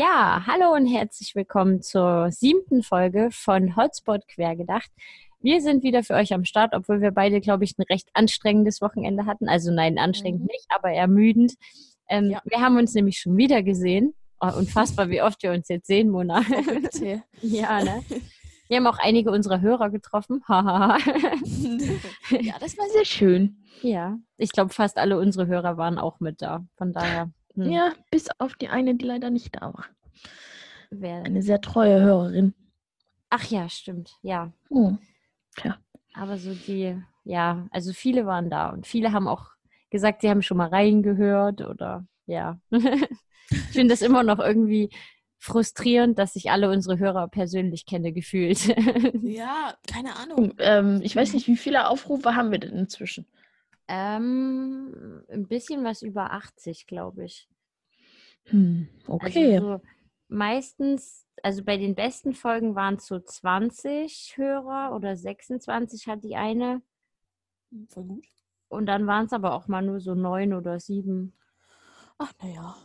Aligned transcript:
Ja, 0.00 0.44
hallo 0.46 0.76
und 0.76 0.86
herzlich 0.86 1.34
willkommen 1.34 1.82
zur 1.82 2.30
siebten 2.30 2.84
Folge 2.84 3.30
von 3.32 3.74
Hotspot 3.74 4.28
Quergedacht. 4.28 4.88
Wir 5.40 5.60
sind 5.60 5.82
wieder 5.82 6.04
für 6.04 6.14
euch 6.14 6.32
am 6.32 6.44
Start, 6.44 6.72
obwohl 6.72 7.00
wir 7.00 7.10
beide, 7.10 7.40
glaube 7.40 7.64
ich, 7.64 7.76
ein 7.76 7.82
recht 7.82 8.08
anstrengendes 8.14 8.80
Wochenende 8.80 9.26
hatten. 9.26 9.48
Also 9.48 9.72
nein, 9.72 9.98
anstrengend 9.98 10.42
mhm. 10.42 10.50
nicht, 10.52 10.66
aber 10.68 10.92
ermüdend. 10.92 11.54
Ähm, 12.08 12.30
ja. 12.30 12.40
Wir 12.44 12.60
haben 12.60 12.76
uns 12.76 12.94
nämlich 12.94 13.18
schon 13.18 13.36
wieder 13.36 13.64
gesehen. 13.64 14.14
Oh, 14.38 14.52
unfassbar, 14.56 15.10
wie 15.10 15.20
oft 15.20 15.42
wir 15.42 15.50
uns 15.50 15.68
jetzt 15.68 15.88
sehen, 15.88 16.10
Mona. 16.10 16.42
ja, 17.42 17.82
ne? 17.82 18.04
Wir 18.68 18.76
haben 18.76 18.86
auch 18.86 19.00
einige 19.00 19.32
unserer 19.32 19.62
Hörer 19.62 19.90
getroffen. 19.90 20.44
ja, 20.48 20.96
das 22.60 22.78
war 22.78 22.88
sehr 22.92 23.04
schön. 23.04 23.64
Ja, 23.82 24.16
ich 24.36 24.52
glaube, 24.52 24.72
fast 24.72 24.96
alle 24.96 25.18
unsere 25.18 25.48
Hörer 25.48 25.76
waren 25.76 25.98
auch 25.98 26.20
mit 26.20 26.40
da. 26.40 26.64
Von 26.76 26.92
daher. 26.92 27.32
Hm. 27.58 27.70
Ja, 27.70 27.92
bis 28.10 28.28
auf 28.38 28.54
die 28.54 28.68
eine, 28.68 28.94
die 28.94 29.04
leider 29.04 29.30
nicht 29.30 29.56
da 29.56 29.74
war. 29.74 29.86
Wer? 30.90 31.24
Eine 31.24 31.42
sehr 31.42 31.60
treue 31.60 32.00
Hörerin. 32.00 32.54
Ach 33.30 33.44
ja, 33.44 33.68
stimmt. 33.68 34.16
Ja. 34.22 34.52
Hm. 34.70 34.98
Ja. 35.64 35.76
Aber 36.14 36.38
so 36.38 36.54
die, 36.54 36.96
ja, 37.24 37.66
also 37.70 37.92
viele 37.92 38.26
waren 38.26 38.48
da 38.48 38.70
und 38.70 38.86
viele 38.86 39.12
haben 39.12 39.26
auch 39.26 39.50
gesagt, 39.90 40.20
sie 40.22 40.30
haben 40.30 40.42
schon 40.42 40.56
mal 40.56 40.68
reingehört 40.68 41.62
oder 41.62 42.06
ja. 42.26 42.60
ich 42.70 43.58
finde 43.72 43.92
das 43.92 44.02
immer 44.02 44.22
noch 44.22 44.38
irgendwie 44.38 44.90
frustrierend, 45.38 46.18
dass 46.18 46.36
ich 46.36 46.50
alle 46.50 46.70
unsere 46.70 46.98
Hörer 46.98 47.28
persönlich 47.28 47.86
kenne, 47.86 48.12
gefühlt. 48.12 48.66
ja, 49.22 49.74
keine 49.92 50.16
Ahnung. 50.16 50.54
Ähm, 50.58 51.00
ich 51.02 51.14
weiß 51.14 51.32
nicht, 51.32 51.48
wie 51.48 51.56
viele 51.56 51.88
Aufrufe 51.88 52.36
haben 52.36 52.50
wir 52.52 52.58
denn 52.58 52.76
inzwischen? 52.76 53.26
Ähm, 53.88 55.24
ein 55.30 55.48
bisschen 55.48 55.84
was 55.84 56.02
über 56.02 56.32
80, 56.32 56.86
glaube 56.86 57.24
ich. 57.24 57.48
Hm, 58.44 58.88
also 59.18 59.40
okay. 59.40 59.54
Also 59.56 59.78
so 59.78 59.82
meistens, 60.28 61.26
also 61.42 61.64
bei 61.64 61.76
den 61.76 61.94
besten 61.94 62.34
Folgen 62.34 62.74
waren 62.74 62.96
es 62.96 63.06
so 63.06 63.18
20 63.20 64.36
Hörer 64.36 64.94
oder 64.94 65.16
26 65.16 66.06
hat 66.06 66.22
die 66.24 66.36
eine. 66.36 66.82
Voll 67.88 68.04
gut. 68.04 68.26
Und 68.68 68.86
dann 68.86 69.06
waren 69.06 69.26
es 69.26 69.32
aber 69.32 69.52
auch 69.54 69.68
mal 69.68 69.82
nur 69.82 70.00
so 70.00 70.14
neun 70.14 70.52
oder 70.52 70.78
sieben. 70.80 71.34
Ach, 72.18 72.32
naja. 72.42 72.76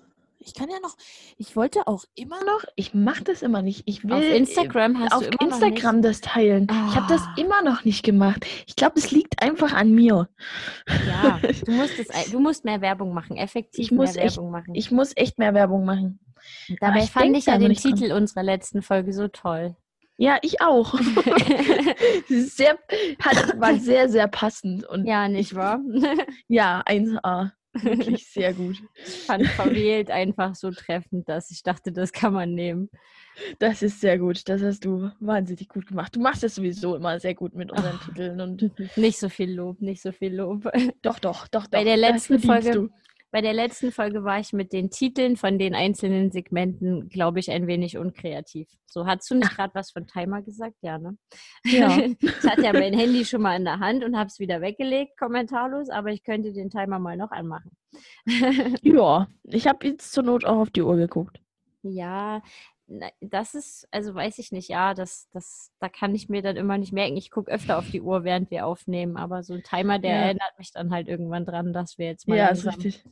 Ich 0.46 0.54
kann 0.54 0.70
ja 0.70 0.80
noch, 0.82 0.96
ich 1.38 1.56
wollte 1.56 1.88
auch 1.88 2.04
immer 2.16 2.44
noch, 2.44 2.64
ich 2.76 2.94
mache 2.94 3.24
das 3.24 3.42
immer 3.42 3.62
nicht. 3.62 3.84
Ich 3.86 4.04
will 4.04 4.14
auf 4.14 4.24
Instagram 4.24 5.00
hast 5.00 5.14
auf 5.14 5.30
du 5.30 5.38
immer 5.40 5.54
Instagram 5.54 6.02
das 6.02 6.22
teilen. 6.22 6.68
Ah. 6.70 6.88
Ich 6.90 6.96
habe 6.96 7.08
das 7.08 7.22
immer 7.38 7.62
noch 7.62 7.86
nicht 7.86 8.04
gemacht. 8.04 8.46
Ich 8.68 8.76
glaube, 8.76 9.00
es 9.00 9.12
liegt 9.12 9.42
einfach 9.42 9.74
an 9.74 9.92
mir. 9.92 10.30
Ja, 11.08 11.40
du 11.66 11.72
musst 11.72 11.98
es, 11.98 12.32
du 12.32 12.40
musst 12.40 12.66
mehr 12.66 12.82
Werbung 12.82 13.14
machen, 13.14 13.38
effektiv 13.38 13.86
ich 13.86 13.92
muss 13.92 14.16
mehr 14.16 14.26
echt, 14.26 14.38
Werbung 14.38 14.52
machen. 14.52 14.76
Ich 14.76 14.92
muss 14.92 15.14
echt 15.16 15.40
mehr 15.40 15.54
Werbung 15.54 15.86
machen. 15.86 16.20
Dabei 16.80 17.04
ich 17.04 17.12
fand 17.12 17.38
ich 17.38 17.46
ja 17.46 17.58
den 17.58 17.74
Titel 17.74 18.10
dran. 18.10 18.18
unserer 18.18 18.44
letzten 18.44 18.82
Folge 18.82 19.14
so 19.14 19.28
toll. 19.28 19.76
Ja, 20.18 20.38
ich 20.42 20.62
auch. 20.62 20.94
sehr, 22.28 22.78
hat, 23.20 23.60
war 23.60 23.76
sehr, 23.76 24.10
sehr 24.10 24.28
passend. 24.28 24.86
Und 24.86 25.06
ja, 25.06 25.28
nicht 25.28 25.56
wahr? 25.56 25.80
ja, 26.48 26.82
1A. 26.86 27.52
Wirklich 27.74 28.28
sehr 28.32 28.54
gut. 28.54 28.78
Ich 29.06 29.26
fand 29.26 29.48
verwählt 29.48 30.12
einfach 30.12 30.56
so 30.56 30.72
treffend, 30.72 31.28
dass 31.28 31.52
ich 31.52 31.64
dachte, 31.64 31.92
das 31.92 32.12
kann 32.12 32.34
man 32.34 32.54
nehmen. 32.54 32.90
Das 33.60 33.82
ist 33.82 34.00
sehr 34.00 34.20
gut. 34.20 34.48
Das 34.48 34.62
hast 34.62 34.86
du 34.86 35.10
wahnsinnig 35.20 35.68
gut 35.70 35.88
gemacht. 35.88 36.16
Du 36.16 36.20
machst 36.20 36.44
es 36.44 36.56
sowieso 36.56 36.96
immer 36.96 37.20
sehr 37.20 37.34
gut 37.34 37.56
mit 37.56 37.72
unseren 37.72 37.98
Ach, 38.00 38.06
Titeln 38.06 38.42
und 38.42 38.72
nicht 38.98 39.18
so 39.18 39.30
viel 39.30 39.52
Lob, 39.52 39.82
nicht 39.82 40.02
so 40.02 40.12
viel 40.12 40.36
Lob. 40.36 40.70
Doch, 41.02 41.20
doch, 41.20 41.48
doch. 41.48 41.68
Bei 41.68 41.84
der 41.84 41.98
letzten 41.98 42.40
Folge, 42.40 42.72
du. 42.72 42.90
Bei 43.34 43.42
der 43.42 43.54
letzten 43.54 43.92
Folge 43.92 44.24
war 44.24 44.40
ich 44.40 44.54
mit 44.54 44.74
den 44.74 44.92
Titeln 44.92 45.38
von 45.38 45.58
den 45.58 45.74
einzelnen 45.74 46.30
Segmenten, 46.30 47.10
glaube 47.10 47.40
ich, 47.40 47.50
ein 47.50 47.66
wenig 47.66 47.98
unkreativ. 47.98 48.70
So, 48.86 49.08
hast 49.08 49.28
du 49.32 49.34
nicht 49.34 49.56
gerade 49.56 49.74
was 49.74 49.90
von 49.90 50.06
Timer 50.06 50.44
gesagt? 50.44 50.76
Ja, 50.82 51.00
ne? 51.00 51.18
Ja. 51.66 51.98
ich 52.20 52.44
hatte 52.44 52.62
ja 52.62 52.74
mein 52.74 52.94
Handy 52.94 53.26
schon 53.26 53.42
mal 53.42 53.56
in 53.56 53.66
der 53.66 53.80
Hand 53.80 54.04
und 54.04 54.16
habe 54.16 54.28
es 54.28 54.38
wieder 54.38 54.62
weggelegt, 54.62 55.18
kommentarlos, 55.18 55.90
aber 55.90 56.12
ich 56.12 56.24
könnte 56.24 56.54
den 56.54 56.70
Timer 56.70 57.00
mal 57.00 57.18
noch 57.18 57.32
anmachen. 57.32 57.72
ja, 58.84 59.28
ich 59.46 59.66
habe 59.66 59.88
jetzt 59.88 60.12
zur 60.12 60.22
Not 60.22 60.46
auch 60.46 60.60
auf 60.60 60.70
die 60.70 60.84
Uhr 60.84 60.96
geguckt. 60.96 61.42
Ja, 61.82 62.44
das 63.20 63.56
ist, 63.56 63.88
also 63.90 64.14
weiß 64.14 64.38
ich 64.38 64.52
nicht, 64.52 64.70
ja, 64.70 64.94
das, 64.94 65.28
das, 65.32 65.72
da 65.80 65.90
kann 65.90 66.14
ich 66.14 66.30
mir 66.30 66.44
dann 66.44 66.56
immer 66.56 66.78
nicht 66.78 66.94
merken. 66.94 67.18
Ich 67.18 67.32
gucke 67.32 67.52
öfter 67.52 67.80
auf 67.80 67.90
die 67.90 68.02
Uhr, 68.02 68.24
während 68.24 68.52
wir 68.52 68.68
aufnehmen, 68.68 69.18
aber 69.18 69.42
so 69.42 69.56
ein 69.56 69.64
Timer, 69.64 69.98
der 69.98 70.12
ja. 70.12 70.22
erinnert 70.24 70.54
mich 70.60 70.72
dann 70.72 70.92
halt 70.92 71.08
irgendwann 71.08 71.46
dran, 71.46 71.74
dass 71.74 71.98
wir 71.98 72.06
jetzt 72.06 72.28
mal 72.28 72.38
ja, 72.38 72.50
ist 72.50 72.68
richtig. 72.68 73.04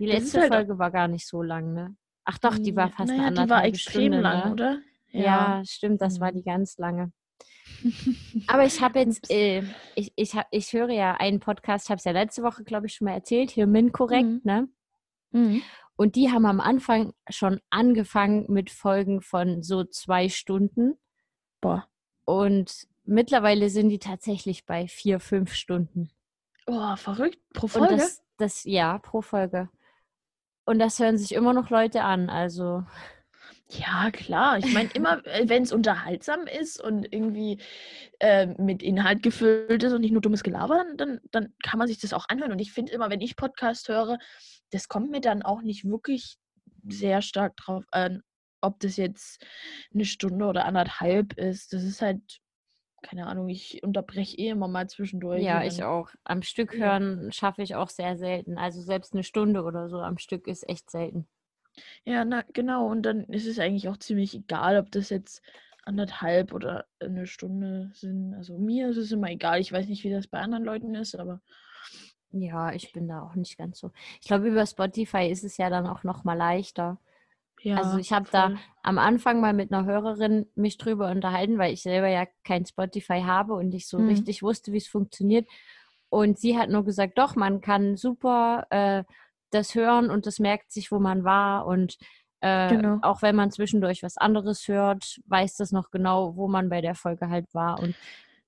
Die 0.00 0.06
letzte 0.06 0.40
halt 0.40 0.52
Folge 0.52 0.78
war 0.78 0.90
gar 0.90 1.08
nicht 1.08 1.28
so 1.28 1.42
lang, 1.42 1.74
ne? 1.74 1.94
Ach 2.24 2.38
doch, 2.38 2.56
die 2.58 2.74
war 2.74 2.90
fast 2.90 3.10
naja, 3.10 3.26
anderthalb 3.26 3.48
Die 3.48 3.50
war 3.50 3.64
extrem 3.64 4.12
Stunde, 4.12 4.20
lang, 4.20 4.44
ne? 4.46 4.52
oder? 4.52 4.78
Ja. 5.10 5.22
ja, 5.22 5.62
stimmt, 5.64 6.00
das 6.00 6.20
war 6.20 6.32
mhm. 6.32 6.36
die 6.36 6.42
ganz 6.42 6.78
lange. 6.78 7.12
Aber 8.46 8.64
ich 8.64 8.80
habe 8.80 9.00
jetzt, 9.00 9.30
äh, 9.30 9.62
ich, 9.94 10.12
ich, 10.16 10.34
hab, 10.34 10.46
ich 10.50 10.72
höre 10.72 10.90
ja 10.90 11.14
einen 11.14 11.40
Podcast, 11.40 11.90
habe 11.90 11.98
es 11.98 12.04
ja 12.04 12.12
letzte 12.12 12.42
Woche, 12.42 12.64
glaube 12.64 12.86
ich, 12.86 12.94
schon 12.94 13.06
mal 13.06 13.14
erzählt, 13.14 13.50
hier 13.50 13.66
Min 13.66 13.92
korrekt, 13.92 14.26
mhm. 14.26 14.40
ne? 14.44 14.68
Mhm. 15.32 15.62
Und 15.96 16.16
die 16.16 16.30
haben 16.30 16.46
am 16.46 16.60
Anfang 16.60 17.12
schon 17.28 17.60
angefangen 17.68 18.46
mit 18.48 18.70
Folgen 18.70 19.20
von 19.20 19.62
so 19.62 19.84
zwei 19.84 20.30
Stunden. 20.30 20.94
Boah. 21.60 21.86
Und 22.24 22.86
mittlerweile 23.04 23.68
sind 23.68 23.90
die 23.90 23.98
tatsächlich 23.98 24.64
bei 24.64 24.88
vier, 24.88 25.20
fünf 25.20 25.52
Stunden. 25.52 26.10
Oh, 26.66 26.96
verrückt. 26.96 27.38
Pro 27.52 27.66
Folge? 27.66 27.96
Das, 27.96 28.22
das, 28.38 28.64
ja, 28.64 28.98
pro 28.98 29.20
Folge. 29.20 29.68
Und 30.64 30.78
das 30.78 30.98
hören 30.98 31.18
sich 31.18 31.32
immer 31.32 31.52
noch 31.52 31.70
Leute 31.70 32.02
an, 32.02 32.30
also. 32.30 32.84
Ja, 33.72 34.10
klar. 34.10 34.58
Ich 34.58 34.72
meine, 34.72 34.90
immer, 34.94 35.24
äh, 35.26 35.48
wenn 35.48 35.62
es 35.62 35.72
unterhaltsam 35.72 36.46
ist 36.46 36.82
und 36.82 37.12
irgendwie 37.12 37.60
äh, 38.18 38.46
mit 38.58 38.82
Inhalt 38.82 39.22
gefüllt 39.22 39.82
ist 39.82 39.92
und 39.92 40.00
nicht 40.00 40.10
nur 40.12 40.20
dummes 40.20 40.42
Gelaber, 40.42 40.84
dann, 40.96 41.20
dann 41.30 41.54
kann 41.62 41.78
man 41.78 41.86
sich 41.86 42.00
das 42.00 42.12
auch 42.12 42.26
anhören. 42.28 42.52
Und 42.52 42.58
ich 42.58 42.72
finde 42.72 42.92
immer, 42.92 43.10
wenn 43.10 43.20
ich 43.20 43.36
Podcast 43.36 43.88
höre, 43.88 44.18
das 44.70 44.88
kommt 44.88 45.10
mir 45.10 45.20
dann 45.20 45.42
auch 45.42 45.62
nicht 45.62 45.84
wirklich 45.84 46.36
sehr 46.88 47.22
stark 47.22 47.56
drauf 47.56 47.84
an, 47.92 48.22
ob 48.60 48.80
das 48.80 48.96
jetzt 48.96 49.44
eine 49.94 50.04
Stunde 50.04 50.46
oder 50.46 50.64
anderthalb 50.64 51.34
ist. 51.34 51.72
Das 51.72 51.84
ist 51.84 52.02
halt 52.02 52.40
keine 53.02 53.26
Ahnung, 53.26 53.48
ich 53.48 53.82
unterbreche 53.82 54.36
eh 54.36 54.48
immer 54.50 54.68
mal 54.68 54.88
zwischendurch. 54.88 55.42
Ja, 55.42 55.62
ich 55.64 55.82
auch. 55.82 56.10
Am 56.24 56.42
Stück 56.42 56.76
hören 56.76 57.24
ja. 57.24 57.32
schaffe 57.32 57.62
ich 57.62 57.74
auch 57.74 57.90
sehr 57.90 58.16
selten. 58.16 58.58
Also 58.58 58.80
selbst 58.82 59.14
eine 59.14 59.24
Stunde 59.24 59.62
oder 59.62 59.88
so 59.88 59.98
am 59.98 60.18
Stück 60.18 60.46
ist 60.46 60.68
echt 60.68 60.90
selten. 60.90 61.26
Ja, 62.04 62.24
na 62.24 62.44
genau. 62.52 62.86
Und 62.88 63.02
dann 63.02 63.24
ist 63.24 63.46
es 63.46 63.58
eigentlich 63.58 63.88
auch 63.88 63.96
ziemlich 63.96 64.34
egal, 64.34 64.78
ob 64.78 64.90
das 64.90 65.10
jetzt 65.10 65.42
anderthalb 65.84 66.52
oder 66.52 66.86
eine 67.00 67.26
Stunde 67.26 67.90
sind. 67.94 68.34
Also 68.34 68.58
mir 68.58 68.90
ist 68.90 68.96
es 68.96 69.12
immer 69.12 69.30
egal. 69.30 69.60
Ich 69.60 69.72
weiß 69.72 69.88
nicht, 69.88 70.04
wie 70.04 70.10
das 70.10 70.26
bei 70.26 70.40
anderen 70.40 70.64
Leuten 70.64 70.94
ist, 70.94 71.14
aber. 71.16 71.40
Ja, 72.32 72.72
ich 72.72 72.92
bin 72.92 73.08
da 73.08 73.22
auch 73.22 73.34
nicht 73.34 73.58
ganz 73.58 73.80
so. 73.80 73.90
Ich 74.20 74.28
glaube, 74.28 74.48
über 74.48 74.64
Spotify 74.64 75.28
ist 75.28 75.42
es 75.42 75.56
ja 75.56 75.68
dann 75.68 75.86
auch 75.86 76.04
noch 76.04 76.22
mal 76.22 76.34
leichter. 76.34 76.98
Ja, 77.62 77.76
also 77.76 77.98
ich 77.98 78.12
habe 78.12 78.26
da 78.30 78.52
am 78.82 78.98
Anfang 78.98 79.40
mal 79.40 79.52
mit 79.52 79.72
einer 79.72 79.84
Hörerin 79.84 80.46
mich 80.54 80.78
drüber 80.78 81.10
unterhalten, 81.10 81.58
weil 81.58 81.72
ich 81.74 81.82
selber 81.82 82.08
ja 82.08 82.26
kein 82.44 82.64
Spotify 82.64 83.22
habe 83.22 83.54
und 83.54 83.74
ich 83.74 83.86
so 83.86 83.98
mhm. 83.98 84.08
richtig 84.08 84.42
wusste, 84.42 84.72
wie 84.72 84.78
es 84.78 84.88
funktioniert. 84.88 85.48
Und 86.08 86.38
sie 86.38 86.58
hat 86.58 86.70
nur 86.70 86.84
gesagt, 86.84 87.18
doch, 87.18 87.36
man 87.36 87.60
kann 87.60 87.96
super 87.96 88.66
äh, 88.70 89.04
das 89.50 89.74
hören 89.74 90.10
und 90.10 90.26
das 90.26 90.38
merkt 90.38 90.72
sich, 90.72 90.90
wo 90.90 90.98
man 90.98 91.24
war. 91.24 91.66
Und 91.66 91.98
äh, 92.40 92.68
genau. 92.70 92.98
auch 93.02 93.22
wenn 93.22 93.36
man 93.36 93.50
zwischendurch 93.50 94.02
was 94.02 94.16
anderes 94.16 94.66
hört, 94.66 95.20
weiß 95.26 95.56
das 95.56 95.72
noch 95.72 95.90
genau, 95.90 96.36
wo 96.36 96.48
man 96.48 96.68
bei 96.68 96.80
der 96.80 96.94
Folge 96.94 97.28
halt 97.28 97.52
war. 97.52 97.78
Und 97.80 97.94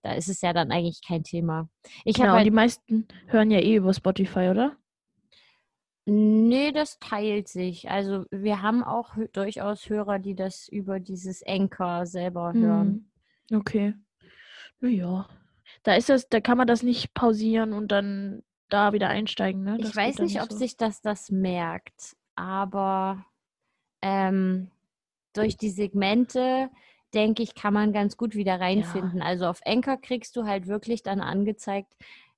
da 0.02 0.12
ist 0.12 0.28
es 0.28 0.40
ja 0.40 0.52
dann 0.52 0.72
eigentlich 0.72 1.00
kein 1.06 1.22
Thema. 1.22 1.68
Ich 2.04 2.16
genau, 2.16 2.32
halt, 2.32 2.46
die 2.46 2.50
meisten 2.50 3.06
hören 3.26 3.50
ja 3.50 3.60
eh 3.60 3.76
über 3.76 3.92
Spotify, 3.92 4.48
oder? 4.50 4.76
Nee, 6.04 6.72
das 6.72 6.98
teilt 6.98 7.48
sich. 7.48 7.90
Also 7.90 8.24
wir 8.30 8.60
haben 8.60 8.82
auch 8.82 9.14
durchaus 9.32 9.88
Hörer, 9.88 10.18
die 10.18 10.34
das 10.34 10.68
über 10.68 10.98
dieses 10.98 11.46
Anchor 11.46 12.06
selber 12.06 12.52
hören. 12.52 13.10
Hm. 13.50 13.58
Okay. 13.58 13.94
Naja. 14.80 15.28
Da 15.84 15.94
ist 15.94 16.08
das, 16.08 16.28
da 16.28 16.40
kann 16.40 16.58
man 16.58 16.66
das 16.66 16.82
nicht 16.82 17.14
pausieren 17.14 17.72
und 17.72 17.92
dann 17.92 18.42
da 18.68 18.92
wieder 18.92 19.08
einsteigen, 19.08 19.62
ne? 19.62 19.76
Das 19.78 19.90
ich 19.90 19.96
weiß 19.96 20.18
nicht, 20.18 20.40
ob 20.42 20.50
so. 20.50 20.58
sich 20.58 20.76
das 20.76 21.02
das 21.02 21.30
merkt, 21.30 22.16
aber 22.34 23.24
ähm, 24.00 24.70
durch 25.34 25.56
die 25.56 25.70
Segmente 25.70 26.70
denke 27.14 27.42
ich, 27.42 27.54
kann 27.54 27.74
man 27.74 27.92
ganz 27.92 28.16
gut 28.16 28.34
wieder 28.34 28.60
reinfinden. 28.60 29.18
Ja. 29.18 29.26
Also 29.26 29.46
auf 29.46 29.60
Anchor 29.66 29.98
kriegst 29.98 30.36
du 30.36 30.44
halt 30.44 30.66
wirklich 30.66 31.02
dann 31.02 31.20
angezeigt, 31.20 31.94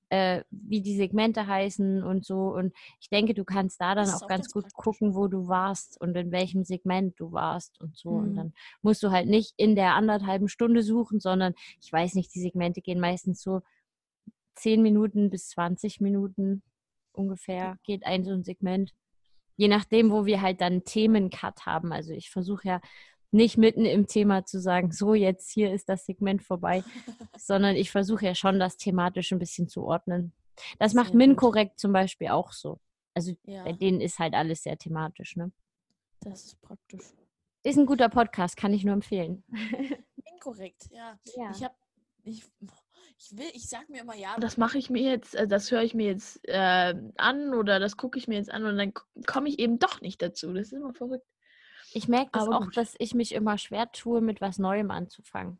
äh, 0.09 0.43
wie 0.51 0.81
die 0.81 0.95
Segmente 0.95 1.47
heißen 1.47 2.03
und 2.03 2.25
so. 2.25 2.53
Und 2.53 2.73
ich 2.99 3.09
denke, 3.09 3.33
du 3.33 3.43
kannst 3.43 3.81
da 3.81 3.95
dann 3.95 4.09
auch, 4.09 4.23
auch, 4.23 4.27
ganz 4.27 4.51
gut 4.51 4.71
gucken, 4.73 5.15
wo 5.15 5.27
du 5.27 5.47
warst 5.47 5.99
und 5.99 6.15
in 6.15 6.31
welchem 6.31 6.63
Segment 6.63 7.19
du 7.19 7.31
warst 7.31 7.79
und 7.81 7.97
so. 7.97 8.11
Mhm. 8.11 8.17
Und 8.17 8.35
dann 8.35 8.53
musst 8.81 9.03
du 9.03 9.11
halt 9.11 9.27
nicht 9.27 9.53
in 9.57 9.75
der 9.75 9.95
anderthalben 9.95 10.47
Stunde 10.47 10.83
suchen, 10.83 11.19
sondern 11.19 11.53
ich 11.81 11.91
weiß 11.91 12.15
nicht, 12.15 12.33
die 12.35 12.41
Segmente 12.41 12.81
gehen 12.81 12.99
meistens 12.99 13.41
so 13.41 13.61
10 14.55 14.81
Minuten 14.81 15.29
bis 15.29 15.49
20 15.49 16.01
Minuten 16.01 16.63
ungefähr, 17.11 17.77
geht 17.83 18.05
ein 18.05 18.23
so 18.23 18.31
ein 18.31 18.43
Segment. 18.43 18.93
je 19.57 19.69
nachdem, 19.69 20.11
wo 20.11 20.25
wir 20.25 20.41
halt 20.41 20.59
dann 20.59 20.83
Themencut 20.83 21.65
haben. 21.65 21.93
Also 21.93 22.11
ich 22.11 22.29
versuche 22.29 22.67
ja 22.67 22.81
nicht 23.35 23.57
mitten 23.57 23.85
im 23.85 24.07
Thema 24.07 24.45
zu 24.45 24.59
sagen, 24.59 24.91
so 24.91 25.13
jetzt 25.13 25.51
hier 25.51 25.73
ist 25.73 25.89
das 25.89 26.05
Segment 26.05 26.41
vorbei, 26.41 26.83
sondern 27.37 27.75
ich 27.75 27.91
versuche 27.91 28.25
ja 28.25 28.35
schon, 28.35 28.59
das 28.59 28.77
thematisch 28.77 29.31
ein 29.31 29.39
bisschen 29.39 29.67
zu 29.67 29.83
ordnen. 29.83 30.33
Das 30.79 30.93
sehr 30.93 31.03
macht 31.03 31.13
MinCorrect 31.13 31.79
zum 31.79 31.91
Beispiel 31.91 32.29
auch 32.29 32.53
so. 32.53 32.79
Also 33.13 33.33
ja. 33.43 33.63
bei 33.63 33.73
denen 33.73 34.01
ist 34.01 34.19
halt 34.19 34.33
alles 34.33 34.63
sehr 34.63 34.77
thematisch, 34.77 35.35
ne? 35.35 35.51
Das 36.21 36.45
ist 36.45 36.61
praktisch. 36.61 37.13
Ist 37.63 37.77
ein 37.77 37.85
guter 37.85 38.09
Podcast, 38.09 38.57
kann 38.57 38.73
ich 38.73 38.83
nur 38.83 38.93
empfehlen. 38.93 39.43
Inkorrekt, 40.33 40.89
ja. 40.91 41.19
ja. 41.35 41.51
Ich 41.51 41.63
habe, 41.63 41.75
ich, 42.23 42.43
ich 43.17 43.37
will, 43.37 43.49
ich 43.53 43.67
sag 43.67 43.89
mir 43.89 44.01
immer, 44.01 44.15
ja, 44.15 44.37
das 44.39 44.57
mache 44.57 44.77
ich 44.77 44.89
mir 44.89 45.03
jetzt, 45.03 45.35
äh, 45.35 45.47
das 45.47 45.71
höre 45.71 45.83
ich 45.83 45.93
mir 45.93 46.07
jetzt 46.07 46.39
äh, 46.47 46.93
an 47.17 47.53
oder 47.53 47.79
das 47.79 47.97
gucke 47.97 48.17
ich 48.17 48.27
mir 48.27 48.35
jetzt 48.35 48.51
an 48.51 48.65
und 48.65 48.77
dann 48.77 48.93
komme 49.25 49.49
ich 49.49 49.59
eben 49.59 49.79
doch 49.79 50.01
nicht 50.01 50.21
dazu. 50.21 50.53
Das 50.53 50.67
ist 50.67 50.73
immer 50.73 50.93
verrückt. 50.93 51.25
Ich 51.95 52.09
merke 52.09 52.31
das 52.33 52.49
auch, 52.49 52.65
gut. 52.65 52.75
dass 52.75 52.93
ich 52.99 53.15
mich 53.15 53.33
immer 53.33 53.57
schwer 53.57 53.89
tue, 53.89 54.19
mit 54.19 54.41
was 54.41 54.59
Neuem 54.59 54.91
anzufangen. 54.91 55.59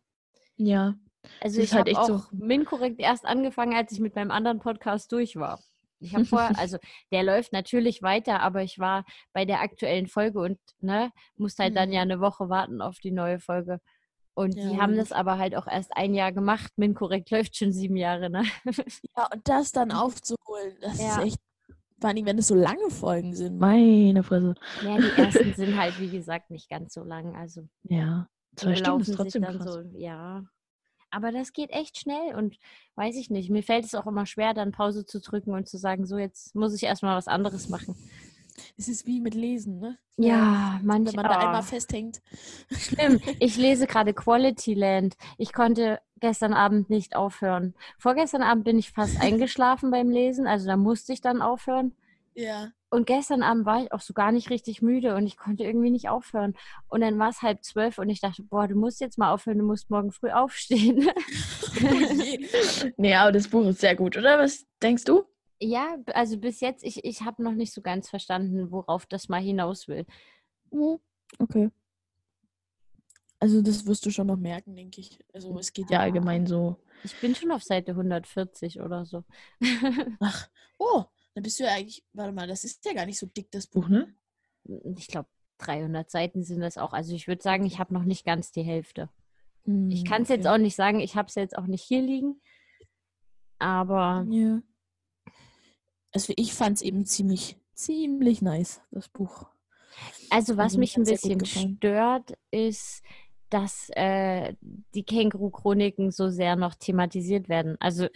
Ja. 0.58 0.96
Also 1.40 1.62
ich 1.62 1.74
halt 1.74 1.96
habe 1.96 2.00
auch 2.00 2.30
so. 2.30 2.36
Minkorrekt 2.36 3.00
erst 3.00 3.26
angefangen, 3.26 3.74
als 3.74 3.94
ich 3.94 4.02
mit 4.02 4.16
meinem 4.16 4.32
anderen 4.32 4.60
Podcast 4.60 5.14
durch 5.14 5.38
war. 5.38 5.62
Ich 6.02 6.14
habe 6.14 6.26
vorher, 6.26 6.52
also 6.60 6.78
der 7.14 7.24
läuft 7.24 7.54
natürlich 7.54 8.02
weiter, 8.02 8.42
aber 8.42 8.64
ich 8.64 8.80
war 8.80 9.06
bei 9.32 9.46
der 9.46 9.62
aktuellen 9.62 10.08
Folge 10.08 10.40
und 10.40 10.60
ne, 10.82 11.14
musste 11.38 11.64
halt 11.64 11.72
mhm. 11.72 11.78
dann 11.78 11.94
ja 11.94 12.02
eine 12.02 12.20
Woche 12.20 12.50
warten 12.50 12.82
auf 12.82 13.00
die 13.00 13.12
neue 13.12 13.40
Folge. 13.40 13.80
Und 14.34 14.56
ja, 14.56 14.70
die 14.70 14.82
haben 14.82 14.98
das 14.98 15.14
aber 15.14 15.38
halt 15.38 15.56
auch 15.56 15.68
erst 15.68 15.96
ein 15.96 16.14
Jahr 16.14 16.34
gemacht. 16.34 16.74
Minkorrekt 16.76 17.32
läuft 17.32 17.56
schon 17.56 17.72
sieben 17.72 17.96
Jahre, 17.96 18.30
ne? 18.30 18.44
Ja, 19.16 19.30
und 19.34 19.48
das 19.48 19.72
dann 19.72 19.92
aufzuholen, 19.94 20.76
das 20.82 21.00
ja. 21.00 21.16
ist 21.16 21.28
echt. 21.28 21.40
Vor 22.00 22.10
allem, 22.10 22.26
wenn 22.26 22.38
es 22.38 22.48
so 22.48 22.56
lange 22.56 22.90
Folgen 22.90 23.34
sind, 23.34 23.58
meine 23.58 24.22
Fresse. 24.24 24.56
Ja, 24.84 24.98
die 24.98 25.22
ersten 25.22 25.54
sind 25.56 25.78
halt, 25.78 26.00
wie 26.00 26.10
gesagt, 26.10 26.52
nicht 26.52 26.70
ganz 26.70 26.94
so 26.94 27.04
lang. 27.04 27.36
Also 27.36 27.68
ja, 27.84 28.28
zwei 28.56 28.76
Stunden 28.76 29.02
ist 29.02 29.16
trotzdem 29.16 29.44
dann 29.44 29.60
krass. 29.60 29.74
so, 29.74 29.82
ja. 29.98 30.44
Aber 31.10 31.32
das 31.32 31.54
geht 31.54 31.70
echt 31.70 31.98
schnell 31.98 32.36
und 32.36 32.58
weiß 32.96 33.16
ich 33.16 33.30
nicht. 33.30 33.50
Mir 33.50 33.64
fällt 33.64 33.86
es 33.86 33.96
auch 33.96 34.06
immer 34.06 34.26
schwer, 34.26 34.54
dann 34.54 34.74
Pause 34.74 35.06
zu 35.06 35.22
drücken 35.22 35.52
und 35.54 35.70
zu 35.70 35.78
sagen, 35.78 36.06
so 36.06 36.18
jetzt 36.18 36.54
muss 36.56 36.76
ich 36.76 36.84
erstmal 36.84 37.16
was 37.16 37.30
anderes 37.30 37.70
machen. 37.70 37.96
Es 38.78 38.88
ist 38.88 39.06
wie 39.06 39.22
mit 39.22 39.34
Lesen, 39.34 39.80
ne? 39.80 39.98
Ja, 40.18 40.80
manchmal. 40.84 41.24
Wenn 41.24 41.32
man 41.32 41.40
da 41.40 41.46
einmal 41.46 41.64
festhängt. 41.64 42.22
Schlimm. 42.72 43.20
Ich 43.40 43.58
lese 43.58 43.86
gerade 43.88 44.14
Quality 44.14 44.74
Land. 44.74 45.18
Ich 45.38 45.54
konnte 45.54 46.00
gestern 46.20 46.54
Abend 46.54 46.90
nicht 46.90 47.16
aufhören. 47.16 47.76
Vorgestern 47.98 48.42
Abend 48.42 48.64
bin 48.64 48.80
ich 48.80 48.92
fast 48.92 49.20
eingeschlafen 49.22 49.92
beim 49.92 50.10
Lesen, 50.10 50.48
also 50.48 50.68
da 50.68 50.78
musste 50.78 51.14
ich 51.14 51.22
dann 51.22 51.42
aufhören. 51.42 51.94
Ja. 52.34 52.72
Und 52.90 53.08
gestern 53.08 53.44
Abend 53.44 53.66
war 53.66 53.84
ich 53.84 53.92
auch 53.92 54.02
so 54.02 54.14
gar 54.14 54.32
nicht 54.32 54.50
richtig 54.50 54.82
müde 54.82 55.16
und 55.16 55.26
ich 55.26 55.38
konnte 55.38 55.64
irgendwie 55.64 55.90
nicht 55.90 56.10
aufhören. 56.10 56.54
Und 56.88 57.02
dann 57.02 57.20
war 57.20 57.30
es 57.30 57.42
halb 57.42 57.64
zwölf 57.64 57.98
und 57.98 58.10
ich 58.10 58.22
dachte, 58.22 58.44
boah, 58.44 58.68
du 58.68 58.76
musst 58.76 59.02
jetzt 59.02 59.18
mal 59.18 59.34
aufhören, 59.34 59.58
du 59.58 59.66
musst 59.66 59.90
morgen 59.90 60.12
früh 60.12 60.32
aufstehen. 60.32 61.10
nee, 62.98 63.16
aber 63.16 63.32
das 63.32 63.50
Buch 63.50 63.66
ist 63.68 63.82
sehr 63.82 63.96
gut, 63.96 64.18
oder? 64.18 64.40
Was 64.40 64.66
denkst 64.82 65.04
du? 65.06 65.24
Ja, 65.60 65.98
also 66.14 66.38
bis 66.38 66.60
jetzt, 66.60 66.84
ich, 66.84 67.04
ich 67.06 67.22
habe 67.22 67.42
noch 67.42 67.54
nicht 67.54 67.74
so 67.74 67.82
ganz 67.82 68.10
verstanden, 68.10 68.72
worauf 68.72 69.06
das 69.06 69.30
mal 69.30 69.42
hinaus 69.42 69.88
will. 69.88 70.06
Mhm. 70.72 71.00
Okay. 71.40 71.72
Also 73.40 73.62
das 73.62 73.86
wirst 73.86 74.06
du 74.06 74.12
schon 74.12 74.28
noch 74.28 74.38
merken, 74.38 74.76
denke 74.76 75.02
ich. 75.02 75.20
Also 75.34 75.58
es 75.60 75.72
geht 75.74 75.90
ja 75.90 76.00
allgemein 76.00 76.48
so. 76.48 76.78
Ich 77.04 77.20
bin 77.20 77.36
schon 77.36 77.52
auf 77.52 77.64
Seite 77.64 77.92
140 77.92 78.82
oder 78.82 79.06
so. 79.06 79.24
Ach, 80.20 80.50
oh, 80.80 81.04
dann 81.34 81.44
bist 81.44 81.60
du 81.60 81.66
ja 81.66 81.74
eigentlich, 81.74 82.04
warte 82.14 82.32
mal, 82.32 82.48
das 82.48 82.64
ist 82.64 82.84
ja 82.86 82.94
gar 82.94 83.06
nicht 83.06 83.20
so 83.20 83.28
dick, 83.28 83.52
das 83.52 83.68
Buch, 83.68 83.88
ne? 83.90 84.14
Ich 84.98 85.08
glaube, 85.08 85.30
300 85.60 86.10
Seiten 86.10 86.44
sind 86.44 86.62
das 86.62 86.78
auch. 86.78 86.94
Also 86.94 87.14
ich 87.14 87.28
würde 87.28 87.42
sagen, 87.42 87.66
ich 87.66 87.78
habe 87.78 87.94
noch 87.94 88.04
nicht 88.04 88.26
ganz 88.26 88.52
die 88.52 88.64
Hälfte. 88.64 89.10
Hm, 89.66 89.92
ich 89.92 90.06
kann 90.06 90.24
es 90.24 90.30
okay. 90.30 90.38
jetzt 90.38 90.48
auch 90.48 90.58
nicht 90.58 90.76
sagen, 90.76 91.00
ich 91.00 91.16
habe 91.16 91.28
es 91.28 91.36
jetzt 91.36 91.58
auch 91.58 91.68
nicht 91.68 91.84
hier 91.84 92.02
liegen. 92.02 92.42
Aber 93.60 94.26
ja. 94.30 94.62
Also 96.16 96.32
ich 96.38 96.54
fand 96.54 96.78
es 96.78 96.82
eben 96.82 97.06
ziemlich, 97.06 97.58
ziemlich 97.74 98.42
nice, 98.42 98.82
das 98.92 99.10
Buch. 99.10 99.48
Also 100.30 100.56
was 100.56 100.78
mich 100.78 100.96
ein 100.96 101.04
bisschen 101.04 101.46
stört, 101.46 102.38
ist, 102.50 103.04
dass 103.50 103.90
äh, 103.90 104.54
die 104.94 105.04
Känguru-Chroniken 105.04 106.12
so 106.12 106.30
sehr 106.30 106.56
noch 106.56 106.76
thematisiert 106.76 107.50
werden. 107.50 107.76
Also 107.82 108.08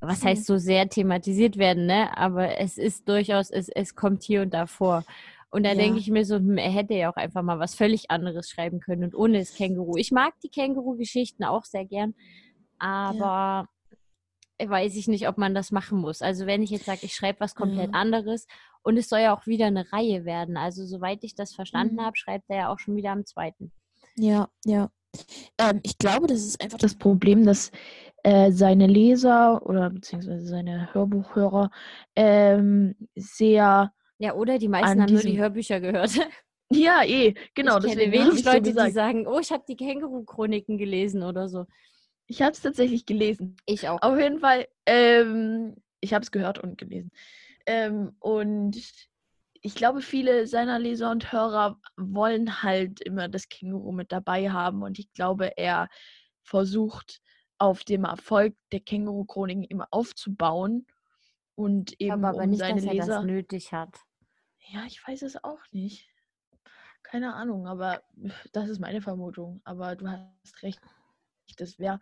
was 0.00 0.22
heißt 0.22 0.44
so 0.44 0.58
sehr 0.58 0.90
thematisiert 0.90 1.56
werden, 1.56 1.86
ne? 1.86 2.14
Aber 2.14 2.58
es 2.58 2.76
ist 2.76 3.08
durchaus, 3.08 3.48
es, 3.50 3.70
es 3.70 3.94
kommt 3.94 4.22
hier 4.22 4.42
und 4.42 4.52
da 4.52 4.66
vor. 4.66 5.04
Und 5.50 5.62
da 5.62 5.70
ja. 5.70 5.76
denke 5.76 5.98
ich 5.98 6.10
mir 6.10 6.26
so, 6.26 6.36
hm, 6.36 6.58
er 6.58 6.70
hätte 6.70 6.92
ja 6.92 7.10
auch 7.10 7.16
einfach 7.16 7.42
mal 7.42 7.58
was 7.58 7.74
völlig 7.74 8.10
anderes 8.10 8.50
schreiben 8.50 8.80
können 8.80 9.04
und 9.04 9.14
ohne 9.14 9.38
das 9.38 9.54
Känguru. 9.54 9.96
Ich 9.96 10.12
mag 10.12 10.34
die 10.42 10.50
Känguru-Geschichten 10.50 11.44
auch 11.44 11.64
sehr 11.64 11.86
gern, 11.86 12.14
aber 12.78 13.66
ja. 13.66 13.68
Weiß 14.68 14.96
ich 14.96 15.08
nicht, 15.08 15.28
ob 15.28 15.38
man 15.38 15.54
das 15.54 15.70
machen 15.70 15.98
muss. 15.98 16.22
Also 16.22 16.46
wenn 16.46 16.62
ich 16.62 16.70
jetzt 16.70 16.86
sage, 16.86 17.00
ich 17.02 17.14
schreibe 17.14 17.40
was 17.40 17.54
komplett 17.54 17.92
ja. 17.92 17.98
anderes 17.98 18.46
und 18.82 18.96
es 18.96 19.08
soll 19.08 19.20
ja 19.20 19.34
auch 19.34 19.46
wieder 19.46 19.66
eine 19.66 19.92
Reihe 19.92 20.24
werden. 20.24 20.56
Also 20.56 20.84
soweit 20.84 21.22
ich 21.22 21.34
das 21.34 21.54
verstanden 21.54 21.96
mhm. 21.96 22.02
habe, 22.02 22.16
schreibt 22.16 22.44
er 22.48 22.56
ja 22.56 22.72
auch 22.72 22.78
schon 22.78 22.96
wieder 22.96 23.10
am 23.10 23.24
zweiten. 23.24 23.72
Ja, 24.16 24.48
ja. 24.64 24.90
Ähm, 25.58 25.80
ich 25.82 25.98
glaube, 25.98 26.26
das 26.26 26.40
ist 26.40 26.62
einfach 26.62 26.78
das 26.78 26.96
Problem, 26.96 27.44
dass 27.44 27.70
äh, 28.22 28.52
seine 28.52 28.86
Leser 28.86 29.64
oder 29.66 29.90
beziehungsweise 29.90 30.46
seine 30.46 30.92
Hörbuchhörer 30.92 31.70
ähm, 32.16 32.94
sehr. 33.14 33.92
Ja, 34.18 34.34
oder 34.34 34.58
die 34.58 34.68
meisten 34.68 35.02
haben 35.02 35.12
nur 35.12 35.22
die 35.22 35.38
Hörbücher 35.38 35.80
gehört. 35.80 36.12
Ja, 36.72 37.02
eh, 37.04 37.34
genau. 37.56 37.78
Ich 37.78 37.86
kenne 37.86 38.12
wenig 38.12 38.44
Leute, 38.44 38.72
so 38.72 38.84
die 38.84 38.92
sagen, 38.92 39.26
oh, 39.26 39.40
ich 39.40 39.50
habe 39.50 39.64
die 39.68 39.74
Känguru-Chroniken 39.74 40.78
gelesen 40.78 41.24
oder 41.24 41.48
so. 41.48 41.66
Ich 42.30 42.42
habe 42.42 42.52
es 42.52 42.60
tatsächlich 42.60 43.06
gelesen. 43.06 43.56
Ich 43.66 43.88
auch. 43.88 44.00
Auf 44.02 44.16
jeden 44.16 44.38
Fall, 44.38 44.68
ähm, 44.86 45.74
ich 46.00 46.14
habe 46.14 46.22
es 46.22 46.30
gehört 46.30 46.60
und 46.60 46.78
gelesen. 46.78 47.10
Ähm, 47.66 48.14
und 48.20 48.80
ich 49.62 49.74
glaube, 49.74 50.00
viele 50.00 50.46
seiner 50.46 50.78
Leser 50.78 51.10
und 51.10 51.32
Hörer 51.32 51.80
wollen 51.96 52.62
halt 52.62 53.00
immer 53.00 53.26
das 53.26 53.48
Känguru 53.48 53.90
mit 53.90 54.12
dabei 54.12 54.48
haben. 54.48 54.84
Und 54.84 55.00
ich 55.00 55.12
glaube, 55.12 55.58
er 55.58 55.88
versucht 56.44 57.20
auf 57.58 57.82
dem 57.82 58.04
Erfolg 58.04 58.54
der 58.70 58.78
Känguru-Chroniken 58.78 59.64
immer 59.64 59.88
aufzubauen 59.90 60.86
und 61.56 62.00
eben 62.00 62.12
aber, 62.24 62.28
aber 62.28 62.44
um 62.44 62.50
nicht, 62.50 62.60
seine 62.60 62.80
dass 62.80 62.92
Leser. 62.92 63.12
Er 63.12 63.16
das 63.16 63.24
nötig 63.24 63.72
hat. 63.72 63.98
Ja, 64.68 64.84
ich 64.86 65.04
weiß 65.04 65.22
es 65.22 65.42
auch 65.42 65.60
nicht. 65.72 66.08
Keine 67.02 67.34
Ahnung, 67.34 67.66
aber 67.66 68.02
das 68.52 68.68
ist 68.68 68.78
meine 68.78 69.02
Vermutung. 69.02 69.60
Aber 69.64 69.96
du 69.96 70.06
hast 70.06 70.62
recht. 70.62 70.80
Das 71.56 71.78
wäre, 71.78 72.00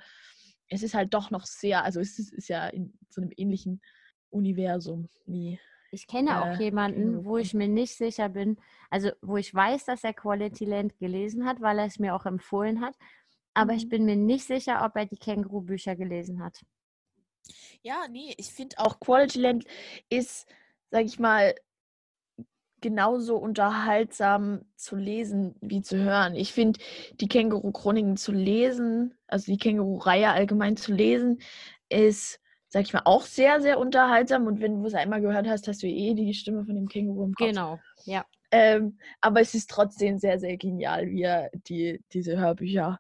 es 0.69 0.83
ist 0.83 0.95
halt 0.95 1.15
doch 1.15 1.31
noch 1.31 1.47
sehr, 1.47 1.85
also 1.85 2.01
es 2.01 2.19
ist, 2.19 2.33
ist 2.33 2.49
ja 2.49 2.69
in 2.69 2.99
so 3.09 3.21
einem 3.21 3.33
ähnlichen 3.37 3.81
Universum 4.31 5.09
wie. 5.27 5.59
Ich 5.91 6.07
kenne 6.07 6.31
äh, 6.31 6.35
auch 6.35 6.61
jemanden, 6.61 7.25
wo 7.25 7.39
ich 7.39 7.55
mir 7.55 7.69
nicht 7.69 7.97
sicher 7.97 8.29
bin, 8.29 8.59
also 8.91 9.11
wo 9.23 9.39
ich 9.39 9.55
weiß, 9.55 9.87
dass 9.87 10.05
er 10.05 10.13
Quality 10.13 10.67
Land 10.67 10.99
gelesen 10.99 11.47
hat, 11.47 11.63
weil 11.63 11.79
er 11.79 11.87
es 11.87 11.99
mir 11.99 12.15
auch 12.15 12.27
empfohlen 12.27 12.83
hat 12.83 12.95
aber 13.59 13.73
ich 13.73 13.87
mhm. 13.87 13.89
bin 13.89 14.05
mir 14.05 14.17
nicht 14.17 14.47
sicher, 14.47 14.85
ob 14.85 14.95
er 14.95 15.07
die 15.07 15.17
Känguru-Bücher 15.17 15.97
gelesen 15.97 16.43
hat. 16.43 16.65
Ja, 17.83 18.07
nee, 18.09 18.33
ich 18.37 18.53
finde 18.53 18.79
auch 18.79 19.01
Quality 19.01 19.41
Land 19.41 19.65
ist, 20.09 20.47
sag 20.91 21.05
ich 21.05 21.19
mal, 21.19 21.57
genauso 22.81 23.37
unterhaltsam 23.37 24.65
zu 24.77 24.97
lesen 24.97 25.55
wie 25.61 25.83
zu 25.83 25.97
hören. 25.99 26.35
Ich 26.35 26.53
finde, 26.53 26.81
die 27.21 27.29
Känguru-Chroniken 27.29 28.17
zu 28.17 28.33
lesen, 28.33 29.15
also 29.27 29.51
die 29.53 29.59
Känguru-Reihe 29.59 30.31
allgemein 30.31 30.77
zu 30.77 30.93
lesen, 30.93 31.41
ist, 31.89 32.41
sag 32.69 32.83
ich 32.83 32.93
mal, 32.93 33.03
auch 33.05 33.23
sehr, 33.23 33.61
sehr 33.61 33.79
unterhaltsam. 33.79 34.47
Und 34.47 34.61
wenn 34.61 34.81
du 34.81 34.87
es 34.87 34.95
einmal 34.95 35.21
gehört 35.21 35.49
hast, 35.49 35.69
hast 35.69 35.83
du 35.83 35.87
eh 35.87 36.15
die 36.15 36.35
Stimme 36.35 36.65
von 36.65 36.75
dem 36.75 36.89
Känguru 36.89 37.25
im 37.25 37.35
Kopf. 37.35 37.49
Genau, 37.49 37.79
ja. 38.05 38.25
Ähm, 38.51 38.99
aber 39.21 39.41
es 39.41 39.55
ist 39.55 39.71
trotzdem 39.71 40.19
sehr, 40.19 40.39
sehr 40.39 40.57
genial, 40.57 41.09
wie 41.09 41.23
er 41.23 41.51
die, 41.69 42.03
diese 42.13 42.39
Hörbücher 42.39 42.99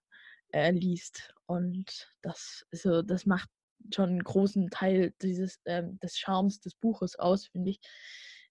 äh, 0.52 0.72
liest. 0.72 1.32
Und 1.46 2.08
das, 2.20 2.66
also, 2.70 3.02
das 3.02 3.24
macht 3.24 3.48
schon 3.94 4.10
einen 4.10 4.24
großen 4.24 4.68
Teil 4.70 5.14
dieses, 5.22 5.60
ähm, 5.64 5.98
des 6.00 6.18
Charmes 6.18 6.60
des 6.60 6.74
Buches 6.74 7.18
aus, 7.18 7.46
finde 7.46 7.70
ich, 7.70 7.80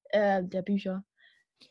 äh, 0.10 0.44
der 0.44 0.62
Bücher. 0.62 1.04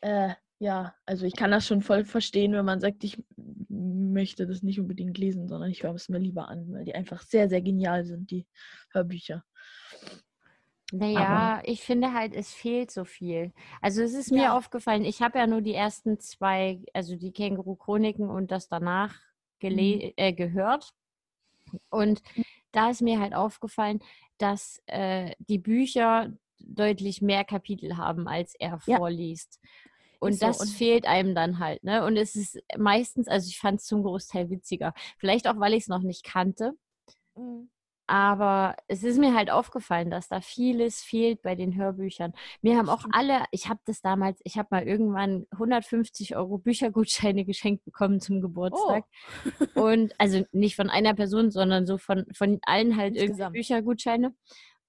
Äh, 0.01 0.33
ja, 0.59 0.95
also 1.05 1.25
ich 1.25 1.35
kann 1.35 1.51
das 1.51 1.67
schon 1.67 1.81
voll 1.81 2.03
verstehen, 2.03 2.53
wenn 2.53 2.65
man 2.65 2.79
sagt, 2.79 3.03
ich 3.03 3.23
möchte 3.69 4.47
das 4.47 4.63
nicht 4.63 4.79
unbedingt 4.79 5.17
lesen, 5.17 5.47
sondern 5.47 5.69
ich 5.69 5.83
höre 5.83 5.93
es 5.93 6.09
mir 6.09 6.17
lieber 6.17 6.49
an, 6.49 6.71
weil 6.71 6.83
die 6.83 6.95
einfach 6.95 7.21
sehr, 7.21 7.47
sehr 7.47 7.61
genial 7.61 8.05
sind, 8.05 8.31
die 8.31 8.47
Hörbücher. 8.91 9.43
Naja, 10.91 11.27
Aber 11.27 11.67
ich 11.67 11.81
finde 11.81 12.13
halt, 12.13 12.33
es 12.33 12.53
fehlt 12.53 12.91
so 12.91 13.03
viel. 13.03 13.53
Also 13.81 14.01
es 14.01 14.13
ist 14.13 14.31
mir 14.31 14.43
ja. 14.43 14.57
aufgefallen, 14.57 15.03
ich 15.03 15.21
habe 15.21 15.37
ja 15.37 15.45
nur 15.45 15.61
die 15.61 15.73
ersten 15.73 16.19
zwei, 16.19 16.81
also 16.93 17.15
die 17.15 17.33
Känguru-Chroniken 17.33 18.29
und 18.29 18.51
das 18.51 18.69
danach 18.69 19.13
mhm. 19.61 20.13
äh, 20.15 20.33
gehört. 20.33 20.91
Und 21.89 22.21
da 22.71 22.89
ist 22.89 23.01
mir 23.01 23.19
halt 23.19 23.35
aufgefallen, 23.35 23.99
dass 24.37 24.81
äh, 24.85 25.35
die 25.39 25.57
Bücher 25.57 26.31
deutlich 26.59 27.21
mehr 27.21 27.43
Kapitel 27.43 27.97
haben, 27.97 28.27
als 28.27 28.55
er 28.59 28.79
ja. 28.85 28.97
vorliest. 28.97 29.59
Und 30.19 30.33
so. 30.33 30.47
das 30.47 30.59
und 30.59 30.69
fehlt 30.69 31.05
einem 31.05 31.35
dann 31.35 31.59
halt, 31.59 31.83
ne? 31.83 32.03
Und 32.03 32.17
es 32.17 32.35
ist 32.35 32.59
meistens, 32.77 33.27
also 33.27 33.47
ich 33.47 33.59
fand 33.59 33.79
es 33.79 33.85
zum 33.85 34.03
Großteil 34.03 34.49
witziger. 34.49 34.93
Vielleicht 35.17 35.47
auch, 35.47 35.59
weil 35.59 35.73
ich 35.73 35.83
es 35.83 35.87
noch 35.87 36.01
nicht 36.01 36.23
kannte. 36.23 36.73
Mhm. 37.35 37.69
Aber 38.09 38.77
es 38.87 39.03
ist 39.03 39.19
mir 39.19 39.35
halt 39.35 39.51
aufgefallen, 39.51 40.09
dass 40.09 40.29
da 40.29 40.39
vieles 40.39 41.03
fehlt 41.03 41.41
bei 41.41 41.55
den 41.55 41.75
Hörbüchern. 41.75 42.33
Mir 42.61 42.77
haben 42.77 42.87
auch 42.87 43.03
alle, 43.11 43.43
ich 43.51 43.67
habe 43.67 43.81
das 43.85 43.99
damals, 43.99 44.39
ich 44.45 44.57
habe 44.57 44.69
mal 44.71 44.87
irgendwann 44.87 45.45
150 45.51 46.37
Euro 46.37 46.57
Büchergutscheine 46.57 47.43
geschenkt 47.45 47.83
bekommen 47.83 48.21
zum 48.21 48.39
Geburtstag. 48.39 49.03
Oh. 49.75 49.81
Und 49.83 50.15
also 50.17 50.45
nicht 50.53 50.77
von 50.77 50.89
einer 50.89 51.15
Person, 51.15 51.51
sondern 51.51 51.85
so 51.85 51.97
von, 51.97 52.25
von 52.33 52.59
allen 52.61 52.95
halt 52.95 53.17
irgendwie 53.17 53.49
Büchergutscheine. 53.51 54.33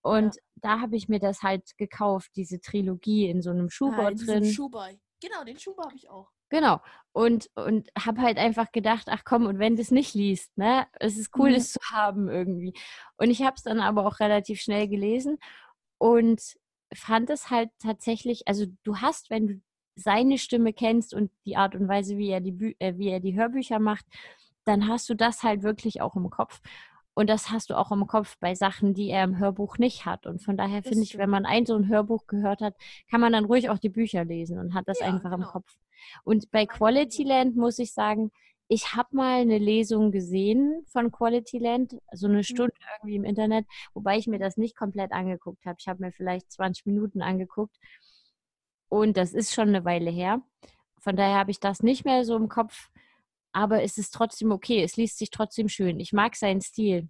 Und 0.03 0.37
ja. 0.37 0.43
da 0.57 0.81
habe 0.81 0.97
ich 0.97 1.09
mir 1.09 1.21
das 1.21 1.43
halt 1.43 1.77
gekauft, 1.77 2.31
diese 2.37 2.61
Trilogie 2.61 3.29
in 3.29 3.43
so 3.43 3.51
einem 3.51 3.71
Schuhbau 3.71 4.07
ah, 4.07 4.11
drin. 4.13 4.45
Schuhbau. 4.45 4.87
Genau, 5.21 5.45
den 5.45 5.59
Schuhbau 5.59 5.85
habe 5.85 5.97
ich 5.97 6.09
auch. 6.09 6.31
Genau. 6.51 6.81
Und, 7.13 7.51
und 7.57 7.91
habe 7.99 8.23
halt 8.23 8.39
einfach 8.39 8.73
gedacht, 8.73 9.09
ach 9.09 9.23
komm, 9.25 9.47
und 9.47 9.59
wenn 9.59 9.77
du 9.77 9.83
es 9.83 9.91
nicht 9.91 10.15
liest, 10.15 10.57
ne? 10.57 10.87
Es 10.93 11.19
ist 11.19 11.37
cool, 11.37 11.51
mhm. 11.51 11.57
es 11.57 11.73
zu 11.73 11.81
haben 11.91 12.29
irgendwie. 12.29 12.73
Und 13.17 13.31
ich 13.31 13.43
habe 13.43 13.57
es 13.57 13.63
dann 13.63 13.81
aber 13.81 14.07
auch 14.07 14.21
relativ 14.21 14.61
schnell 14.61 14.89
gelesen 14.89 15.39
und 15.99 16.41
fand 16.95 17.29
es 17.31 17.51
halt 17.51 17.71
tatsächlich, 17.81 18.47
also 18.47 18.67
du 18.85 18.99
hast, 18.99 19.31
wenn 19.31 19.47
du 19.47 19.61
seine 19.97 20.39
Stimme 20.39 20.73
kennst 20.73 21.13
und 21.13 21.31
die 21.45 21.57
Art 21.57 21.75
und 21.75 21.89
Weise, 21.89 22.17
wie 22.17 22.31
er 22.31 22.41
die, 22.41 22.53
Bü 22.53 22.75
äh, 22.79 22.97
wie 22.97 23.09
er 23.09 23.21
die 23.21 23.37
Hörbücher 23.37 23.79
macht, 23.81 24.07
dann 24.65 24.89
hast 24.89 25.09
du 25.09 25.15
das 25.15 25.43
halt 25.43 25.63
wirklich 25.63 26.01
auch 26.01 26.15
im 26.15 26.31
Kopf. 26.31 26.61
Und 27.19 27.29
das 27.29 27.51
hast 27.51 27.71
du 27.71 27.77
auch 27.77 27.91
im 27.91 28.07
Kopf 28.07 28.37
bei 28.39 28.55
Sachen, 28.55 28.95
die 28.95 29.11
er 29.11 29.25
im 29.25 29.41
Hörbuch 29.41 29.79
nicht 29.79 30.07
hat. 30.07 30.25
Und 30.25 30.41
von 30.41 30.57
daher 30.57 30.85
finde 30.85 31.03
ich, 31.03 31.19
wenn 31.19 31.29
man 31.29 31.47
ein 31.47 31.67
so 31.67 31.75
ein 31.75 31.89
Hörbuch 31.89 32.29
gehört 32.29 32.61
hat, 32.61 32.77
kann 33.11 33.21
man 33.21 33.33
dann 33.33 33.47
ruhig 33.47 33.71
auch 33.71 33.79
die 33.79 33.89
Bücher 33.89 34.25
lesen 34.25 34.61
und 34.61 34.73
hat 34.73 34.87
das 34.87 35.01
ja, 35.01 35.07
einfach 35.07 35.33
genau. 35.33 35.45
im 35.45 35.51
Kopf. 35.51 35.79
Und 36.23 36.53
bei 36.53 36.65
Quality 36.65 37.25
Land 37.25 37.57
muss 37.57 37.81
ich 37.81 37.93
sagen, 37.93 38.31
ich 38.69 38.95
habe 38.95 39.17
mal 39.17 39.41
eine 39.41 39.59
Lesung 39.59 40.13
gesehen 40.13 40.85
von 40.87 41.11
Quality 41.11 41.59
Land, 41.59 41.97
so 42.13 42.29
eine 42.29 42.37
mhm. 42.37 42.43
Stunde 42.45 42.75
irgendwie 42.99 43.17
im 43.17 43.25
Internet, 43.25 43.67
wobei 43.95 44.17
ich 44.17 44.29
mir 44.29 44.39
das 44.39 44.57
nicht 44.57 44.77
komplett 44.77 45.11
angeguckt 45.11 45.67
habe. 45.67 45.79
Ich 45.81 45.89
habe 45.89 46.01
mir 46.05 46.13
vielleicht 46.13 46.53
20 46.53 46.87
Minuten 46.87 47.21
angeguckt 47.21 47.77
und 48.89 49.17
das 49.17 49.33
ist 49.33 49.53
schon 49.53 49.71
eine 49.71 49.85
Weile 49.85 50.11
her. 50.11 50.41
Von 51.01 51.17
daher 51.17 51.35
habe 51.35 51.51
ich 51.51 51.59
das 51.59 51.83
nicht 51.83 52.05
mehr 52.05 52.25
so 52.25 52.37
im 52.37 52.49
Kopf, 52.49 52.91
aber 53.59 53.83
es 53.83 53.99
ist 53.99 54.15
trotzdem 54.15 54.53
okay. 54.53 54.85
Es 54.85 54.97
liest 54.97 55.19
sich 55.19 55.31
trotzdem 55.31 55.69
schön. 55.69 55.99
Ich 55.99 56.13
mag 56.13 56.37
seinen 56.37 56.61
Stil. 56.61 57.09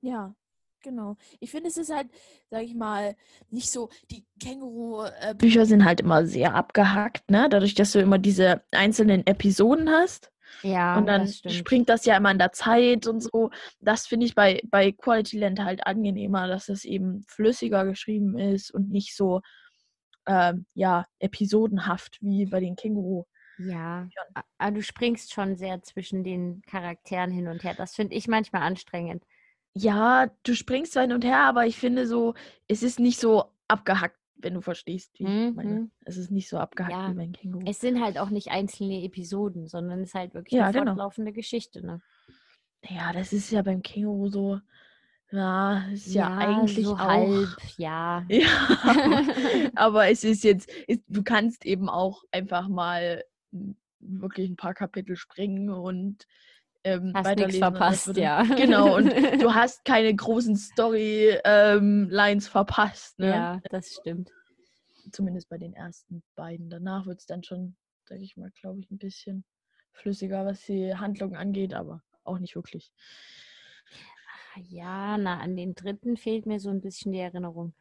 Ja, 0.00 0.34
Genau. 0.82 1.18
Ich 1.40 1.50
finde, 1.50 1.68
es 1.68 1.76
ist 1.76 1.94
halt, 1.94 2.08
sag 2.48 2.62
ich 2.62 2.74
mal, 2.74 3.14
nicht 3.50 3.70
so, 3.70 3.90
die 4.10 4.24
Känguru-Bücher 4.42 5.66
sind 5.66 5.84
halt 5.84 6.00
immer 6.00 6.24
sehr 6.24 6.54
abgehackt, 6.54 7.30
ne? 7.30 7.48
Dadurch, 7.50 7.74
dass 7.74 7.92
du 7.92 7.98
immer 7.98 8.16
diese 8.16 8.62
einzelnen 8.70 9.26
Episoden 9.26 9.90
hast. 9.90 10.32
Ja. 10.62 10.96
Und 10.96 11.04
dann 11.04 11.26
das 11.26 11.54
springt 11.54 11.90
das 11.90 12.06
ja 12.06 12.16
immer 12.16 12.30
in 12.30 12.38
der 12.38 12.52
Zeit 12.52 13.06
und 13.06 13.20
so. 13.20 13.50
Das 13.80 14.06
finde 14.06 14.24
ich 14.24 14.34
bei, 14.34 14.62
bei 14.70 14.92
Quality 14.92 15.38
Land 15.38 15.60
halt 15.60 15.86
angenehmer, 15.86 16.48
dass 16.48 16.70
es 16.70 16.86
eben 16.86 17.24
flüssiger 17.28 17.84
geschrieben 17.84 18.38
ist 18.38 18.70
und 18.70 18.90
nicht 18.90 19.14
so, 19.14 19.42
ähm, 20.26 20.64
ja, 20.72 21.04
episodenhaft 21.18 22.16
wie 22.22 22.46
bei 22.46 22.60
den 22.60 22.74
Känguru. 22.74 23.24
Ja, 23.68 24.08
aber 24.58 24.70
du 24.72 24.82
springst 24.82 25.32
schon 25.32 25.56
sehr 25.56 25.82
zwischen 25.82 26.24
den 26.24 26.62
Charakteren 26.62 27.30
hin 27.30 27.48
und 27.48 27.62
her. 27.62 27.74
Das 27.74 27.94
finde 27.94 28.14
ich 28.14 28.28
manchmal 28.28 28.62
anstrengend 28.62 29.24
ja, 29.74 30.30
du 30.42 30.54
springst 30.54 30.92
zwar 30.92 31.02
hin 31.02 31.12
und 31.12 31.24
her, 31.24 31.40
aber 31.40 31.66
ich 31.66 31.76
finde 31.76 32.06
so, 32.06 32.34
es 32.66 32.82
ist 32.82 32.98
nicht 32.98 33.20
so 33.20 33.44
abgehackt, 33.68 34.18
wenn 34.36 34.54
du 34.54 34.62
verstehst, 34.62 35.18
wie 35.18 35.26
mhm. 35.26 35.48
ich 35.48 35.54
meine. 35.54 35.90
Es 36.04 36.16
ist 36.16 36.30
nicht 36.30 36.48
so 36.48 36.58
abgehackt 36.58 36.92
ja. 36.92 37.10
wie 37.10 37.14
beim 37.14 37.32
Känguru. 37.32 37.64
Es 37.66 37.80
sind 37.80 38.02
halt 38.02 38.18
auch 38.18 38.30
nicht 38.30 38.48
einzelne 38.48 39.04
Episoden, 39.04 39.66
sondern 39.66 40.00
es 40.00 40.10
ist 40.10 40.14
halt 40.14 40.34
wirklich 40.34 40.58
ja, 40.58 40.64
eine 40.64 40.72
genau. 40.72 40.92
fortlaufende 40.92 41.32
Geschichte, 41.32 41.84
ne? 41.84 42.00
Ja, 42.88 43.12
das 43.12 43.32
ist 43.32 43.50
ja 43.50 43.62
beim 43.62 43.82
Känguru 43.82 44.28
so. 44.28 44.60
Ja, 45.30 45.84
ist 45.92 46.12
ja, 46.12 46.28
ja 46.28 46.36
eigentlich 46.38 46.84
so 46.84 46.94
auch. 46.94 46.98
Halb, 46.98 47.56
ja. 47.76 48.24
ja. 48.28 49.22
aber 49.76 50.08
es 50.08 50.24
ist 50.24 50.42
jetzt, 50.42 50.68
ist, 50.88 51.02
du 51.06 51.22
kannst 51.22 51.64
eben 51.64 51.88
auch 51.88 52.24
einfach 52.32 52.66
mal 52.66 53.22
wirklich 54.00 54.50
ein 54.50 54.56
paar 54.56 54.74
Kapitel 54.74 55.16
springen 55.16 55.70
und 55.70 56.26
ähm, 56.82 57.12
hast 57.14 57.36
nichts 57.36 57.58
verpasst, 57.58 58.16
ja. 58.16 58.42
Genau, 58.42 58.96
und 58.96 59.08
du 59.42 59.54
hast 59.54 59.84
keine 59.84 60.14
großen 60.14 60.56
Storylines 60.56 62.46
ähm, 62.46 62.50
verpasst. 62.50 63.18
Ne? 63.18 63.30
Ja, 63.30 63.60
das 63.70 63.94
stimmt. 64.00 64.32
Zumindest 65.12 65.48
bei 65.48 65.58
den 65.58 65.74
ersten 65.74 66.22
beiden. 66.36 66.70
Danach 66.70 67.06
wird 67.06 67.20
es 67.20 67.26
dann 67.26 67.42
schon, 67.42 67.76
sag 68.04 68.20
ich 68.20 68.36
mal, 68.36 68.50
glaube 68.52 68.80
ich, 68.80 68.90
ein 68.90 68.98
bisschen 68.98 69.44
flüssiger, 69.92 70.46
was 70.46 70.64
die 70.64 70.94
Handlung 70.94 71.34
angeht, 71.34 71.74
aber 71.74 72.02
auch 72.24 72.38
nicht 72.38 72.54
wirklich. 72.54 72.92
Ah, 74.54 74.60
ja, 74.68 75.18
na, 75.18 75.38
an 75.38 75.56
den 75.56 75.74
dritten 75.74 76.16
fehlt 76.16 76.46
mir 76.46 76.60
so 76.60 76.70
ein 76.70 76.80
bisschen 76.80 77.12
die 77.12 77.18
Erinnerung. 77.18 77.74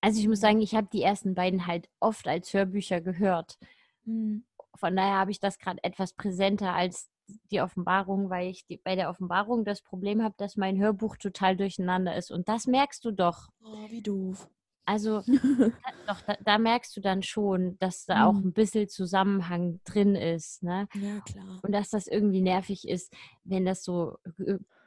Also 0.00 0.20
ich 0.20 0.28
muss 0.28 0.40
sagen, 0.40 0.60
ich 0.60 0.74
habe 0.74 0.88
die 0.92 1.02
ersten 1.02 1.34
beiden 1.34 1.66
halt 1.66 1.88
oft 2.00 2.28
als 2.28 2.52
Hörbücher 2.52 3.00
gehört. 3.00 3.58
Mhm. 4.04 4.44
Von 4.76 4.96
daher 4.96 5.18
habe 5.18 5.30
ich 5.30 5.40
das 5.40 5.58
gerade 5.58 5.82
etwas 5.82 6.12
präsenter 6.12 6.74
als 6.74 7.10
die 7.50 7.60
Offenbarung, 7.60 8.30
weil 8.30 8.50
ich 8.50 8.66
die, 8.66 8.76
bei 8.76 8.96
der 8.96 9.08
Offenbarung 9.08 9.64
das 9.64 9.82
Problem 9.82 10.22
habe, 10.22 10.34
dass 10.36 10.56
mein 10.56 10.78
Hörbuch 10.78 11.16
total 11.16 11.56
durcheinander 11.56 12.16
ist. 12.16 12.30
Und 12.30 12.48
das 12.48 12.66
merkst 12.66 13.04
du 13.04 13.12
doch. 13.12 13.48
Oh, 13.64 13.88
wie 13.90 14.02
doof. 14.02 14.48
Also, 14.86 15.22
doch, 16.06 16.20
da, 16.26 16.36
da, 16.44 16.58
merkst 16.58 16.94
du 16.96 17.00
dann 17.00 17.22
schon, 17.22 17.78
dass 17.78 18.04
da 18.04 18.16
mhm. 18.16 18.22
auch 18.22 18.44
ein 18.44 18.52
bisschen 18.52 18.88
Zusammenhang 18.88 19.80
drin 19.84 20.14
ist. 20.14 20.62
Ne? 20.62 20.88
Ja, 20.94 21.20
klar. 21.20 21.60
Und 21.62 21.72
dass 21.72 21.88
das 21.88 22.06
irgendwie 22.06 22.42
nervig 22.42 22.86
ist, 22.86 23.14
wenn 23.44 23.64
das 23.64 23.82
so 23.82 24.18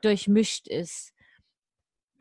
durchmischt 0.02 0.68
ist. 0.68 1.14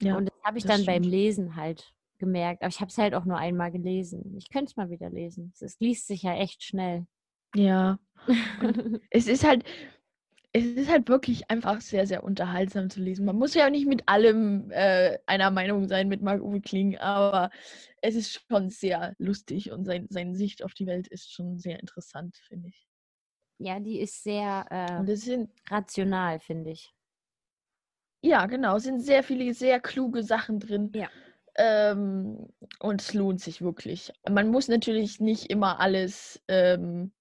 Ja, 0.00 0.16
und 0.16 0.26
das 0.26 0.34
habe 0.42 0.58
ich 0.58 0.64
das 0.64 0.72
dann 0.72 0.82
stimmt. 0.82 1.02
beim 1.02 1.10
Lesen 1.10 1.56
halt 1.56 1.92
gemerkt. 2.18 2.62
Aber 2.62 2.70
ich 2.70 2.80
habe 2.80 2.90
es 2.90 2.98
halt 2.98 3.14
auch 3.14 3.26
nur 3.26 3.36
einmal 3.36 3.70
gelesen. 3.70 4.34
Ich 4.38 4.48
könnte 4.48 4.70
es 4.70 4.76
mal 4.76 4.90
wieder 4.90 5.10
lesen. 5.10 5.52
Es 5.60 5.78
liest 5.78 6.06
sich 6.06 6.22
ja 6.22 6.34
echt 6.34 6.62
schnell. 6.62 7.06
Ja. 7.56 7.98
es 9.10 9.28
ist 9.28 9.44
halt, 9.44 9.64
es 10.52 10.64
ist 10.64 10.90
halt 10.90 11.08
wirklich 11.08 11.50
einfach 11.50 11.80
sehr, 11.80 12.06
sehr 12.06 12.24
unterhaltsam 12.24 12.90
zu 12.90 13.00
lesen. 13.00 13.26
Man 13.26 13.36
muss 13.36 13.54
ja 13.54 13.66
auch 13.66 13.70
nicht 13.70 13.86
mit 13.86 14.08
allem 14.08 14.70
äh, 14.70 15.18
einer 15.26 15.50
Meinung 15.50 15.86
sein 15.88 16.08
mit 16.08 16.22
Marc-Uwe 16.22 16.60
Kling, 16.60 16.96
aber 16.98 17.50
es 18.02 18.14
ist 18.14 18.42
schon 18.48 18.70
sehr 18.70 19.14
lustig 19.18 19.70
und 19.70 19.84
sein, 19.84 20.06
seine 20.10 20.34
Sicht 20.34 20.64
auf 20.64 20.74
die 20.74 20.86
Welt 20.86 21.08
ist 21.08 21.32
schon 21.32 21.58
sehr 21.58 21.78
interessant, 21.80 22.36
finde 22.48 22.68
ich. 22.68 22.86
Ja, 23.58 23.80
die 23.80 24.00
ist 24.00 24.22
sehr 24.22 24.66
äh, 24.70 25.16
sind, 25.16 25.50
rational, 25.70 26.40
finde 26.40 26.70
ich. 26.70 26.92
Ja, 28.22 28.46
genau. 28.46 28.76
Es 28.76 28.82
sind 28.82 29.00
sehr 29.00 29.22
viele 29.22 29.54
sehr 29.54 29.80
kluge 29.80 30.22
Sachen 30.22 30.58
drin. 30.58 30.90
Ja. 30.94 31.08
Ähm, 31.56 32.48
und 32.80 33.00
es 33.00 33.14
lohnt 33.14 33.40
sich 33.40 33.62
wirklich. 33.62 34.12
Man 34.28 34.48
muss 34.48 34.68
natürlich 34.68 35.20
nicht 35.20 35.50
immer 35.50 35.80
alles, 35.80 36.42
ähm, 36.48 37.12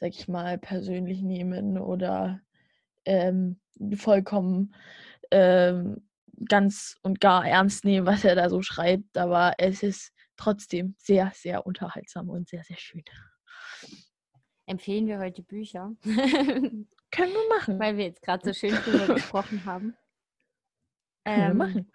sag 0.00 0.10
ich 0.10 0.28
mal, 0.28 0.58
persönlich 0.58 1.22
nehmen 1.22 1.78
oder 1.78 2.40
ähm, 3.04 3.60
vollkommen 3.96 4.74
ähm, 5.30 6.08
ganz 6.48 6.96
und 7.02 7.20
gar 7.20 7.46
ernst 7.46 7.84
nehmen, 7.84 8.06
was 8.06 8.24
er 8.24 8.34
da 8.34 8.48
so 8.48 8.62
schreibt, 8.62 9.16
aber 9.16 9.54
es 9.58 9.82
ist 9.82 10.12
trotzdem 10.36 10.94
sehr, 10.98 11.32
sehr 11.34 11.66
unterhaltsam 11.66 12.28
und 12.28 12.48
sehr, 12.48 12.62
sehr 12.64 12.78
schön. 12.78 13.04
Empfehlen 14.66 15.06
wir 15.06 15.18
heute 15.18 15.42
Bücher? 15.42 15.92
Können 16.04 17.32
wir 17.32 17.56
machen. 17.56 17.78
Weil 17.78 17.96
wir 17.96 18.04
jetzt 18.04 18.22
gerade 18.22 18.44
so 18.44 18.52
schön 18.52 18.74
drüber 18.74 19.06
gesprochen 19.14 19.64
haben. 19.64 19.96
Können 21.24 21.42
ähm, 21.42 21.48
wir 21.48 21.54
machen. 21.54 21.92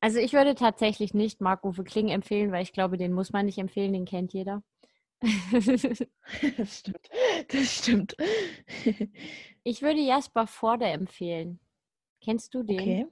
Also 0.00 0.18
ich 0.18 0.32
würde 0.32 0.56
tatsächlich 0.56 1.14
nicht 1.14 1.40
Marc-Uwe 1.40 1.84
Kling 1.84 2.08
empfehlen, 2.08 2.50
weil 2.50 2.64
ich 2.64 2.72
glaube, 2.72 2.96
den 2.96 3.12
muss 3.12 3.32
man 3.32 3.46
nicht 3.46 3.58
empfehlen, 3.58 3.92
den 3.92 4.04
kennt 4.04 4.32
jeder. 4.32 4.64
das 6.56 6.78
stimmt. 6.78 7.10
Das 7.48 7.78
stimmt. 7.78 8.16
Ich 9.64 9.80
würde 9.80 10.00
Jasper 10.00 10.48
Forde 10.48 10.86
empfehlen. 10.86 11.60
Kennst 12.20 12.52
du 12.52 12.64
den? 12.64 12.80
Okay. 12.80 13.06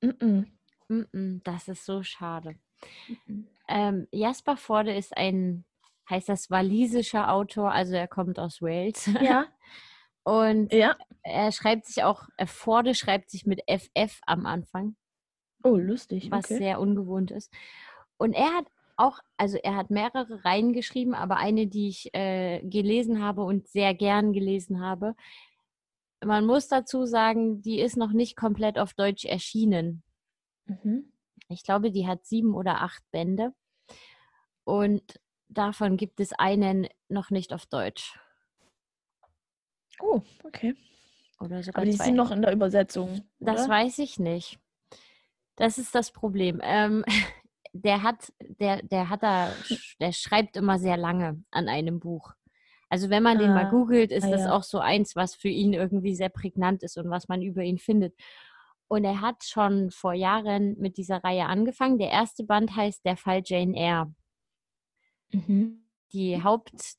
Mm 0.00 0.08
-mm. 0.10 0.46
Mm 0.88 1.06
-mm, 1.12 1.40
das 1.42 1.66
ist 1.66 1.84
so 1.84 2.04
schade. 2.04 2.54
Ähm, 3.68 4.06
Jasper 4.12 4.56
Forde 4.56 4.94
ist 4.94 5.16
ein, 5.16 5.64
heißt 6.08 6.28
das, 6.28 6.48
walisischer 6.48 7.32
Autor, 7.32 7.72
also 7.72 7.96
er 7.96 8.06
kommt 8.06 8.38
aus 8.38 8.62
Wales. 8.62 9.10
Ja. 9.20 9.46
Und 10.22 10.72
ja. 10.72 10.96
er 11.22 11.50
schreibt 11.50 11.86
sich 11.86 12.04
auch, 12.04 12.28
äh, 12.36 12.46
Forde 12.46 12.94
schreibt 12.94 13.30
sich 13.30 13.44
mit 13.44 13.60
FF 13.68 14.20
am 14.26 14.46
Anfang. 14.46 14.96
Oh, 15.64 15.76
lustig. 15.76 16.30
Was 16.30 16.44
okay. 16.44 16.58
sehr 16.58 16.80
ungewohnt 16.80 17.30
ist. 17.30 17.52
Und 18.16 18.32
er 18.32 18.54
hat 18.54 18.66
auch, 18.96 19.20
also 19.36 19.58
er 19.58 19.76
hat 19.76 19.90
mehrere 19.90 20.44
Reihen 20.44 20.72
geschrieben, 20.72 21.14
aber 21.14 21.36
eine, 21.36 21.66
die 21.66 21.88
ich 21.88 22.14
äh, 22.14 22.60
gelesen 22.62 23.22
habe 23.22 23.42
und 23.42 23.68
sehr 23.68 23.94
gern 23.94 24.32
gelesen 24.32 24.80
habe. 24.80 25.14
Man 26.24 26.46
muss 26.46 26.68
dazu 26.68 27.04
sagen, 27.04 27.60
die 27.60 27.80
ist 27.80 27.96
noch 27.96 28.12
nicht 28.12 28.36
komplett 28.36 28.78
auf 28.78 28.94
Deutsch 28.94 29.24
erschienen. 29.24 30.02
Mhm. 30.66 31.12
Ich 31.48 31.62
glaube, 31.62 31.90
die 31.90 32.06
hat 32.06 32.24
sieben 32.24 32.54
oder 32.54 32.82
acht 32.82 33.02
Bände. 33.10 33.52
und 34.64 35.20
davon 35.48 35.96
gibt 35.96 36.20
es 36.20 36.32
einen 36.32 36.88
noch 37.08 37.30
nicht 37.30 37.52
auf 37.52 37.66
Deutsch. 37.66 38.18
Oh, 40.00 40.22
okay. 40.42 40.74
Oder 41.40 41.62
sogar 41.62 41.82
Aber 41.82 41.90
die 41.90 41.96
zwei. 41.96 42.06
sind 42.06 42.16
noch 42.16 42.30
in 42.30 42.42
der 42.42 42.52
Übersetzung. 42.52 43.10
Oder? 43.40 43.52
Das 43.54 43.68
weiß 43.68 43.98
ich 43.98 44.18
nicht. 44.18 44.58
Das 45.56 45.78
ist 45.78 45.94
das 45.94 46.10
Problem. 46.10 46.60
Ähm, 46.62 47.04
der 47.74 48.02
hat, 48.02 48.32
der, 48.40 48.82
der 48.82 49.10
hat 49.10 49.22
da, 49.22 49.52
der 50.00 50.12
schreibt 50.12 50.56
immer 50.56 50.78
sehr 50.78 50.96
lange 50.96 51.42
an 51.50 51.68
einem 51.68 51.98
Buch. 51.98 52.32
Also 52.88 53.10
wenn 53.10 53.24
man 53.24 53.38
ah, 53.38 53.40
den 53.40 53.52
mal 53.52 53.66
ah, 53.66 53.70
googelt, 53.70 54.12
ist 54.12 54.24
ah, 54.24 54.30
das 54.30 54.42
ja. 54.42 54.52
auch 54.52 54.62
so 54.62 54.78
eins, 54.78 55.16
was 55.16 55.34
für 55.34 55.48
ihn 55.48 55.72
irgendwie 55.72 56.14
sehr 56.14 56.28
prägnant 56.28 56.84
ist 56.84 56.96
und 56.96 57.10
was 57.10 57.26
man 57.28 57.42
über 57.42 57.62
ihn 57.62 57.78
findet. 57.78 58.14
Und 58.86 59.04
er 59.04 59.20
hat 59.20 59.42
schon 59.42 59.90
vor 59.90 60.12
Jahren 60.12 60.78
mit 60.78 60.96
dieser 60.96 61.24
Reihe 61.24 61.46
angefangen. 61.46 61.98
Der 61.98 62.10
erste 62.10 62.44
Band 62.44 62.76
heißt 62.76 63.04
Der 63.04 63.16
Fall 63.16 63.42
Jane 63.44 63.76
Eyre. 63.76 64.14
Mhm. 65.32 65.88
Die 66.12 66.40
Haupt, 66.44 66.94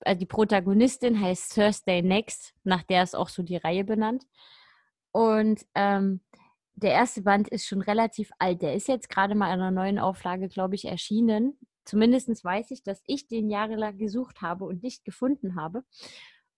also 0.00 0.18
die 0.18 0.26
Protagonistin 0.26 1.20
heißt 1.20 1.54
Thursday 1.54 2.02
Next, 2.02 2.52
nach 2.64 2.82
der 2.82 3.04
ist 3.04 3.14
auch 3.14 3.28
so 3.28 3.44
die 3.44 3.58
Reihe 3.58 3.84
benannt. 3.84 4.24
Und 5.12 5.64
ähm, 5.76 6.20
der 6.76 6.92
erste 6.92 7.22
Band 7.22 7.48
ist 7.48 7.66
schon 7.66 7.82
relativ 7.82 8.30
alt. 8.38 8.62
Der 8.62 8.74
ist 8.74 8.88
jetzt 8.88 9.08
gerade 9.08 9.34
mal 9.34 9.52
in 9.52 9.60
einer 9.60 9.70
neuen 9.70 9.98
Auflage, 9.98 10.48
glaube 10.48 10.74
ich, 10.74 10.86
erschienen. 10.86 11.58
Zumindest 11.84 12.44
weiß 12.44 12.70
ich, 12.70 12.82
dass 12.82 13.02
ich 13.06 13.28
den 13.28 13.50
jahrelang 13.50 13.98
gesucht 13.98 14.42
habe 14.42 14.64
und 14.64 14.82
nicht 14.82 15.04
gefunden 15.04 15.56
habe. 15.56 15.84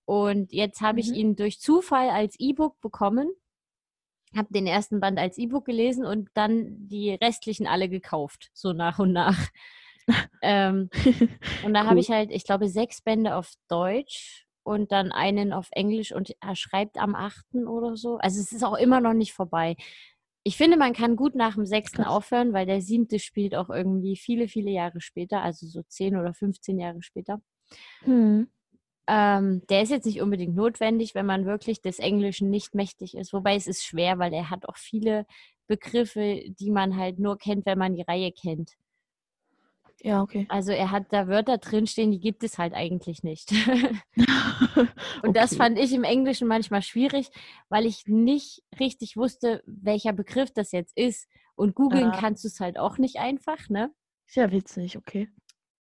Und 0.05 0.53
jetzt 0.53 0.81
habe 0.81 0.95
mhm. 0.95 0.99
ich 0.99 1.13
ihn 1.13 1.37
durch 1.37 1.61
Zufall 1.61 2.11
als 2.11 2.37
E-Book 2.39 2.81
bekommen 2.81 3.31
habe 4.37 4.53
den 4.53 4.67
ersten 4.67 5.01
Band 5.01 5.19
als 5.19 5.39
E-Book 5.39 5.65
gelesen 5.65 6.05
und 6.05 6.29
dann 6.35 6.89
die 6.89 7.13
restlichen 7.13 7.67
alle 7.67 7.89
gekauft, 7.89 8.51
so 8.53 8.73
nach 8.73 8.99
und 8.99 9.13
nach. 9.13 9.39
ähm, 10.43 10.91
und 11.65 11.75
da 11.75 11.83
cool. 11.83 11.89
habe 11.89 12.01
ich 12.01 12.11
halt, 12.11 12.31
ich 12.31 12.45
glaube, 12.45 12.69
sechs 12.69 13.01
Bände 13.01 13.35
auf 13.35 13.53
Deutsch 13.69 14.47
und 14.69 14.93
dann 14.93 15.13
einen 15.13 15.55
auf 15.55 15.69
Englisch 15.73 16.13
und 16.13 16.37
er 16.41 16.55
schreibt 16.55 16.99
am 16.99 17.15
8. 17.15 17.67
oder 17.67 17.97
so. 17.97 18.19
Also 18.19 18.39
es 18.39 18.53
ist 18.53 18.63
auch 18.63 18.77
immer 18.77 19.01
noch 19.01 19.15
nicht 19.15 19.33
vorbei. 19.33 19.77
Ich 20.45 20.59
finde, 20.59 20.77
man 20.77 20.93
kann 20.93 21.17
gut 21.17 21.35
nach 21.35 21.55
dem 21.55 21.65
sechsten 21.65 22.05
aufhören, 22.05 22.53
weil 22.53 22.67
der 22.67 22.83
siebte 22.83 23.19
spielt 23.19 23.55
auch 23.55 23.71
irgendwie 23.71 24.17
viele, 24.17 24.47
viele 24.47 24.71
Jahre 24.71 25.01
später, 25.01 25.43
also 25.43 25.67
so 25.67 25.83
zehn 25.89 26.17
oder 26.17 26.35
15 26.35 26.79
Jahre 26.79 27.03
später. 27.03 27.41
Hm. 28.01 28.49
Ähm, 29.07 29.63
der 29.71 29.83
ist 29.83 29.91
jetzt 29.91 30.05
nicht 30.05 30.21
unbedingt 30.21 30.55
notwendig, 30.55 31.15
wenn 31.15 31.25
man 31.25 31.47
wirklich 31.47 31.81
des 31.81 31.99
Englischen 31.99 32.51
nicht 32.51 32.75
mächtig 32.75 33.17
ist. 33.17 33.33
Wobei 33.33 33.57
es 33.57 33.67
ist 33.67 33.85
schwer, 33.85 34.19
weil 34.19 34.35
er 34.35 34.51
hat 34.51 34.69
auch 34.69 34.77
viele 34.77 35.25
Begriffe, 35.67 36.43
die 36.47 36.71
man 36.71 36.97
halt 36.97 37.19
nur 37.19 37.39
kennt, 37.39 37.65
wenn 37.65 37.79
man 37.79 37.95
die 37.95 38.03
Reihe 38.03 38.33
kennt. 38.33 38.73
Ja, 40.00 40.23
okay. 40.23 40.47
Also 40.49 40.73
er 40.73 40.90
hat 40.90 41.12
da 41.12 41.26
Wörter 41.26 41.59
drinstehen, 41.59 42.12
die 42.12 42.21
gibt 42.21 42.45
es 42.45 42.57
halt 42.59 42.73
eigentlich 42.75 43.23
nicht. 43.23 43.50
und 44.76 44.88
okay. 45.23 45.33
das 45.33 45.57
fand 45.57 45.78
ich 45.78 45.93
im 45.93 46.05
Englischen 46.05 46.47
manchmal 46.47 46.83
schwierig, 46.83 47.31
weil 47.69 47.85
ich 47.85 48.07
nicht 48.07 48.62
richtig 48.78 49.17
wusste, 49.17 49.62
welcher 49.67 50.12
Begriff 50.12 50.52
das 50.52 50.73
jetzt 50.73 50.97
ist. 50.97 51.28
Und 51.57 51.75
googeln 51.75 52.12
ja. 52.12 52.17
kannst 52.21 52.45
du 52.45 52.49
es 52.49 52.61
halt 52.61 52.78
auch 52.78 52.99
nicht 52.99 53.17
einfach, 53.17 53.69
ne? 53.69 53.93
Sehr 54.26 54.52
witzig, 54.52 54.97
okay 54.97 55.28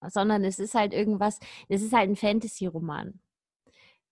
sondern 0.06 0.44
es 0.44 0.60
ist 0.60 0.76
halt 0.76 0.94
irgendwas, 0.94 1.40
es 1.70 1.82
ist 1.82 1.94
halt 1.94 2.10
ein 2.10 2.16
Fantasy-Roman. 2.16 3.20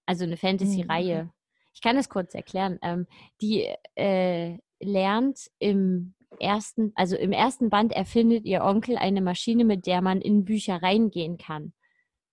Also 0.05 0.23
eine 0.23 0.37
Fantasy-Reihe. 0.37 1.25
Mhm. 1.25 1.31
Ich 1.73 1.81
kann 1.81 1.97
es 1.97 2.09
kurz 2.09 2.33
erklären. 2.33 2.79
Ähm, 2.81 3.07
die 3.41 3.67
äh, 3.95 4.57
lernt 4.79 5.51
im 5.59 6.14
ersten, 6.39 6.91
also 6.95 7.15
im 7.15 7.31
ersten 7.31 7.69
Band 7.69 7.93
erfindet 7.93 8.45
ihr 8.45 8.63
Onkel 8.63 8.97
eine 8.97 9.21
Maschine, 9.21 9.65
mit 9.65 9.85
der 9.85 10.01
man 10.01 10.21
in 10.21 10.45
Bücher 10.45 10.81
reingehen 10.81 11.37
kann. 11.37 11.73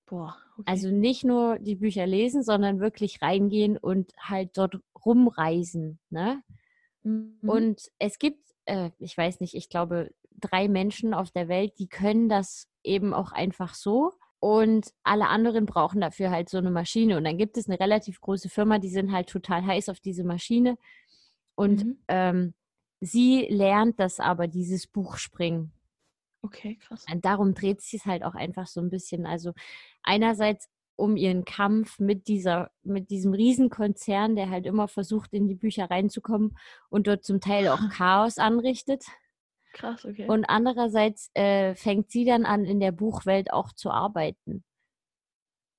Boah, 0.06 0.36
okay. 0.58 0.64
Also 0.66 0.90
nicht 0.90 1.24
nur 1.24 1.58
die 1.58 1.76
Bücher 1.76 2.06
lesen, 2.06 2.42
sondern 2.42 2.80
wirklich 2.80 3.22
reingehen 3.22 3.78
und 3.78 4.12
halt 4.18 4.50
dort 4.58 4.78
rumreisen. 5.04 5.98
Ne? 6.10 6.42
Mhm. 7.02 7.38
Und 7.42 7.90
es 7.98 8.18
gibt, 8.18 8.44
äh, 8.66 8.90
ich 8.98 9.16
weiß 9.16 9.40
nicht, 9.40 9.54
ich 9.54 9.68
glaube, 9.68 10.10
drei 10.38 10.68
Menschen 10.68 11.14
auf 11.14 11.30
der 11.30 11.48
Welt, 11.48 11.78
die 11.78 11.88
können 11.88 12.28
das 12.28 12.68
eben 12.82 13.14
auch 13.14 13.32
einfach 13.32 13.74
so. 13.74 14.12
Und 14.38 14.92
alle 15.04 15.28
anderen 15.28 15.66
brauchen 15.66 16.00
dafür 16.00 16.30
halt 16.30 16.48
so 16.48 16.58
eine 16.58 16.70
Maschine. 16.70 17.16
Und 17.16 17.24
dann 17.24 17.38
gibt 17.38 17.56
es 17.56 17.68
eine 17.68 17.78
relativ 17.78 18.20
große 18.20 18.48
Firma, 18.48 18.78
die 18.78 18.88
sind 18.88 19.12
halt 19.12 19.28
total 19.28 19.64
heiß 19.64 19.88
auf 19.88 20.00
diese 20.00 20.24
Maschine. 20.24 20.76
Und 21.54 21.84
mhm. 21.84 21.98
ähm, 22.08 22.54
sie 23.02 23.46
lernt 23.50 23.98
das 23.98 24.20
aber, 24.20 24.46
dieses 24.46 24.86
Buch 24.86 25.16
springen. 25.16 25.72
Okay, 26.42 26.76
krass. 26.76 27.04
Und 27.12 27.24
darum 27.24 27.54
dreht 27.54 27.80
sie 27.80 27.96
es 27.96 28.06
halt 28.06 28.22
auch 28.22 28.34
einfach 28.34 28.66
so 28.66 28.80
ein 28.80 28.90
bisschen. 28.90 29.26
Also 29.26 29.52
einerseits 30.02 30.68
um 30.96 31.16
ihren 31.16 31.44
Kampf 31.44 31.98
mit 31.98 32.28
dieser, 32.28 32.70
mit 32.82 33.10
diesem 33.10 33.32
Riesenkonzern, 33.32 34.36
der 34.36 34.50
halt 34.50 34.66
immer 34.66 34.88
versucht, 34.88 35.32
in 35.32 35.48
die 35.48 35.54
Bücher 35.54 35.90
reinzukommen 35.90 36.56
und 36.90 37.06
dort 37.06 37.24
zum 37.24 37.40
Teil 37.40 37.68
auch 37.68 37.80
Chaos 37.90 38.38
anrichtet. 38.38 39.04
Krass, 39.72 40.04
okay. 40.04 40.28
Und 40.28 40.44
andererseits 40.44 41.30
äh, 41.34 41.74
fängt 41.74 42.10
sie 42.10 42.24
dann 42.24 42.44
an, 42.44 42.64
in 42.64 42.78
der 42.78 42.92
Buchwelt 42.92 43.52
auch 43.52 43.72
zu 43.72 43.90
arbeiten. 43.90 44.64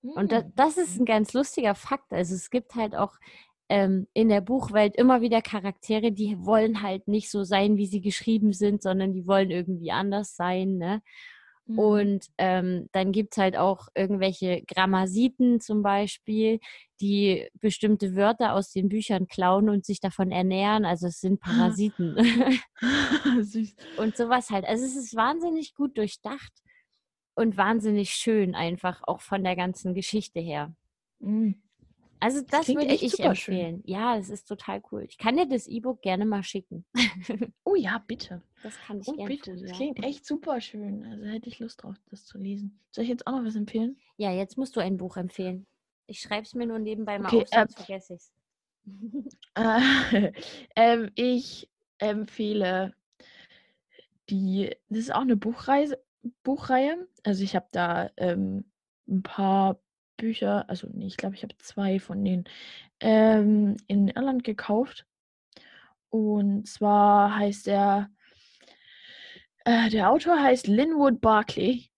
Mhm. 0.01 0.11
Und 0.11 0.31
da, 0.31 0.41
hm, 0.41 0.51
das 0.55 0.77
ist 0.77 0.99
ein 0.99 1.05
ganz 1.05 1.33
lustiger 1.33 1.75
Fakt. 1.75 2.11
Also 2.11 2.35
es 2.35 2.49
gibt 2.49 2.75
halt 2.75 2.95
auch 2.95 3.17
ähm, 3.73 4.05
in 4.13 4.29
der 4.29 4.41
Buchwelt 4.41 4.95
immer 4.95 5.21
wieder 5.21 5.41
Charaktere, 5.41 6.11
die 6.11 6.37
wollen 6.45 6.83
halt 6.83 7.07
nicht 7.07 7.31
so 7.31 7.43
sein, 7.43 7.75
wie 7.75 7.87
sie 7.87 8.01
geschrieben 8.01 8.53
sind, 8.53 8.83
sondern 8.83 9.13
die 9.13 9.25
wollen 9.25 9.49
irgendwie 9.49 9.91
anders 9.91 10.35
sein. 10.35 10.77
Ne? 10.77 11.01
Mhm. 11.65 11.79
Und 11.79 12.27
ähm, 12.37 12.87
dann 12.91 13.11
gibt 13.11 13.33
es 13.33 13.39
halt 13.39 13.57
auch 13.57 13.87
irgendwelche 13.95 14.61
Grammasiten 14.61 15.59
zum 15.59 15.81
Beispiel, 15.81 16.59
die 17.01 17.49
bestimmte 17.61 18.15
Wörter 18.15 18.53
aus 18.53 18.71
den 18.71 18.89
Büchern 18.89 19.25
klauen 19.25 19.69
und 19.69 19.85
sich 19.85 19.99
davon 19.99 20.31
ernähren. 20.31 20.85
Also 20.85 21.07
es 21.07 21.19
sind 21.19 21.39
Parasiten. 21.39 22.15
Süß. 23.41 23.75
Und 23.97 24.15
sowas 24.15 24.51
halt. 24.51 24.65
Also 24.65 24.85
es 24.85 24.95
ist 24.95 25.15
wahnsinnig 25.15 25.73
gut 25.73 25.97
durchdacht 25.97 26.53
und 27.33 27.57
wahnsinnig 27.57 28.11
schön 28.11 28.53
einfach, 28.53 29.01
auch 29.07 29.21
von 29.21 29.43
der 29.43 29.55
ganzen 29.55 29.95
Geschichte 29.95 30.39
her. 30.39 30.75
Mhm. 31.17 31.63
Also 32.23 32.39
das, 32.39 32.67
das 32.67 32.69
würde 32.69 32.93
ich 32.93 33.19
empfehlen. 33.19 33.35
Schön. 33.35 33.83
Ja, 33.85 34.17
es 34.17 34.29
ist 34.29 34.47
total 34.47 34.81
cool. 34.91 35.03
Ich 35.09 35.17
kann 35.17 35.35
dir 35.35 35.45
das 35.45 35.67
E-Book 35.67 36.01
gerne 36.01 36.25
mal 36.25 36.41
schicken. 36.41 36.85
oh 37.65 37.75
ja, 37.75 38.01
bitte. 38.07 38.41
Das 38.63 38.79
kann 38.79 39.01
ich 39.01 39.09
oh, 39.09 39.11
gerne 39.11 39.29
bitte. 39.29 39.51
Tun, 39.51 39.61
das 39.61 39.71
ja. 39.71 39.75
klingt 39.75 39.99
echt 40.05 40.25
super 40.25 40.61
schön. 40.61 41.03
Also 41.05 41.25
hätte 41.25 41.49
ich 41.49 41.59
Lust 41.59 41.83
drauf, 41.83 41.95
das 42.11 42.25
zu 42.25 42.37
lesen. 42.37 42.79
Soll 42.91 43.03
ich 43.03 43.09
jetzt 43.09 43.27
auch 43.27 43.33
noch 43.33 43.43
was 43.43 43.57
empfehlen? 43.57 43.97
Ja, 44.15 44.31
jetzt 44.31 44.57
musst 44.57 44.73
du 44.77 44.79
ein 44.79 44.95
Buch 44.95 45.17
empfehlen. 45.17 45.65
Ich 46.07 46.21
schreibe 46.21 46.43
es 46.43 46.55
mir 46.55 46.65
nur 46.65 46.79
nebenbei 46.79 47.19
mal 47.19 47.27
okay, 47.27 47.41
auf, 47.41 47.49
sonst 47.49 47.73
äh, 47.79 47.83
vergesse 47.83 48.13
ich 48.13 48.21
es. 48.21 48.33
ähm, 50.77 51.11
ich 51.15 51.69
empfehle 51.97 52.93
die, 54.29 54.73
das 54.87 54.99
ist 54.99 55.13
auch 55.13 55.21
eine 55.21 55.35
Buchreise, 55.35 56.01
Buchreihe. 56.43 57.05
Also 57.25 57.43
ich 57.43 57.53
habe 57.53 57.67
da 57.71 58.11
ähm, 58.15 58.63
ein 59.09 59.23
paar 59.23 59.82
Bücher, 60.17 60.69
also 60.69 60.87
nee, 60.91 61.07
ich 61.07 61.17
glaube, 61.17 61.35
ich 61.35 61.43
habe 61.43 61.57
zwei 61.57 61.99
von 61.99 62.23
denen 62.23 62.45
ähm, 62.99 63.77
in 63.87 64.07
Irland 64.07 64.43
gekauft. 64.43 65.05
Und 66.09 66.67
zwar 66.67 67.35
heißt 67.35 67.67
der, 67.67 68.09
äh, 69.65 69.89
der 69.89 70.11
Autor 70.11 70.39
heißt 70.41 70.67
Linwood 70.67 71.21
Barclay. 71.21 71.89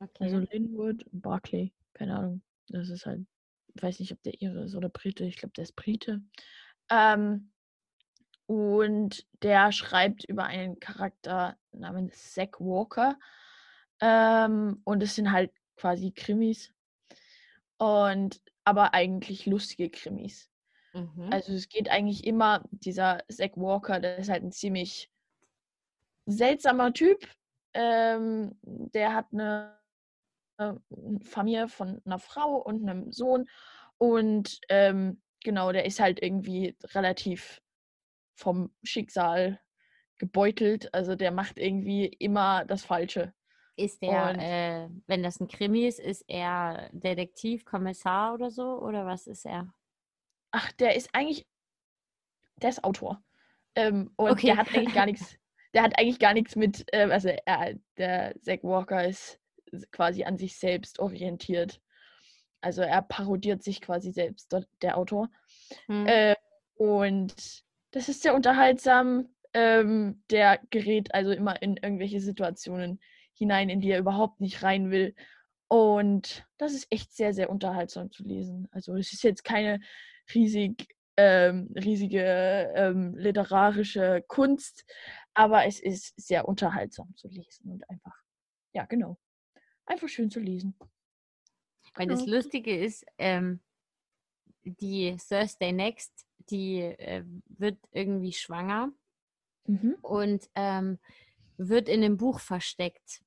Okay. 0.00 0.24
Also 0.24 0.38
Linwood 0.50 1.04
Barclay, 1.12 1.72
keine 1.92 2.16
Ahnung. 2.16 2.42
Das 2.68 2.88
ist 2.88 3.06
halt, 3.06 3.24
ich 3.74 3.82
weiß 3.82 4.00
nicht, 4.00 4.12
ob 4.12 4.22
der 4.22 4.40
Ire 4.42 4.64
ist 4.64 4.74
oder 4.74 4.88
Brite. 4.88 5.24
Ich 5.24 5.36
glaube, 5.36 5.52
der 5.52 5.64
ist 5.64 5.76
Brite. 5.76 6.22
Ähm, 6.90 7.50
und 8.46 9.26
der 9.42 9.72
schreibt 9.72 10.24
über 10.24 10.44
einen 10.44 10.78
Charakter 10.80 11.56
namens 11.72 12.32
Zack 12.32 12.60
Walker. 12.60 13.18
Ähm, 14.00 14.80
und 14.84 15.02
es 15.02 15.14
sind 15.14 15.32
halt 15.32 15.52
quasi 15.76 16.12
Krimis. 16.12 16.73
Und 17.78 18.40
aber 18.64 18.94
eigentlich 18.94 19.46
lustige 19.46 19.90
Krimis. 19.90 20.50
Mhm. 20.94 21.28
Also 21.30 21.52
es 21.52 21.68
geht 21.68 21.90
eigentlich 21.90 22.24
immer, 22.24 22.62
dieser 22.70 23.22
Zack 23.28 23.56
Walker, 23.56 24.00
der 24.00 24.18
ist 24.18 24.30
halt 24.30 24.42
ein 24.42 24.52
ziemlich 24.52 25.10
seltsamer 26.26 26.92
Typ. 26.92 27.28
Ähm, 27.74 28.56
der 28.62 29.14
hat 29.14 29.26
eine, 29.32 29.76
eine, 30.56 30.80
Familie 31.24 31.68
von 31.68 32.00
einer 32.04 32.18
Frau 32.20 32.56
und 32.56 32.88
einem 32.88 33.12
Sohn. 33.12 33.48
Und 33.98 34.60
ähm, 34.68 35.20
genau, 35.42 35.72
der 35.72 35.84
ist 35.84 36.00
halt 36.00 36.22
irgendwie 36.22 36.76
relativ 36.94 37.60
vom 38.36 38.72
Schicksal 38.84 39.60
gebeutelt. 40.18 40.94
Also 40.94 41.16
der 41.16 41.32
macht 41.32 41.58
irgendwie 41.58 42.06
immer 42.06 42.64
das 42.64 42.84
Falsche. 42.84 43.34
Ist 43.76 44.02
der, 44.02 44.38
äh, 44.38 44.88
wenn 45.06 45.22
das 45.22 45.40
ein 45.40 45.48
Krimi 45.48 45.86
ist, 45.86 45.98
ist 45.98 46.24
er 46.28 46.88
Detektiv, 46.92 47.64
Kommissar 47.64 48.34
oder 48.34 48.50
so? 48.50 48.80
Oder 48.80 49.04
was 49.04 49.26
ist 49.26 49.44
er? 49.44 49.72
Ach, 50.52 50.70
der 50.72 50.94
ist 50.94 51.10
eigentlich, 51.12 51.44
der 52.62 52.70
ist 52.70 52.84
Autor. 52.84 53.20
Ähm, 53.74 54.12
und 54.16 54.30
okay. 54.30 54.48
der 54.48 54.56
hat 54.58 54.72
eigentlich 54.74 54.94
gar 54.94 55.06
nichts, 55.06 55.36
der 55.74 55.82
hat 55.82 55.98
eigentlich 55.98 56.20
gar 56.20 56.34
nichts 56.34 56.54
mit, 56.54 56.84
äh, 56.92 57.10
also 57.10 57.30
er, 57.44 57.74
der 57.96 58.34
Zack 58.40 58.62
Walker 58.62 59.04
ist 59.04 59.40
quasi 59.90 60.22
an 60.22 60.38
sich 60.38 60.56
selbst 60.56 61.00
orientiert. 61.00 61.80
Also 62.60 62.82
er 62.82 63.02
parodiert 63.02 63.64
sich 63.64 63.80
quasi 63.80 64.12
selbst, 64.12 64.54
der 64.82 64.96
Autor. 64.96 65.28
Hm. 65.86 66.06
Äh, 66.06 66.36
und 66.76 67.64
das 67.90 68.08
ist 68.08 68.22
sehr 68.22 68.34
unterhaltsam. 68.34 69.28
Ähm, 69.52 70.22
der 70.30 70.60
gerät 70.70 71.14
also 71.14 71.30
immer 71.30 71.60
in 71.62 71.76
irgendwelche 71.76 72.20
Situationen 72.20 73.00
hinein, 73.34 73.68
in 73.68 73.80
die 73.80 73.90
er 73.90 73.98
überhaupt 73.98 74.40
nicht 74.40 74.62
rein 74.62 74.90
will. 74.90 75.14
Und 75.68 76.46
das 76.58 76.72
ist 76.72 76.86
echt 76.90 77.12
sehr, 77.12 77.32
sehr 77.34 77.50
unterhaltsam 77.50 78.10
zu 78.10 78.22
lesen. 78.22 78.68
Also 78.70 78.94
es 78.96 79.12
ist 79.12 79.22
jetzt 79.22 79.44
keine 79.44 79.80
riesig, 80.34 80.94
ähm, 81.16 81.70
riesige 81.74 82.72
ähm, 82.74 83.16
literarische 83.16 84.24
Kunst, 84.26 84.84
aber 85.34 85.66
es 85.66 85.80
ist 85.80 86.14
sehr 86.16 86.48
unterhaltsam 86.48 87.14
zu 87.16 87.28
lesen 87.28 87.70
und 87.70 87.88
einfach, 87.90 88.16
ja, 88.72 88.84
genau. 88.84 89.18
Einfach 89.86 90.08
schön 90.08 90.30
zu 90.30 90.40
lesen. 90.40 90.76
Weil 91.94 92.06
genau. 92.06 92.18
das 92.18 92.26
Lustige 92.26 92.76
ist, 92.76 93.04
ähm, 93.18 93.60
die 94.64 95.16
Thursday 95.28 95.72
Next, 95.72 96.26
die 96.50 96.80
äh, 96.80 97.24
wird 97.48 97.78
irgendwie 97.92 98.32
schwanger 98.32 98.92
mhm. 99.66 99.96
und 100.02 100.48
ähm, 100.54 100.98
wird 101.56 101.88
in 101.88 102.00
dem 102.00 102.16
Buch 102.16 102.40
versteckt. 102.40 103.23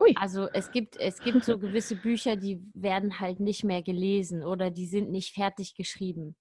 Ui. 0.00 0.14
Also 0.16 0.48
es 0.52 0.70
gibt, 0.70 0.96
es 0.96 1.20
gibt 1.20 1.44
so 1.44 1.58
gewisse 1.58 1.94
Bücher, 1.94 2.36
die 2.36 2.62
werden 2.74 3.20
halt 3.20 3.38
nicht 3.38 3.64
mehr 3.64 3.82
gelesen 3.82 4.42
oder 4.42 4.70
die 4.70 4.86
sind 4.86 5.10
nicht 5.10 5.34
fertig 5.34 5.74
geschrieben. 5.74 6.36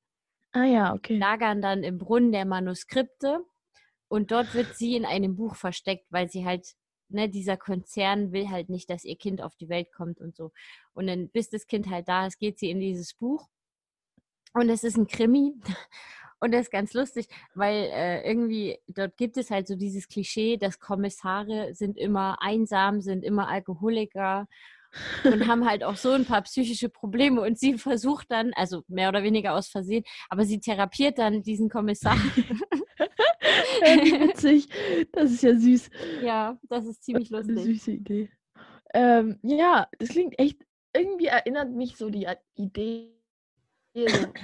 Ah 0.53 0.63
ja, 0.63 0.93
okay. 0.93 1.17
Lagern 1.17 1.61
dann 1.61 1.83
im 1.83 1.97
Brunnen 1.97 2.31
der 2.31 2.45
Manuskripte 2.45 3.45
und 4.07 4.31
dort 4.31 4.53
wird 4.53 4.75
sie 4.75 4.95
in 4.95 5.05
einem 5.05 5.35
Buch 5.35 5.55
versteckt, 5.55 6.05
weil 6.09 6.29
sie 6.29 6.45
halt, 6.45 6.73
ne, 7.09 7.29
dieser 7.29 7.57
Konzern 7.57 8.31
will 8.31 8.49
halt 8.49 8.69
nicht, 8.69 8.89
dass 8.89 9.03
ihr 9.03 9.17
Kind 9.17 9.41
auf 9.41 9.55
die 9.57 9.69
Welt 9.69 9.91
kommt 9.91 10.21
und 10.21 10.35
so. 10.35 10.51
Und 10.93 11.07
dann, 11.07 11.29
bis 11.29 11.49
das 11.49 11.67
Kind 11.67 11.89
halt 11.89 12.07
da 12.07 12.25
ist, 12.25 12.39
geht 12.39 12.57
sie 12.59 12.69
in 12.69 12.79
dieses 12.79 13.13
Buch. 13.13 13.47
Und 14.53 14.69
es 14.69 14.83
ist 14.83 14.97
ein 14.97 15.05
Krimi. 15.05 15.53
Und 16.39 16.53
das 16.53 16.61
ist 16.61 16.71
ganz 16.71 16.93
lustig, 16.93 17.27
weil 17.53 17.89
äh, 17.91 18.27
irgendwie 18.27 18.79
dort 18.87 19.17
gibt 19.17 19.37
es 19.37 19.51
halt 19.51 19.67
so 19.67 19.75
dieses 19.75 20.07
Klischee, 20.07 20.57
dass 20.57 20.79
Kommissare 20.79 21.73
sind 21.73 21.97
immer 21.97 22.37
einsam, 22.41 23.01
sind 23.01 23.23
immer 23.23 23.49
Alkoholiker 23.49 24.47
und 25.23 25.47
haben 25.47 25.67
halt 25.67 25.83
auch 25.83 25.95
so 25.95 26.11
ein 26.11 26.25
paar 26.25 26.41
psychische 26.43 26.89
Probleme. 26.89 27.41
Und 27.41 27.59
sie 27.59 27.77
versucht 27.77 28.31
dann, 28.31 28.53
also 28.53 28.83
mehr 28.87 29.09
oder 29.09 29.23
weniger 29.23 29.53
aus 29.53 29.67
Versehen, 29.67 30.03
aber 30.29 30.45
sie 30.45 30.59
therapiert 30.59 31.17
dann 31.17 31.43
diesen 31.43 31.69
Kommissar. 31.69 32.15
wie 33.81 34.19
witzig. 34.19 34.67
Das 35.11 35.31
ist 35.31 35.43
ja 35.43 35.55
süß. 35.55 35.89
Ja, 36.21 36.59
das 36.69 36.85
ist 36.85 37.03
ziemlich 37.03 37.29
lustig. 37.29 37.57
Eine 37.57 37.65
süße 37.65 37.91
Idee. 37.91 38.29
Ähm, 38.93 39.39
ja, 39.43 39.87
das 39.99 40.09
klingt 40.09 40.39
echt, 40.39 40.61
irgendwie 40.93 41.27
erinnert 41.27 41.71
mich 41.71 41.95
so 41.95 42.09
die 42.09 42.27
Idee 42.55 43.13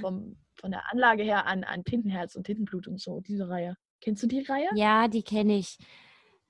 vom 0.01 0.38
von 0.55 0.71
der 0.71 0.91
Anlage 0.91 1.23
her 1.23 1.45
an, 1.45 1.63
an 1.63 1.83
Tintenherz 1.83 2.35
und 2.35 2.45
Tintenblut 2.45 2.87
und 2.87 2.99
so, 2.99 3.21
diese 3.21 3.49
Reihe. 3.49 3.77
Kennst 4.01 4.23
du 4.23 4.27
die 4.27 4.41
Reihe? 4.41 4.69
Ja, 4.75 5.07
die 5.07 5.23
kenne 5.23 5.57
ich. 5.57 5.77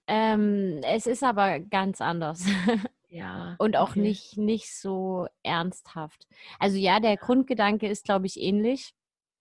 Ähm, 0.08 0.82
es 0.84 1.08
ist 1.08 1.24
aber 1.24 1.60
ganz 1.60 2.02
anders. 2.02 2.46
Ja. 3.08 3.56
und 3.60 3.78
auch 3.78 3.92
okay. 3.92 4.02
nicht, 4.02 4.38
nicht 4.38 4.76
so 4.76 5.28
ernsthaft. 5.42 6.28
Also 6.60 6.76
ja, 6.76 7.00
der 7.00 7.16
Grundgedanke 7.16 7.88
ist, 7.88 8.04
glaube 8.04 8.26
ich, 8.26 8.42
ähnlich. 8.42 8.94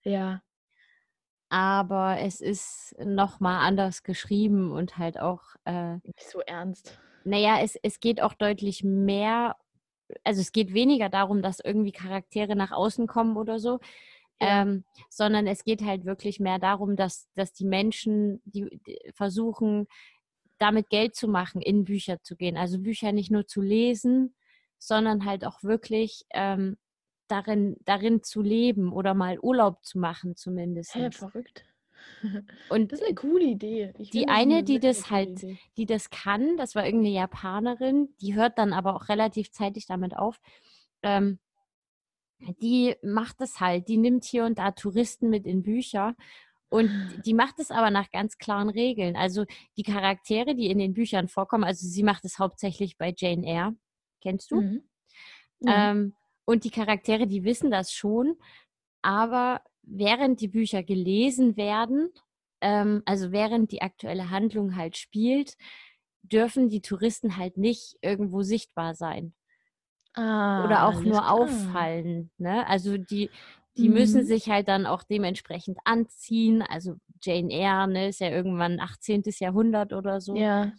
Ja. 0.03 0.41
Aber 1.49 2.19
es 2.19 2.39
ist 2.39 2.95
nochmal 3.03 3.67
anders 3.67 4.03
geschrieben 4.03 4.71
und 4.71 4.97
halt 4.97 5.19
auch. 5.19 5.41
Äh, 5.65 5.95
nicht 5.95 6.29
so 6.31 6.39
ernst. 6.39 6.97
Naja, 7.25 7.59
es, 7.61 7.75
es 7.83 7.99
geht 7.99 8.21
auch 8.21 8.33
deutlich 8.33 8.83
mehr. 8.85 9.57
Also 10.23 10.39
es 10.39 10.53
geht 10.53 10.73
weniger 10.73 11.09
darum, 11.09 11.41
dass 11.41 11.59
irgendwie 11.59 11.91
Charaktere 11.91 12.55
nach 12.55 12.71
außen 12.71 13.07
kommen 13.07 13.35
oder 13.35 13.59
so, 13.59 13.79
ja. 14.41 14.61
Ähm, 14.61 14.83
sondern 15.09 15.47
es 15.47 15.63
geht 15.63 15.81
halt 15.81 16.05
wirklich 16.05 16.39
mehr 16.39 16.59
darum, 16.59 16.95
dass, 16.95 17.29
dass 17.35 17.53
die 17.53 17.65
Menschen 17.65 18.41
die, 18.45 18.79
die 18.85 18.99
versuchen, 19.13 19.87
damit 20.57 20.89
Geld 20.89 21.15
zu 21.15 21.27
machen, 21.27 21.61
in 21.61 21.85
Bücher 21.85 22.21
zu 22.21 22.35
gehen. 22.35 22.57
Also 22.57 22.79
Bücher 22.79 23.11
nicht 23.11 23.31
nur 23.31 23.47
zu 23.47 23.61
lesen, 23.61 24.35
sondern 24.77 25.25
halt 25.25 25.45
auch 25.45 25.63
wirklich 25.63 26.25
ähm, 26.31 26.77
darin, 27.27 27.77
darin 27.85 28.23
zu 28.23 28.41
leben 28.41 28.93
oder 28.93 29.13
mal 29.13 29.39
Urlaub 29.39 29.83
zu 29.83 29.99
machen 29.99 30.35
zumindest. 30.35 30.95
Ja, 30.95 31.11
verrückt. 31.11 31.65
Und 32.69 32.91
das 32.91 32.99
ist 32.99 33.05
eine 33.05 33.15
coole 33.15 33.45
Idee. 33.45 33.93
Ich 33.97 34.11
die 34.11 34.27
eine, 34.27 34.63
die 34.63 34.79
das 34.79 35.09
halt, 35.09 35.43
Idee. 35.43 35.59
die 35.77 35.85
das 35.85 36.09
kann, 36.09 36.57
das 36.57 36.75
war 36.75 36.85
irgendeine 36.85 37.15
Japanerin, 37.15 38.09
die 38.21 38.35
hört 38.35 38.57
dann 38.57 38.73
aber 38.73 38.95
auch 38.95 39.09
relativ 39.09 39.51
zeitig 39.51 39.85
damit 39.87 40.15
auf. 40.15 40.39
Ähm, 41.01 41.39
die 42.39 42.95
macht 43.01 43.41
es 43.41 43.59
halt, 43.59 43.87
die 43.87 43.97
nimmt 43.97 44.25
hier 44.25 44.45
und 44.45 44.59
da 44.59 44.71
Touristen 44.71 45.29
mit 45.29 45.45
in 45.45 45.63
Bücher 45.63 46.15
und 46.69 46.89
ah. 46.89 47.21
die 47.25 47.33
macht 47.33 47.59
es 47.59 47.71
aber 47.71 47.89
nach 47.89 48.11
ganz 48.11 48.37
klaren 48.37 48.69
Regeln. 48.69 49.15
Also 49.15 49.45
die 49.77 49.83
Charaktere, 49.83 50.55
die 50.55 50.69
in 50.69 50.79
den 50.79 50.93
Büchern 50.93 51.27
vorkommen, 51.27 51.63
also 51.63 51.87
sie 51.87 52.03
macht 52.03 52.25
es 52.25 52.39
hauptsächlich 52.39 52.97
bei 52.97 53.13
Jane 53.15 53.45
Eyre, 53.45 53.75
kennst 54.21 54.51
du? 54.51 54.61
Mhm. 54.61 54.83
Mhm. 55.59 55.67
Ähm, 55.67 56.13
und 56.45 56.63
die 56.63 56.71
Charaktere, 56.71 57.27
die 57.27 57.43
wissen 57.43 57.71
das 57.71 57.91
schon, 57.91 58.35
aber 59.01 59.61
während 59.83 60.41
die 60.41 60.47
Bücher 60.47 60.83
gelesen 60.83 61.57
werden, 61.57 62.11
ähm, 62.61 63.03
also 63.05 63.31
während 63.31 63.71
die 63.71 63.81
aktuelle 63.81 64.29
Handlung 64.29 64.75
halt 64.75 64.97
spielt, 64.97 65.55
dürfen 66.23 66.69
die 66.69 66.81
Touristen 66.81 67.37
halt 67.37 67.57
nicht 67.57 67.97
irgendwo 68.01 68.41
sichtbar 68.41 68.95
sein. 68.95 69.33
Ah, 70.15 70.63
oder 70.63 70.87
auch 70.87 71.01
nur 71.01 71.19
klar. 71.19 71.31
auffallen. 71.31 72.31
Ne? 72.37 72.65
Also 72.67 72.97
die, 72.97 73.29
die 73.77 73.89
mhm. 73.89 73.95
müssen 73.95 74.25
sich 74.25 74.49
halt 74.49 74.67
dann 74.67 74.85
auch 74.85 75.03
dementsprechend 75.03 75.77
anziehen. 75.83 76.61
Also 76.61 76.95
Jane 77.21 77.51
Eyre 77.51 77.87
ne, 77.87 78.07
ist 78.07 78.21
ja 78.21 78.29
irgendwann 78.29 78.79
18. 78.79 79.23
Jahrhundert 79.39 79.93
oder 79.93 80.21
so. 80.21 80.35
Ja. 80.35 80.71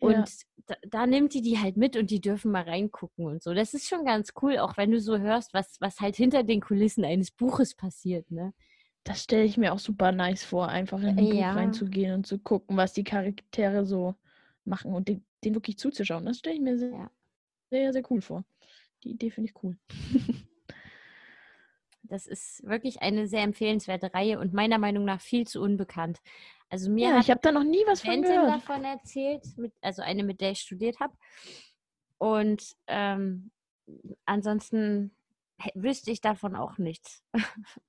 Und 0.00 0.12
ja. 0.12 0.24
Da, 0.66 0.76
da, 0.88 1.06
nimmt 1.06 1.34
die 1.34 1.42
die 1.42 1.58
halt 1.58 1.76
mit 1.76 1.96
und 1.96 2.10
die 2.10 2.20
dürfen 2.20 2.52
mal 2.52 2.62
reingucken 2.62 3.26
und 3.26 3.42
so. 3.42 3.52
Das 3.52 3.74
ist 3.74 3.88
schon 3.88 4.04
ganz 4.04 4.32
cool, 4.40 4.58
auch 4.58 4.76
wenn 4.76 4.92
du 4.92 5.00
so 5.00 5.18
hörst, 5.18 5.52
was, 5.54 5.76
was 5.80 5.98
halt 6.00 6.14
hinter 6.14 6.44
den 6.44 6.60
Kulissen 6.60 7.04
eines 7.04 7.32
Buches 7.32 7.74
passiert. 7.74 8.30
Ne? 8.30 8.54
Das 9.02 9.24
stelle 9.24 9.42
ich 9.42 9.56
mir 9.56 9.72
auch 9.72 9.80
super 9.80 10.12
nice 10.12 10.44
vor, 10.44 10.68
einfach 10.68 11.00
in 11.00 11.18
ein 11.18 11.18
ja. 11.18 11.50
Buch 11.50 11.60
reinzugehen 11.60 12.14
und 12.14 12.26
zu 12.28 12.38
gucken, 12.38 12.76
was 12.76 12.92
die 12.92 13.02
Charaktere 13.02 13.84
so 13.84 14.14
machen 14.64 14.94
und 14.94 15.08
den, 15.08 15.24
den 15.42 15.54
wirklich 15.54 15.78
zuzuschauen. 15.78 16.24
Das 16.24 16.38
stelle 16.38 16.54
ich 16.54 16.62
mir 16.62 16.78
sehr, 16.78 16.92
ja 16.92 17.10
sehr, 17.72 17.92
sehr 17.92 18.02
cool 18.10 18.20
vor. 18.20 18.44
Die 19.02 19.12
Idee 19.12 19.30
finde 19.30 19.50
ich 19.50 19.62
cool. 19.62 19.76
Das 22.04 22.26
ist 22.26 22.62
wirklich 22.66 23.00
eine 23.00 23.26
sehr 23.26 23.40
empfehlenswerte 23.40 24.12
Reihe 24.12 24.38
und 24.38 24.52
meiner 24.52 24.76
Meinung 24.76 25.06
nach 25.06 25.22
viel 25.22 25.46
zu 25.46 25.62
unbekannt. 25.62 26.20
Also 26.68 26.90
mir 26.90 27.08
ja, 27.08 27.18
ich 27.18 27.30
habe 27.30 27.40
da 27.40 27.52
noch 27.52 27.64
nie 27.64 27.82
was 27.86 28.02
von 28.02 28.20
gehört. 28.20 28.50
davon 28.50 28.84
erzählt, 28.84 29.46
mit, 29.56 29.72
also 29.80 30.02
eine, 30.02 30.22
mit 30.22 30.42
der 30.42 30.50
ich 30.50 30.58
studiert 30.58 31.00
habe. 31.00 31.14
Und 32.18 32.76
ähm, 32.86 33.50
ansonsten 34.26 35.16
wüsste 35.74 36.10
ich 36.10 36.20
davon 36.20 36.54
auch 36.54 36.76
nichts. 36.76 37.22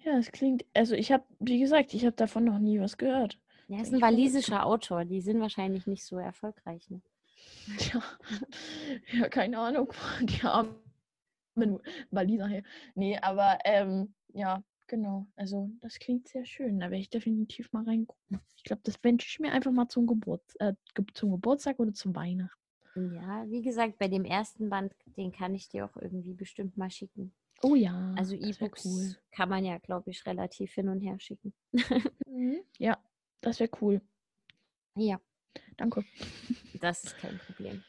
Ja, 0.00 0.18
es 0.18 0.30
klingt, 0.30 0.64
also 0.72 0.94
ich 0.94 1.10
habe, 1.10 1.24
wie 1.40 1.58
gesagt, 1.58 1.92
ich 1.92 2.04
habe 2.04 2.14
davon 2.14 2.44
noch 2.44 2.60
nie 2.60 2.78
was 2.78 2.96
gehört. 2.96 3.40
Ja, 3.66 3.80
ist 3.80 3.92
ein 3.92 4.00
walisischer 4.00 4.64
Autor, 4.64 5.04
die 5.04 5.20
sind 5.20 5.40
wahrscheinlich 5.40 5.88
nicht 5.88 6.04
so 6.04 6.16
erfolgreich. 6.16 6.88
Ne? 6.90 7.00
Tja, 7.78 8.02
ja, 9.12 9.28
keine 9.28 9.58
Ahnung. 9.58 9.92
Die 10.22 10.42
armen 10.42 10.76
Waliser 12.10 12.48
hier. 12.48 12.62
Nee, 12.94 13.18
aber 13.18 13.58
ähm, 13.64 14.14
ja, 14.32 14.62
genau. 14.86 15.26
Also 15.36 15.70
das 15.80 15.98
klingt 15.98 16.28
sehr 16.28 16.44
schön. 16.44 16.78
Da 16.78 16.86
werde 16.86 17.00
ich 17.00 17.10
definitiv 17.10 17.72
mal 17.72 17.84
reingucken. 17.84 18.40
Ich 18.56 18.64
glaube, 18.64 18.82
das 18.84 19.02
wünsche 19.02 19.26
ich 19.28 19.40
mir 19.40 19.52
einfach 19.52 19.72
mal 19.72 19.88
zum, 19.88 20.06
Geburt, 20.06 20.42
äh, 20.60 20.74
zum 21.14 21.30
Geburtstag 21.32 21.78
oder 21.78 21.92
zum 21.92 22.14
Weihnachten. 22.14 23.14
Ja, 23.14 23.44
wie 23.48 23.62
gesagt, 23.62 23.98
bei 23.98 24.08
dem 24.08 24.24
ersten 24.24 24.70
Band, 24.70 24.94
den 25.16 25.32
kann 25.32 25.54
ich 25.54 25.68
dir 25.68 25.84
auch 25.84 25.96
irgendwie 25.96 26.32
bestimmt 26.32 26.76
mal 26.76 26.90
schicken. 26.90 27.32
Oh 27.62 27.74
ja. 27.74 28.14
Also 28.16 28.34
E-Books 28.34 28.84
cool. 28.84 29.16
kann 29.32 29.48
man 29.48 29.64
ja, 29.64 29.78
glaube 29.78 30.10
ich, 30.10 30.24
relativ 30.24 30.72
hin 30.72 30.88
und 30.88 31.00
her 31.00 31.18
schicken. 31.18 31.52
Mhm. 32.26 32.60
ja, 32.78 32.98
das 33.40 33.60
wäre 33.60 33.70
cool. 33.80 34.00
Ja. 34.94 35.20
Danke. 35.76 36.04
Das 36.78 37.04
ist 37.04 37.18
kein 37.18 37.38
Problem. 37.38 37.84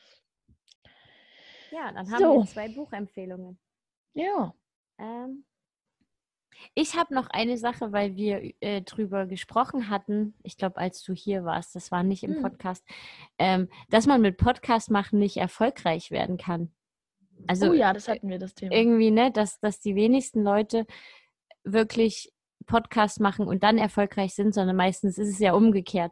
Ja, 1.72 1.92
dann 1.92 2.10
haben 2.12 2.20
so. 2.20 2.40
wir 2.40 2.46
zwei 2.48 2.70
Buchempfehlungen. 2.70 3.60
Ja. 4.14 4.54
Ähm, 4.98 5.46
ich 6.74 6.96
habe 6.96 7.14
noch 7.14 7.30
eine 7.30 7.58
Sache, 7.58 7.92
weil 7.92 8.16
wir 8.16 8.54
äh, 8.62 8.82
drüber 8.82 9.26
gesprochen 9.26 9.90
hatten. 9.90 10.34
Ich 10.44 10.58
glaube, 10.58 10.78
als 10.78 11.04
du 11.04 11.14
hier 11.14 11.44
warst, 11.44 11.76
das 11.76 11.92
war 11.92 12.04
nicht 12.04 12.24
im 12.24 12.36
hm. 12.36 12.42
Podcast, 12.42 12.84
ähm, 13.38 13.70
dass 13.90 14.08
man 14.08 14.22
mit 14.22 14.38
Podcast 14.38 14.90
machen 14.90 15.20
nicht 15.20 15.38
erfolgreich 15.38 16.12
werden 16.12 16.38
kann. 16.38 16.74
Also, 17.46 17.70
oh 17.70 17.74
ja, 17.74 17.94
das 17.94 18.08
hatten 18.08 18.30
wir 18.30 18.40
das 18.40 18.56
Thema. 18.56 18.74
Irgendwie, 18.74 19.12
ne, 19.12 19.32
dass, 19.32 19.60
dass 19.60 19.80
die 19.80 19.96
wenigsten 19.96 20.42
Leute 20.42 20.88
wirklich 21.64 22.34
Podcast 22.66 23.20
machen 23.20 23.48
und 23.48 23.64
dann 23.64 23.78
erfolgreich 23.78 24.34
sind, 24.34 24.54
sondern 24.54 24.76
meistens 24.76 25.18
ist 25.18 25.30
es 25.30 25.40
ja 25.40 25.54
umgekehrt. 25.54 26.12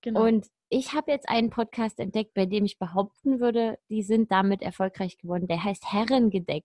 Genau. 0.00 0.24
Und 0.24 0.46
ich 0.70 0.92
habe 0.92 1.10
jetzt 1.10 1.28
einen 1.28 1.50
Podcast 1.50 1.98
entdeckt, 1.98 2.34
bei 2.34 2.46
dem 2.46 2.64
ich 2.64 2.78
behaupten 2.78 3.40
würde, 3.40 3.78
die 3.88 4.02
sind 4.02 4.30
damit 4.30 4.62
erfolgreich 4.62 5.18
geworden. 5.18 5.46
Der 5.46 5.64
heißt 5.64 5.92
Herrengedeck. 5.92 6.64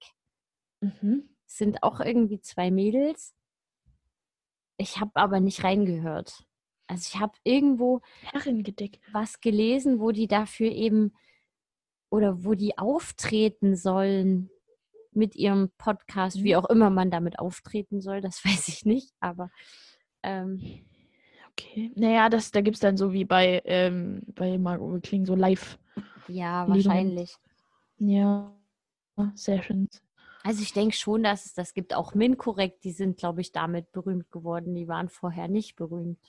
Mhm. 0.81 1.29
Sind 1.45 1.83
auch 1.83 1.99
irgendwie 1.99 2.41
zwei 2.41 2.71
Mädels. 2.71 3.33
Ich 4.77 4.99
habe 4.99 5.11
aber 5.15 5.39
nicht 5.39 5.63
reingehört. 5.63 6.45
Also 6.87 7.09
ich 7.13 7.19
habe 7.19 7.33
irgendwo 7.43 8.01
Herrengedeck. 8.23 8.99
was 9.11 9.39
gelesen, 9.39 9.99
wo 9.99 10.11
die 10.11 10.27
dafür 10.27 10.71
eben 10.71 11.13
oder 12.09 12.43
wo 12.43 12.53
die 12.53 12.77
auftreten 12.77 13.75
sollen 13.75 14.49
mit 15.11 15.35
ihrem 15.35 15.71
Podcast, 15.77 16.37
mhm. 16.37 16.43
wie 16.43 16.55
auch 16.55 16.65
immer 16.69 16.89
man 16.89 17.09
damit 17.09 17.39
auftreten 17.39 18.01
soll, 18.01 18.19
das 18.19 18.43
weiß 18.45 18.67
ich 18.67 18.85
nicht, 18.85 19.13
aber 19.19 19.49
ähm, 20.23 20.85
okay. 21.57 21.91
Naja, 21.95 22.29
das, 22.29 22.51
da 22.51 22.61
gibt 22.61 22.75
es 22.75 22.81
dann 22.81 22.97
so 22.97 23.13
wie 23.13 23.25
bei, 23.25 23.61
ähm, 23.65 24.21
bei 24.27 24.57
Margot 24.57 25.01
Kling 25.03 25.25
so 25.25 25.35
live. 25.35 25.77
Ja, 26.27 26.67
wahrscheinlich. 26.67 27.35
Ja, 27.97 28.51
schön. 29.35 29.89
Also 30.43 30.61
ich 30.61 30.73
denke 30.73 30.95
schon, 30.95 31.23
dass 31.23 31.45
es 31.45 31.53
das 31.53 31.73
gibt. 31.73 31.95
Auch 31.95 32.13
Minkorrekt, 32.15 32.83
die 32.83 32.91
sind, 32.91 33.17
glaube 33.17 33.41
ich, 33.41 33.51
damit 33.51 33.91
berühmt 33.91 34.29
geworden. 34.29 34.75
Die 34.75 34.87
waren 34.87 35.09
vorher 35.09 35.47
nicht 35.47 35.75
berühmt. 35.75 36.19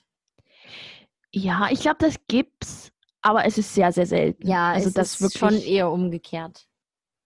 Ja, 1.33 1.69
ich 1.71 1.81
glaube, 1.81 1.97
das 1.99 2.15
gibt's, 2.29 2.93
aber 3.23 3.45
es 3.45 3.59
ist 3.59 3.75
sehr, 3.75 3.91
sehr 3.91 4.07
selten. 4.07 4.47
Ja, 4.47 4.71
also 4.71 4.89
es 4.89 4.95
das 4.95 5.15
ist 5.15 5.21
wirklich... 5.21 5.39
schon 5.41 5.69
eher 5.69 5.91
umgekehrt. 5.91 6.69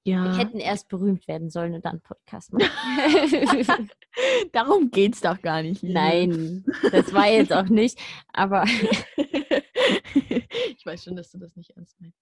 Ja. 0.08 0.24
Wir 0.24 0.38
hätten 0.38 0.58
erst 0.58 0.88
berühmt 0.88 1.28
werden 1.28 1.50
sollen 1.50 1.74
und 1.74 1.84
dann 1.84 2.00
Podcast 2.00 2.54
machen. 2.54 2.70
Darum 4.52 4.90
geht 4.90 5.12
es 5.14 5.20
doch 5.20 5.42
gar 5.42 5.60
nicht. 5.62 5.82
Nein, 5.82 6.64
das 6.90 7.12
war 7.12 7.28
jetzt 7.28 7.52
auch 7.52 7.68
nicht, 7.68 8.00
aber. 8.32 8.64
ich 10.14 10.86
weiß 10.86 11.04
schon, 11.04 11.14
dass 11.14 11.30
du 11.30 11.38
das 11.38 11.54
nicht 11.56 11.76
ernst 11.76 12.00
meinst. 12.00 12.18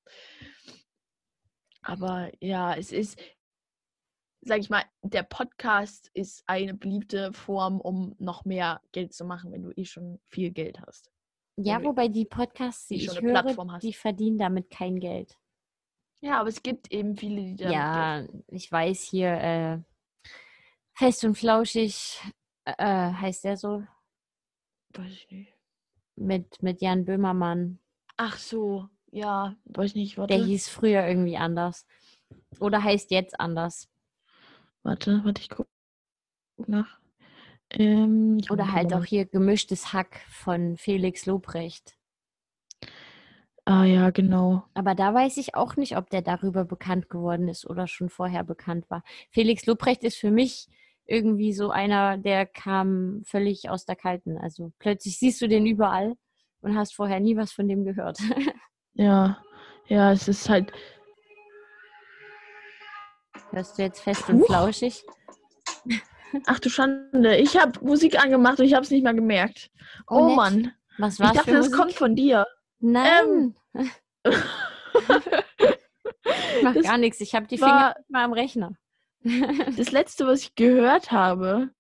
Aber 1.81 2.33
ja, 2.41 2.75
es 2.75 2.91
ist, 2.91 3.21
sag 4.41 4.59
ich 4.59 4.69
mal, 4.69 4.83
der 5.03 5.23
Podcast 5.23 6.11
ist 6.13 6.43
eine 6.49 6.75
beliebte 6.75 7.33
Form, 7.33 7.81
um 7.81 8.17
noch 8.19 8.45
mehr 8.45 8.81
Geld 8.91 9.15
zu 9.15 9.25
machen, 9.25 9.53
wenn 9.53 9.63
du 9.63 9.71
eh 9.77 9.85
schon 9.85 10.19
viel 10.27 10.51
Geld 10.51 10.81
hast. 10.85 11.13
Ja, 11.57 11.85
wobei 11.85 12.09
die 12.09 12.25
Podcasts, 12.25 12.89
die 12.89 12.97
ich 12.97 13.21
höre, 13.21 13.79
die 13.81 13.93
verdienen 13.93 14.39
damit 14.39 14.71
kein 14.71 14.99
Geld. 14.99 15.39
Ja, 16.21 16.41
aber 16.41 16.49
es 16.49 16.63
gibt 16.63 16.93
eben 16.93 17.17
viele, 17.17 17.43
die 17.43 17.57
da. 17.57 17.71
Ja, 17.71 18.27
ich 18.49 18.71
weiß 18.71 19.03
hier, 19.03 19.33
äh, 19.33 19.79
fest 20.95 21.25
und 21.25 21.37
flauschig 21.37 22.21
äh, 22.65 23.13
heißt 23.13 23.45
der 23.45 23.57
so. 23.57 23.85
Weiß 24.95 25.13
ich 25.13 25.31
nicht. 25.31 25.55
Mit, 26.17 26.63
mit 26.63 26.81
Jan 26.81 27.05
Böhmermann. 27.05 27.79
Ach 28.17 28.39
so, 28.39 28.89
ja, 29.11 29.55
weiß 29.67 29.95
nicht. 29.95 30.17
Warte. 30.17 30.35
Der 30.37 30.45
hieß 30.45 30.69
früher 30.69 31.07
irgendwie 31.07 31.37
anders. 31.37 31.87
Oder 32.59 32.83
heißt 32.83 33.11
jetzt 33.11 33.39
anders. 33.39 33.89
Warte, 34.83 35.21
warte, 35.25 35.43
ich 35.43 35.51
gucke 35.51 35.69
nach. 36.67 36.99
Ähm, 37.71 38.41
Oder 38.51 38.73
halt 38.73 38.95
auch 38.95 39.05
hier 39.05 39.27
gemischtes 39.27 39.93
Hack 39.93 40.21
von 40.29 40.77
Felix 40.77 41.27
Lobrecht. 41.27 41.99
Ah 43.69 43.83
ja, 43.85 44.11
genau. 44.11 44.63
Aber 44.75 44.95
da 44.95 45.13
weiß 45.13 45.39
ich 45.39 45.57
auch 45.57 45.75
nicht, 45.75 45.97
ob 45.97 46.09
der 46.09 46.23
darüber 46.23 46.65
bekannt 46.65 47.11
geworden 47.11 47.49
ist 47.49 47.69
oder 47.69 47.89
schon 47.89 48.09
vorher 48.09 48.45
bekannt 48.45 48.89
war. 48.91 49.03
Felix 49.33 49.67
Lobrecht 49.67 50.05
ist 50.05 50.19
für 50.19 50.31
mich 50.31 50.69
irgendwie 51.05 51.53
so 51.53 51.71
einer, 51.71 52.17
der 52.17 52.47
kam 52.47 53.23
völlig 53.25 53.69
aus 53.69 53.85
der 53.85 53.97
Kalten. 53.97 54.39
Also 54.39 54.73
plötzlich 54.79 55.19
siehst 55.19 55.43
du 55.43 55.49
den 55.49 55.67
überall 55.67 56.15
und 56.61 56.77
hast 56.77 56.95
vorher 56.95 57.19
nie 57.19 57.37
was 57.37 57.51
von 57.51 57.67
dem 57.67 57.85
gehört. 57.85 58.19
ja, 58.95 59.43
ja, 59.89 60.13
es 60.13 60.29
ist 60.29 60.49
halt. 60.49 60.71
Hörst 63.51 63.79
du 63.79 63.83
jetzt 63.83 64.01
fest 64.01 64.29
und 64.29 64.47
flauschig? 64.47 65.05
Ach 66.47 66.61
du 66.61 66.69
Schande, 66.69 67.37
ich 67.37 67.61
habe 67.61 67.85
Musik 67.85 68.23
angemacht 68.23 68.61
und 68.61 68.67
ich 68.67 68.75
habe 68.75 68.85
es 68.85 68.91
nicht 68.93 69.03
mal 69.03 69.15
gemerkt. 69.15 69.71
Oh, 70.07 70.19
oh 70.19 70.35
Mann. 70.37 70.73
Was 70.99 71.19
war's 71.19 71.33
ich 71.33 71.39
dachte, 71.39 71.53
das 71.53 71.73
kommt 71.73 71.93
von 71.93 72.15
dir. 72.15 72.47
Nein. 72.87 73.55
Ähm. 74.25 74.35
ich 76.25 76.63
mach 76.63 76.75
das 76.75 76.85
gar 76.85 76.99
nichts. 76.99 77.21
Ich 77.21 77.35
habe 77.35 77.47
die 77.47 77.59
Finger 77.59 77.95
mal 78.09 78.25
am 78.25 78.33
Rechner. 78.33 78.73
das 79.77 79.93
letzte, 79.93 80.27
was 80.27 80.41
ich 80.41 80.55
gehört 80.55 81.13
habe, 81.13 81.71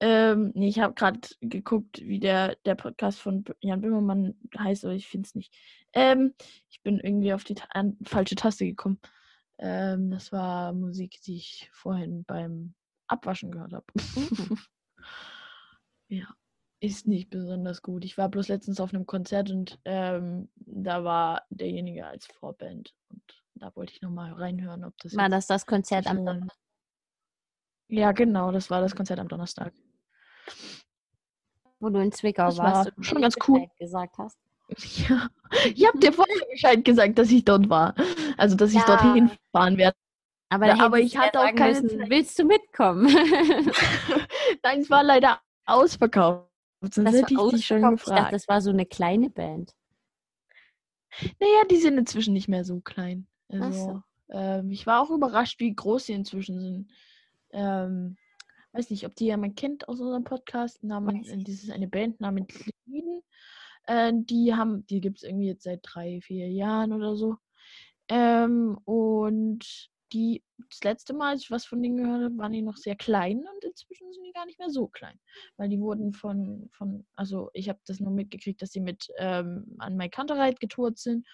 ähm, 0.00 0.50
nee, 0.54 0.68
ich 0.68 0.80
habe 0.80 0.94
gerade 0.94 1.20
geguckt, 1.40 2.00
wie 2.02 2.18
der, 2.18 2.56
der 2.64 2.74
Podcast 2.74 3.20
von 3.20 3.44
Jan 3.60 3.80
Böhmermann 3.80 4.34
heißt, 4.58 4.84
aber 4.84 4.94
ich 4.94 5.06
finde 5.06 5.26
es 5.26 5.34
nicht. 5.34 5.54
Ähm, 5.92 6.34
ich 6.68 6.82
bin 6.82 6.98
irgendwie 6.98 7.32
auf 7.32 7.44
die 7.44 7.54
ta 7.54 7.68
falsche 8.04 8.34
Taste 8.34 8.66
gekommen. 8.66 8.98
Ähm, 9.58 10.10
das 10.10 10.32
war 10.32 10.72
Musik, 10.72 11.20
die 11.24 11.36
ich 11.36 11.70
vorhin 11.72 12.24
beim 12.24 12.74
Abwaschen 13.06 13.52
gehört 13.52 13.74
habe. 13.74 13.86
Mhm. 13.94 14.58
ja 16.08 16.34
ist 16.82 17.06
nicht 17.06 17.30
besonders 17.30 17.80
gut. 17.80 18.04
Ich 18.04 18.18
war 18.18 18.28
bloß 18.28 18.48
letztens 18.48 18.80
auf 18.80 18.92
einem 18.92 19.06
Konzert 19.06 19.50
und 19.50 19.78
ähm, 19.84 20.48
da 20.56 21.04
war 21.04 21.42
derjenige 21.48 22.04
als 22.06 22.26
Vorband 22.26 22.92
und 23.08 23.22
da 23.54 23.70
wollte 23.76 23.92
ich 23.92 24.02
nochmal 24.02 24.32
reinhören, 24.32 24.84
ob 24.84 24.98
das. 24.98 25.16
War 25.16 25.28
das 25.28 25.46
das 25.46 25.64
Konzert 25.64 26.08
am 26.08 26.26
Donnerstag? 26.26 26.58
Ja, 27.86 28.10
genau, 28.10 28.50
das 28.50 28.68
war 28.68 28.80
das 28.80 28.96
Konzert 28.96 29.20
am 29.20 29.28
Donnerstag. 29.28 29.72
Wo 31.78 31.88
du 31.88 32.00
in 32.00 32.10
Zwickau 32.10 32.46
das 32.46 32.58
warst 32.58 32.90
war 32.90 32.96
und 32.96 33.04
schon 33.04 33.22
ganz 33.22 33.36
cool 33.46 33.66
gesagt 33.78 34.18
hast. 34.18 34.38
Ja, 35.08 35.28
ich 35.74 35.86
habe 35.86 35.98
dir 36.00 36.12
vorher 36.12 36.34
Bescheid 36.50 36.84
gesagt, 36.84 37.16
dass 37.16 37.30
ich 37.30 37.44
dort 37.44 37.68
war. 37.68 37.94
Also, 38.36 38.56
dass 38.56 38.70
ich 38.70 38.80
ja. 38.80 38.86
dorthin 38.86 39.30
fahren 39.52 39.76
werde. 39.76 39.96
Aber, 40.48 40.66
ja, 40.66 40.80
aber 40.80 40.98
ich 40.98 41.16
hatte 41.16 41.38
auch 41.38 41.54
keine 41.54 41.80
müssen, 41.80 42.10
Willst 42.10 42.38
du 42.40 42.44
mitkommen? 42.44 43.06
Nein, 44.62 44.80
es 44.80 44.90
war 44.90 45.04
leider 45.04 45.40
ausverkauft. 45.64 46.51
Sonst 46.82 46.96
das 46.96 47.14
hätte 47.14 47.34
ich 47.34 47.50
dich 47.50 47.66
schon 47.66 47.82
gefragt. 47.82 48.00
Ich 48.08 48.14
dachte, 48.14 48.32
das 48.32 48.48
war 48.48 48.60
so 48.60 48.70
eine 48.70 48.86
kleine 48.86 49.30
Band. 49.30 49.74
Naja, 51.38 51.64
die 51.70 51.76
sind 51.76 51.96
inzwischen 51.96 52.32
nicht 52.32 52.48
mehr 52.48 52.64
so 52.64 52.80
klein. 52.80 53.26
Also, 53.48 53.72
so. 53.72 54.02
ähm, 54.30 54.70
ich 54.70 54.86
war 54.86 55.00
auch 55.00 55.10
überrascht, 55.10 55.60
wie 55.60 55.74
groß 55.74 56.06
sie 56.06 56.14
inzwischen 56.14 56.60
sind. 56.60 56.90
Ähm, 57.50 58.16
weiß 58.72 58.90
nicht, 58.90 59.06
ob 59.06 59.14
die 59.14 59.26
ja 59.26 59.36
man 59.36 59.54
kennt 59.54 59.88
aus 59.88 60.00
unserem 60.00 60.24
Podcast. 60.24 60.82
Namen, 60.82 61.22
das 61.22 61.54
ist 61.54 61.70
eine 61.70 61.88
Band 61.88 62.20
namens 62.20 62.48
Lieden. 62.86 63.22
Äh, 63.86 64.12
die 64.14 64.54
haben, 64.54 64.86
die 64.86 65.00
gibt 65.00 65.18
es 65.18 65.22
irgendwie 65.22 65.48
jetzt 65.48 65.64
seit 65.64 65.80
drei, 65.82 66.20
vier 66.20 66.48
Jahren 66.50 66.92
oder 66.92 67.14
so. 67.14 67.36
Ähm, 68.08 68.78
und 68.84 69.91
die, 70.12 70.42
das 70.70 70.84
letzte 70.84 71.14
Mal, 71.14 71.30
als 71.30 71.42
ich 71.42 71.50
was 71.50 71.64
von 71.64 71.82
denen 71.82 71.96
gehört 71.96 72.24
habe, 72.24 72.38
waren 72.38 72.52
die 72.52 72.62
noch 72.62 72.76
sehr 72.76 72.96
klein 72.96 73.38
und 73.38 73.64
inzwischen 73.64 74.12
sind 74.12 74.24
die 74.24 74.32
gar 74.32 74.46
nicht 74.46 74.58
mehr 74.58 74.70
so 74.70 74.88
klein. 74.88 75.18
Weil 75.56 75.68
die 75.68 75.80
wurden 75.80 76.12
von, 76.12 76.68
von 76.72 77.06
also 77.14 77.50
ich 77.52 77.68
habe 77.68 77.80
das 77.86 78.00
nur 78.00 78.12
mitgekriegt, 78.12 78.62
dass 78.62 78.72
sie 78.72 78.80
mit 78.80 79.08
ähm, 79.18 79.74
an 79.78 79.96
My 79.96 80.08
Kantereit 80.08 80.60
getourt 80.60 80.98
sind. 80.98 81.26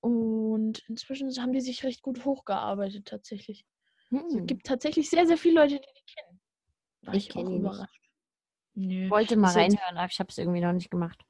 Und 0.00 0.82
inzwischen 0.88 1.30
haben 1.40 1.52
die 1.52 1.60
sich 1.60 1.82
recht 1.84 2.02
gut 2.02 2.24
hochgearbeitet 2.24 3.06
tatsächlich. 3.06 3.64
Hm. 4.10 4.18
Also, 4.18 4.38
es 4.40 4.46
gibt 4.46 4.66
tatsächlich 4.66 5.08
sehr, 5.08 5.26
sehr 5.26 5.38
viele 5.38 5.60
Leute, 5.60 5.74
die 5.76 5.80
die 5.80 6.14
kennen. 6.14 6.40
War 7.02 7.14
ich, 7.14 7.28
ich 7.28 7.34
kenne 7.34 7.56
überrascht. 7.56 8.10
Nö. 8.74 9.08
Wollte 9.08 9.36
mal 9.36 9.52
reinhören, 9.52 9.96
aber 9.96 10.10
ich 10.10 10.18
habe 10.18 10.28
es 10.30 10.38
irgendwie 10.38 10.60
noch 10.60 10.72
nicht 10.72 10.90
gemacht. 10.90 11.22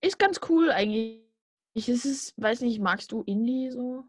Ist 0.00 0.18
ganz 0.18 0.40
cool 0.48 0.70
eigentlich. 0.70 1.22
Ich 1.76 1.88
ist 1.88 2.04
es, 2.04 2.34
weiß 2.36 2.60
nicht, 2.60 2.78
magst 2.80 3.10
du 3.10 3.22
Indie 3.22 3.70
so? 3.70 4.04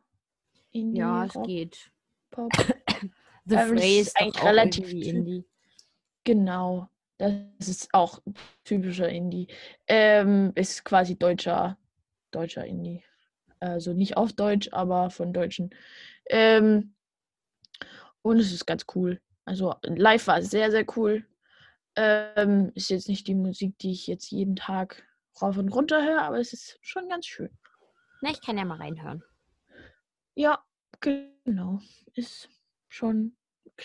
Indie. 0.75 0.99
Ja, 0.99 1.25
es 1.25 1.33
geht. 1.45 1.91
Pop. 2.31 2.51
The 3.45 3.55
ähm, 3.55 3.69
Phrase 3.69 3.99
ist 4.01 4.19
eigentlich 4.19 4.43
relativ 4.43 4.91
Indie. 4.91 5.45
Genau. 6.23 6.89
Das 7.17 7.39
ist 7.59 7.93
auch 7.93 8.21
typischer 8.63 9.07
Indie. 9.07 9.47
Ähm, 9.87 10.51
ist 10.55 10.83
quasi 10.83 11.17
deutscher, 11.17 11.77
deutscher 12.31 12.65
Indie. 12.65 13.03
Also 13.59 13.93
nicht 13.93 14.17
auf 14.17 14.33
Deutsch, 14.33 14.69
aber 14.71 15.09
von 15.11 15.31
Deutschen. 15.31 15.69
Ähm, 16.29 16.95
und 18.21 18.39
es 18.39 18.51
ist 18.51 18.65
ganz 18.65 18.85
cool. 18.95 19.21
Also 19.45 19.75
live 19.83 20.27
war 20.27 20.41
sehr, 20.41 20.71
sehr 20.71 20.85
cool. 20.97 21.25
Ähm, 21.95 22.71
ist 22.75 22.89
jetzt 22.89 23.07
nicht 23.07 23.27
die 23.27 23.35
Musik, 23.35 23.77
die 23.79 23.91
ich 23.91 24.07
jetzt 24.07 24.31
jeden 24.31 24.55
Tag 24.55 25.03
rauf 25.41 25.57
und 25.57 25.69
runter 25.69 26.03
höre, 26.03 26.21
aber 26.21 26.39
es 26.39 26.51
ist 26.51 26.77
schon 26.81 27.07
ganz 27.07 27.27
schön. 27.27 27.55
Na, 28.21 28.31
ich 28.31 28.41
kann 28.41 28.57
ja 28.57 28.65
mal 28.65 28.77
reinhören. 28.77 29.23
Ja, 30.35 30.63
genau. 30.99 31.79
Ist 32.13 32.49
schon 32.87 33.35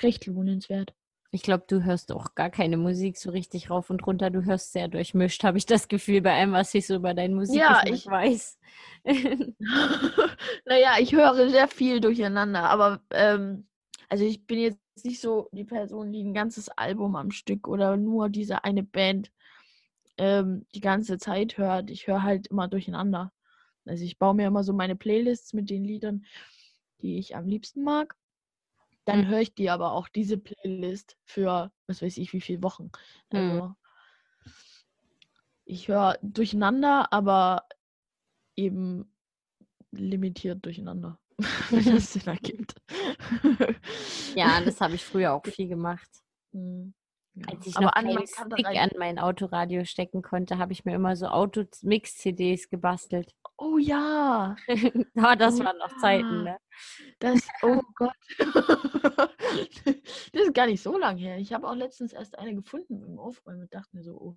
recht 0.03 0.27
lohnenswert. 0.27 0.95
Ich 1.33 1.43
glaube, 1.43 1.65
du 1.69 1.85
hörst 1.85 2.11
auch 2.11 2.35
gar 2.35 2.51
keine 2.51 2.77
Musik 2.77 3.17
so 3.17 3.31
richtig 3.31 3.71
rauf 3.71 3.89
und 3.89 4.05
runter. 4.05 4.31
Du 4.31 4.45
hörst 4.45 4.73
sehr 4.73 4.89
durchmischt, 4.89 5.45
habe 5.45 5.59
ich 5.59 5.67
das 5.67 5.87
Gefühl, 5.87 6.23
bei 6.23 6.35
allem, 6.35 6.53
was 6.53 6.75
ich 6.75 6.89
so 6.89 6.97
über 6.97 7.15
deine 7.15 7.37
Musik 7.37 7.61
ja, 7.61 7.85
ich 7.87 8.05
weiß. 8.05 8.59
naja, 10.65 10.95
ich 10.99 11.13
höre 11.13 11.49
sehr 11.49 11.69
viel 11.69 12.01
durcheinander, 12.01 12.65
aber 12.65 13.01
ähm, 13.13 13.69
also 14.09 14.25
ich 14.25 14.45
bin 14.45 14.59
jetzt 14.59 14.81
nicht 15.05 15.21
so 15.21 15.49
die 15.53 15.65
Person, 15.65 16.13
die 16.13 16.25
ein 16.25 16.35
ganzes 16.35 16.69
Album 16.69 17.15
am 17.15 17.31
Stück 17.31 17.69
oder 17.69 17.97
nur 17.97 18.29
diese 18.29 18.65
eine 18.65 18.83
Band 18.83 19.31
ähm, 20.19 20.67
die 20.75 20.81
ganze 20.81 21.19
Zeit 21.19 21.59
hört. 21.59 21.91
Ich 21.91 22.09
höre 22.09 22.25
halt 22.25 22.49
immer 22.49 22.67
durcheinander. 22.67 23.33
Also 23.90 24.05
ich 24.05 24.18
baue 24.18 24.35
mir 24.35 24.46
immer 24.46 24.62
so 24.62 24.72
meine 24.72 24.94
Playlists 24.94 25.53
mit 25.53 25.68
den 25.68 25.85
Liedern, 25.85 26.24
die 27.03 27.18
ich 27.18 27.35
am 27.35 27.48
liebsten 27.48 27.83
mag. 27.83 28.14
Dann 29.05 29.22
mhm. 29.22 29.29
höre 29.29 29.40
ich 29.40 29.53
die 29.53 29.68
aber 29.68 29.92
auch 29.92 30.09
diese 30.09 30.38
Playlist 30.38 31.16
für, 31.24 31.72
was 31.88 32.00
weiß 32.00 32.16
ich, 32.18 32.33
wie 32.33 32.40
viele 32.40 32.62
Wochen. 32.62 32.90
Also 33.31 33.68
mhm. 33.68 33.76
ich 35.64 35.88
höre 35.88 36.18
durcheinander, 36.22 37.12
aber 37.12 37.66
eben 38.55 39.12
limitiert 39.90 40.64
durcheinander, 40.64 41.18
wenn 41.70 41.85
das 41.96 42.12
Sinn 42.12 42.26
ergibt. 42.26 42.74
ja, 44.37 44.61
das 44.61 44.81
habe 44.81 44.94
ich 44.94 45.05
früher 45.05 45.33
auch 45.33 45.44
viel 45.44 45.66
gemacht. 45.66 46.11
Mhm. 46.53 46.94
Ja. 47.35 47.47
Als 47.49 47.66
ich 47.66 47.79
noch 47.79 47.93
keinen 47.93 48.27
Stick 48.27 48.66
an 48.66 48.90
mein 48.99 49.19
Autoradio 49.19 49.85
stecken 49.85 50.23
konnte, 50.23 50.59
habe 50.59 50.73
ich 50.73 50.85
mir 50.85 50.95
immer 50.95 51.14
so 51.14 51.27
Auto-Mix-CDs 51.27 52.69
gebastelt. 52.71 53.35
Oh 53.57 53.79
ja. 53.79 54.57
oh, 54.69 55.35
das 55.38 55.61
oh, 55.61 55.64
waren 55.64 55.79
noch 55.79 55.97
Zeiten, 55.99 56.45
ne? 56.45 56.59
Das, 57.21 57.47
oh 57.62 57.81
Gott. 57.95 58.16
das 60.33 60.43
ist 60.43 60.55
gar 60.55 60.66
nicht 60.66 60.83
so 60.83 60.99
lang 60.99 61.19
her. 61.19 61.38
Ich 61.38 61.53
habe 61.53 61.69
auch 61.69 61.75
letztens 61.75 62.12
erst 62.12 62.38
eine 62.38 62.55
gefunden 62.55 63.03
im 63.03 63.19
Aufräumen 63.19 63.62
und 63.62 63.75
dachte 63.75 63.97
mir 63.97 64.03
so, 64.03 64.16
oh, 64.16 64.37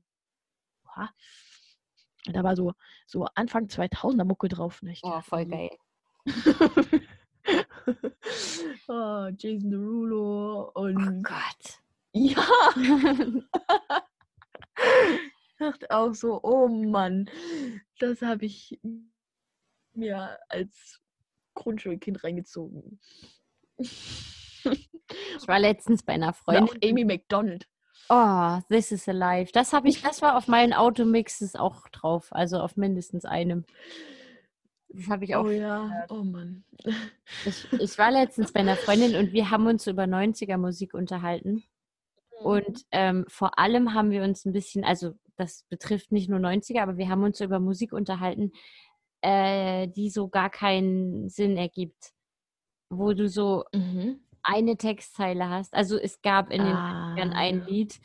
oha. 0.85 1.09
Da 2.25 2.43
war 2.43 2.55
so, 2.55 2.73
so 3.05 3.25
Anfang 3.35 3.65
2000er 3.65 4.23
Mucke 4.23 4.47
drauf. 4.47 4.81
Ne? 4.81 4.95
Oh, 5.01 5.19
voll 5.21 5.45
geil. 5.45 5.71
oh, 8.87 9.27
Jason 9.37 9.71
Derulo 9.71 10.71
und. 10.73 10.97
Oh 10.97 11.21
Gott. 11.21 11.82
Ja. 12.13 12.45
ich 14.75 15.55
dachte 15.57 15.89
auch 15.91 16.13
so, 16.13 16.39
oh 16.43 16.67
Mann, 16.67 17.29
das 17.99 18.21
habe 18.21 18.45
ich 18.45 18.79
mir 19.93 20.37
als 20.49 21.01
Grundschulkind 21.55 22.23
reingezogen. 22.23 22.99
Ich 23.77 25.47
war 25.47 25.59
letztens 25.59 26.03
bei 26.03 26.13
einer 26.13 26.33
Freundin. 26.33 26.69
Auch 26.69 26.75
Amy 26.87 27.03
McDonald. 27.03 27.67
Oh, 28.09 28.59
This 28.69 28.91
is 28.91 29.07
Alive. 29.07 29.51
Das 29.51 29.73
habe 29.73 29.87
ich, 29.89 30.01
das 30.01 30.21
war 30.21 30.37
auf 30.37 30.47
meinen 30.47 30.73
Automixes 30.73 31.55
auch 31.55 31.87
drauf, 31.89 32.27
also 32.31 32.59
auf 32.59 32.77
mindestens 32.77 33.25
einem. 33.25 33.65
Das 34.89 35.07
habe 35.07 35.25
ich 35.25 35.35
auch. 35.35 35.45
Oh 35.45 35.49
ja, 35.49 35.85
gehört. 35.85 36.11
oh 36.11 36.23
Mann. 36.23 36.63
Ich, 37.45 37.71
ich 37.73 37.97
war 37.97 38.11
letztens 38.11 38.51
bei 38.51 38.59
einer 38.59 38.75
Freundin 38.75 39.15
und 39.15 39.33
wir 39.33 39.49
haben 39.49 39.65
uns 39.67 39.87
über 39.87 40.03
90er 40.03 40.57
Musik 40.57 40.93
unterhalten. 40.93 41.63
Und 42.41 42.67
mhm. 42.67 42.83
ähm, 42.91 43.25
vor 43.27 43.57
allem 43.59 43.93
haben 43.93 44.11
wir 44.11 44.23
uns 44.23 44.45
ein 44.45 44.53
bisschen, 44.53 44.83
also 44.83 45.13
das 45.37 45.65
betrifft 45.69 46.11
nicht 46.11 46.29
nur 46.29 46.39
90er, 46.39 46.81
aber 46.81 46.97
wir 46.97 47.09
haben 47.09 47.23
uns 47.23 47.39
über 47.39 47.59
Musik 47.59 47.93
unterhalten, 47.93 48.51
äh, 49.21 49.87
die 49.87 50.09
so 50.09 50.27
gar 50.27 50.49
keinen 50.49 51.29
Sinn 51.29 51.57
ergibt. 51.57 52.11
Wo 52.89 53.13
du 53.13 53.27
so 53.27 53.65
mhm. 53.73 54.19
eine 54.43 54.77
Textzeile 54.77 55.49
hast. 55.49 55.73
Also 55.73 55.97
es 55.97 56.21
gab 56.21 56.51
in 56.51 56.63
den 56.63 56.75
ah. 56.75 57.15
ein 57.15 57.65
Lied, 57.65 57.99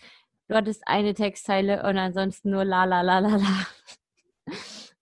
du 0.49 0.55
hattest 0.55 0.83
eine 0.87 1.15
Textzeile 1.15 1.83
und 1.83 1.99
ansonsten 1.99 2.51
nur 2.51 2.65
la 2.65 2.85
la 2.85 3.03
la 3.03 3.19
la 3.19 3.37
la. 3.37 3.67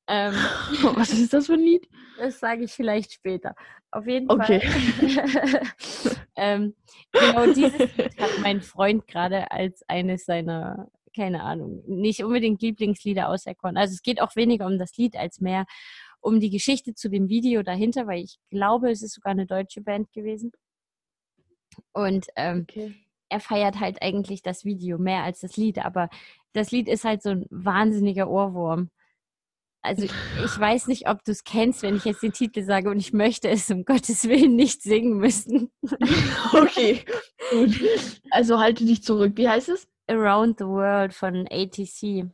ähm, 0.08 0.34
Was 0.96 1.12
ist 1.12 1.32
das 1.32 1.46
für 1.46 1.54
ein 1.54 1.60
Lied? 1.60 1.88
Das 2.18 2.40
sage 2.40 2.64
ich 2.64 2.72
vielleicht 2.72 3.12
später. 3.12 3.54
Auf 3.90 4.06
jeden 4.06 4.30
okay. 4.30 4.60
Fall. 4.60 5.62
ähm, 6.36 6.74
genau 7.12 7.52
dieses 7.52 7.78
Lied 7.78 8.18
hat 8.18 8.38
mein 8.40 8.60
Freund 8.60 9.06
gerade 9.06 9.50
als 9.50 9.82
eines 9.88 10.24
seiner, 10.24 10.90
keine 11.14 11.42
Ahnung, 11.42 11.82
nicht 11.86 12.22
unbedingt 12.22 12.62
Lieblingslieder 12.62 13.28
auserkoren. 13.28 13.76
Also 13.76 13.94
es 13.94 14.02
geht 14.02 14.20
auch 14.20 14.36
weniger 14.36 14.66
um 14.66 14.78
das 14.78 14.96
Lied 14.96 15.16
als 15.16 15.40
mehr 15.40 15.66
um 16.20 16.40
die 16.40 16.50
Geschichte 16.50 16.94
zu 16.94 17.08
dem 17.08 17.28
Video 17.28 17.62
dahinter, 17.62 18.06
weil 18.06 18.24
ich 18.24 18.38
glaube, 18.50 18.90
es 18.90 19.02
ist 19.02 19.14
sogar 19.14 19.30
eine 19.30 19.46
deutsche 19.46 19.80
Band 19.80 20.12
gewesen. 20.12 20.50
Und 21.92 22.26
ähm, 22.36 22.66
okay. 22.68 22.94
er 23.28 23.40
feiert 23.40 23.78
halt 23.80 24.02
eigentlich 24.02 24.42
das 24.42 24.64
Video 24.64 24.98
mehr 24.98 25.22
als 25.22 25.40
das 25.40 25.56
Lied, 25.56 25.84
aber 25.84 26.08
das 26.52 26.70
Lied 26.70 26.88
ist 26.88 27.04
halt 27.04 27.22
so 27.22 27.30
ein 27.30 27.46
wahnsinniger 27.50 28.28
Ohrwurm 28.28 28.90
also 29.86 30.04
ich 30.04 30.60
weiß 30.60 30.88
nicht, 30.88 31.08
ob 31.08 31.24
du 31.24 31.30
es 31.30 31.44
kennst, 31.44 31.82
wenn 31.82 31.96
ich 31.96 32.04
jetzt 32.04 32.22
den 32.22 32.32
Titel 32.32 32.62
sage 32.62 32.90
und 32.90 32.98
ich 32.98 33.12
möchte 33.12 33.48
es 33.48 33.70
um 33.70 33.84
Gottes 33.84 34.28
Willen 34.28 34.56
nicht 34.56 34.82
singen 34.82 35.18
müssen. 35.18 35.70
okay, 36.52 37.04
gut. 37.50 38.20
Also 38.30 38.58
halte 38.58 38.84
dich 38.84 39.02
zurück. 39.02 39.32
Wie 39.36 39.48
heißt 39.48 39.68
es? 39.68 39.88
Around 40.08 40.58
the 40.58 40.66
World 40.66 41.14
von 41.14 41.46
ATC. 41.50 42.28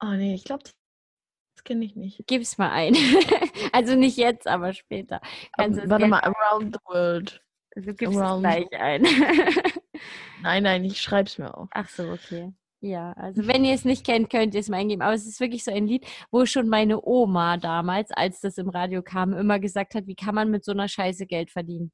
Oh 0.00 0.12
nee, 0.12 0.34
ich 0.34 0.44
glaube, 0.44 0.62
das 0.62 1.64
kenne 1.64 1.84
ich 1.84 1.96
nicht. 1.96 2.26
Gib's 2.26 2.58
mal 2.58 2.70
ein. 2.70 2.96
also 3.72 3.94
nicht 3.94 4.16
jetzt, 4.16 4.46
aber 4.46 4.72
später. 4.72 5.20
Um, 5.58 5.76
warte 5.88 6.06
mal, 6.06 6.20
Around 6.20 6.76
the 6.76 6.92
World. 6.92 7.42
Du 7.74 7.94
gibst 7.94 8.16
Around. 8.16 8.44
es 8.44 8.68
gleich 8.68 8.80
ein. 8.80 9.02
nein, 10.42 10.62
nein, 10.62 10.84
ich 10.84 11.00
schreib's 11.00 11.38
mir 11.38 11.56
auf. 11.56 11.68
Ach 11.72 11.88
so, 11.88 12.10
okay. 12.10 12.52
Ja, 12.84 13.12
also 13.12 13.46
wenn 13.46 13.64
ihr 13.64 13.74
es 13.74 13.84
nicht 13.84 14.04
kennt, 14.04 14.28
könnt 14.28 14.54
ihr 14.54 14.60
es 14.60 14.68
mal 14.68 14.78
eingeben. 14.78 15.02
Aber 15.02 15.14
es 15.14 15.24
ist 15.24 15.38
wirklich 15.38 15.62
so 15.62 15.70
ein 15.70 15.86
Lied, 15.86 16.04
wo 16.32 16.44
schon 16.46 16.68
meine 16.68 17.00
Oma 17.06 17.56
damals, 17.56 18.10
als 18.10 18.40
das 18.40 18.58
im 18.58 18.68
Radio 18.68 19.02
kam, 19.02 19.34
immer 19.34 19.60
gesagt 19.60 19.94
hat, 19.94 20.08
wie 20.08 20.16
kann 20.16 20.34
man 20.34 20.50
mit 20.50 20.64
so 20.64 20.72
einer 20.72 20.88
Scheiße 20.88 21.26
Geld 21.26 21.52
verdienen? 21.52 21.92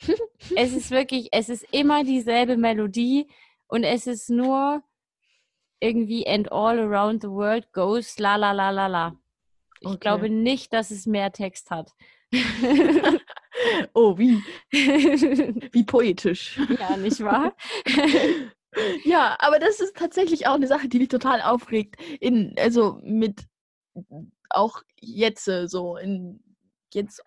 es 0.56 0.72
ist 0.72 0.90
wirklich, 0.90 1.28
es 1.32 1.50
ist 1.50 1.66
immer 1.72 2.04
dieselbe 2.04 2.56
Melodie 2.56 3.30
und 3.68 3.84
es 3.84 4.06
ist 4.06 4.30
nur 4.30 4.82
irgendwie 5.78 6.26
and 6.26 6.50
all 6.50 6.78
around 6.78 7.20
the 7.20 7.28
world 7.28 7.70
goes 7.72 8.18
la 8.18 8.36
la 8.36 8.52
la 8.52 8.70
la 8.70 8.86
la. 8.86 9.16
Ich 9.80 9.88
okay. 9.88 9.98
glaube 9.98 10.30
nicht, 10.30 10.72
dass 10.72 10.90
es 10.90 11.04
mehr 11.04 11.32
Text 11.32 11.70
hat. 11.70 11.92
oh, 13.92 14.16
wie? 14.16 14.42
wie 14.72 15.84
poetisch. 15.84 16.58
Ja, 16.78 16.96
nicht 16.96 17.20
wahr? 17.20 17.54
Ja, 19.04 19.36
aber 19.40 19.58
das 19.58 19.80
ist 19.80 19.96
tatsächlich 19.96 20.46
auch 20.46 20.54
eine 20.54 20.66
Sache, 20.66 20.88
die 20.88 20.98
mich 20.98 21.08
total 21.08 21.42
aufregt. 21.42 21.96
In, 22.20 22.54
also 22.58 22.98
mit 23.02 23.46
auch 24.50 24.82
jetzt 25.00 25.48
äh, 25.48 25.68
so, 25.68 25.96
in 25.96 26.42
jetzt 26.92 27.22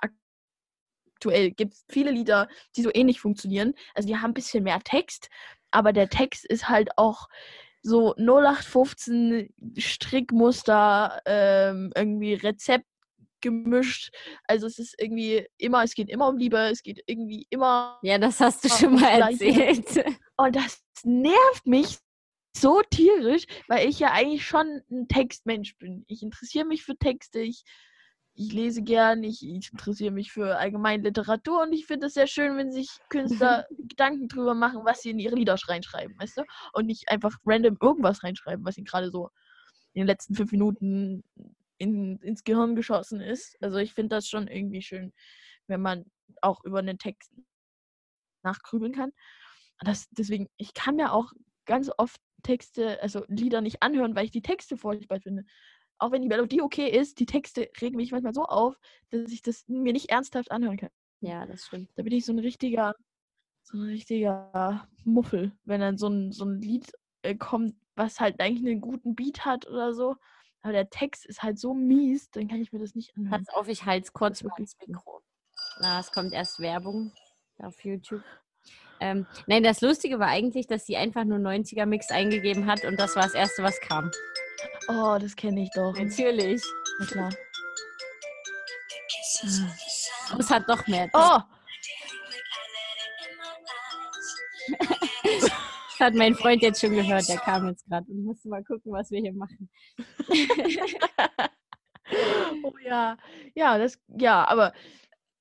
aktuell 1.15 1.51
gibt 1.51 1.73
es 1.73 1.85
viele 1.89 2.11
Lieder, 2.11 2.47
die 2.75 2.81
so 2.81 2.91
ähnlich 2.93 3.19
funktionieren. 3.19 3.73
Also 3.93 4.07
die 4.07 4.17
haben 4.17 4.31
ein 4.31 4.35
bisschen 4.35 4.63
mehr 4.63 4.79
Text, 4.81 5.29
aber 5.71 5.93
der 5.93 6.09
Text 6.09 6.45
ist 6.45 6.69
halt 6.69 6.97
auch 6.97 7.27
so 7.81 8.15
0815 8.15 9.53
Strickmuster, 9.77 11.21
ähm, 11.25 11.91
irgendwie 11.95 12.33
Rezept 12.35 12.85
gemischt. 13.43 14.11
Also 14.45 14.65
es 14.65 14.79
ist 14.79 14.95
irgendwie 14.97 15.45
immer, 15.59 15.83
es 15.83 15.93
geht 15.93 16.09
immer 16.09 16.27
um 16.27 16.37
Liebe, 16.37 16.57
es 16.57 16.81
geht 16.81 17.03
irgendwie 17.05 17.45
immer. 17.51 17.99
Ja, 18.01 18.17
das 18.17 18.39
hast 18.39 18.63
du 18.63 18.69
schon 18.69 18.95
mal 18.95 19.21
erzählt. 19.21 20.03
Und 20.37 20.55
das 20.55 20.81
nervt 21.03 21.67
mich 21.67 21.99
so 22.55 22.81
tierisch, 22.89 23.45
weil 23.67 23.87
ich 23.87 23.99
ja 23.99 24.11
eigentlich 24.11 24.45
schon 24.45 24.81
ein 24.91 25.07
Textmensch 25.07 25.77
bin. 25.77 26.05
Ich 26.07 26.23
interessiere 26.23 26.65
mich 26.65 26.83
für 26.83 26.95
Texte, 26.95 27.39
ich, 27.39 27.63
ich 28.35 28.53
lese 28.53 28.81
gern, 28.81 29.23
ich, 29.23 29.43
ich 29.43 29.71
interessiere 29.71 30.11
mich 30.11 30.31
für 30.31 30.57
allgemeine 30.57 31.03
Literatur 31.03 31.63
und 31.63 31.73
ich 31.73 31.85
finde 31.85 32.07
es 32.07 32.13
sehr 32.13 32.27
schön, 32.27 32.57
wenn 32.57 32.71
sich 32.71 32.89
Künstler 33.09 33.65
Gedanken 33.77 34.27
drüber 34.27 34.53
machen, 34.53 34.81
was 34.85 35.01
sie 35.01 35.11
in 35.11 35.19
ihre 35.19 35.35
Lieder 35.35 35.55
reinschreiben, 35.67 36.15
weißt 36.19 36.37
du? 36.37 36.43
Und 36.73 36.85
nicht 36.85 37.09
einfach 37.09 37.35
random 37.45 37.77
irgendwas 37.81 38.23
reinschreiben, 38.23 38.65
was 38.65 38.77
ihnen 38.77 38.85
gerade 38.85 39.09
so 39.09 39.29
in 39.93 40.01
den 40.01 40.07
letzten 40.07 40.35
fünf 40.35 40.51
Minuten 40.51 41.23
in, 41.83 42.17
ins 42.19 42.43
Gehirn 42.43 42.75
geschossen 42.75 43.21
ist. 43.21 43.57
Also 43.61 43.77
ich 43.77 43.93
finde 43.93 44.15
das 44.15 44.27
schon 44.27 44.47
irgendwie 44.47 44.81
schön, 44.81 45.13
wenn 45.67 45.81
man 45.81 46.05
auch 46.41 46.63
über 46.63 46.79
einen 46.79 46.97
Text 46.97 47.31
nachgrübeln 48.43 48.93
kann. 48.93 49.11
Das, 49.79 50.07
deswegen, 50.11 50.47
ich 50.57 50.73
kann 50.73 50.95
mir 50.95 51.13
auch 51.13 51.31
ganz 51.65 51.91
oft 51.97 52.19
Texte, 52.43 53.01
also 53.01 53.25
Lieder 53.27 53.61
nicht 53.61 53.81
anhören, 53.81 54.15
weil 54.15 54.25
ich 54.25 54.31
die 54.31 54.41
Texte 54.41 54.77
furchtbar 54.77 55.19
finde. 55.21 55.43
Auch 55.97 56.11
wenn 56.11 56.21
die 56.21 56.27
Melodie 56.27 56.61
okay 56.61 56.89
ist, 56.89 57.19
die 57.19 57.25
Texte 57.25 57.69
regen 57.81 57.97
mich 57.97 58.11
manchmal 58.11 58.33
so 58.33 58.43
auf, 58.43 58.75
dass 59.09 59.31
ich 59.31 59.41
das 59.41 59.63
mir 59.67 59.93
nicht 59.93 60.09
ernsthaft 60.09 60.51
anhören 60.51 60.77
kann. 60.77 60.89
Ja, 61.21 61.45
das 61.45 61.65
stimmt. 61.65 61.89
Da 61.95 62.03
bin 62.03 62.13
ich 62.13 62.25
so 62.25 62.33
ein 62.33 62.39
richtiger, 62.39 62.95
so 63.63 63.77
ein 63.77 63.83
richtiger 63.83 64.87
Muffel, 65.05 65.53
wenn 65.63 65.79
dann 65.79 65.97
so 65.97 66.07
ein, 66.07 66.31
so 66.31 66.43
ein 66.45 66.59
Lied 66.59 66.91
äh, 67.21 67.35
kommt, 67.35 67.75
was 67.95 68.19
halt 68.19 68.39
eigentlich 68.41 68.69
einen 68.69 68.81
guten 68.81 69.15
Beat 69.15 69.45
hat 69.45 69.67
oder 69.67 69.93
so. 69.93 70.15
Aber 70.63 70.71
der 70.71 70.89
Text 70.89 71.25
ist 71.25 71.43
halt 71.43 71.59
so 71.59 71.73
mies, 71.73 72.31
dann 72.31 72.47
kann 72.47 72.61
ich 72.61 72.71
mir 72.71 72.79
das 72.79 72.95
nicht 72.95 73.15
anhören. 73.17 73.43
Pass 73.45 73.53
auf, 73.55 73.67
ich 73.67 73.85
halte 73.85 74.05
es 74.05 74.13
kurz 74.13 74.41
mal 74.43 74.53
ins 74.57 74.77
Mikro. 74.87 75.21
Na, 75.79 75.99
es 75.99 76.11
kommt 76.11 76.31
erst 76.33 76.59
Werbung 76.59 77.11
auf 77.59 77.83
YouTube. 77.83 78.23
Ähm, 79.01 79.27
nein, 79.45 79.63
das 79.63 79.81
Lustige 79.81 80.19
war 80.19 80.27
eigentlich, 80.27 80.65
dass 80.67 80.85
sie 80.85 80.95
einfach 80.95 81.25
nur 81.25 81.37
90er-Mix 81.37 82.11
eingegeben 82.11 82.65
hat 82.65 82.85
und 82.85 82.97
das 82.97 83.17
war 83.17 83.23
das 83.23 83.33
Erste, 83.33 83.61
was 83.61 83.77
kam. 83.81 84.09
Oh, 84.87 85.17
das 85.19 85.35
kenne 85.35 85.63
ich 85.63 85.69
doch. 85.75 85.93
Natürlich. 85.97 86.63
Na 86.99 87.05
klar. 87.05 87.29
Es 90.39 90.49
hat 90.49 90.69
doch 90.69 90.87
mehr. 90.87 91.09
Oh! 91.13 91.39
hat 96.03 96.15
mein 96.15 96.35
Freund 96.35 96.61
jetzt 96.61 96.81
schon 96.81 96.91
gehört, 96.91 97.27
der 97.27 97.37
kam 97.37 97.67
jetzt 97.67 97.85
gerade 97.85 98.09
und 98.11 98.23
musste 98.23 98.49
mal 98.49 98.63
gucken, 98.63 98.91
was 98.91 99.11
wir 99.11 99.21
hier 99.21 99.33
machen. 99.33 99.69
oh 102.63 102.73
ja, 102.85 103.17
ja, 103.55 103.77
das, 103.77 103.99
ja, 104.07 104.47
aber 104.47 104.73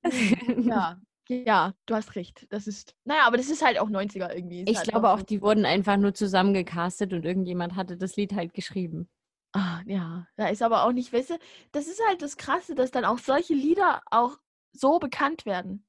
ja, 0.57 0.99
ja, 1.29 1.73
du 1.85 1.95
hast 1.95 2.15
recht. 2.15 2.47
Das 2.49 2.67
ist, 2.67 2.95
naja, 3.05 3.23
aber 3.25 3.37
das 3.37 3.49
ist 3.49 3.63
halt 3.63 3.79
auch 3.79 3.89
90er 3.89 4.33
irgendwie. 4.33 4.61
Ist 4.61 4.69
ich 4.69 4.77
halt 4.77 4.89
glaube 4.89 5.09
auch, 5.09 5.21
die 5.21 5.41
wurden 5.41 5.65
einfach 5.65 5.97
nur 5.97 6.13
zusammengecastet 6.13 7.13
und 7.13 7.25
irgendjemand 7.25 7.75
hatte 7.75 7.97
das 7.97 8.15
Lied 8.15 8.33
halt 8.33 8.53
geschrieben. 8.53 9.09
Ah, 9.53 9.81
ja, 9.85 10.27
da 10.35 10.47
ist 10.47 10.63
aber 10.63 10.83
auch 10.83 10.91
nicht, 10.91 11.13
weißt 11.13 11.31
du, 11.31 11.39
das 11.71 11.87
ist 11.87 12.01
halt 12.07 12.21
das 12.21 12.37
Krasse, 12.37 12.73
dass 12.73 12.91
dann 12.91 13.05
auch 13.05 13.19
solche 13.19 13.53
Lieder 13.53 14.01
auch 14.09 14.37
so 14.71 14.99
bekannt 14.99 15.45
werden. 15.45 15.85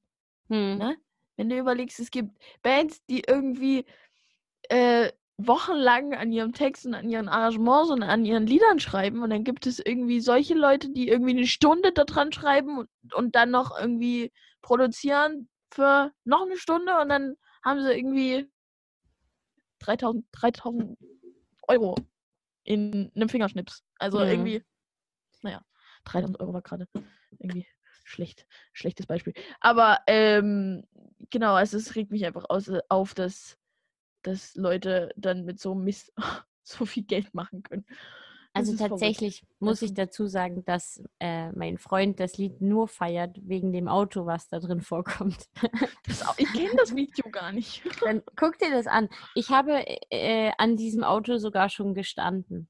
Hm. 0.49 0.77
Ne? 0.77 0.97
Wenn 1.35 1.49
du 1.49 1.57
überlegst, 1.57 1.99
es 1.99 2.11
gibt 2.11 2.37
Bands, 2.61 3.03
die 3.05 3.23
irgendwie 3.27 3.85
äh, 4.69 5.11
wochenlang 5.37 6.13
an 6.13 6.31
ihrem 6.31 6.53
Text 6.53 6.85
und 6.85 6.93
an 6.93 7.09
ihren 7.09 7.27
Arrangements 7.27 7.89
und 7.89 8.03
an 8.03 8.25
ihren 8.25 8.47
Liedern 8.47 8.79
schreiben 8.79 9.21
und 9.21 9.29
dann 9.29 9.43
gibt 9.43 9.67
es 9.67 9.79
irgendwie 9.79 10.21
solche 10.21 10.53
Leute, 10.53 10.89
die 10.89 11.09
irgendwie 11.09 11.31
eine 11.31 11.47
Stunde 11.47 11.91
daran 11.91 12.31
schreiben 12.31 12.77
und, 12.79 12.89
und 13.13 13.35
dann 13.35 13.51
noch 13.51 13.77
irgendwie 13.77 14.31
produzieren 14.61 15.49
für 15.71 16.11
noch 16.23 16.43
eine 16.43 16.57
Stunde 16.57 16.97
und 17.01 17.09
dann 17.09 17.35
haben 17.63 17.81
sie 17.81 17.93
irgendwie 17.93 18.49
3000, 19.79 20.25
3000 20.31 20.97
Euro 21.67 21.95
in 22.63 23.11
einem 23.15 23.29
Fingerschnips. 23.29 23.83
Also 23.99 24.19
ja. 24.21 24.31
irgendwie, 24.31 24.63
naja, 25.41 25.61
3000 26.05 26.39
Euro 26.39 26.53
war 26.53 26.61
gerade 26.61 26.87
irgendwie 27.39 27.67
schlecht, 28.03 28.47
schlechtes 28.73 29.07
Beispiel. 29.07 29.33
Aber 29.59 29.99
ähm, 30.07 30.85
genau, 31.29 31.55
also 31.55 31.77
es 31.77 31.95
regt 31.95 32.11
mich 32.11 32.25
einfach 32.25 32.45
aus, 32.49 32.71
auf, 32.89 33.13
dass, 33.13 33.57
dass 34.27 34.55
Leute 34.55 35.11
dann 35.15 35.45
mit 35.45 35.59
so 35.59 35.75
Mist 35.75 36.13
so 36.63 36.85
viel 36.85 37.03
Geld 37.03 37.33
machen 37.33 37.63
können. 37.63 37.85
Also 38.55 38.73
tatsächlich 38.77 39.39
verrückt. 39.39 39.61
muss 39.61 39.81
ich 39.81 39.93
dazu 39.93 40.27
sagen, 40.27 40.63
dass 40.63 41.03
äh, 41.19 41.51
mein 41.51 41.77
Freund 41.77 42.21
das 42.21 42.37
Lied 42.37 42.61
nur 42.61 42.87
feiert 42.87 43.37
wegen 43.41 43.73
dem 43.73 43.89
Auto, 43.89 44.25
was 44.25 44.47
da 44.47 44.59
drin 44.59 44.79
vorkommt. 44.79 45.49
Auch, 46.25 46.37
ich 46.37 46.51
kenne 46.53 46.73
das 46.77 46.95
Video 46.95 47.29
gar 47.29 47.51
nicht. 47.51 47.83
Dann 48.01 48.23
guck 48.37 48.57
dir 48.57 48.71
das 48.71 48.87
an. 48.87 49.09
Ich 49.35 49.49
habe 49.49 49.83
äh, 50.09 50.53
an 50.57 50.77
diesem 50.77 51.03
Auto 51.03 51.37
sogar 51.37 51.67
schon 51.67 51.93
gestanden. 51.93 52.69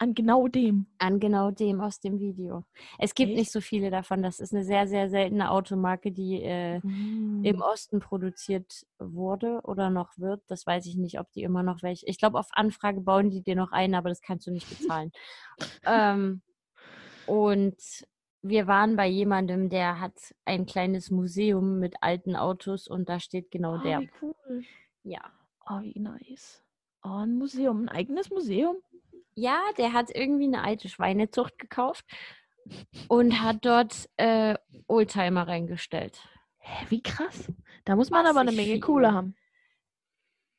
An 0.00 0.14
genau 0.14 0.46
dem. 0.46 0.86
An 0.98 1.18
genau 1.18 1.50
dem 1.50 1.80
aus 1.80 1.98
dem 1.98 2.20
Video. 2.20 2.64
Es 2.98 3.16
gibt 3.16 3.30
Echt? 3.30 3.38
nicht 3.38 3.52
so 3.52 3.60
viele 3.60 3.90
davon. 3.90 4.22
Das 4.22 4.38
ist 4.38 4.54
eine 4.54 4.64
sehr, 4.64 4.86
sehr 4.86 5.10
seltene 5.10 5.50
Automarke, 5.50 6.12
die 6.12 6.40
äh, 6.40 6.78
mm. 6.78 7.44
im 7.44 7.60
Osten 7.60 7.98
produziert 7.98 8.86
wurde 9.00 9.60
oder 9.64 9.90
noch 9.90 10.16
wird. 10.16 10.42
Das 10.46 10.64
weiß 10.66 10.86
ich 10.86 10.96
nicht, 10.96 11.18
ob 11.18 11.32
die 11.32 11.42
immer 11.42 11.64
noch 11.64 11.82
welche. 11.82 12.06
Ich 12.06 12.18
glaube, 12.18 12.38
auf 12.38 12.46
Anfrage 12.52 13.00
bauen 13.00 13.30
die 13.30 13.42
dir 13.42 13.56
noch 13.56 13.72
ein, 13.72 13.96
aber 13.96 14.08
das 14.08 14.22
kannst 14.22 14.46
du 14.46 14.52
nicht 14.52 14.68
bezahlen. 14.70 15.10
ähm, 15.84 16.42
und 17.26 17.76
wir 18.42 18.68
waren 18.68 18.94
bei 18.94 19.08
jemandem, 19.08 19.68
der 19.68 20.00
hat 20.00 20.14
ein 20.44 20.64
kleines 20.64 21.10
Museum 21.10 21.80
mit 21.80 21.96
alten 22.02 22.36
Autos 22.36 22.86
und 22.86 23.08
da 23.08 23.18
steht 23.18 23.50
genau 23.50 23.76
oh, 23.76 23.82
der. 23.82 24.00
Wie 24.00 24.10
cool. 24.22 24.62
Ja. 25.02 25.22
Oh, 25.68 25.82
wie 25.82 25.98
nice. 25.98 26.62
Oh, 27.02 27.18
ein 27.22 27.36
Museum, 27.36 27.82
ein 27.82 27.88
eigenes 27.88 28.30
Museum? 28.30 28.76
Ja, 29.38 29.60
der 29.76 29.92
hat 29.92 30.10
irgendwie 30.12 30.46
eine 30.46 30.64
alte 30.64 30.88
Schweinezucht 30.88 31.60
gekauft 31.60 32.04
und 33.06 33.40
hat 33.40 33.64
dort 33.64 34.10
äh, 34.16 34.56
Oldtimer 34.88 35.46
reingestellt. 35.46 36.26
Hä, 36.58 36.86
wie 36.88 37.04
krass. 37.04 37.52
Da 37.84 37.94
muss 37.94 38.10
man 38.10 38.24
Was 38.24 38.32
aber 38.32 38.40
eine 38.40 38.50
Menge. 38.50 38.80
Kohle 38.80 39.12
haben. 39.12 39.36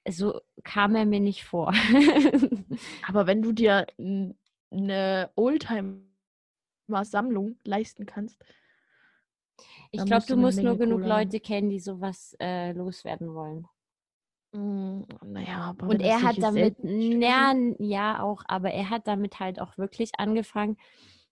So 0.07 0.39
kam 0.63 0.95
er 0.95 1.05
mir 1.05 1.19
nicht 1.19 1.43
vor. 1.43 1.73
aber 3.07 3.27
wenn 3.27 3.41
du 3.41 3.51
dir 3.51 3.85
eine 3.97 5.29
Oldtimer-Sammlung 5.35 7.57
leisten 7.65 8.05
kannst. 8.05 8.41
Ich 9.91 10.05
glaube, 10.05 10.25
du 10.25 10.37
musst 10.37 10.63
nur 10.63 10.77
genug 10.77 11.01
Kohle 11.01 11.09
Leute 11.09 11.35
haben. 11.35 11.43
kennen, 11.43 11.69
die 11.69 11.81
sowas 11.81 12.33
äh, 12.39 12.71
loswerden 12.71 13.35
wollen. 13.35 13.67
Mm, 14.51 15.01
naja, 15.25 15.61
aber 15.61 15.87
und 15.87 16.01
er 16.01 16.23
hat 16.23 16.37
damit, 16.41 16.77
ja, 16.81 17.53
ja 17.77 18.21
auch, 18.21 18.43
aber 18.47 18.71
er 18.71 18.89
hat 18.89 19.07
damit 19.07 19.39
halt 19.39 19.61
auch 19.61 19.77
wirklich 19.77 20.11
angefangen 20.17 20.77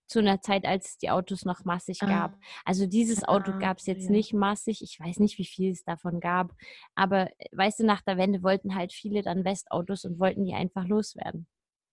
zu 0.06 0.20
einer 0.20 0.40
Zeit, 0.40 0.64
als 0.64 0.90
es 0.90 0.98
die 0.98 1.10
Autos 1.10 1.44
noch 1.44 1.64
massig 1.64 1.98
ah. 2.02 2.06
gab. 2.06 2.38
Also 2.64 2.86
dieses 2.86 3.24
Auto 3.24 3.52
ah, 3.52 3.58
gab 3.58 3.78
es 3.78 3.86
jetzt 3.86 4.06
ja. 4.06 4.10
nicht 4.10 4.32
massig. 4.32 4.82
Ich 4.82 4.98
weiß 4.98 5.18
nicht, 5.18 5.38
wie 5.38 5.44
viel 5.44 5.70
es 5.70 5.84
davon 5.84 6.20
gab. 6.20 6.54
Aber 6.94 7.28
äh, 7.38 7.48
weißt 7.52 7.80
du, 7.80 7.84
nach 7.84 8.00
der 8.02 8.16
Wende 8.16 8.42
wollten 8.42 8.74
halt 8.74 8.92
viele 8.92 9.22
dann 9.22 9.44
Westautos 9.44 10.04
und 10.04 10.18
wollten 10.18 10.44
die 10.44 10.54
einfach 10.54 10.86
loswerden. 10.86 11.46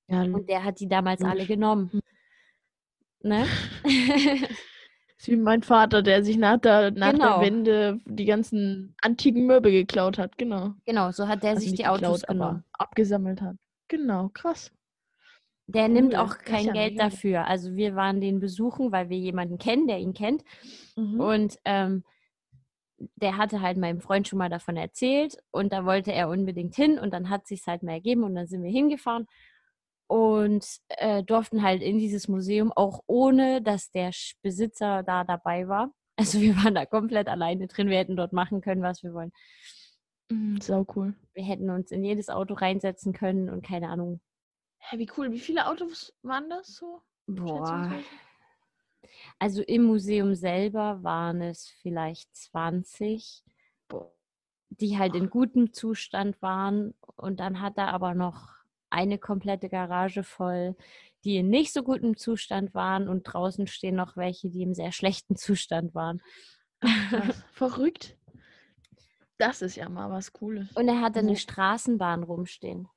Ja. 0.08 0.22
Und 0.22 0.48
der 0.48 0.64
hat 0.64 0.80
die 0.80 0.88
damals 0.88 1.24
alle 1.24 1.46
genommen. 1.46 1.92
Hm. 1.92 2.02
Ne? 3.22 3.48
ist 5.28 5.32
wie 5.32 5.42
mein 5.42 5.64
Vater, 5.64 6.02
der 6.02 6.24
sich 6.24 6.38
nach 6.38 6.60
der, 6.60 6.92
nach 6.92 7.14
genau. 7.14 7.40
der 7.40 7.48
Wende 7.48 8.00
die 8.06 8.26
ganzen 8.26 8.96
antiken 9.02 9.46
Möbel 9.46 9.72
geklaut 9.72 10.18
hat. 10.18 10.38
Genau. 10.38 10.74
Genau, 10.86 11.12
so 11.12 11.28
hat 11.28 11.44
der 11.44 11.52
also 11.52 11.62
sich 11.62 11.72
die 11.72 11.78
geklaut, 11.84 12.04
Autos 12.04 12.22
genommen. 12.24 12.64
abgesammelt 12.74 13.42
hat. 13.42 13.56
Genau, 13.88 14.30
krass. 14.30 14.72
Der 15.68 15.86
cool. 15.86 15.90
nimmt 15.90 16.16
auch 16.16 16.38
kein 16.38 16.72
Geld 16.74 17.00
dafür. 17.00 17.48
Also 17.48 17.76
wir 17.76 17.96
waren 17.96 18.22
den 18.22 18.40
besuchen, 18.40 18.92
weil 18.92 19.10
wir 19.10 19.18
jemanden 19.18 19.58
kennen, 19.58 19.88
der 19.88 20.00
ihn 20.00 20.14
kennt. 20.14 20.44
Mhm. 20.96 21.20
Und 21.20 21.60
ähm, 21.66 22.04
der 23.16 23.38
hatte 23.38 23.62
halt 23.62 23.78
meinem 23.78 24.00
Freund 24.00 24.28
schon 24.28 24.40
mal 24.40 24.50
davon 24.50 24.78
erzählt 24.78 25.38
und 25.52 25.74
da 25.74 25.86
wollte 25.86 26.14
er 26.14 26.30
unbedingt 26.30 26.76
hin 26.76 26.98
und 26.98 27.14
dann 27.14 27.30
hat 27.30 27.48
sich 27.48 27.64
halt 27.68 27.84
mal 27.84 27.94
ergeben 27.94 28.24
und 28.24 28.36
dann 28.36 28.48
sind 28.48 28.64
wir 28.64 28.72
hingefahren 28.72 29.28
und 30.08 30.66
äh, 30.89 31.24
durften 31.24 31.64
halt 31.64 31.82
in 31.82 31.97
dieses 31.97 32.28
Museum 32.28 32.72
auch 32.72 33.01
ohne, 33.08 33.62
dass 33.62 33.91
der 33.91 34.12
Besitzer 34.41 35.03
da 35.03 35.24
dabei 35.24 35.68
war. 35.68 35.91
Also 36.18 36.39
wir 36.39 36.56
waren 36.56 36.74
da 36.74 36.86
komplett 36.86 37.28
alleine 37.28 37.68
drin. 37.68 37.89
Wir 37.89 37.97
hätten 37.97 38.16
dort 38.16 38.32
machen 38.32 38.62
können, 38.62 38.82
was 38.82 39.03
wir 39.03 39.14
wollen. 39.14 39.34
Mhm, 40.30 40.62
sau 40.62 40.86
cool. 40.95 41.14
Wir 41.34 41.43
hätten 41.43 41.70
uns 41.70 41.91
in 41.91 42.06
jedes 42.06 42.30
Auto 42.30 42.53
reinsetzen 42.53 43.12
können 43.12 43.49
und 43.49 43.66
keine 43.66 43.89
Ahnung. 43.89 44.22
Hä, 44.78 44.97
wie 44.97 45.12
cool. 45.18 45.34
Wie 45.34 45.39
viele 45.39 45.68
Autos 45.68 46.14
waren 46.22 46.49
das 46.49 46.76
so? 46.76 47.01
Boah. 47.28 47.91
Also 49.39 49.62
im 49.64 49.84
Museum 49.84 50.36
selber 50.36 51.03
waren 51.03 51.41
es 51.41 51.68
vielleicht 51.82 52.34
20, 52.36 53.43
Boah. 53.89 54.12
die 54.70 54.97
halt 54.97 55.16
in 55.16 55.30
gutem 55.30 55.74
Zustand 55.74 56.41
waren. 56.41 56.93
Und 57.18 57.39
dann 57.39 57.62
hat 57.62 57.78
er 57.78 57.89
aber 57.89 58.14
noch 58.14 58.56
eine 58.96 59.18
komplette 59.18 59.70
Garage 59.70 60.24
voll, 60.24 60.76
die 61.24 61.38
in 61.38 61.50
nicht 61.50 61.74
so 61.74 61.84
gutem 61.84 62.16
Zustand 62.18 62.74
waren 62.74 63.08
und 63.08 63.24
draußen 63.24 63.68
stehen 63.68 63.96
noch 63.96 64.16
welche, 64.16 64.50
die 64.50 64.64
im 64.64 64.74
sehr 64.74 64.91
schlechten 64.91 65.36
Zustand 65.36 65.93
waren. 65.93 66.22
Verrückt. 67.52 68.18
Das 69.38 69.62
ist 69.62 69.76
ja 69.76 69.89
mal 69.89 70.10
was 70.10 70.32
Cooles. 70.32 70.72
Und 70.76 70.88
er 70.88 71.02
hatte 71.02 71.20
eine 71.20 71.36
Straßenbahn 71.36 72.24
rumstehen. 72.24 72.88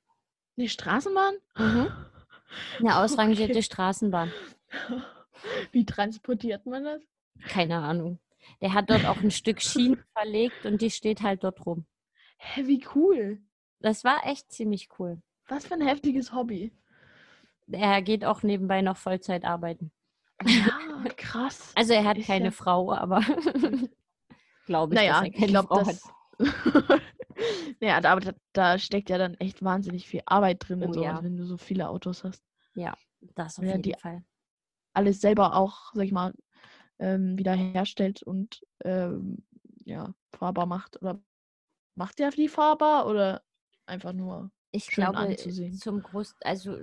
Eine 0.56 0.68
Straßenbahn? 0.68 1.34
Mhm. 1.56 1.92
Eine 2.78 2.96
ausrangierte 2.96 3.52
okay. 3.52 3.62
Straßenbahn. 3.62 4.32
Wie 5.72 5.84
transportiert 5.84 6.64
man 6.64 6.84
das? 6.84 7.02
Keine 7.46 7.78
Ahnung. 7.78 8.18
Der 8.62 8.72
hat 8.72 8.88
dort 8.88 9.04
auch 9.04 9.18
ein 9.18 9.30
Stück 9.30 9.60
Schienen 9.60 10.02
verlegt 10.12 10.64
und 10.64 10.80
die 10.80 10.90
steht 10.90 11.22
halt 11.22 11.44
dort 11.44 11.66
rum. 11.66 11.86
Hä, 12.38 12.66
wie 12.66 12.84
cool. 12.94 13.42
Das 13.80 14.04
war 14.04 14.26
echt 14.26 14.50
ziemlich 14.50 14.88
cool. 14.98 15.20
Was 15.48 15.66
für 15.66 15.74
ein 15.74 15.86
heftiges 15.86 16.32
Hobby. 16.32 16.72
Er 17.70 18.02
geht 18.02 18.24
auch 18.24 18.42
nebenbei 18.42 18.82
noch 18.82 18.96
Vollzeit 18.96 19.44
arbeiten. 19.44 19.90
Ja, 20.44 20.78
krass. 21.16 21.72
Also 21.76 21.92
er 21.92 22.04
hat 22.04 22.18
ich 22.18 22.26
keine 22.26 22.46
ja. 22.46 22.50
Frau, 22.50 22.92
aber 22.92 23.20
glaube 24.66 24.94
ich, 24.94 25.00
naja, 25.00 25.20
dass 25.20 25.24
er 25.24 25.30
keine 25.30 25.44
ich 25.44 25.50
glaub, 25.50 25.66
Frau 25.66 25.82
das... 25.82 26.12
hat. 26.88 27.02
naja, 27.80 27.96
aber 27.96 28.20
da, 28.20 28.32
da, 28.52 28.78
steckt 28.78 29.10
ja 29.10 29.18
dann 29.18 29.34
echt 29.34 29.62
wahnsinnig 29.62 30.06
viel 30.06 30.22
Arbeit 30.26 30.68
drin, 30.68 30.82
oh, 30.84 30.92
so, 30.92 31.02
ja. 31.02 31.22
wenn 31.22 31.36
du 31.36 31.44
so 31.44 31.56
viele 31.56 31.88
Autos 31.88 32.24
hast. 32.24 32.42
Ja, 32.74 32.96
das 33.34 33.58
auf 33.58 33.64
jeden 33.64 33.82
die 33.82 33.94
Fall. 33.94 34.24
Alles 34.92 35.20
selber 35.20 35.54
auch, 35.54 35.92
sag 35.94 36.04
ich 36.04 36.12
mal, 36.12 36.34
ähm, 36.98 37.38
wieder 37.38 37.52
herstellt 37.52 38.22
und 38.22 38.64
ähm, 38.84 39.44
ja, 39.84 40.14
fahrbar 40.32 40.66
macht. 40.66 41.00
Oder 41.00 41.20
macht 41.94 42.18
der 42.18 42.30
die 42.30 42.48
fahrbar 42.48 43.06
oder 43.06 43.42
einfach 43.86 44.12
nur 44.12 44.50
ich 44.70 44.88
glaube, 44.88 45.18
anzusehen. 45.18 45.74
zum 45.74 46.02
Groß, 46.02 46.36
also 46.42 46.76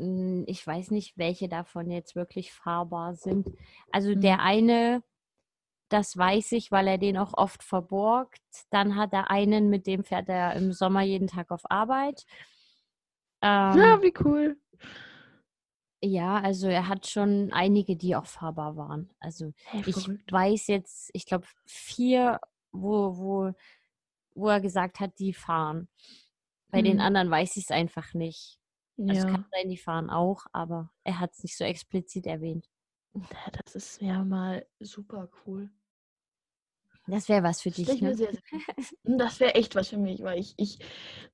ich 0.47 0.65
weiß 0.65 0.91
nicht, 0.91 1.17
welche 1.17 1.47
davon 1.47 1.91
jetzt 1.91 2.15
wirklich 2.15 2.51
fahrbar 2.51 3.15
sind. 3.15 3.47
Also 3.91 4.11
mhm. 4.11 4.21
der 4.21 4.39
eine, 4.39 5.03
das 5.89 6.17
weiß 6.17 6.53
ich, 6.53 6.71
weil 6.71 6.88
er 6.88 6.97
den 6.97 7.17
auch 7.17 7.33
oft 7.33 7.63
verborgt. 7.63 8.41
Dann 8.71 8.95
hat 8.95 9.13
er 9.13 9.29
einen, 9.29 9.69
mit 9.69 9.86
dem 9.88 10.03
fährt 10.03 10.29
er 10.29 10.53
im 10.55 10.73
Sommer 10.73 11.01
jeden 11.01 11.27
Tag 11.27 11.51
auf 11.51 11.69
Arbeit. 11.69 12.25
Ähm, 13.41 13.77
ja, 13.77 14.01
wie 14.01 14.13
cool. 14.23 14.57
Ja, 16.01 16.39
also 16.39 16.67
er 16.67 16.88
hat 16.88 17.07
schon 17.07 17.51
einige, 17.51 17.95
die 17.95 18.15
auch 18.15 18.25
fahrbar 18.25 18.75
waren. 18.75 19.09
Also 19.19 19.53
hey, 19.65 19.83
ich 19.86 20.07
weiß 20.31 20.67
jetzt, 20.67 21.09
ich 21.13 21.25
glaube, 21.25 21.45
vier, 21.65 22.39
wo, 22.71 23.17
wo, 23.17 23.51
wo 24.36 24.49
er 24.49 24.61
gesagt 24.61 24.99
hat, 24.99 25.17
die 25.19 25.33
fahren. 25.33 25.88
Bei 26.76 26.80
hm. 26.80 26.86
den 26.86 26.99
anderen 26.99 27.32
weiß 27.32 27.55
ich 27.55 27.63
es 27.63 27.71
einfach 27.71 28.13
nicht. 28.13 28.59
Also 28.97 29.13
ja. 29.13 29.21
Also 29.21 29.28
kann 29.34 29.45
sein, 29.49 29.69
die 29.69 29.78
fahren 29.78 30.09
auch, 30.09 30.45
aber 30.51 30.91
er 31.05 31.21
hat 31.21 31.32
es 31.32 31.41
nicht 31.43 31.55
so 31.55 31.63
explizit 31.63 32.28
erwähnt. 32.28 32.69
Das 33.63 33.76
ist 33.76 34.01
ja 34.01 34.26
mal 34.26 34.65
super 34.82 35.30
cool. 35.45 35.69
Das 37.07 37.30
wäre 37.30 37.43
was 37.43 37.61
für 37.61 37.69
dich, 37.69 37.86
das 37.86 38.01
ne? 38.01 38.15
Sehr, 38.15 38.32
sehr 38.32 38.41
das 39.03 39.39
wäre 39.39 39.55
echt 39.55 39.76
was 39.76 39.89
für 39.89 39.97
mich, 39.97 40.21
weil 40.23 40.39
ich, 40.39 40.53
ich 40.57 40.80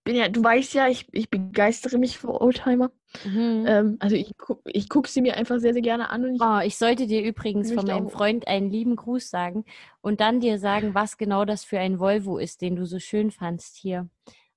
bin 0.04 0.16
ja, 0.16 0.28
du 0.28 0.44
weißt 0.44 0.76
ja, 0.76 0.88
ich, 0.90 1.08
ich 1.12 1.30
begeistere 1.30 1.98
mich 1.98 2.20
für 2.20 2.40
Oldtimer. 2.40 2.92
Mhm. 3.26 3.66
Ähm, 3.66 3.98
also 4.00 4.16
ich, 4.16 4.34
ich 4.66 4.90
gucke 4.90 5.10
sie 5.10 5.22
mir 5.22 5.38
einfach 5.38 5.60
sehr, 5.60 5.74
sehr 5.74 5.82
gerne 5.82 6.12
an. 6.12 6.26
Und 6.26 6.36
ich, 6.36 6.42
oh, 6.42 6.60
ich 6.60 6.78
sollte 6.78 7.08
dir 7.08 7.24
übrigens 7.24 7.72
von 7.72 7.88
meinem 7.88 8.10
Freund 8.10 8.48
einen 8.48 8.70
lieben 8.70 8.96
Gruß 8.96 9.30
sagen 9.30 9.66
und 10.02 10.20
dann 10.20 10.40
dir 10.40 10.60
sagen, 10.60 10.94
was 10.94 11.18
genau 11.18 11.46
das 11.46 11.64
für 11.64 11.80
ein 11.80 12.00
Volvo 12.00 12.38
ist, 12.38 12.62
den 12.62 12.76
du 12.76 12.86
so 12.86 13.00
schön 13.00 13.32
fandst 13.32 13.78
hier. 13.78 14.08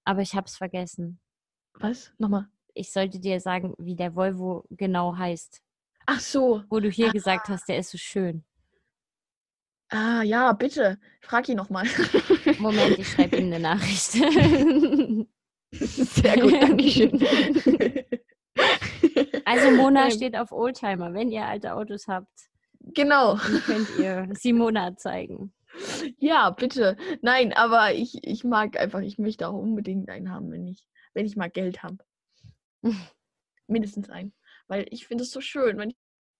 Aber 0.04 0.20
ich 0.20 0.34
habe 0.34 0.46
es 0.46 0.56
vergessen. 0.56 1.20
Was? 1.74 2.12
Nochmal. 2.18 2.48
Ich 2.74 2.92
sollte 2.92 3.20
dir 3.20 3.40
sagen, 3.40 3.74
wie 3.78 3.96
der 3.96 4.14
Volvo 4.14 4.64
genau 4.70 5.16
heißt. 5.16 5.62
Ach 6.06 6.20
so. 6.20 6.62
Wo 6.68 6.80
du 6.80 6.90
hier 6.90 7.08
ah. 7.08 7.12
gesagt 7.12 7.48
hast, 7.48 7.68
der 7.68 7.78
ist 7.78 7.90
so 7.90 7.98
schön. 7.98 8.44
Ah, 9.88 10.22
ja, 10.22 10.52
bitte. 10.52 10.98
Frag 11.20 11.48
ihn 11.48 11.56
nochmal. 11.56 11.86
Moment, 12.58 12.98
ich 12.98 13.08
schreibe 13.08 13.36
ihm 13.36 13.46
eine 13.46 13.60
Nachricht. 13.60 14.10
Sehr 15.72 16.40
gut, 16.40 16.52
Dankeschön. 16.62 17.20
Also 19.44 19.70
Mona 19.70 20.10
steht 20.10 20.36
auf 20.36 20.50
Oldtimer, 20.50 21.12
wenn 21.12 21.30
ihr 21.30 21.44
alte 21.44 21.74
Autos 21.74 22.08
habt. 22.08 22.50
Genau. 22.80 23.36
Dann 23.36 23.62
könnt 23.62 23.88
ihr 23.98 24.28
Simona 24.32 24.96
zeigen. 24.96 25.52
Ja, 26.18 26.50
bitte. 26.50 26.96
Nein, 27.22 27.52
aber 27.52 27.94
ich, 27.94 28.22
ich 28.22 28.44
mag 28.44 28.78
einfach, 28.78 29.00
ich 29.00 29.18
möchte 29.18 29.48
auch 29.48 29.58
unbedingt 29.58 30.08
einen 30.08 30.30
haben, 30.30 30.50
wenn 30.50 30.66
ich, 30.66 30.86
wenn 31.12 31.26
ich 31.26 31.36
mal 31.36 31.50
Geld 31.50 31.82
habe. 31.82 31.98
Mindestens 33.66 34.10
einen. 34.10 34.32
Weil 34.68 34.86
ich 34.90 35.06
finde 35.06 35.24
es 35.24 35.30
so 35.30 35.40
schön, 35.40 35.78
wenn 35.78 35.94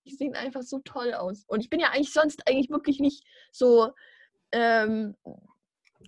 die 0.07 0.15
sehen 0.15 0.35
einfach 0.35 0.63
so 0.63 0.81
toll 0.81 1.15
aus. 1.15 1.45
Und 1.47 1.61
ich 1.61 1.71
bin 1.71 1.81
ja 1.81 1.89
eigentlich 1.91 2.13
sonst 2.13 2.47
eigentlich 2.47 2.71
wirklich 2.71 3.01
nicht 3.01 3.25
so, 3.51 3.93
ähm, 4.53 5.17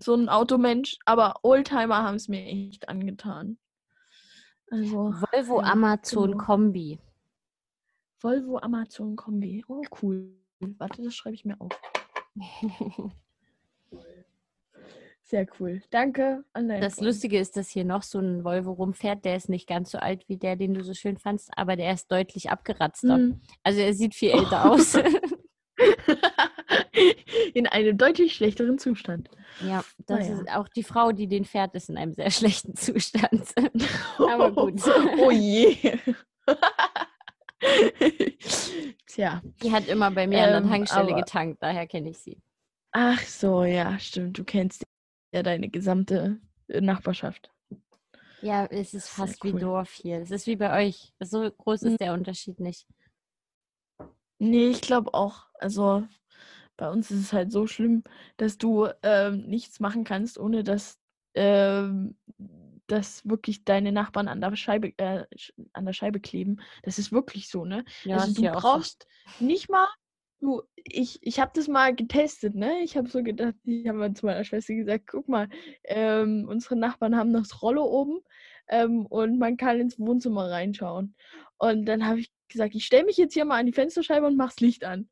so 0.00 0.14
ein 0.14 0.28
Automensch, 0.28 0.98
aber 1.04 1.40
Oldtimer 1.42 2.02
haben 2.02 2.16
es 2.16 2.28
mir 2.28 2.44
echt 2.44 2.88
angetan. 2.88 3.58
Also, 4.70 5.14
Volvo 5.32 5.60
Amazon 5.60 6.32
genau. 6.32 6.44
Kombi. 6.44 6.98
Volvo 8.20 8.58
Amazon 8.58 9.16
Kombi. 9.16 9.64
Oh, 9.68 9.82
cool. 10.02 10.34
Warte, 10.78 11.02
das 11.02 11.14
schreibe 11.14 11.36
ich 11.36 11.44
mir 11.44 11.60
auf. 11.60 11.72
Sehr 15.22 15.46
cool. 15.58 15.82
Danke 15.90 16.44
an 16.52 16.68
Das. 16.68 17.00
Lustige 17.00 17.40
ist, 17.40 17.56
dass 17.56 17.68
hier 17.68 17.84
noch 17.84 18.02
so 18.04 18.20
ein 18.20 18.44
Volvo 18.44 18.70
rumfährt. 18.72 19.24
Der 19.24 19.34
ist 19.34 19.48
nicht 19.48 19.66
ganz 19.66 19.90
so 19.90 19.98
alt 19.98 20.28
wie 20.28 20.36
der, 20.36 20.54
den 20.54 20.74
du 20.74 20.84
so 20.84 20.94
schön 20.94 21.16
fandst, 21.18 21.50
aber 21.56 21.74
der 21.74 21.92
ist 21.92 22.12
deutlich 22.12 22.50
abgeratzter. 22.50 23.18
Mhm. 23.18 23.40
Also 23.64 23.80
er 23.80 23.92
sieht 23.92 24.14
viel 24.14 24.30
älter 24.30 24.66
oh. 24.66 24.74
aus. 24.74 24.96
in 27.54 27.66
einem 27.66 27.98
deutlich 27.98 28.34
schlechteren 28.34 28.78
Zustand. 28.78 29.30
Ja, 29.60 29.84
das 30.06 30.28
naja. 30.28 30.40
ist 30.40 30.50
auch 30.50 30.68
die 30.68 30.82
Frau, 30.82 31.12
die 31.12 31.26
den 31.26 31.44
fährt, 31.44 31.74
ist 31.74 31.90
in 31.90 31.96
einem 31.96 32.14
sehr 32.14 32.30
schlechten 32.30 32.76
Zustand. 32.76 33.52
aber 34.18 34.52
gut. 34.52 34.80
Oh 35.18 35.30
je. 35.30 35.76
Tja. 39.06 39.42
Die 39.62 39.72
hat 39.72 39.88
immer 39.88 40.10
bei 40.10 40.26
mir 40.26 40.38
ähm, 40.38 40.44
an 40.44 40.50
der 40.50 40.62
ähm, 40.62 40.68
Tankstelle 40.68 41.12
aber... 41.12 41.20
getankt, 41.20 41.62
daher 41.62 41.86
kenne 41.86 42.10
ich 42.10 42.18
sie. 42.18 42.40
Ach 42.92 43.20
so, 43.22 43.64
ja, 43.64 43.98
stimmt. 43.98 44.38
Du 44.38 44.44
kennst 44.44 44.84
ja 45.32 45.42
deine 45.42 45.68
gesamte 45.68 46.40
äh, 46.68 46.80
Nachbarschaft. 46.80 47.50
Ja, 48.42 48.66
es 48.66 48.94
ist 48.94 49.08
fast 49.08 49.44
cool. 49.44 49.54
wie 49.54 49.60
Dorf 49.60 49.92
hier. 49.92 50.20
Es 50.20 50.30
ist 50.30 50.46
wie 50.46 50.56
bei 50.56 50.86
euch. 50.86 51.12
So 51.20 51.50
groß 51.50 51.82
ist 51.82 51.90
hm. 51.92 51.98
der 51.98 52.12
Unterschied 52.12 52.60
nicht. 52.60 52.86
Nee, 54.38 54.68
ich 54.68 54.80
glaube 54.82 55.14
auch. 55.14 55.46
Also 55.54 56.06
bei 56.76 56.90
uns 56.90 57.10
ist 57.10 57.20
es 57.20 57.32
halt 57.32 57.52
so 57.52 57.66
schlimm, 57.66 58.04
dass 58.36 58.58
du 58.58 58.88
ähm, 59.02 59.46
nichts 59.46 59.80
machen 59.80 60.04
kannst, 60.04 60.38
ohne 60.38 60.62
dass, 60.62 60.98
ähm, 61.34 62.16
dass 62.86 63.26
wirklich 63.28 63.64
deine 63.64 63.92
Nachbarn 63.92 64.28
an 64.28 64.40
der 64.40 64.54
Scheibe, 64.56 64.92
äh, 64.98 65.24
an 65.72 65.86
der 65.86 65.92
Scheibe 65.92 66.20
kleben. 66.20 66.58
Das 66.82 66.98
ist 66.98 67.12
wirklich 67.12 67.48
so, 67.48 67.64
ne? 67.64 67.84
Ja, 68.04 68.18
also 68.18 68.42
du 68.42 68.50
brauchst 68.50 69.06
so. 69.38 69.44
nicht 69.44 69.68
mal 69.68 69.88
Du, 70.38 70.62
ich, 70.76 71.18
ich 71.22 71.40
habe 71.40 71.52
das 71.54 71.66
mal 71.66 71.94
getestet, 71.94 72.54
ne? 72.54 72.80
Ich 72.82 72.96
habe 72.96 73.08
so 73.08 73.22
gedacht, 73.22 73.54
ich 73.64 73.88
habe 73.88 73.98
mal 73.98 74.12
zu 74.12 74.26
meiner 74.26 74.44
Schwester 74.44 74.74
gesagt, 74.74 75.06
guck 75.06 75.28
mal, 75.28 75.48
ähm, 75.84 76.46
unsere 76.48 76.76
Nachbarn 76.76 77.16
haben 77.16 77.32
noch 77.32 77.40
das 77.40 77.62
Rollo 77.62 77.84
oben 77.84 78.20
ähm, 78.68 79.06
und 79.06 79.38
man 79.38 79.56
kann 79.56 79.80
ins 79.80 79.98
Wohnzimmer 79.98 80.50
reinschauen. 80.50 81.14
Und 81.58 81.86
dann 81.86 82.06
habe 82.06 82.20
ich 82.20 82.30
gesagt, 82.48 82.74
ich 82.74 82.84
stelle 82.84 83.06
mich 83.06 83.16
jetzt 83.16 83.32
hier 83.32 83.46
mal 83.46 83.58
an 83.58 83.66
die 83.66 83.72
Fensterscheibe 83.72 84.26
und 84.26 84.36
mach's 84.36 84.60
Licht 84.60 84.84
an. 84.84 85.08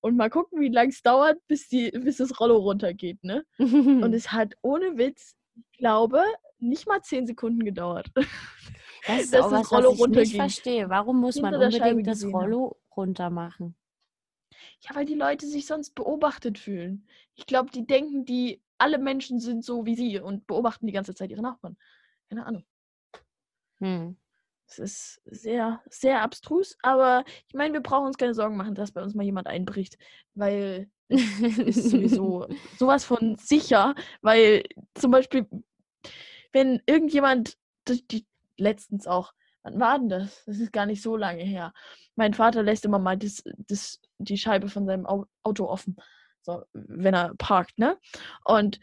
Und 0.00 0.16
mal 0.16 0.30
gucken, 0.30 0.60
wie 0.60 0.68
lange 0.68 0.90
es 0.90 1.02
dauert, 1.02 1.38
bis, 1.46 1.68
die, 1.68 1.90
bis 1.92 2.16
das 2.16 2.38
Rollo 2.40 2.56
runtergeht, 2.56 3.22
ne? 3.22 3.44
und 3.58 4.12
es 4.14 4.32
hat 4.32 4.54
ohne 4.62 4.98
Witz, 4.98 5.35
ich 5.56 5.78
glaube, 5.78 6.22
nicht 6.58 6.86
mal 6.86 7.02
zehn 7.02 7.26
Sekunden 7.26 7.64
gedauert. 7.64 8.10
Das 9.06 9.22
ist 9.22 9.36
auch 9.36 9.50
was, 9.50 9.70
Rollo 9.70 9.90
was 9.90 10.00
ich 10.00 10.08
nicht 10.08 10.36
verstehe. 10.36 10.88
Warum 10.88 11.20
muss 11.20 11.40
man 11.40 11.54
unbedingt 11.54 12.06
das 12.06 12.24
Rollo 12.24 12.76
runter 12.96 13.30
machen? 13.30 13.76
Ja, 14.80 14.94
weil 14.94 15.04
die 15.04 15.14
Leute 15.14 15.46
sich 15.46 15.66
sonst 15.66 15.94
beobachtet 15.94 16.58
fühlen. 16.58 17.06
Ich 17.34 17.46
glaube, 17.46 17.70
die 17.70 17.86
denken, 17.86 18.24
die 18.24 18.62
alle 18.78 18.98
Menschen 18.98 19.40
sind 19.40 19.64
so 19.64 19.86
wie 19.86 19.94
sie 19.96 20.20
und 20.20 20.46
beobachten 20.46 20.86
die 20.86 20.92
ganze 20.92 21.14
Zeit 21.14 21.30
ihre 21.30 21.42
Nachbarn. 21.42 21.76
Keine 22.28 22.46
Ahnung. 22.46 22.64
Hm. 23.78 24.16
Es 24.68 24.78
ist 24.78 25.22
sehr, 25.24 25.80
sehr 25.88 26.22
abstrus, 26.22 26.76
aber 26.82 27.24
ich 27.46 27.54
meine, 27.54 27.74
wir 27.74 27.80
brauchen 27.80 28.06
uns 28.06 28.18
keine 28.18 28.34
Sorgen 28.34 28.56
machen, 28.56 28.74
dass 28.74 28.92
bei 28.92 29.02
uns 29.02 29.14
mal 29.14 29.22
jemand 29.22 29.46
einbricht, 29.46 29.96
weil 30.34 30.90
ist 31.08 31.90
sowieso 31.90 32.46
sowas 32.78 33.04
von 33.04 33.36
sicher, 33.36 33.94
weil 34.22 34.64
zum 34.94 35.10
Beispiel, 35.10 35.46
wenn 36.52 36.82
irgendjemand, 36.86 37.56
die, 37.88 38.06
die 38.06 38.26
letztens 38.56 39.06
auch, 39.06 39.32
wann 39.62 39.80
war 39.80 39.98
denn 39.98 40.08
das? 40.08 40.44
Das 40.46 40.58
ist 40.58 40.72
gar 40.72 40.86
nicht 40.86 41.02
so 41.02 41.16
lange 41.16 41.42
her. 41.42 41.72
Mein 42.14 42.34
Vater 42.34 42.62
lässt 42.62 42.84
immer 42.84 42.98
mal 42.98 43.16
das, 43.16 43.42
das 43.56 44.00
die 44.18 44.38
Scheibe 44.38 44.68
von 44.68 44.86
seinem 44.86 45.06
Auto 45.06 45.66
offen, 45.66 45.96
so, 46.42 46.62
wenn 46.72 47.14
er 47.14 47.34
parkt, 47.36 47.78
ne? 47.78 47.98
Und 48.44 48.80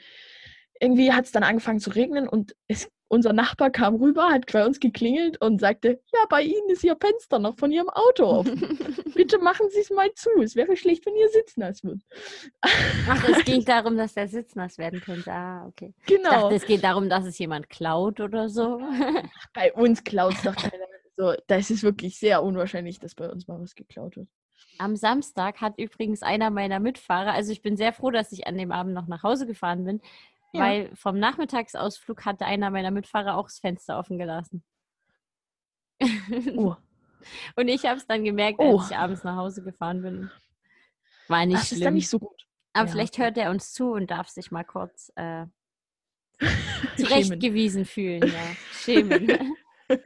irgendwie 0.79 1.13
hat 1.13 1.25
es 1.25 1.31
dann 1.31 1.43
angefangen 1.43 1.79
zu 1.79 1.91
regnen 1.91 2.27
und 2.27 2.55
es, 2.67 2.91
unser 3.07 3.33
Nachbar 3.33 3.69
kam 3.69 3.95
rüber, 3.95 4.29
hat 4.29 4.51
bei 4.51 4.65
uns 4.65 4.79
geklingelt 4.79 5.39
und 5.41 5.59
sagte, 5.59 6.01
ja, 6.11 6.19
bei 6.29 6.41
Ihnen 6.41 6.69
ist 6.69 6.83
Ihr 6.83 6.97
Fenster 6.99 7.39
noch 7.39 7.57
von 7.57 7.71
Ihrem 7.71 7.89
Auto 7.89 8.25
offen. 8.25 8.77
Bitte 9.15 9.37
machen 9.37 9.67
Sie 9.69 9.79
es 9.79 9.89
mal 9.89 10.11
zu. 10.15 10.29
Es 10.41 10.55
wäre 10.55 10.75
schlecht, 10.75 11.05
wenn 11.05 11.15
Ihr 11.15 11.29
Sitz 11.29 11.57
nass 11.57 11.83
wird. 11.83 12.01
Ach, 12.61 13.29
es 13.29 13.43
ging 13.45 13.63
darum, 13.65 13.97
dass 13.97 14.13
der 14.13 14.27
Sitz 14.27 14.55
nass 14.55 14.77
werden 14.77 15.01
könnte. 15.01 15.31
Ah, 15.31 15.67
okay. 15.67 15.93
Genau. 16.07 16.23
Ich 16.23 16.29
dachte, 16.29 16.55
es 16.55 16.65
geht 16.65 16.83
darum, 16.83 17.09
dass 17.09 17.25
es 17.25 17.37
jemand 17.37 17.69
klaut 17.69 18.19
oder 18.19 18.49
so. 18.49 18.81
bei 19.53 19.71
uns 19.73 20.03
klaut 20.03 20.33
es 20.33 20.41
doch 20.41 20.55
keiner. 20.55 20.83
So, 21.15 21.33
da 21.47 21.55
ist 21.57 21.69
es 21.69 21.83
wirklich 21.83 22.17
sehr 22.17 22.43
unwahrscheinlich, 22.43 22.99
dass 22.99 23.13
bei 23.13 23.29
uns 23.29 23.47
mal 23.47 23.61
was 23.61 23.75
geklaut 23.75 24.17
wird. 24.17 24.27
Am 24.79 24.95
Samstag 24.95 25.61
hat 25.61 25.77
übrigens 25.77 26.23
einer 26.23 26.49
meiner 26.49 26.79
Mitfahrer, 26.79 27.33
also 27.33 27.51
ich 27.51 27.61
bin 27.61 27.77
sehr 27.77 27.93
froh, 27.93 28.09
dass 28.09 28.31
ich 28.31 28.47
an 28.47 28.57
dem 28.57 28.71
Abend 28.71 28.93
noch 28.93 29.07
nach 29.07 29.21
Hause 29.21 29.45
gefahren 29.45 29.83
bin, 29.83 30.01
ja. 30.53 30.61
weil 30.61 30.95
vom 30.95 31.17
Nachmittagsausflug 31.19 32.25
hatte 32.25 32.45
einer 32.45 32.69
meiner 32.69 32.91
Mitfahrer 32.91 33.35
auch 33.37 33.47
das 33.47 33.59
Fenster 33.59 33.97
offen 33.97 34.17
gelassen. 34.17 34.63
Oh. 36.55 36.75
Und 37.55 37.67
ich 37.69 37.85
habe 37.85 37.97
es 37.97 38.05
dann 38.05 38.23
gemerkt, 38.23 38.59
als 38.59 38.69
oh. 38.69 38.83
ich 38.89 38.97
abends 38.97 39.23
nach 39.23 39.37
Hause 39.37 39.63
gefahren 39.63 40.01
bin. 40.01 40.29
War 41.27 41.45
nicht 41.45 41.59
das 41.59 41.67
schlimm. 41.67 41.77
ist 41.79 41.85
dann 41.85 41.93
nicht 41.93 42.09
so 42.09 42.19
gut. 42.19 42.47
Aber 42.73 42.87
ja. 42.87 42.91
vielleicht 42.91 43.17
hört 43.17 43.37
er 43.37 43.49
uns 43.49 43.71
zu 43.71 43.91
und 43.91 44.11
darf 44.11 44.27
sich 44.27 44.51
mal 44.51 44.63
kurz 44.63 45.11
äh, 45.15 45.45
zurechtgewiesen 46.97 47.85
fühlen. 47.85 48.23
Ja. 48.23 48.55
Schämen. 48.71 49.55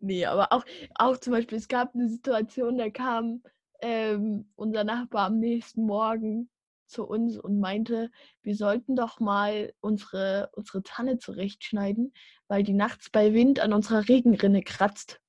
nee, 0.00 0.26
aber 0.26 0.52
auch, 0.52 0.64
auch 0.94 1.16
zum 1.16 1.32
Beispiel, 1.32 1.58
es 1.58 1.68
gab 1.68 1.94
eine 1.94 2.08
Situation, 2.08 2.78
da 2.78 2.90
kam 2.90 3.42
ähm, 3.80 4.50
unser 4.54 4.84
Nachbar 4.84 5.26
am 5.26 5.38
nächsten 5.38 5.86
Morgen 5.86 6.50
zu 6.90 7.04
uns 7.04 7.38
und 7.38 7.60
meinte, 7.60 8.10
wir 8.42 8.54
sollten 8.54 8.96
doch 8.96 9.20
mal 9.20 9.72
unsere, 9.80 10.50
unsere 10.52 10.82
Tanne 10.82 11.18
zurechtschneiden, 11.18 12.12
weil 12.48 12.62
die 12.62 12.74
nachts 12.74 13.10
bei 13.10 13.32
Wind 13.32 13.60
an 13.60 13.72
unserer 13.72 14.08
Regenrinne 14.08 14.62
kratzt. 14.62 15.20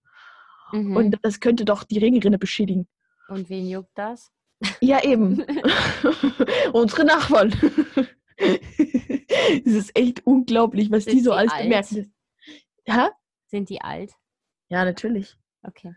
Mhm. 0.72 0.96
Und 0.96 1.18
das 1.22 1.40
könnte 1.40 1.66
doch 1.66 1.84
die 1.84 2.00
Regenrinne 2.00 2.38
beschädigen. 2.38 2.88
Und 3.28 3.50
wen 3.50 3.68
juckt 3.68 3.92
das? 3.96 4.32
Ja, 4.80 5.04
eben. 5.04 5.44
unsere 6.74 7.06
Nachbarn. 7.06 7.54
Es 8.44 9.74
ist 9.74 9.96
echt 9.96 10.26
unglaublich, 10.26 10.90
was 10.90 11.04
Sind 11.04 11.16
die 11.16 11.20
so 11.22 11.32
alles 11.32 11.52
alt? 11.52 11.64
bemerken. 11.64 12.14
Ja? 12.88 13.12
Sind 13.46 13.70
die 13.70 13.82
alt? 13.82 14.14
Ja, 14.70 14.84
natürlich. 14.84 15.38
Okay. 15.62 15.94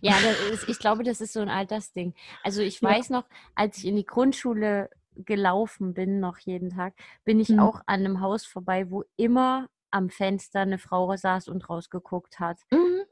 Ja, 0.00 0.16
ist, 0.52 0.68
ich 0.68 0.78
glaube, 0.78 1.02
das 1.04 1.20
ist 1.20 1.32
so 1.32 1.40
ein 1.40 1.48
Altersding. 1.48 2.14
Also 2.42 2.62
ich 2.62 2.80
ja. 2.80 2.90
weiß 2.90 3.10
noch, 3.10 3.24
als 3.54 3.78
ich 3.78 3.86
in 3.86 3.96
die 3.96 4.06
Grundschule 4.06 4.90
gelaufen 5.16 5.94
bin, 5.94 6.20
noch 6.20 6.38
jeden 6.38 6.70
Tag, 6.70 6.94
bin 7.24 7.40
ich 7.40 7.50
mhm. 7.50 7.60
auch 7.60 7.80
an 7.86 8.00
einem 8.00 8.20
Haus 8.20 8.44
vorbei, 8.44 8.90
wo 8.90 9.04
immer 9.16 9.68
am 9.90 10.10
Fenster 10.10 10.60
eine 10.60 10.78
Frau 10.78 11.16
saß 11.16 11.48
und 11.48 11.68
rausgeguckt 11.68 12.38
hat. 12.38 12.58
Mhm. 12.70 13.02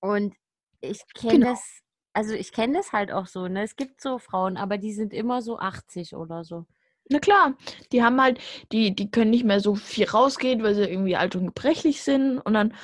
Und 0.00 0.34
ich 0.80 1.02
kenne 1.14 1.32
genau. 1.34 1.50
das, 1.50 1.80
also 2.12 2.34
ich 2.34 2.52
kenne 2.52 2.78
das 2.78 2.92
halt 2.92 3.12
auch 3.12 3.26
so, 3.26 3.48
ne? 3.48 3.62
Es 3.62 3.76
gibt 3.76 4.00
so 4.00 4.18
Frauen, 4.18 4.56
aber 4.56 4.78
die 4.78 4.92
sind 4.92 5.12
immer 5.12 5.42
so 5.42 5.58
80 5.58 6.16
oder 6.16 6.44
so. 6.44 6.66
Na 7.08 7.18
klar, 7.18 7.54
die 7.90 8.02
haben 8.02 8.20
halt, 8.20 8.40
die, 8.70 8.94
die 8.94 9.10
können 9.10 9.30
nicht 9.30 9.44
mehr 9.44 9.60
so 9.60 9.74
viel 9.74 10.08
rausgehen, 10.08 10.62
weil 10.62 10.74
sie 10.74 10.84
irgendwie 10.84 11.16
alt 11.16 11.36
und 11.36 11.46
gebrechlich 11.46 12.02
sind. 12.02 12.38
Und 12.38 12.54
dann 12.54 12.74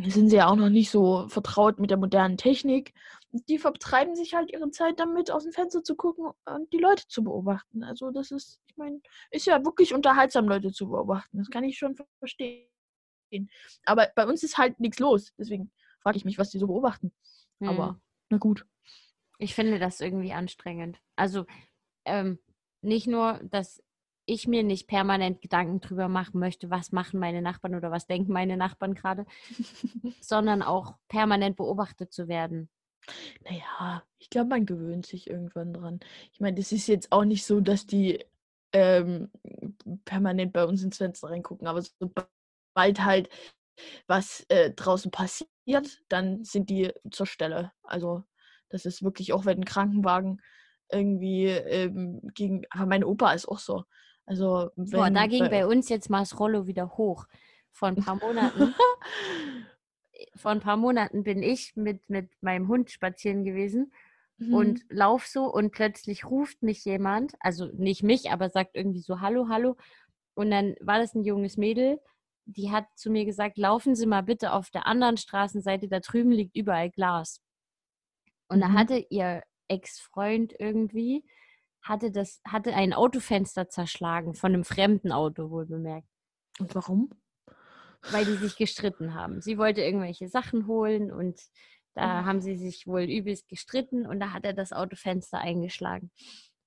sind 0.00 0.30
sie 0.30 0.36
ja 0.36 0.48
auch 0.48 0.56
noch 0.56 0.70
nicht 0.70 0.90
so 0.90 1.28
vertraut 1.28 1.78
mit 1.78 1.90
der 1.90 1.98
modernen 1.98 2.36
Technik. 2.36 2.94
Die 3.30 3.58
vertreiben 3.58 4.14
sich 4.14 4.34
halt 4.34 4.50
ihre 4.52 4.70
Zeit 4.70 4.98
damit, 4.98 5.30
aus 5.30 5.44
dem 5.44 5.52
Fenster 5.52 5.82
zu 5.82 5.96
gucken 5.96 6.30
und 6.44 6.72
die 6.72 6.78
Leute 6.78 7.06
zu 7.08 7.24
beobachten. 7.24 7.82
Also 7.82 8.10
das 8.10 8.30
ist, 8.30 8.60
ich 8.66 8.76
meine, 8.76 9.00
ist 9.30 9.46
ja 9.46 9.64
wirklich 9.64 9.94
unterhaltsam, 9.94 10.48
Leute 10.48 10.72
zu 10.72 10.88
beobachten. 10.88 11.38
Das 11.38 11.50
kann 11.50 11.64
ich 11.64 11.78
schon 11.78 11.96
verstehen. 12.18 12.68
Aber 13.84 14.10
bei 14.14 14.26
uns 14.26 14.42
ist 14.42 14.58
halt 14.58 14.80
nichts 14.80 14.98
los. 14.98 15.32
Deswegen 15.38 15.70
frage 16.00 16.16
ich 16.16 16.24
mich, 16.24 16.38
was 16.38 16.50
die 16.50 16.58
so 16.58 16.66
beobachten. 16.66 17.12
Hm. 17.60 17.68
Aber 17.68 18.00
na 18.28 18.38
gut. 18.38 18.66
Ich 19.38 19.54
finde 19.54 19.78
das 19.78 20.00
irgendwie 20.00 20.32
anstrengend. 20.32 21.00
Also 21.16 21.46
ähm, 22.04 22.38
nicht 22.80 23.06
nur, 23.06 23.40
dass 23.44 23.82
ich 24.32 24.48
mir 24.48 24.62
nicht 24.62 24.86
permanent 24.86 25.40
Gedanken 25.40 25.80
drüber 25.80 26.08
machen 26.08 26.40
möchte, 26.40 26.70
was 26.70 26.92
machen 26.92 27.20
meine 27.20 27.42
Nachbarn 27.42 27.74
oder 27.74 27.90
was 27.90 28.06
denken 28.06 28.32
meine 28.32 28.56
Nachbarn 28.56 28.94
gerade, 28.94 29.26
sondern 30.20 30.62
auch 30.62 30.94
permanent 31.08 31.56
beobachtet 31.56 32.12
zu 32.12 32.28
werden. 32.28 32.68
Naja, 33.44 34.02
ich 34.18 34.30
glaube, 34.30 34.50
man 34.50 34.66
gewöhnt 34.66 35.06
sich 35.06 35.28
irgendwann 35.28 35.72
dran. 35.72 36.00
Ich 36.32 36.40
meine, 36.40 36.58
es 36.60 36.72
ist 36.72 36.86
jetzt 36.86 37.10
auch 37.10 37.24
nicht 37.24 37.44
so, 37.44 37.60
dass 37.60 37.86
die 37.86 38.24
ähm, 38.72 39.30
permanent 40.04 40.52
bei 40.52 40.64
uns 40.64 40.82
ins 40.82 40.98
Fenster 40.98 41.30
reingucken, 41.30 41.66
aber 41.66 41.82
sobald 41.82 43.04
halt 43.04 43.28
was 44.06 44.44
äh, 44.48 44.70
draußen 44.70 45.10
passiert, 45.10 46.02
dann 46.08 46.44
sind 46.44 46.70
die 46.70 46.92
zur 47.10 47.26
Stelle. 47.26 47.72
Also 47.82 48.24
das 48.68 48.84
ist 48.86 49.02
wirklich 49.02 49.32
auch, 49.32 49.44
wenn 49.44 49.58
ein 49.58 49.64
Krankenwagen 49.64 50.40
irgendwie 50.90 51.46
ähm, 51.46 52.20
gegen, 52.34 52.62
aber 52.70 52.86
mein 52.86 53.04
Opa 53.04 53.32
ist 53.32 53.48
auch 53.48 53.58
so. 53.58 53.84
Also, 54.26 54.70
wenn, 54.76 54.90
Boah, 54.90 55.10
da 55.10 55.26
ging 55.26 55.48
bei, 55.50 55.66
uns 55.66 55.88
jetzt 55.88 56.10
mal 56.10 56.20
das 56.20 56.38
Rollo 56.38 56.66
wieder 56.66 56.96
hoch. 56.96 57.26
Vor 57.70 57.88
ein 57.88 57.96
paar 57.96 58.16
Monaten. 58.16 58.74
vor 60.36 60.50
ein 60.50 60.60
paar 60.60 60.76
Monaten 60.76 61.24
bin 61.24 61.42
ich 61.42 61.74
mit, 61.76 62.08
mit 62.08 62.30
meinem 62.40 62.68
Hund 62.68 62.90
spazieren 62.90 63.44
gewesen 63.44 63.92
mhm. 64.38 64.54
und 64.54 64.80
lauf 64.88 65.26
so 65.26 65.44
und 65.44 65.72
plötzlich 65.72 66.24
ruft 66.24 66.62
mich 66.62 66.84
jemand, 66.84 67.34
also 67.40 67.66
nicht 67.66 68.02
mich, 68.02 68.30
aber 68.30 68.50
sagt 68.50 68.76
irgendwie 68.76 69.00
so 69.00 69.20
Hallo, 69.20 69.48
Hallo. 69.48 69.76
Und 70.34 70.50
dann 70.50 70.76
war 70.80 70.98
das 70.98 71.14
ein 71.14 71.24
junges 71.24 71.56
Mädel, 71.56 72.00
die 72.44 72.70
hat 72.70 72.86
zu 72.96 73.10
mir 73.10 73.24
gesagt, 73.24 73.58
laufen 73.58 73.94
Sie 73.94 74.06
mal 74.06 74.22
bitte 74.22 74.52
auf 74.52 74.70
der 74.70 74.86
anderen 74.86 75.16
Straßenseite, 75.16 75.88
da 75.88 76.00
drüben 76.00 76.30
liegt 76.30 76.56
überall 76.56 76.90
Glas. 76.90 77.40
Und 78.48 78.58
mhm. 78.58 78.62
da 78.62 78.72
hatte 78.72 79.06
ihr 79.10 79.42
Ex-Freund 79.68 80.54
irgendwie 80.58 81.24
hatte 81.82 82.10
das, 82.10 82.40
hatte 82.46 82.74
ein 82.74 82.92
Autofenster 82.92 83.68
zerschlagen, 83.68 84.34
von 84.34 84.54
einem 84.54 84.64
fremden 84.64 85.12
Auto 85.12 85.50
wohl 85.50 85.66
bemerkt. 85.66 86.08
Und 86.58 86.74
warum? 86.74 87.10
Weil 88.10 88.24
die 88.24 88.36
sich 88.36 88.56
gestritten 88.56 89.14
haben. 89.14 89.40
Sie 89.40 89.58
wollte 89.58 89.82
irgendwelche 89.82 90.28
Sachen 90.28 90.66
holen 90.66 91.12
und 91.12 91.40
da 91.94 92.22
oh. 92.22 92.24
haben 92.24 92.40
sie 92.40 92.56
sich 92.56 92.86
wohl 92.86 93.02
übelst 93.02 93.48
gestritten 93.48 94.06
und 94.06 94.20
da 94.20 94.32
hat 94.32 94.44
er 94.44 94.54
das 94.54 94.72
Autofenster 94.72 95.38
eingeschlagen. 95.38 96.10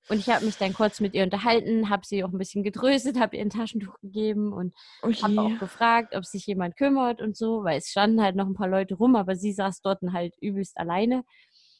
Und 0.08 0.18
ich 0.18 0.28
habe 0.28 0.44
mich 0.44 0.56
dann 0.56 0.72
kurz 0.72 1.00
mit 1.00 1.14
ihr 1.14 1.24
unterhalten, 1.24 1.90
habe 1.90 2.06
sie 2.06 2.22
auch 2.22 2.30
ein 2.30 2.38
bisschen 2.38 2.62
getröstet, 2.62 3.18
habe 3.18 3.36
ihr 3.36 3.42
ein 3.42 3.50
Taschentuch 3.50 3.98
gegeben 4.00 4.52
und 4.52 4.72
oh 5.02 5.10
habe 5.10 5.40
auch 5.40 5.58
gefragt, 5.58 6.14
ob 6.14 6.24
sich 6.24 6.46
jemand 6.46 6.76
kümmert 6.76 7.20
und 7.20 7.36
so, 7.36 7.64
weil 7.64 7.78
es 7.78 7.88
standen 7.88 8.22
halt 8.22 8.36
noch 8.36 8.46
ein 8.46 8.54
paar 8.54 8.68
Leute 8.68 8.94
rum, 8.94 9.16
aber 9.16 9.34
sie 9.34 9.52
saß 9.52 9.80
dort 9.80 10.00
halt 10.12 10.34
übelst 10.40 10.76
alleine. 10.78 11.24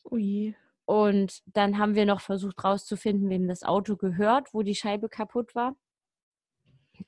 Oh 0.02 0.16
je. 0.16 0.54
Und 0.86 1.42
dann 1.46 1.78
haben 1.78 1.94
wir 1.94 2.06
noch 2.06 2.20
versucht 2.20 2.62
rauszufinden, 2.62 3.28
wem 3.28 3.48
das 3.48 3.64
Auto 3.64 3.96
gehört, 3.96 4.54
wo 4.54 4.62
die 4.62 4.76
Scheibe 4.76 5.08
kaputt 5.08 5.54
war. 5.54 5.76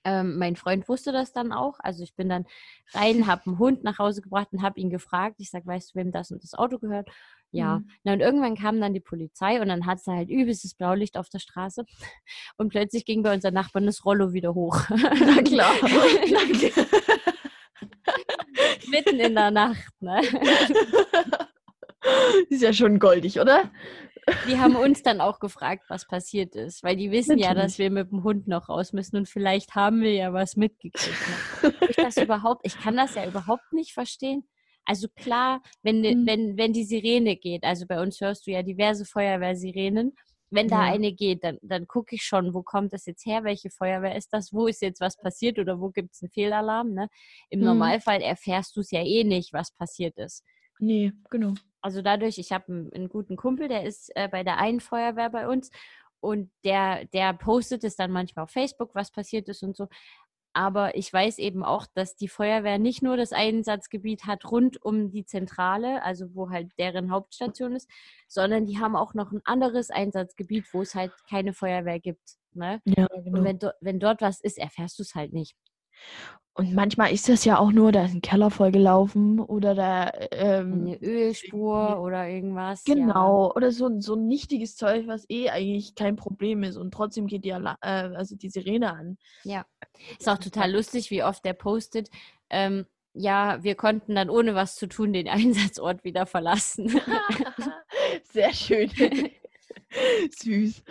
Ähm, 0.05 0.39
mein 0.39 0.57
Freund 0.57 0.89
wusste 0.89 1.13
das 1.13 1.33
dann 1.33 1.53
auch. 1.53 1.79
Also 1.81 2.03
ich 2.03 2.15
bin 2.15 2.29
dann 2.29 2.45
rein, 2.93 3.27
habe 3.27 3.43
einen 3.47 3.59
Hund 3.59 3.85
nach 3.85 3.99
Hause 3.99 4.21
gebracht 4.21 4.49
und 4.53 4.63
habe 4.63 4.81
ihn 4.81 4.91
gefragt. 4.91 5.37
Ich 5.39 5.51
sage, 5.51 5.67
weißt 5.67 5.95
du, 5.95 5.99
wem 5.99 6.13
das 6.13 6.31
und 6.31 6.43
das 6.43 6.55
Auto 6.55 6.79
gehört? 6.79 7.09
Ja. 7.51 7.79
Mhm. 7.79 7.89
Na, 8.05 8.13
und 8.13 8.21
irgendwann 8.21 8.57
kam 8.57 8.81
dann 8.81 8.95
die 8.95 9.01
Polizei 9.01 9.61
und 9.61 9.69
dann 9.69 9.87
hat 9.87 10.01
sie 10.01 10.13
halt 10.13 10.29
übelstes 10.29 10.75
Blaulicht 10.75 11.17
auf 11.17 11.29
der 11.29 11.39
Straße. 11.39 11.85
Und 12.57 12.69
plötzlich 12.71 13.05
ging 13.07 13.23
bei 13.23 13.33
unseren 13.33 13.55
Nachbarn 13.55 13.87
das 13.87 14.05
Rollo 14.05 14.33
wieder 14.33 14.55
hoch. 14.55 14.79
Na 14.91 15.43
klar. 15.43 15.73
Mitten 18.91 19.21
in 19.21 19.35
der 19.35 19.51
Nacht. 19.51 19.93
Ne? 20.01 20.21
ist 22.49 22.63
ja 22.63 22.73
schon 22.73 22.99
goldig, 22.99 23.41
oder? 23.41 23.71
Die 24.47 24.59
haben 24.59 24.77
uns 24.77 25.03
dann 25.03 25.21
auch 25.21 25.41
gefragt, 25.41 25.85
was 25.89 26.07
passiert 26.07 26.55
ist, 26.55 26.83
weil 26.83 26.97
die 26.97 27.11
wissen 27.11 27.37
Natürlich. 27.37 27.47
ja, 27.47 27.55
dass 27.55 27.79
wir 27.79 27.91
mit 27.91 28.11
dem 28.11 28.25
Hund 28.25 28.47
noch 28.47 28.69
raus 28.69 28.93
müssen 28.93 29.17
und 29.17 29.29
vielleicht 29.29 29.75
haben 29.75 30.03
wir 30.03 30.13
ja 30.13 30.33
was 30.33 30.57
mitgekriegt. 30.57 31.17
Ne? 31.63 31.75
Ich, 31.89 31.97
das 31.97 32.17
überhaupt, 32.23 32.61
ich 32.65 32.79
kann 32.79 32.97
das 32.97 33.15
ja 33.15 33.27
überhaupt 33.27 33.73
nicht 33.73 33.93
verstehen. 33.93 34.47
Also 34.85 35.09
klar, 35.15 35.63
wenn, 35.83 36.01
mhm. 36.01 36.27
wenn, 36.27 36.57
wenn 36.57 36.73
die 36.73 36.85
Sirene 36.85 37.37
geht, 37.37 37.65
also 37.65 37.87
bei 37.87 38.01
uns 38.01 38.21
hörst 38.21 38.47
du 38.47 38.51
ja 38.51 38.63
diverse 38.63 39.05
Feuerwehrsirenen, 39.05 40.15
wenn 40.51 40.69
da 40.69 40.87
ja. 40.87 40.93
eine 40.93 41.13
geht, 41.13 41.45
dann, 41.45 41.59
dann 41.61 41.87
gucke 41.87 42.15
ich 42.15 42.23
schon, 42.23 42.55
wo 42.55 42.63
kommt 42.63 42.93
das 42.93 43.05
jetzt 43.05 43.27
her, 43.27 43.45
welche 43.45 43.71
Feuerwehr 43.71 44.17
ist 44.17 44.33
das, 44.33 44.53
wo 44.53 44.67
ist 44.67 44.81
jetzt 44.81 45.01
was 45.01 45.17
passiert 45.19 45.59
oder 45.59 45.79
wo 45.81 45.91
gibt 45.91 46.15
es 46.15 46.23
einen 46.23 46.31
Fehlalarm. 46.31 46.95
Ne? 46.95 47.09
Im 47.51 47.61
mhm. 47.61 47.67
Normalfall 47.67 48.23
erfährst 48.23 48.77
du 48.77 48.81
es 48.81 48.91
ja 48.91 49.03
eh 49.03 49.25
nicht, 49.25 49.53
was 49.53 49.73
passiert 49.73 50.17
ist. 50.17 50.43
Nee, 50.79 51.13
genau 51.31 51.55
also 51.81 52.03
dadurch, 52.03 52.39
ich 52.39 52.53
habe 52.53 52.67
einen, 52.69 52.93
einen, 52.93 53.09
guten 53.09 53.37
Kumpel, 53.37 53.69
der 53.69 53.85
ist 53.85 54.15
äh, 54.17 54.29
bei 54.29 54.43
der 54.43 54.59
einen 54.59 54.81
Feuerwehr 54.81 55.31
bei 55.31 55.49
uns 55.49 55.71
und 56.21 56.51
der, 56.65 57.05
der 57.07 57.33
postet 57.35 57.85
es 57.85 57.97
dann 57.97 58.11
manchmal 58.11 58.45
auf 58.45 58.51
Facebook, 58.51 58.95
was 58.95 59.11
passiert 59.11 59.49
ist 59.49 59.63
und 59.63 59.77
so. 59.77 59.89
Aber 60.55 60.97
ich 60.97 61.13
weiß 61.13 61.39
eben 61.39 61.63
auch, 61.63 61.87
dass 61.95 62.17
die 62.17 62.27
Feuerwehr 62.27 62.79
nicht 62.79 63.03
nur 63.03 63.17
das 63.17 63.33
Einsatzgebiet 63.33 64.25
hat 64.25 64.51
rund 64.51 64.83
um 64.83 65.11
die 65.11 65.25
Zentrale, 65.25 66.03
also 66.03 66.35
wo 66.35 66.51
halt 66.51 66.73
deren 66.79 67.13
Hauptstation 67.13 67.77
ist, 67.77 67.89
sondern 68.27 68.67
die 68.67 68.79
haben 68.79 68.97
auch 68.97 69.15
noch 69.15 69.31
ein 69.31 69.43
anderes 69.45 69.91
Einsatzgebiet, 69.91 70.65
wo 70.73 70.83
es 70.83 70.95
halt 70.95 71.13
keine 71.29 71.53
Feuerwehr 71.53 72.01
gibt. 72.01 72.39
Ne? 72.55 72.81
Ja, 72.87 73.07
genau. 73.07 73.39
Und 73.39 73.45
wenn, 73.45 73.59
do 73.59 73.71
wenn 73.81 74.01
dort 74.01 74.21
was 74.21 74.41
ist, 74.41 74.59
erfährst 74.59 74.99
du 74.99 75.03
es 75.03 75.15
halt 75.15 75.33
nicht. 75.33 75.55
Und 76.59 76.75
manchmal 76.75 77.13
ist 77.13 77.29
das 77.29 77.45
ja 77.45 77.57
auch 77.57 77.71
nur, 77.71 77.93
da 77.93 78.05
ist 78.05 78.15
ein 78.15 78.21
Keller 78.21 78.51
vollgelaufen 78.51 79.39
oder 79.39 79.77
da. 79.77 80.11
Ähm, 80.33 80.87
Eine 80.87 81.01
Ölspur 81.01 82.01
oder 82.01 82.29
irgendwas. 82.29 82.83
Genau, 82.83 83.47
ja. 83.47 83.55
oder 83.55 83.71
so, 83.71 84.01
so 84.01 84.17
ein 84.17 84.27
nichtiges 84.27 84.75
Zeug, 84.75 85.07
was 85.07 85.25
eh 85.31 85.51
eigentlich 85.51 85.95
kein 85.95 86.17
Problem 86.17 86.65
ist 86.65 86.77
und 86.77 86.93
trotzdem 86.93 87.29
geht 87.29 87.45
die, 87.45 87.51
äh, 87.51 87.77
also 87.81 88.35
die 88.35 88.51
Sirene 88.51 88.93
an. 88.93 89.19
Ja. 89.45 89.67
Ist 90.19 90.29
auch 90.29 90.39
total 90.39 90.73
lustig, 90.73 91.13
wie 91.13 91.23
oft 91.23 91.45
der 91.45 91.53
postet. 91.53 92.11
Ähm, 92.51 92.87
ja, 93.15 93.63
wir 93.63 93.77
konnten 93.77 94.17
dann 94.17 94.29
ohne 94.29 94.57
was 94.57 94.75
zu 94.75 94.89
tun 94.89 95.13
den 95.13 95.29
Einsatzort 95.29 96.03
wieder 96.03 96.27
verlassen. 96.27 97.01
Sehr 98.33 98.53
schön. 98.53 98.91
Süß. 100.43 100.83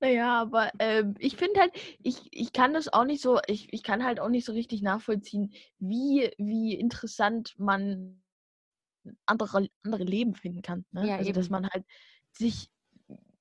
Naja, 0.00 0.40
aber 0.40 0.70
ähm, 0.78 1.14
ich 1.18 1.36
finde 1.36 1.60
halt, 1.60 1.72
ich, 2.02 2.28
ich 2.30 2.52
kann 2.52 2.72
das 2.72 2.88
auch 2.92 3.04
nicht 3.04 3.22
so, 3.22 3.40
ich, 3.46 3.72
ich 3.72 3.82
kann 3.82 4.04
halt 4.04 4.20
auch 4.20 4.28
nicht 4.28 4.46
so 4.46 4.52
richtig 4.52 4.82
nachvollziehen, 4.82 5.52
wie, 5.78 6.30
wie 6.38 6.74
interessant 6.74 7.54
man 7.58 8.22
andere, 9.26 9.68
andere 9.82 10.04
Leben 10.04 10.34
finden 10.34 10.62
kann. 10.62 10.84
Ne? 10.92 11.06
Ja, 11.06 11.16
also, 11.16 11.30
eben. 11.30 11.38
dass 11.38 11.50
man 11.50 11.68
halt 11.68 11.84
sich 12.32 12.70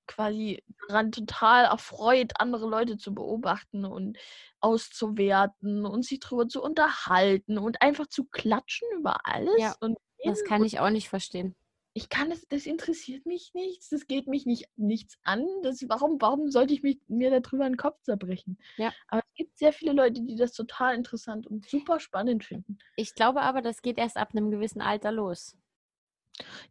quasi 0.08 0.64
daran 0.88 1.12
total 1.12 1.66
erfreut, 1.66 2.34
andere 2.38 2.70
Leute 2.70 2.98
zu 2.98 3.14
beobachten 3.16 3.86
und 3.86 4.18
auszuwerten 4.60 5.86
und 5.86 6.06
sich 6.06 6.20
darüber 6.20 6.48
zu 6.48 6.62
unterhalten 6.62 7.58
und 7.58 7.82
einfach 7.82 8.08
zu 8.08 8.26
klatschen 8.26 8.88
über 8.98 9.26
alles. 9.26 9.60
Ja, 9.60 9.76
und 9.80 9.98
das 10.24 10.44
kann 10.44 10.64
ich 10.64 10.80
auch 10.80 10.90
nicht 10.90 11.10
verstehen 11.10 11.56
ich 11.98 12.10
kann 12.10 12.30
es, 12.30 12.46
das 12.50 12.66
interessiert 12.66 13.26
mich 13.26 13.54
nichts, 13.54 13.90
das 13.90 14.06
geht 14.06 14.28
mich 14.28 14.46
nicht, 14.46 14.68
nichts 14.76 15.18
an. 15.24 15.46
Das, 15.64 15.82
warum, 15.88 16.20
warum 16.20 16.52
sollte 16.52 16.74
ich 16.74 16.84
mich, 16.84 17.00
mir 17.08 17.32
darüber 17.32 17.64
den 17.64 17.78
Kopf 17.78 18.02
zerbrechen? 18.04 18.58
Ja. 18.76 18.92
Aber 19.08 19.22
es 19.26 19.34
gibt 19.34 19.58
sehr 19.58 19.72
viele 19.72 19.94
Leute, 19.94 20.22
die 20.22 20.36
das 20.36 20.52
total 20.52 20.94
interessant 20.94 21.48
und 21.48 21.66
super 21.70 22.02
spannend 22.02 22.44
finden. 22.44 22.78
Ich 22.98 23.16
glaube 23.16 23.42
aber, 23.42 23.62
das 23.62 23.82
geht 23.82 23.98
erst 23.98 24.18
ab 24.18 24.32
einem 24.32 24.52
gewissen 24.52 24.82
Alter 24.82 25.14
los. 25.14 25.56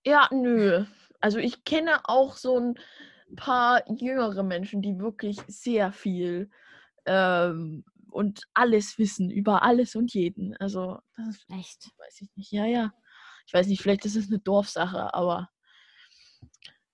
Ja, 0.04 0.28
nö. 0.30 0.84
Also 1.22 1.38
ich 1.38 1.64
kenne 1.64 2.00
auch 2.04 2.36
so 2.36 2.58
ein 2.58 2.74
paar 3.34 3.82
jüngere 3.90 4.42
Menschen, 4.42 4.82
die 4.82 4.98
wirklich 4.98 5.38
sehr 5.46 5.90
viel 5.90 6.50
ähm, 7.06 7.86
und 8.10 8.42
alles 8.52 8.98
wissen 8.98 9.30
über 9.30 9.62
alles 9.62 9.96
und 9.96 10.12
jeden. 10.12 10.54
Also 10.58 10.98
das 11.16 11.46
Echt? 11.48 11.92
weiß 11.96 12.20
ich 12.20 12.36
nicht. 12.36 12.52
Ja, 12.52 12.66
ja 12.66 12.92
ich 13.46 13.52
weiß 13.52 13.66
nicht, 13.66 13.82
vielleicht 13.82 14.04
ist 14.04 14.16
es 14.16 14.28
eine 14.28 14.38
Dorfsache, 14.38 15.14
aber 15.14 15.50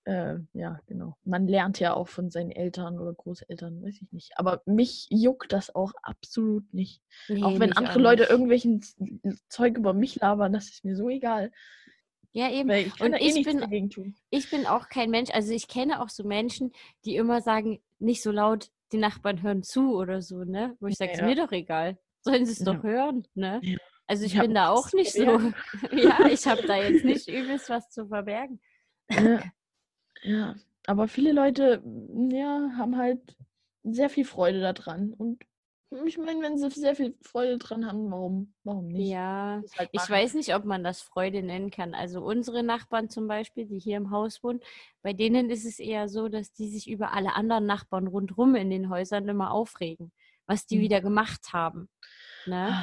äh, 0.03 0.37
ja, 0.53 0.79
genau. 0.87 1.15
Man 1.23 1.47
lernt 1.47 1.79
ja 1.79 1.93
auch 1.93 2.07
von 2.07 2.31
seinen 2.31 2.51
Eltern 2.51 2.99
oder 2.99 3.13
Großeltern, 3.13 3.83
weiß 3.83 4.01
ich 4.01 4.11
nicht. 4.11 4.31
Aber 4.35 4.63
mich 4.65 5.07
juckt 5.11 5.53
das 5.53 5.73
auch 5.75 5.93
absolut 6.01 6.73
nicht. 6.73 7.03
Nee, 7.27 7.43
auch 7.43 7.59
wenn 7.59 7.73
andere 7.73 7.95
auch 7.95 7.99
Leute 7.99 8.23
irgendwelchen 8.23 8.83
Zeug 9.47 9.77
über 9.77 9.93
mich 9.93 10.15
labern, 10.15 10.53
das 10.53 10.69
ist 10.69 10.83
mir 10.83 10.95
so 10.95 11.07
egal. 11.09 11.51
Ja, 12.33 12.49
eben. 12.49 12.69
Weil 12.69 12.87
ich 12.87 13.01
und 13.01 13.13
eh 13.13 13.17
ich, 13.17 13.45
bin, 13.45 14.13
ich 14.29 14.49
bin 14.49 14.65
auch 14.65 14.89
kein 14.89 15.11
Mensch, 15.11 15.29
also 15.31 15.53
ich 15.53 15.67
kenne 15.67 16.01
auch 16.01 16.09
so 16.09 16.23
Menschen, 16.23 16.71
die 17.05 17.15
immer 17.15 17.41
sagen, 17.41 17.79
nicht 17.99 18.23
so 18.23 18.31
laut, 18.31 18.71
die 18.91 18.97
Nachbarn 18.97 19.41
hören 19.43 19.63
zu 19.63 19.95
oder 19.95 20.21
so, 20.21 20.43
ne? 20.43 20.75
Wo 20.79 20.87
ich 20.87 20.95
sage, 20.95 21.11
ja. 21.11 21.19
ist 21.19 21.25
mir 21.25 21.35
doch 21.35 21.51
egal. 21.51 21.97
Sollen 22.21 22.45
sie 22.45 22.53
es 22.53 22.59
ja. 22.59 22.65
doch 22.65 22.83
hören, 22.83 23.27
ne? 23.35 23.61
Ja. 24.11 24.17
Also 24.17 24.25
ich, 24.25 24.35
ich 24.35 24.41
bin 24.41 24.53
da 24.53 24.69
auch 24.69 24.91
nicht 24.93 25.13
so. 25.13 25.21
ja, 25.91 26.27
ich 26.27 26.45
habe 26.47 26.63
da 26.67 26.75
jetzt 26.75 27.05
nicht 27.05 27.27
übelst 27.27 27.69
was 27.69 27.89
zu 27.89 28.07
verbergen. 28.07 28.59
Ja. 29.09 29.41
ja, 30.23 30.55
aber 30.85 31.07
viele 31.07 31.31
Leute, 31.31 31.81
ja, 32.29 32.71
haben 32.77 32.97
halt 32.97 33.37
sehr 33.83 34.09
viel 34.09 34.25
Freude 34.25 34.59
daran. 34.59 35.13
Und 35.13 35.43
ich 36.05 36.17
meine, 36.17 36.41
wenn 36.41 36.57
sie 36.57 36.69
sehr 36.69 36.95
viel 36.95 37.15
Freude 37.21 37.57
dran 37.57 37.85
haben, 37.85 38.11
warum, 38.11 38.53
warum 38.63 38.87
nicht? 38.87 39.09
Ja, 39.09 39.61
halt 39.77 39.89
ich 39.91 40.09
weiß 40.09 40.35
nicht, 40.35 40.55
ob 40.55 40.63
man 40.63 40.83
das 40.83 41.01
Freude 41.01 41.43
nennen 41.43 41.69
kann. 41.69 41.93
Also 41.93 42.21
unsere 42.21 42.63
Nachbarn 42.63 43.09
zum 43.09 43.27
Beispiel, 43.27 43.65
die 43.65 43.79
hier 43.79 43.97
im 43.97 44.11
Haus 44.11 44.41
wohnen, 44.43 44.61
bei 45.01 45.11
denen 45.11 45.49
ist 45.49 45.65
es 45.65 45.79
eher 45.79 46.07
so, 46.07 46.29
dass 46.29 46.53
die 46.53 46.69
sich 46.69 46.89
über 46.89 47.13
alle 47.13 47.35
anderen 47.35 47.65
Nachbarn 47.65 48.07
rundherum 48.07 48.55
in 48.55 48.69
den 48.69 48.89
Häusern 48.89 49.27
immer 49.27 49.51
aufregen, 49.51 50.13
was 50.47 50.65
die 50.65 50.77
mhm. 50.77 50.81
wieder 50.81 51.01
gemacht 51.01 51.51
haben. 51.51 51.89
Ne? 52.45 52.73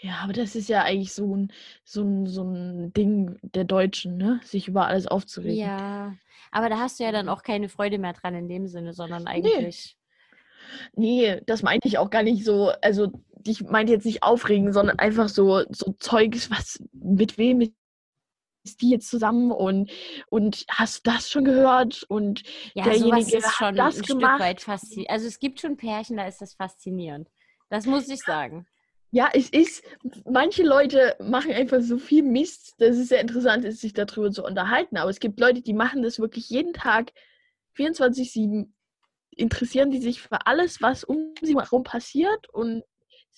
Ja, 0.00 0.20
aber 0.22 0.32
das 0.32 0.54
ist 0.54 0.68
ja 0.68 0.82
eigentlich 0.82 1.14
so 1.14 1.34
ein, 1.34 1.52
so 1.84 2.02
ein, 2.02 2.26
so 2.26 2.42
ein 2.42 2.92
Ding 2.92 3.38
der 3.42 3.64
Deutschen, 3.64 4.16
ne? 4.16 4.40
sich 4.44 4.68
über 4.68 4.86
alles 4.86 5.06
aufzuregen. 5.06 5.58
Ja, 5.58 6.14
aber 6.50 6.68
da 6.68 6.78
hast 6.78 7.00
du 7.00 7.04
ja 7.04 7.12
dann 7.12 7.28
auch 7.28 7.42
keine 7.42 7.68
Freude 7.68 7.98
mehr 7.98 8.12
dran 8.12 8.34
in 8.34 8.48
dem 8.48 8.66
Sinne, 8.66 8.92
sondern 8.92 9.26
eigentlich. 9.26 9.96
Nee. 9.96 10.06
Nee, 10.94 11.40
das 11.46 11.62
meinte 11.62 11.88
ich 11.88 11.98
auch 11.98 12.10
gar 12.10 12.22
nicht 12.22 12.44
so. 12.44 12.72
Also, 12.82 13.12
ich 13.46 13.62
meinte 13.62 13.92
jetzt 13.92 14.06
nicht 14.06 14.22
aufregen, 14.22 14.72
sondern 14.72 14.98
einfach 14.98 15.28
so, 15.28 15.62
so 15.70 15.92
Zeugs, 15.98 16.50
was, 16.50 16.82
mit 16.92 17.38
wem 17.38 17.60
ist 17.60 18.80
die 18.80 18.90
jetzt 18.90 19.08
zusammen 19.08 19.52
und, 19.52 19.90
und 20.28 20.64
hast 20.68 21.06
das 21.06 21.30
schon 21.30 21.44
gehört? 21.44 22.02
Und 22.08 22.42
ja, 22.74 22.84
derjenige 22.84 23.36
ist 23.36 23.54
schon 23.54 23.76
das 23.76 23.98
ein 23.98 24.02
gemacht. 24.02 24.34
Stück 24.34 24.40
weit 24.40 24.60
faszinierend. 24.60 25.10
Also, 25.10 25.26
es 25.28 25.38
gibt 25.38 25.60
schon 25.60 25.76
Pärchen, 25.76 26.16
da 26.16 26.26
ist 26.26 26.40
das 26.40 26.54
faszinierend. 26.54 27.28
Das 27.68 27.86
muss 27.86 28.08
ich 28.08 28.20
sagen. 28.20 28.66
Ja, 29.16 29.30
es 29.32 29.48
ist, 29.48 29.82
manche 30.26 30.62
Leute 30.62 31.16
machen 31.20 31.50
einfach 31.50 31.80
so 31.80 31.96
viel 31.96 32.22
Mist, 32.22 32.74
dass 32.76 32.98
es 32.98 33.08
sehr 33.08 33.22
interessant 33.22 33.64
ist, 33.64 33.80
sich 33.80 33.94
darüber 33.94 34.30
zu 34.30 34.44
unterhalten. 34.44 34.98
Aber 34.98 35.08
es 35.08 35.20
gibt 35.20 35.40
Leute, 35.40 35.62
die 35.62 35.72
machen 35.72 36.02
das 36.02 36.18
wirklich 36.18 36.50
jeden 36.50 36.74
Tag 36.74 37.12
24-7 37.78 38.68
interessieren 39.30 39.90
die 39.90 40.02
sich 40.02 40.20
für 40.20 40.46
alles, 40.46 40.82
was 40.82 41.02
um 41.02 41.32
sie 41.40 41.54
herum 41.54 41.82
passiert 41.82 42.46
und 42.52 42.82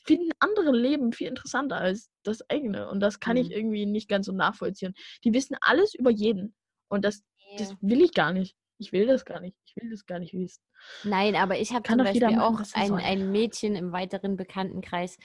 finden 0.05 0.33
andere 0.41 0.73
Leben 0.73 1.13
viel 1.13 1.29
interessanter 1.29 1.77
als 1.77 2.11
das 2.25 2.49
eigene. 2.51 2.89
Und 2.89 2.99
das 2.99 3.21
kann 3.21 3.37
mhm. 3.37 3.43
ich 3.43 3.53
irgendwie 3.53 3.87
nicht 3.87 4.09
ganz 4.09 4.27
so 4.27 4.33
nachvollziehen. 4.33 4.95
Die 5.23 5.33
wissen 5.33 5.57
alles 5.61 5.95
über 5.95 6.11
jeden. 6.11 6.57
Und 6.89 7.05
das, 7.05 7.23
yeah. 7.51 7.59
das 7.59 7.77
will 7.81 8.01
ich 8.01 8.15
gar 8.15 8.33
nicht. 8.33 8.57
Ich 8.79 8.93
will 8.93 9.07
das 9.07 9.25
gar 9.25 9.41
nicht. 9.41 9.57
Ich 9.65 9.77
will 9.77 9.91
das 9.91 10.07
gar 10.07 10.19
nicht 10.19 10.35
wissen. 10.35 10.61
Nein, 11.05 11.35
aber 11.35 11.59
ich 11.59 11.73
habe 11.73 11.89
zum 11.89 11.99
Beispiel 11.99 12.39
auch 12.39 12.61
ein, 12.75 12.93
ein 12.95 13.33
Mädchen 13.33 13.75
im 13.75 13.93
weiteren 13.93 14.37
Bekanntenkreis, 14.37 15.19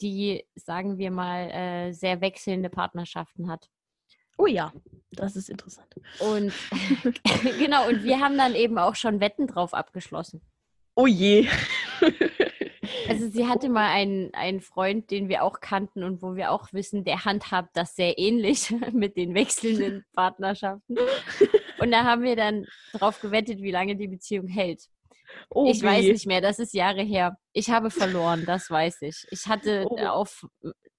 die, 0.00 0.44
sagen 0.54 0.98
wir 0.98 1.10
mal, 1.10 1.50
äh, 1.50 1.92
sehr 1.92 2.20
wechselnde 2.20 2.70
Partnerschaften 2.70 3.48
hat. 3.48 3.68
Oh 4.36 4.46
ja, 4.46 4.72
das 5.12 5.36
ist 5.36 5.48
interessant. 5.48 5.94
Und 6.18 6.52
genau, 7.58 7.88
und 7.88 8.02
wir 8.02 8.20
haben 8.20 8.36
dann 8.36 8.54
eben 8.54 8.78
auch 8.78 8.94
schon 8.94 9.20
Wetten 9.20 9.46
drauf 9.46 9.74
abgeschlossen. 9.74 10.40
Oh 10.96 11.06
je. 11.06 11.48
Also 13.08 13.28
sie 13.28 13.46
hatte 13.46 13.68
mal 13.68 13.90
einen, 13.90 14.32
einen 14.34 14.60
Freund, 14.60 15.10
den 15.10 15.28
wir 15.28 15.42
auch 15.42 15.60
kannten 15.60 16.04
und 16.04 16.22
wo 16.22 16.36
wir 16.36 16.50
auch 16.50 16.72
wissen, 16.72 17.04
der 17.04 17.24
handhabt 17.24 17.76
das 17.76 17.96
sehr 17.96 18.18
ähnlich 18.18 18.70
mit 18.92 19.16
den 19.16 19.34
wechselnden 19.34 20.04
Partnerschaften. 20.14 20.96
Und 21.78 21.90
da 21.90 22.04
haben 22.04 22.22
wir 22.22 22.36
dann 22.36 22.66
drauf 22.92 23.20
gewettet, 23.20 23.60
wie 23.60 23.70
lange 23.70 23.96
die 23.96 24.08
Beziehung 24.08 24.46
hält. 24.46 24.88
Oh, 25.50 25.66
ich 25.70 25.82
weiß 25.82 26.04
nicht 26.06 26.26
mehr, 26.26 26.40
das 26.40 26.58
ist 26.58 26.74
Jahre 26.74 27.02
her. 27.02 27.36
Ich 27.52 27.70
habe 27.70 27.90
verloren, 27.90 28.44
das 28.46 28.70
weiß 28.70 29.02
ich. 29.02 29.26
Ich 29.30 29.46
hatte 29.46 29.86
oh. 29.88 29.98
auf 30.06 30.44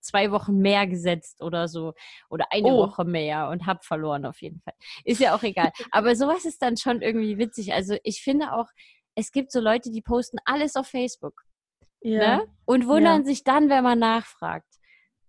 zwei 0.01 0.31
Wochen 0.31 0.57
mehr 0.57 0.87
gesetzt 0.87 1.41
oder 1.41 1.67
so 1.67 1.93
oder 2.29 2.45
eine 2.51 2.67
oh. 2.67 2.87
Woche 2.87 3.03
mehr 3.03 3.49
und 3.49 3.65
habe 3.65 3.79
verloren 3.83 4.25
auf 4.25 4.41
jeden 4.41 4.61
Fall. 4.61 4.73
Ist 5.03 5.19
ja 5.19 5.35
auch 5.35 5.43
egal. 5.43 5.71
Aber 5.91 6.15
sowas 6.15 6.45
ist 6.45 6.61
dann 6.61 6.77
schon 6.77 7.01
irgendwie 7.01 7.37
witzig. 7.37 7.73
Also 7.73 7.97
ich 8.03 8.21
finde 8.21 8.53
auch, 8.53 8.67
es 9.15 9.31
gibt 9.31 9.51
so 9.51 9.59
Leute, 9.59 9.91
die 9.91 10.01
posten 10.01 10.37
alles 10.45 10.75
auf 10.75 10.87
Facebook. 10.87 11.41
Ja. 12.01 12.37
Ne? 12.37 12.47
Und 12.65 12.87
wundern 12.87 13.21
ja. 13.21 13.25
sich 13.25 13.43
dann, 13.43 13.69
wenn 13.69 13.83
man 13.83 13.99
nachfragt. 13.99 14.67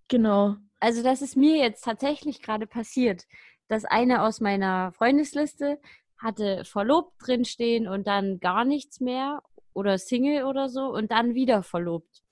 Genau. 0.08 0.56
Also 0.78 1.02
das 1.02 1.22
ist 1.22 1.36
mir 1.36 1.56
jetzt 1.56 1.82
tatsächlich 1.82 2.42
gerade 2.42 2.66
passiert, 2.66 3.24
dass 3.68 3.84
eine 3.84 4.22
aus 4.22 4.40
meiner 4.40 4.92
Freundesliste 4.92 5.80
hatte 6.18 6.64
verlobt 6.64 7.12
drinstehen 7.18 7.88
und 7.88 8.06
dann 8.06 8.40
gar 8.40 8.64
nichts 8.64 9.00
mehr 9.00 9.42
oder 9.72 9.98
Single 9.98 10.44
oder 10.44 10.68
so 10.68 10.86
und 10.86 11.10
dann 11.10 11.34
wieder 11.34 11.62
verlobt. 11.62 12.22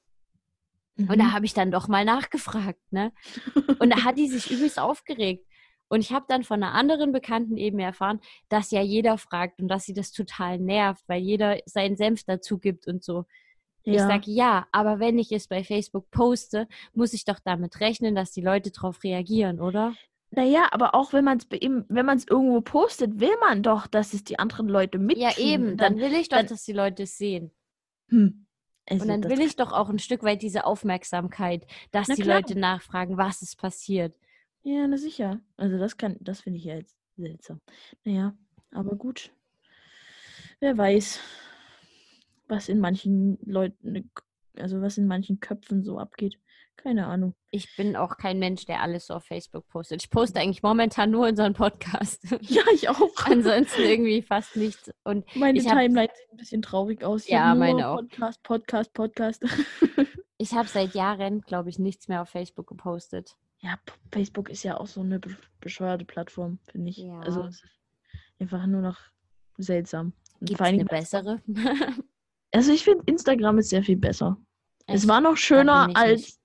Mhm. 0.96 1.10
Und 1.10 1.18
da 1.18 1.24
mhm. 1.24 1.32
habe 1.32 1.46
ich 1.46 1.54
dann 1.54 1.70
doch 1.70 1.88
mal 1.88 2.04
nachgefragt, 2.04 2.80
ne? 2.90 3.12
Und 3.78 3.90
da 3.90 4.04
hat 4.04 4.18
die 4.18 4.28
sich 4.28 4.50
übelst 4.50 4.78
aufgeregt. 4.78 5.46
Und 5.88 6.00
ich 6.00 6.12
habe 6.12 6.24
dann 6.28 6.44
von 6.44 6.62
einer 6.62 6.72
anderen 6.72 7.12
Bekannten 7.12 7.56
eben 7.56 7.78
erfahren, 7.78 8.20
dass 8.48 8.70
ja 8.70 8.80
jeder 8.80 9.18
fragt 9.18 9.60
und 9.60 9.68
dass 9.68 9.84
sie 9.84 9.92
das 9.92 10.12
total 10.12 10.58
nervt, 10.58 11.04
weil 11.06 11.20
jeder 11.20 11.58
seinen 11.66 11.96
Senf 11.96 12.24
dazu 12.24 12.58
gibt 12.58 12.86
und 12.86 13.04
so. 13.04 13.26
Ja. 13.84 13.94
Ich 13.94 14.00
sage 14.00 14.30
ja, 14.30 14.66
aber 14.72 14.98
wenn 14.98 15.18
ich 15.18 15.30
es 15.30 15.46
bei 15.46 15.62
Facebook 15.62 16.10
poste, 16.10 16.68
muss 16.94 17.12
ich 17.12 17.26
doch 17.26 17.38
damit 17.38 17.80
rechnen, 17.80 18.14
dass 18.14 18.32
die 18.32 18.40
Leute 18.40 18.70
darauf 18.70 19.04
reagieren, 19.04 19.60
oder? 19.60 19.94
Naja, 20.30 20.68
aber 20.72 20.94
auch 20.94 21.12
wenn 21.12 21.24
man 21.24 21.38
es 21.38 21.46
wenn 21.50 22.06
man 22.06 22.16
es 22.16 22.26
irgendwo 22.26 22.60
postet, 22.60 23.20
will 23.20 23.36
man 23.40 23.62
doch, 23.62 23.86
dass 23.86 24.14
es 24.14 24.24
die 24.24 24.38
anderen 24.38 24.68
Leute 24.68 24.98
mitkriegen. 24.98 25.30
Ja, 25.30 25.38
eben, 25.38 25.76
dann, 25.76 25.96
dann 25.96 25.98
will 25.98 26.18
ich 26.18 26.28
doch, 26.28 26.38
dann, 26.38 26.46
dass 26.46 26.64
die 26.64 26.72
Leute 26.72 27.04
es 27.04 27.16
sehen. 27.16 27.52
Hm. 28.08 28.46
Also 28.86 29.02
und 29.02 29.08
dann 29.08 29.30
will 29.30 29.40
ich 29.40 29.56
doch 29.56 29.72
auch 29.72 29.88
ein 29.88 29.98
Stück 29.98 30.22
weit 30.24 30.42
diese 30.42 30.66
Aufmerksamkeit, 30.66 31.66
dass 31.90 32.08
die 32.08 32.22
klar. 32.22 32.40
Leute 32.40 32.58
nachfragen, 32.58 33.16
was 33.16 33.40
ist 33.42 33.56
passiert. 33.56 34.14
Ja, 34.62 34.86
na 34.86 34.96
sicher. 34.96 35.40
Also 35.56 35.78
das 35.78 35.96
kann, 35.96 36.16
das 36.20 36.40
finde 36.40 36.58
ich 36.58 36.64
ja 36.64 36.74
jetzt 36.76 36.96
seltsam. 37.16 37.60
Naja, 38.04 38.36
aber 38.72 38.96
gut. 38.96 39.32
Wer 40.60 40.76
weiß, 40.76 41.20
was 42.48 42.68
in 42.68 42.80
manchen 42.80 43.38
Leuten, 43.42 44.10
also 44.56 44.80
was 44.80 44.98
in 44.98 45.06
manchen 45.06 45.40
Köpfen 45.40 45.82
so 45.82 45.98
abgeht. 45.98 46.38
Keine 46.76 47.06
Ahnung. 47.06 47.34
Ich 47.54 47.76
bin 47.76 47.94
auch 47.94 48.16
kein 48.16 48.40
Mensch, 48.40 48.64
der 48.64 48.82
alles 48.82 49.06
so 49.06 49.14
auf 49.14 49.26
Facebook 49.26 49.68
postet. 49.68 50.02
Ich 50.02 50.10
poste 50.10 50.40
eigentlich 50.40 50.64
momentan 50.64 51.12
nur 51.12 51.28
unseren 51.28 51.54
Podcast. 51.54 52.20
Ja, 52.40 52.62
ich 52.74 52.88
auch. 52.88 53.26
Ansonsten 53.26 53.82
irgendwie 53.82 54.22
fast 54.22 54.56
nichts. 54.56 54.90
Und 55.04 55.24
meine 55.36 55.60
Timeline 55.60 56.08
sieht 56.12 56.32
ein 56.32 56.36
bisschen 56.36 56.62
traurig 56.62 57.04
aus. 57.04 57.26
Ich 57.26 57.30
ja, 57.30 57.54
meine 57.54 57.86
auch. 57.86 57.98
Podcast, 57.98 58.42
Podcast, 58.42 58.92
Podcast. 58.92 59.44
ich 60.38 60.52
habe 60.52 60.66
seit 60.66 60.94
Jahren, 60.94 61.42
glaube 61.42 61.70
ich, 61.70 61.78
nichts 61.78 62.08
mehr 62.08 62.22
auf 62.22 62.28
Facebook 62.28 62.66
gepostet. 62.66 63.36
Ja, 63.60 63.78
Facebook 64.10 64.50
ist 64.50 64.64
ja 64.64 64.76
auch 64.76 64.88
so 64.88 65.02
eine 65.02 65.20
bescheuerte 65.60 66.04
Plattform, 66.04 66.58
finde 66.72 66.90
ich. 66.90 66.96
Ja. 66.96 67.20
Also 67.20 67.48
einfach 68.40 68.66
nur 68.66 68.82
noch 68.82 68.98
seltsam. 69.58 70.12
Gibt 70.40 70.60
es 70.60 70.66
eine 70.66 70.84
bessere? 70.84 71.40
also 72.52 72.72
ich 72.72 72.82
finde 72.82 73.04
Instagram 73.06 73.58
ist 73.58 73.70
sehr 73.70 73.84
viel 73.84 73.96
besser. 73.96 74.38
Echt? 74.86 74.98
Es 74.98 75.06
war 75.06 75.20
noch 75.20 75.36
schöner 75.36 75.88
als. 75.94 76.40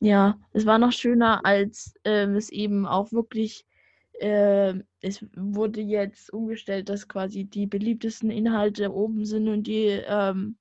Ja, 0.00 0.38
es 0.52 0.66
war 0.66 0.78
noch 0.78 0.92
schöner, 0.92 1.44
als 1.44 1.94
ähm, 2.04 2.36
es 2.36 2.50
eben 2.50 2.86
auch 2.86 3.12
wirklich, 3.12 3.64
äh, 4.20 4.74
es 5.00 5.24
wurde 5.34 5.80
jetzt 5.80 6.32
umgestellt, 6.32 6.88
dass 6.88 7.08
quasi 7.08 7.44
die 7.44 7.66
beliebtesten 7.66 8.30
Inhalte 8.30 8.92
oben 8.92 9.24
sind 9.24 9.48
und 9.48 9.66
die 9.66 10.02
ähm, 10.06 10.56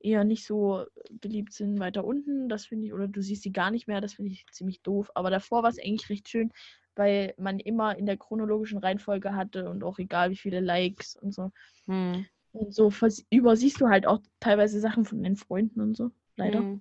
eher 0.00 0.24
nicht 0.24 0.44
so 0.44 0.84
beliebt 1.10 1.52
sind 1.52 1.80
weiter 1.80 2.04
unten. 2.04 2.48
Das 2.48 2.66
finde 2.66 2.86
ich, 2.86 2.92
oder 2.92 3.08
du 3.08 3.22
siehst 3.22 3.42
sie 3.42 3.52
gar 3.52 3.70
nicht 3.70 3.88
mehr, 3.88 4.00
das 4.00 4.14
finde 4.14 4.32
ich 4.32 4.46
ziemlich 4.52 4.82
doof. 4.82 5.10
Aber 5.14 5.30
davor 5.30 5.62
war 5.62 5.70
es 5.70 5.78
eigentlich 5.78 6.10
recht 6.10 6.28
schön, 6.28 6.52
weil 6.94 7.34
man 7.38 7.60
immer 7.60 7.96
in 7.96 8.06
der 8.06 8.16
chronologischen 8.16 8.78
Reihenfolge 8.78 9.34
hatte 9.34 9.70
und 9.70 9.82
auch 9.82 9.98
egal 9.98 10.30
wie 10.30 10.36
viele 10.36 10.60
Likes 10.60 11.16
und 11.16 11.32
so. 11.32 11.52
Hm. 11.86 12.26
Und 12.52 12.74
so 12.74 12.90
übersiehst 13.30 13.80
du 13.80 13.88
halt 13.88 14.06
auch 14.06 14.20
teilweise 14.40 14.80
Sachen 14.80 15.04
von 15.04 15.22
deinen 15.22 15.36
Freunden 15.36 15.80
und 15.80 15.96
so, 15.96 16.10
leider. 16.36 16.60
Hm. 16.60 16.80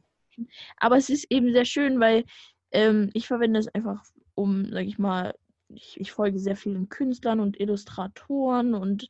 Aber 0.77 0.97
es 0.97 1.09
ist 1.09 1.25
eben 1.29 1.51
sehr 1.51 1.65
schön, 1.65 1.99
weil 1.99 2.25
ähm, 2.71 3.09
ich 3.13 3.27
verwende 3.27 3.59
es 3.59 3.67
einfach, 3.69 4.03
um, 4.35 4.71
sag 4.71 4.85
ich 4.85 4.99
mal, 4.99 5.35
ich, 5.69 5.99
ich, 5.99 6.11
folge 6.11 6.39
sehr 6.39 6.55
vielen 6.55 6.89
Künstlern 6.89 7.39
und 7.39 7.59
Illustratoren 7.59 8.73
und 8.73 9.09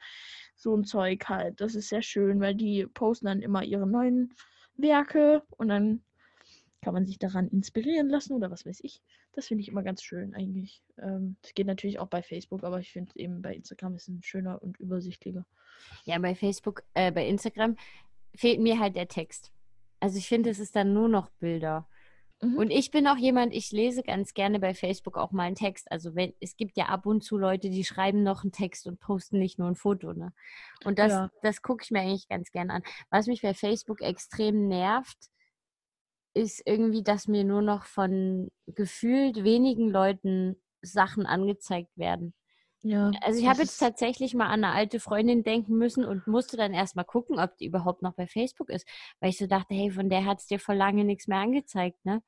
so 0.55 0.75
ein 0.75 0.86
Zeug 0.86 1.25
halt. 1.30 1.61
Das 1.61 1.75
ist 1.75 1.89
sehr 1.89 2.01
schön, 2.01 2.39
weil 2.39 2.55
die 2.55 2.88
posten 2.88 3.28
dann 3.28 3.41
immer 3.41 3.63
ihre 3.63 3.86
neuen 3.86 4.34
Werke 4.75 5.43
und 5.51 5.69
dann 5.69 6.01
kann 6.82 6.93
man 6.93 7.05
sich 7.05 7.19
daran 7.19 7.47
inspirieren 7.49 8.09
lassen 8.09 8.34
oder 8.34 8.49
was 8.49 8.65
weiß 8.65 8.80
ich. 8.84 9.01
Das 9.34 9.47
finde 9.47 9.61
ich 9.61 9.67
immer 9.67 9.84
ganz 9.84 10.01
schön 10.01 10.34
eigentlich. 10.34 10.82
Ähm, 10.97 11.38
das 11.41 11.53
geht 11.53 11.67
natürlich 11.67 11.99
auch 11.99 12.07
bei 12.07 12.23
Facebook, 12.23 12.63
aber 12.63 12.80
ich 12.80 12.91
finde 12.91 13.11
eben 13.15 13.41
bei 13.41 13.53
Instagram 13.53 13.95
ist 13.95 14.07
es 14.07 14.25
schöner 14.25 14.61
und 14.61 14.80
übersichtlicher. 14.80 15.45
Ja, 16.05 16.17
bei 16.17 16.34
Facebook, 16.34 16.84
äh, 16.93 17.11
bei 17.11 17.28
Instagram 17.28 17.75
fehlt 18.36 18.59
mir 18.59 18.80
halt 18.80 18.95
der 18.95 19.07
Text. 19.07 19.51
Also 19.99 20.17
ich 20.17 20.27
finde, 20.27 20.49
es 20.49 20.59
ist 20.59 20.75
dann 20.75 20.93
nur 20.93 21.09
noch 21.09 21.29
Bilder. 21.39 21.87
Mhm. 22.41 22.57
Und 22.57 22.69
ich 22.69 22.91
bin 22.91 23.07
auch 23.07 23.17
jemand, 23.17 23.53
ich 23.53 23.71
lese 23.71 24.03
ganz 24.03 24.33
gerne 24.33 24.59
bei 24.59 24.73
Facebook 24.73 25.17
auch 25.17 25.31
mal 25.31 25.43
einen 25.43 25.55
Text. 25.55 25.91
Also 25.91 26.15
wenn, 26.15 26.33
es 26.39 26.55
gibt 26.55 26.77
ja 26.77 26.85
ab 26.85 27.05
und 27.05 27.23
zu 27.23 27.37
Leute, 27.37 27.69
die 27.69 27.83
schreiben 27.83 28.23
noch 28.23 28.43
einen 28.43 28.51
Text 28.51 28.85
und 28.87 28.99
posten 28.99 29.39
nicht 29.39 29.57
nur 29.57 29.67
ein 29.67 29.75
Foto. 29.75 30.13
Ne? 30.13 30.33
Und 30.85 30.99
das, 30.99 31.11
ja. 31.11 31.31
das 31.41 31.61
gucke 31.61 31.83
ich 31.83 31.91
mir 31.91 32.01
eigentlich 32.01 32.27
ganz 32.27 32.51
gerne 32.51 32.73
an. 32.73 32.83
Was 33.09 33.27
mich 33.27 33.41
bei 33.41 33.53
Facebook 33.53 34.01
extrem 34.01 34.67
nervt, 34.67 35.17
ist 36.33 36.61
irgendwie, 36.65 37.01
dass 37.01 37.27
mir 37.27 37.43
nur 37.43 37.63
noch 37.63 37.85
von 37.85 38.51
gefühlt 38.67 39.43
wenigen 39.43 39.89
Leuten 39.89 40.61
Sachen 40.83 41.25
angezeigt 41.25 41.97
werden. 41.97 42.35
Ja, 42.84 43.11
also 43.21 43.39
ich 43.39 43.47
habe 43.47 43.61
jetzt 43.61 43.78
tatsächlich 43.78 44.34
mal 44.34 44.45
an 44.45 44.63
eine 44.63 44.73
alte 44.73 44.99
Freundin 44.99 45.43
denken 45.43 45.78
müssen 45.78 46.05
und 46.05 46.28
musste 46.28 46.57
dann 46.57 46.73
erstmal 46.73 47.05
gucken, 47.05 47.39
ob 47.39 47.57
die 47.57 47.65
überhaupt 47.65 48.01
noch 48.01 48.13
bei 48.13 48.28
Facebook 48.28 48.69
ist. 48.69 48.88
Weil 49.19 49.32
ich 49.32 49.38
so 49.38 49.47
dachte, 49.47 49.73
hey, 49.73 49.89
von 49.89 50.09
der 50.09 50.25
hat 50.25 50.39
es 50.39 50.47
dir 50.47 50.59
vor 50.59 50.75
lange 50.75 51.03
nichts 51.03 51.28
mehr 51.28 51.39
angezeigt, 51.39 52.05
ne? 52.05 52.21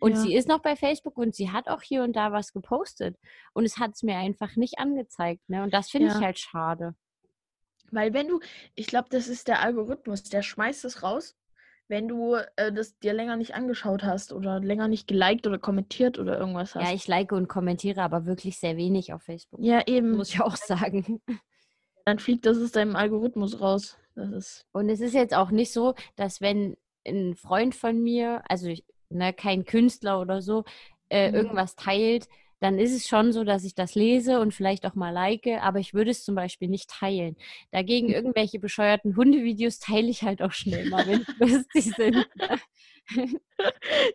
Und 0.00 0.12
ja. 0.12 0.18
sie 0.18 0.34
ist 0.34 0.46
noch 0.46 0.60
bei 0.60 0.76
Facebook 0.76 1.16
und 1.18 1.34
sie 1.34 1.50
hat 1.50 1.68
auch 1.68 1.82
hier 1.82 2.04
und 2.04 2.14
da 2.14 2.30
was 2.30 2.52
gepostet. 2.52 3.16
Und 3.52 3.64
es 3.64 3.78
hat 3.78 3.92
es 3.94 4.04
mir 4.04 4.16
einfach 4.16 4.54
nicht 4.54 4.78
angezeigt, 4.78 5.48
ne? 5.48 5.64
Und 5.64 5.74
das 5.74 5.90
finde 5.90 6.08
ja. 6.08 6.16
ich 6.16 6.24
halt 6.24 6.38
schade. 6.38 6.94
Weil 7.90 8.12
wenn 8.12 8.28
du, 8.28 8.40
ich 8.74 8.86
glaube, 8.86 9.08
das 9.10 9.28
ist 9.28 9.48
der 9.48 9.60
Algorithmus, 9.60 10.22
der 10.22 10.42
schmeißt 10.42 10.84
es 10.84 11.02
raus 11.02 11.37
wenn 11.88 12.06
du 12.06 12.36
äh, 12.56 12.72
das 12.72 12.98
dir 12.98 13.12
länger 13.12 13.36
nicht 13.36 13.54
angeschaut 13.54 14.02
hast 14.04 14.32
oder 14.32 14.60
länger 14.60 14.88
nicht 14.88 15.08
geliked 15.08 15.46
oder 15.46 15.58
kommentiert 15.58 16.18
oder 16.18 16.38
irgendwas 16.38 16.74
hast. 16.74 16.86
Ja, 16.86 16.94
ich 16.94 17.08
like 17.08 17.32
und 17.32 17.48
kommentiere 17.48 18.02
aber 18.02 18.26
wirklich 18.26 18.58
sehr 18.58 18.76
wenig 18.76 19.12
auf 19.12 19.22
Facebook. 19.22 19.60
Ja, 19.62 19.82
eben. 19.86 20.12
Muss 20.12 20.30
ich 20.30 20.40
auch 20.40 20.56
sagen. 20.56 21.20
Dann 22.04 22.18
fliegt 22.18 22.46
das 22.46 22.58
aus 22.58 22.72
deinem 22.72 22.96
Algorithmus 22.96 23.60
raus. 23.60 23.98
Das 24.14 24.30
ist 24.32 24.66
und 24.72 24.88
es 24.88 25.00
ist 25.00 25.14
jetzt 25.14 25.34
auch 25.34 25.50
nicht 25.50 25.72
so, 25.72 25.94
dass 26.16 26.40
wenn 26.40 26.76
ein 27.06 27.34
Freund 27.34 27.74
von 27.74 28.02
mir, 28.02 28.42
also 28.48 28.72
ne, 29.08 29.32
kein 29.32 29.64
Künstler 29.64 30.20
oder 30.20 30.42
so, 30.42 30.64
äh, 31.08 31.28
mhm. 31.28 31.34
irgendwas 31.34 31.76
teilt, 31.76 32.28
dann 32.60 32.78
ist 32.78 32.94
es 32.94 33.06
schon 33.06 33.32
so, 33.32 33.44
dass 33.44 33.64
ich 33.64 33.74
das 33.74 33.94
lese 33.94 34.40
und 34.40 34.52
vielleicht 34.52 34.84
auch 34.86 34.94
mal 34.94 35.10
like, 35.10 35.46
aber 35.60 35.78
ich 35.78 35.94
würde 35.94 36.10
es 36.10 36.24
zum 36.24 36.34
Beispiel 36.34 36.68
nicht 36.68 36.90
teilen. 36.90 37.36
Dagegen 37.70 38.08
irgendwelche 38.08 38.58
bescheuerten 38.58 39.16
Hundevideos 39.16 39.78
teile 39.78 40.08
ich 40.08 40.22
halt 40.22 40.42
auch 40.42 40.52
schnell 40.52 40.88
mal, 40.88 41.06
wenn 41.06 41.22
es 41.22 41.38
lustig 41.38 41.94
sind. 41.96 42.28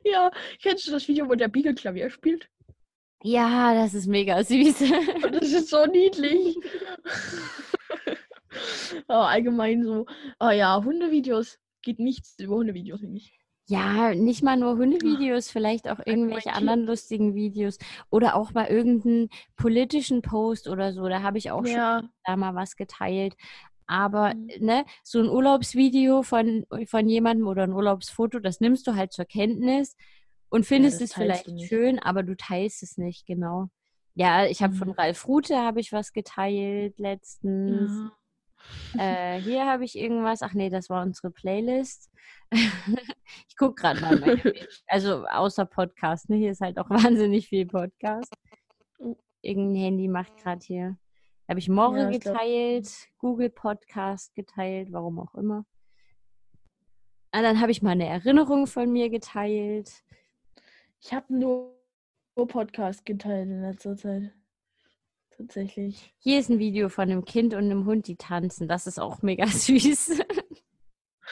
ja, 0.04 0.32
kennst 0.62 0.88
du 0.88 0.92
das 0.92 1.08
Video, 1.08 1.30
wo 1.30 1.36
der 1.36 1.48
Beagle 1.48 1.76
Klavier 1.76 2.10
spielt? 2.10 2.50
Ja, 3.24 3.74
das 3.74 3.94
ist 3.94 4.08
mega 4.08 4.44
süß. 4.44 4.80
das 5.32 5.54
ist 5.54 5.70
so 5.70 5.86
niedlich. 5.86 6.58
oh, 9.08 9.14
allgemein 9.14 9.84
so. 9.84 10.06
Oh 10.40 10.50
ja, 10.50 10.84
Hundevideos. 10.84 11.58
Geht 11.82 12.00
nichts 12.00 12.38
über 12.40 12.56
Hundevideos, 12.56 13.00
finde 13.00 13.18
ich. 13.18 13.34
Ja, 13.68 14.14
nicht 14.14 14.44
mal 14.44 14.58
nur 14.58 14.78
Hundevideos, 14.78 15.50
vielleicht 15.50 15.90
auch 15.90 16.00
irgendwelche 16.06 16.52
anderen 16.52 16.86
lustigen 16.86 17.34
Videos 17.34 17.78
oder 18.10 18.36
auch 18.36 18.54
mal 18.54 18.68
irgendeinen 18.68 19.30
politischen 19.56 20.22
Post 20.22 20.68
oder 20.68 20.92
so. 20.92 21.08
Da 21.08 21.22
habe 21.22 21.38
ich 21.38 21.50
auch 21.52 21.66
ja. 21.66 22.00
schon 22.02 22.10
da 22.26 22.36
mal 22.36 22.56
was 22.56 22.76
geteilt. 22.76 23.36
Aber 23.88 24.34
mhm. 24.34 24.50
ne, 24.60 24.86
so 25.04 25.20
ein 25.20 25.30
Urlaubsvideo 25.30 26.24
von, 26.24 26.66
von 26.88 27.08
jemandem 27.08 27.48
oder 27.48 27.64
ein 27.64 27.74
Urlaubsfoto, 27.74 28.40
das 28.40 28.60
nimmst 28.60 28.86
du 28.86 28.96
halt 28.96 29.14
zur 29.14 29.26
Kenntnis 29.26 29.96
und 30.50 30.66
findest 30.66 31.00
ja, 31.00 31.06
es 31.06 31.14
vielleicht 31.14 31.50
schön, 31.62 32.00
aber 32.00 32.24
du 32.24 32.36
teilst 32.36 32.84
es 32.84 32.98
nicht, 32.98 33.26
genau. 33.26 33.70
Ja, 34.16 34.46
ich 34.46 34.62
habe 34.62 34.74
mhm. 34.74 34.78
von 34.78 34.92
Ralf 34.92 35.28
Rute 35.28 35.58
habe 35.58 35.80
ich 35.80 35.92
was 35.92 36.12
geteilt 36.14 37.00
letztens. 37.00 37.92
Ja. 37.92 38.12
Äh, 38.98 39.40
hier 39.40 39.66
habe 39.66 39.84
ich 39.86 39.98
irgendwas. 39.98 40.42
Ach 40.42 40.54
nee, 40.54 40.70
das 40.70 40.90
war 40.90 41.04
unsere 41.04 41.32
Playlist. 41.32 42.10
ich 42.52 43.58
gucke 43.58 43.82
gerade 43.82 44.02
mal. 44.02 44.20
Meine, 44.20 44.42
also 44.88 45.26
außer 45.26 45.66
Podcast. 45.66 46.30
Ne? 46.30 46.38
Hier 46.38 46.52
ist 46.52 46.62
halt 46.62 46.78
auch 46.78 46.90
wahnsinnig 46.90 47.48
viel 47.48 47.66
Podcast. 47.66 48.34
Irgendein 49.42 49.82
Handy 49.82 50.08
macht 50.08 50.38
gerade 50.38 50.66
hier. 50.66 50.98
Da 51.48 51.52
habe 51.52 51.60
ich 51.60 51.70
Morre 51.70 52.04
ja, 52.04 52.10
geteilt, 52.10 52.86
glaub... 52.86 53.18
Google 53.18 53.50
Podcast 53.50 54.34
geteilt, 54.36 54.92
warum 54.92 55.20
auch 55.20 55.36
immer. 55.36 55.66
Und 57.36 57.40
ah, 57.40 57.42
dann 57.42 57.60
habe 57.60 57.72
ich 57.72 57.82
mal 57.82 57.92
eine 57.92 58.08
Erinnerung 58.08 58.68
von 58.68 58.92
mir 58.92 59.10
geteilt. 59.10 60.04
Ich 61.02 61.14
habe 61.14 61.36
nur 61.36 61.76
Podcast 62.36 63.06
geteilt 63.06 63.50
in 63.50 63.62
letzter 63.62 63.98
Zeit. 63.98 64.32
Tatsächlich. 65.38 66.14
Hier 66.20 66.40
ist 66.40 66.50
ein 66.50 66.60
Video 66.60 66.90
von 66.90 67.10
einem 67.10 67.26
Kind 67.26 67.54
und 67.54 67.64
einem 67.64 67.86
Hund, 67.86 68.08
die 68.08 68.16
tanzen. 68.16 68.68
Das 68.68 68.88
ist 68.88 69.00
auch 69.00 69.22
mega 69.22 69.48
süß. 69.48 70.20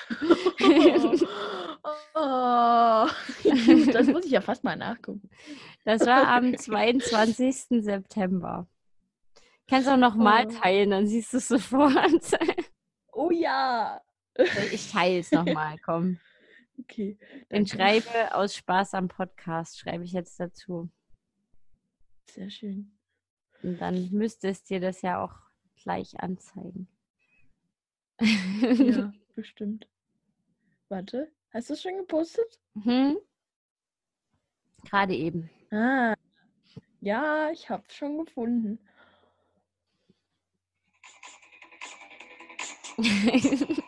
oh, 2.13 3.07
das 3.93 4.07
muss 4.07 4.25
ich 4.25 4.31
ja 4.31 4.41
fast 4.41 4.63
mal 4.63 4.75
nachgucken. 4.75 5.29
Das 5.85 6.05
war 6.05 6.27
am 6.27 6.57
22. 6.57 7.83
September. 7.83 8.67
Kannst 9.67 9.87
auch 9.87 9.97
noch 9.97 10.15
mal 10.15 10.47
oh. 10.47 10.51
teilen, 10.51 10.89
dann 10.89 11.07
siehst 11.07 11.33
du 11.33 11.37
es 11.37 11.47
sofort. 11.47 11.93
oh 13.13 13.31
ja. 13.31 14.01
Ich 14.71 14.91
teile 14.91 15.19
es 15.19 15.31
nochmal, 15.31 15.77
komm. 15.79 16.19
Okay. 16.79 17.17
Den 17.51 17.67
schreibe 17.67 18.33
aus 18.33 18.55
Spaß 18.55 18.95
am 18.95 19.07
Podcast, 19.07 19.79
schreibe 19.79 20.03
ich 20.03 20.13
jetzt 20.13 20.39
dazu. 20.39 20.89
Sehr 22.29 22.49
schön. 22.49 22.91
Und 23.63 23.79
dann 23.79 24.09
müsste 24.11 24.49
es 24.49 24.63
dir 24.63 24.79
das 24.79 25.01
ja 25.01 25.23
auch 25.23 25.35
gleich 25.83 26.19
anzeigen. 26.19 26.87
Ja, 28.19 29.13
bestimmt. 29.35 29.87
Warte, 30.89 31.31
hast 31.51 31.69
du 31.69 31.73
es 31.73 31.81
schon 31.81 31.97
gepostet? 31.97 32.59
Mhm. 32.73 33.17
Gerade 34.83 35.15
eben. 35.15 35.49
Ah, 35.71 36.15
ja, 36.99 37.49
ich 37.51 37.69
habe 37.69 37.83
es 37.87 37.95
schon 37.95 38.25
gefunden. 38.25 38.79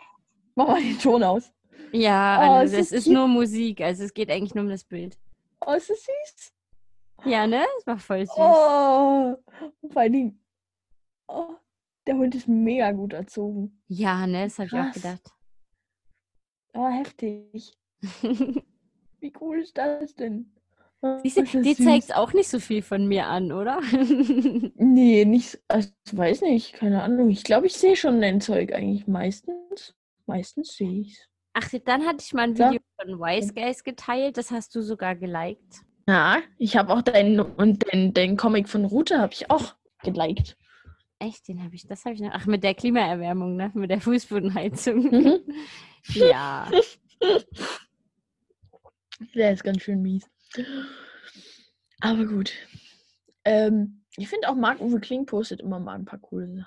Mach 0.55 0.67
mal 0.67 0.81
den 0.81 0.99
Ton 0.99 1.23
aus. 1.23 1.51
Ja, 1.91 2.39
oh, 2.39 2.53
also 2.53 2.75
es 2.75 2.91
ist, 2.91 2.91
ist 2.91 3.07
nur 3.07 3.27
Musik, 3.27 3.81
also 3.81 4.03
es 4.03 4.13
geht 4.13 4.31
eigentlich 4.31 4.55
nur 4.55 4.63
um 4.63 4.69
das 4.69 4.83
Bild. 4.83 5.17
Oh, 5.61 5.73
ist 5.73 5.89
das 5.89 6.03
süß? 6.03 6.52
Ja, 7.25 7.47
ne? 7.47 7.65
Das 7.77 7.87
war 7.87 7.97
voll 7.99 8.25
süß. 8.25 8.35
Oh, 8.37 9.35
vor 9.91 10.01
allen 10.01 10.13
Dingen, 10.13 10.45
oh, 11.27 11.55
der 12.05 12.15
Hund 12.15 12.35
ist 12.35 12.47
mega 12.47 12.91
gut 12.91 13.13
erzogen. 13.13 13.81
Ja, 13.87 14.27
ne? 14.27 14.45
Das 14.45 14.59
habe 14.59 14.67
ich 14.67 14.73
auch 14.73 14.91
gedacht. 14.91 15.31
Oh, 16.73 16.87
heftig. 16.87 17.77
Wie 19.19 19.33
cool 19.39 19.61
ist 19.61 19.77
das 19.77 20.15
denn? 20.15 20.51
Siehst 21.21 21.37
du, 21.37 21.61
dir 21.61 21.75
zeigt 21.75 22.15
auch 22.15 22.31
nicht 22.31 22.47
so 22.47 22.59
viel 22.59 22.81
von 22.81 23.07
mir 23.07 23.27
an, 23.27 23.51
oder? 23.51 23.81
nee, 24.75 25.25
nicht, 25.25 25.59
also, 25.67 25.89
weiß 26.13 26.41
nicht, 26.41 26.73
keine 26.73 27.03
Ahnung. 27.03 27.29
Ich 27.29 27.43
glaube, 27.43 27.67
ich 27.67 27.73
sehe 27.73 27.97
schon 27.97 28.21
dein 28.21 28.39
Zeug 28.39 28.73
eigentlich 28.73 29.05
meistens. 29.05 29.95
Meistens 30.25 30.77
sehe 30.77 31.01
ich 31.01 31.13
es. 31.13 31.29
Ach, 31.53 31.69
dann 31.85 32.05
hatte 32.05 32.19
ich 32.21 32.33
mal 32.33 32.43
ein 32.43 32.57
Video 32.57 32.73
ja. 32.73 32.79
von 33.01 33.19
Wise 33.19 33.53
Guys 33.53 33.83
geteilt, 33.83 34.37
das 34.37 34.49
hast 34.49 34.73
du 34.75 34.81
sogar 34.81 35.15
geliked. 35.15 35.83
Ja, 36.07 36.41
ich 36.57 36.75
habe 36.75 36.93
auch 36.93 37.01
deinen 37.01 37.39
und 37.39 37.91
den, 37.91 38.13
den 38.13 38.37
Comic 38.37 38.67
von 38.67 38.85
Rute 38.85 39.19
habe 39.19 39.33
ich 39.33 39.49
auch 39.49 39.75
geliked. 40.03 40.57
Echt, 41.19 41.47
den 41.47 41.63
habe 41.63 41.75
ich, 41.75 41.87
das 41.87 42.03
habe 42.03 42.15
ich 42.15 42.21
noch. 42.21 42.31
Ach, 42.33 42.45
mit 42.45 42.63
der 42.63 42.73
Klimaerwärmung, 42.73 43.55
ne? 43.55 43.71
Mit 43.73 43.89
der 43.89 44.01
Fußbodenheizung. 44.01 45.41
Mhm. 46.05 46.15
ja. 46.15 46.69
Der 49.33 49.53
ist 49.53 49.63
ganz 49.63 49.81
schön 49.83 50.01
mies. 50.01 50.29
Aber 52.01 52.25
gut. 52.25 52.51
Ähm, 53.45 54.03
ich 54.17 54.27
finde 54.27 54.49
auch 54.49 54.55
Marc-Uwe 54.55 54.99
Kling 54.99 55.25
postet 55.25 55.61
immer 55.61 55.79
mal 55.79 55.95
ein 55.95 56.03
paar 56.03 56.19
coole 56.19 56.47
Sachen. 56.47 56.65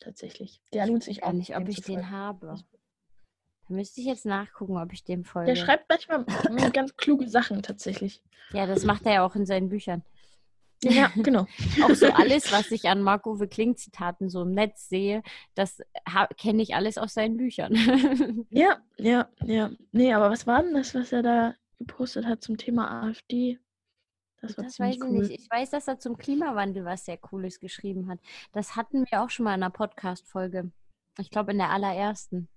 Tatsächlich. 0.00 0.60
Der 0.72 0.86
lohnt 0.86 1.04
sich 1.04 1.22
auch. 1.22 1.32
nicht, 1.32 1.56
ob 1.56 1.68
ich 1.68 1.82
den 1.82 2.10
habe. 2.10 2.56
Da 3.68 3.74
müsste 3.74 4.00
ich 4.00 4.06
jetzt 4.06 4.24
nachgucken, 4.24 4.78
ob 4.78 4.92
ich 4.92 5.04
dem 5.04 5.24
folge. 5.24 5.52
Der 5.52 5.56
schreibt 5.56 5.88
manchmal 5.88 6.24
ganz 6.72 6.96
kluge 6.96 7.28
Sachen 7.28 7.62
tatsächlich. 7.62 8.22
Ja, 8.52 8.66
das 8.66 8.84
macht 8.84 9.04
er 9.04 9.14
ja 9.14 9.26
auch 9.26 9.34
in 9.34 9.44
seinen 9.44 9.68
Büchern. 9.68 10.02
Ja, 10.82 11.10
genau. 11.16 11.46
auch 11.84 11.94
so 11.94 12.06
alles, 12.06 12.52
was 12.52 12.70
ich 12.70 12.88
an 12.88 13.02
Marco 13.02 13.36
Kling-Zitaten 13.36 14.28
so 14.28 14.42
im 14.42 14.52
Netz 14.52 14.88
sehe, 14.88 15.22
das 15.54 15.82
kenne 16.36 16.62
ich 16.62 16.74
alles 16.74 16.98
aus 16.98 17.14
seinen 17.14 17.36
Büchern. 17.36 17.74
ja, 18.50 18.78
ja, 18.96 19.28
ja. 19.42 19.70
Nee, 19.92 20.14
aber 20.14 20.30
was 20.30 20.46
war 20.46 20.62
denn 20.62 20.74
das, 20.74 20.94
was 20.94 21.12
er 21.12 21.22
da 21.22 21.54
gepostet 21.78 22.26
hat 22.26 22.42
zum 22.42 22.56
Thema 22.56 23.02
AfD? 23.02 23.58
Das, 24.40 24.54
das 24.54 24.78
weiß 24.78 24.94
ich 24.94 25.02
cool. 25.02 25.10
nicht. 25.10 25.30
Ich 25.32 25.50
weiß, 25.50 25.70
dass 25.70 25.88
er 25.88 25.98
zum 25.98 26.16
Klimawandel 26.16 26.84
was 26.84 27.04
sehr 27.04 27.18
Cooles 27.18 27.58
geschrieben 27.58 28.08
hat. 28.08 28.20
Das 28.52 28.76
hatten 28.76 29.04
wir 29.10 29.22
auch 29.22 29.30
schon 29.30 29.44
mal 29.44 29.54
in 29.54 29.62
einer 29.62 29.70
Podcast-Folge. 29.70 30.70
Ich 31.18 31.30
glaube, 31.30 31.50
in 31.50 31.58
der 31.58 31.70
allerersten 31.70 32.48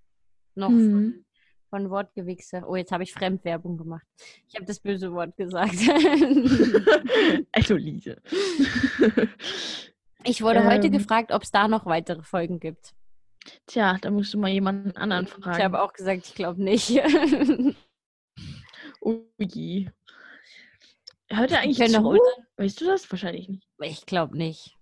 noch 0.56 0.70
mhm. 0.70 1.26
von 1.70 1.90
Wortgewichse. 1.90 2.64
Oh, 2.68 2.76
jetzt 2.76 2.92
habe 2.92 3.04
ich 3.04 3.14
Fremdwerbung 3.14 3.78
gemacht. 3.78 4.06
Ich 4.48 4.56
habe 4.56 4.66
das 4.66 4.80
böse 4.80 5.12
Wort 5.14 5.36
gesagt. 5.38 5.76
also 7.52 7.76
Lise. 7.76 8.22
Ich 10.24 10.42
wurde 10.42 10.60
ähm, 10.60 10.68
heute 10.68 10.90
gefragt, 10.90 11.32
ob 11.32 11.44
es 11.44 11.52
da 11.52 11.68
noch 11.68 11.86
weitere 11.86 12.22
Folgen 12.22 12.60
gibt. 12.60 12.94
Tja, 13.66 13.98
da 14.02 14.12
musst 14.12 14.34
du 14.34 14.38
mal 14.38 14.52
jemanden 14.52 14.92
anderen 14.96 15.28
fragen. 15.28 15.58
Ich 15.58 15.64
habe 15.64 15.82
auch 15.82 15.94
gesagt, 15.94 16.28
ich 16.28 16.36
glaube 16.36 16.62
nicht. 16.62 16.90
oh 19.02 19.24
je. 19.40 19.90
Hört 21.30 21.52
er 21.52 21.62
eigentlich 21.62 21.92
zu? 21.92 22.20
Weißt 22.58 22.82
du 22.82 22.86
das? 22.86 23.10
Wahrscheinlich 23.10 23.50
nicht. 23.50 23.68
Ich 23.80 24.06
glaube 24.06 24.38
nicht. 24.38 24.78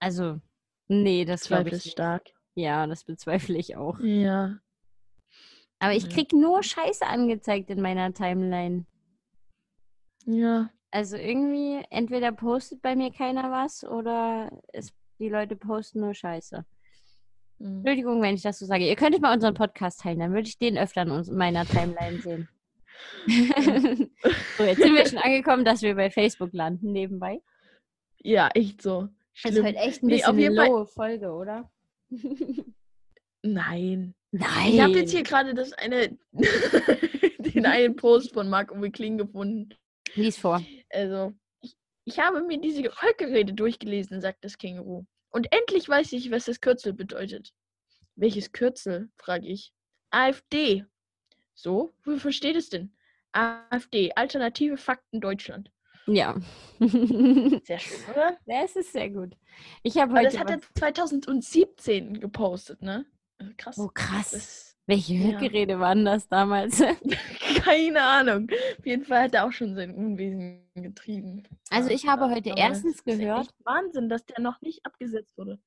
Also, 0.00 0.40
nee, 0.86 1.24
das 1.24 1.42
glaube 1.42 1.70
ich 1.70 1.90
stark. 1.90 2.30
Ja, 2.54 2.86
das 2.86 3.04
bezweifle 3.04 3.58
ich 3.58 3.76
auch. 3.76 3.98
Ja. 4.00 4.58
Aber 5.80 5.94
ich 5.94 6.08
krieg 6.08 6.32
nur 6.32 6.62
Scheiße 6.62 7.06
angezeigt 7.06 7.70
in 7.70 7.80
meiner 7.80 8.12
Timeline. 8.12 8.84
Ja. 10.26 10.70
Also 10.90 11.16
irgendwie, 11.16 11.82
entweder 11.90 12.32
postet 12.32 12.82
bei 12.82 12.96
mir 12.96 13.12
keiner 13.12 13.50
was 13.50 13.84
oder 13.84 14.50
es, 14.72 14.92
die 15.18 15.28
Leute 15.28 15.54
posten 15.54 16.00
nur 16.00 16.14
Scheiße. 16.14 16.64
Mhm. 17.58 17.76
Entschuldigung, 17.78 18.22
wenn 18.22 18.34
ich 18.34 18.42
das 18.42 18.58
so 18.58 18.66
sage. 18.66 18.88
Ihr 18.88 18.96
könntet 18.96 19.20
mal 19.20 19.34
unseren 19.34 19.54
Podcast 19.54 20.00
teilen, 20.00 20.18
dann 20.18 20.32
würde 20.32 20.48
ich 20.48 20.58
den 20.58 20.78
öfter 20.78 21.02
in 21.02 21.36
meiner 21.36 21.64
Timeline 21.64 22.18
sehen. 22.20 22.48
so, 24.56 24.64
jetzt 24.64 24.82
sind 24.82 24.94
wir 24.94 25.06
schon 25.06 25.18
angekommen, 25.18 25.64
dass 25.64 25.82
wir 25.82 25.94
bei 25.94 26.10
Facebook 26.10 26.52
landen 26.52 26.92
nebenbei. 26.92 27.40
Ja, 28.18 28.48
echt 28.54 28.82
so. 28.82 29.08
Schlimm. 29.32 29.54
Das 29.54 29.58
ist 29.58 29.64
halt 29.64 29.76
echt 29.76 30.02
ein 30.02 30.08
bisschen 30.08 30.36
nee, 30.36 30.46
eine 30.46 30.66
lowe 30.66 30.86
Folge, 30.86 31.30
oder? 31.30 31.70
Nein. 33.52 34.14
Nein. 34.30 34.72
Ich 34.72 34.80
habe 34.80 34.98
jetzt 34.98 35.12
hier 35.12 35.22
gerade 35.22 35.54
das 35.54 35.72
eine, 35.72 36.16
den 37.38 37.66
einen 37.66 37.96
Post 37.96 38.34
von 38.34 38.48
Marc 38.48 38.72
Uwe 38.72 38.90
Kling 38.90 39.18
gefunden. 39.18 39.74
Lies 40.14 40.36
vor. 40.36 40.62
Also, 40.90 41.32
ich, 41.60 41.76
ich 42.04 42.18
habe 42.18 42.42
mir 42.42 42.60
diese 42.60 42.82
Gefolgerede 42.82 43.54
durchgelesen, 43.54 44.20
sagt 44.20 44.44
das 44.44 44.58
Känguru. 44.58 45.04
Und 45.30 45.52
endlich 45.52 45.88
weiß 45.88 46.12
ich, 46.12 46.30
was 46.30 46.46
das 46.46 46.60
Kürzel 46.60 46.92
bedeutet. 46.92 47.52
Welches 48.16 48.52
Kürzel? 48.52 49.10
frage 49.16 49.46
ich. 49.46 49.72
AfD. 50.10 50.84
So? 51.54 51.92
Wofür 52.04 52.32
steht 52.32 52.56
es 52.56 52.68
denn? 52.68 52.92
AfD, 53.32 54.12
Alternative 54.14 54.76
Fakten 54.76 55.20
Deutschland. 55.20 55.70
Ja. 56.06 56.36
sehr 56.80 57.78
schön, 57.78 57.98
oder? 58.10 58.38
Ja, 58.46 58.62
es 58.64 58.76
ist 58.76 58.92
sehr 58.92 59.10
gut. 59.10 59.36
Ich 59.82 59.98
habe 59.98 60.14
heute. 60.14 60.24
Das 60.24 60.38
hat 60.38 60.50
er 60.50 60.60
2017 60.74 62.20
gepostet, 62.20 62.82
ne? 62.82 63.04
Krass. 63.56 63.78
Oh, 63.78 63.90
krass. 63.92 64.30
Das, 64.30 64.76
Welche 64.86 65.18
Hörgerede 65.18 65.74
ja. 65.74 65.80
waren 65.80 66.04
das 66.04 66.28
damals? 66.28 66.82
Keine 67.64 68.02
Ahnung. 68.02 68.48
Auf 68.78 68.86
jeden 68.86 69.04
Fall 69.04 69.24
hat 69.24 69.34
er 69.34 69.46
auch 69.46 69.52
schon 69.52 69.74
sein 69.74 69.94
Unwesen 69.94 70.68
getrieben. 70.74 71.44
Also 71.70 71.90
ich 71.90 72.06
habe 72.06 72.30
heute 72.30 72.52
Aber 72.52 72.60
erstens 72.60 73.04
gehört. 73.04 73.46
Ist 73.46 73.64
Wahnsinn, 73.64 74.08
dass 74.08 74.24
der 74.26 74.40
noch 74.40 74.60
nicht 74.60 74.84
abgesetzt 74.84 75.36
wurde. 75.36 75.58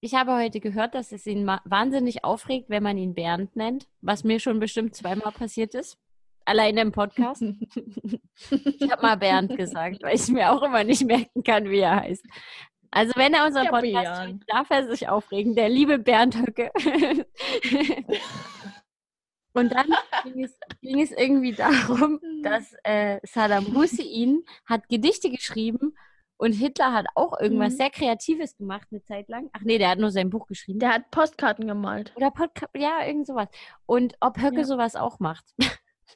Ich 0.00 0.14
habe 0.14 0.36
heute 0.36 0.60
gehört, 0.60 0.94
dass 0.94 1.10
es 1.12 1.26
ihn 1.26 1.46
wahnsinnig 1.46 2.22
aufregt, 2.22 2.68
wenn 2.68 2.82
man 2.82 2.98
ihn 2.98 3.14
Bernd 3.14 3.56
nennt, 3.56 3.88
was 4.02 4.24
mir 4.24 4.40
schon 4.40 4.60
bestimmt 4.60 4.94
zweimal 4.94 5.32
passiert 5.32 5.74
ist. 5.74 5.98
Alleine 6.44 6.82
im 6.82 6.92
Podcast. 6.92 7.42
ich 8.50 8.90
habe 8.90 9.02
mal 9.02 9.16
Bernd 9.16 9.56
gesagt, 9.56 10.02
weil 10.02 10.14
ich 10.14 10.28
mir 10.28 10.52
auch 10.52 10.62
immer 10.62 10.84
nicht 10.84 11.04
merken 11.04 11.42
kann, 11.42 11.68
wie 11.70 11.80
er 11.80 11.96
heißt. 11.96 12.24
Also 12.90 13.12
wenn 13.16 13.34
er 13.34 13.46
unseren 13.46 13.68
Podcast 13.68 14.20
hört, 14.22 14.34
darf 14.48 14.70
er 14.70 14.88
sich 14.88 15.08
aufregen. 15.08 15.54
Der 15.54 15.68
liebe 15.68 15.98
Bernd 15.98 16.36
Höcke. 16.36 16.70
Und 19.52 19.72
dann 19.72 19.86
ging 20.24 20.44
es, 20.44 20.58
ging 20.82 21.00
es, 21.00 21.10
irgendwie 21.12 21.52
darum, 21.52 22.20
dass 22.42 22.74
äh, 22.84 23.20
Saddam 23.22 23.74
Hussein 23.74 24.42
hat 24.66 24.86
Gedichte 24.90 25.30
geschrieben 25.30 25.94
und 26.36 26.52
Hitler 26.52 26.92
hat 26.92 27.06
auch 27.14 27.40
irgendwas 27.40 27.72
mhm. 27.72 27.76
sehr 27.78 27.90
Kreatives 27.90 28.56
gemacht 28.58 28.88
eine 28.90 29.02
Zeit 29.02 29.28
lang. 29.30 29.48
Ach 29.54 29.62
nee, 29.62 29.78
der 29.78 29.88
hat 29.88 29.98
nur 29.98 30.10
sein 30.10 30.28
Buch 30.28 30.46
geschrieben. 30.46 30.78
Der 30.78 30.92
hat 30.92 31.10
Postkarten 31.10 31.66
gemalt. 31.66 32.12
Oder 32.16 32.30
Postkarten, 32.30 32.80
ja, 32.80 33.06
irgend 33.06 33.26
sowas. 33.26 33.48
Und 33.86 34.14
ob 34.20 34.42
Höcke 34.42 34.58
ja. 34.58 34.64
sowas 34.64 34.94
auch 34.94 35.20
macht. 35.20 35.46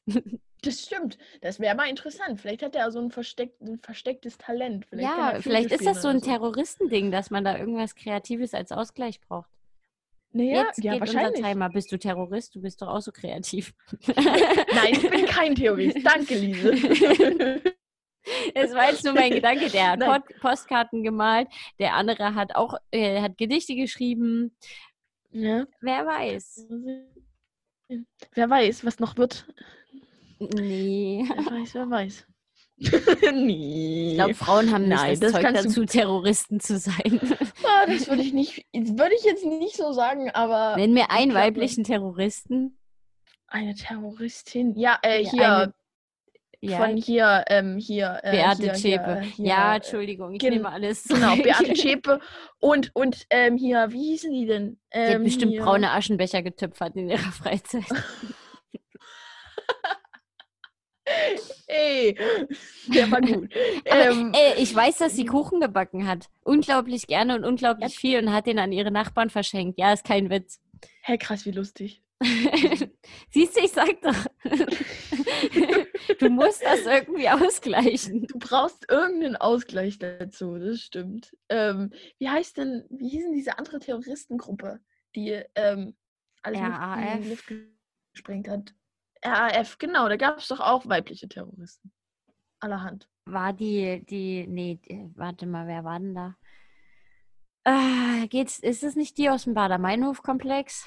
Das 0.62 0.80
stimmt. 0.82 1.18
Das 1.40 1.61
wäre 1.61 1.74
mal 1.74 1.88
interessant. 1.88 2.40
Vielleicht 2.40 2.62
hat 2.62 2.74
er 2.74 2.90
so 2.90 3.00
ein, 3.00 3.11
versteck, 3.11 3.54
ein 3.61 3.78
verstecktes 3.78 4.38
Talent. 4.38 4.86
Vielleicht 4.86 5.08
ja, 5.08 5.40
vielleicht 5.40 5.70
ist 5.72 5.86
das 5.86 6.02
so 6.02 6.08
ein 6.08 6.20
so. 6.20 6.26
Terroristending, 6.26 7.11
dass 7.11 7.30
man 7.30 7.44
da 7.44 7.56
irgendwas 7.56 7.94
Kreatives 7.94 8.54
als 8.54 8.72
Ausgleich 8.72 9.20
braucht. 9.20 9.50
Naja, 10.32 10.64
Jetzt 10.64 10.82
ja, 10.84 10.92
geht 10.92 11.00
wahrscheinlich. 11.00 11.38
unser 11.38 11.48
Timer. 11.48 11.68
Bist 11.70 11.90
du 11.90 11.98
Terrorist? 11.98 12.54
Du 12.54 12.61
bist 12.61 12.80
doch 12.82 12.88
auch 12.88 13.00
so 13.00 13.11
kreativ. 13.11 13.74
Nein, 14.16 14.92
ich 14.92 15.11
bin 15.11 15.26
kein 15.26 15.54
Terrorist. 15.54 15.98
Danke, 16.04 16.34
Lise. 16.34 17.61
Es 18.54 18.74
war 18.74 18.90
jetzt 18.90 19.02
nur 19.02 19.14
mein 19.14 19.32
Gedanke. 19.32 19.70
Der 19.70 19.92
hat 19.92 20.00
Pod 20.00 20.40
Postkarten 20.40 21.02
gemalt, 21.02 21.48
der 21.78 21.94
andere 21.94 22.34
hat 22.34 22.54
auch 22.54 22.74
äh, 22.90 23.20
hat 23.22 23.38
Gedichte 23.38 23.74
geschrieben. 23.74 24.54
Ja. 25.30 25.66
Wer 25.80 26.06
weiß. 26.06 26.66
Wer 28.34 28.50
weiß, 28.50 28.84
was 28.84 28.98
noch 29.00 29.16
wird. 29.16 29.46
Nee. 30.41 31.24
Wer 31.28 31.47
weiß, 31.47 31.74
wer 31.74 31.91
weiß. 31.91 32.26
nee. 33.34 34.11
Ich 34.12 34.14
glaube, 34.16 34.34
Frauen 34.34 34.72
haben 34.72 34.88
nicht 34.88 34.97
Nein, 34.97 35.20
das, 35.20 35.32
das 35.32 35.43
Zeug 35.43 35.55
dazu, 35.55 35.84
Terroristen 35.84 36.61
zu 36.61 36.78
sein. 36.78 37.20
oh, 37.22 37.86
das 37.86 38.09
würde 38.09 38.22
ich 38.22 38.32
nicht, 38.32 38.64
würde 38.72 39.14
ich 39.14 39.24
jetzt 39.24 39.45
nicht 39.45 39.76
so 39.76 39.93
sagen, 39.93 40.30
aber. 40.30 40.76
Nenn 40.76 40.95
mir 40.95 41.11
einen 41.11 41.34
weiblichen 41.34 41.84
Terroristen. 41.84 42.78
Eine 43.49 43.74
Terroristin? 43.74 44.74
Ja, 44.76 44.99
äh, 45.03 45.24
hier. 45.24 45.57
Eine, 45.57 45.74
ja. 46.62 46.76
Von 46.78 46.97
hier, 46.97 47.45
ähm, 47.49 47.78
hier. 47.78 48.20
Äh, 48.22 48.32
Beate 48.32 48.62
hier, 48.62 48.72
Zschäpe. 48.74 49.20
Hier, 49.20 49.47
ja, 49.47 49.76
Entschuldigung, 49.76 50.34
ich 50.34 50.43
nehme 50.43 50.68
alles 50.68 51.05
zurück. 51.05 51.20
Genau, 51.22 51.36
Beate 51.36 51.72
Zschäpe 51.74 52.20
und, 52.59 52.91
und 52.95 53.26
ähm, 53.30 53.57
hier, 53.57 53.93
wie 53.93 54.11
hießen 54.11 54.30
die 54.30 54.47
denn? 54.47 54.78
Ähm, 54.91 55.09
die 55.09 55.14
hat 55.14 55.24
bestimmt 55.24 55.53
hier. 55.53 55.62
braune 55.62 55.91
Aschenbecher 55.91 56.43
getöpfert 56.43 56.97
in 56.97 57.09
ihrer 57.09 57.32
Freizeit. 57.32 57.84
Ey, 61.70 62.16
der 62.88 63.10
war 63.10 63.20
gut. 63.20 63.48
ähm, 63.84 64.32
ey, 64.34 64.60
ich 64.60 64.74
weiß, 64.74 64.98
dass 64.98 65.14
sie 65.14 65.24
Kuchen 65.24 65.60
gebacken 65.60 66.06
hat. 66.06 66.28
Unglaublich 66.42 67.06
gerne 67.06 67.36
und 67.36 67.44
unglaublich 67.44 67.96
viel 67.96 68.18
und 68.18 68.32
hat 68.32 68.46
den 68.46 68.58
an 68.58 68.72
ihre 68.72 68.90
Nachbarn 68.90 69.30
verschenkt. 69.30 69.78
Ja, 69.78 69.92
ist 69.92 70.04
kein 70.04 70.30
Witz. 70.30 70.60
Hä, 70.82 70.88
hey, 71.02 71.18
krass, 71.18 71.46
wie 71.46 71.52
lustig. 71.52 72.02
Siehst 73.30 73.56
du, 73.56 73.60
ich 73.60 73.70
sag 73.70 74.02
doch. 74.02 74.26
du 76.18 76.28
musst 76.28 76.62
das 76.62 76.84
irgendwie 76.84 77.28
ausgleichen. 77.28 78.26
Du 78.26 78.38
brauchst 78.38 78.90
irgendeinen 78.90 79.36
Ausgleich 79.36 79.98
dazu, 79.98 80.58
das 80.58 80.80
stimmt. 80.80 81.34
Ähm, 81.48 81.92
wie 82.18 82.28
heißt 82.28 82.58
denn, 82.58 82.84
wie 82.90 83.08
hießen 83.08 83.32
diese 83.32 83.58
andere 83.58 83.78
Terroristengruppe, 83.78 84.80
die 85.14 85.40
ähm, 85.54 85.96
alles 86.42 86.60
in 86.60 87.22
die 87.22 87.28
Luft 87.30 87.52
gesprengt 88.12 88.48
hat? 88.48 88.74
RAF, 89.22 89.78
genau, 89.78 90.08
da 90.08 90.16
gab 90.16 90.38
es 90.38 90.48
doch 90.48 90.60
auch 90.60 90.86
weibliche 90.88 91.28
Terroristen. 91.28 91.92
Allerhand. 92.60 93.08
War 93.26 93.52
die, 93.52 94.04
die, 94.06 94.46
nee, 94.46 94.80
die, 94.88 95.10
warte 95.14 95.46
mal, 95.46 95.66
wer 95.66 95.84
war 95.84 95.98
denn 95.98 96.14
da? 96.14 96.36
Äh, 97.64 98.26
geht's, 98.28 98.58
ist 98.58 98.82
es 98.82 98.96
nicht 98.96 99.18
die 99.18 99.30
aus 99.30 99.44
dem 99.44 99.54
Bader-Meinhof-Komplex? 99.54 100.86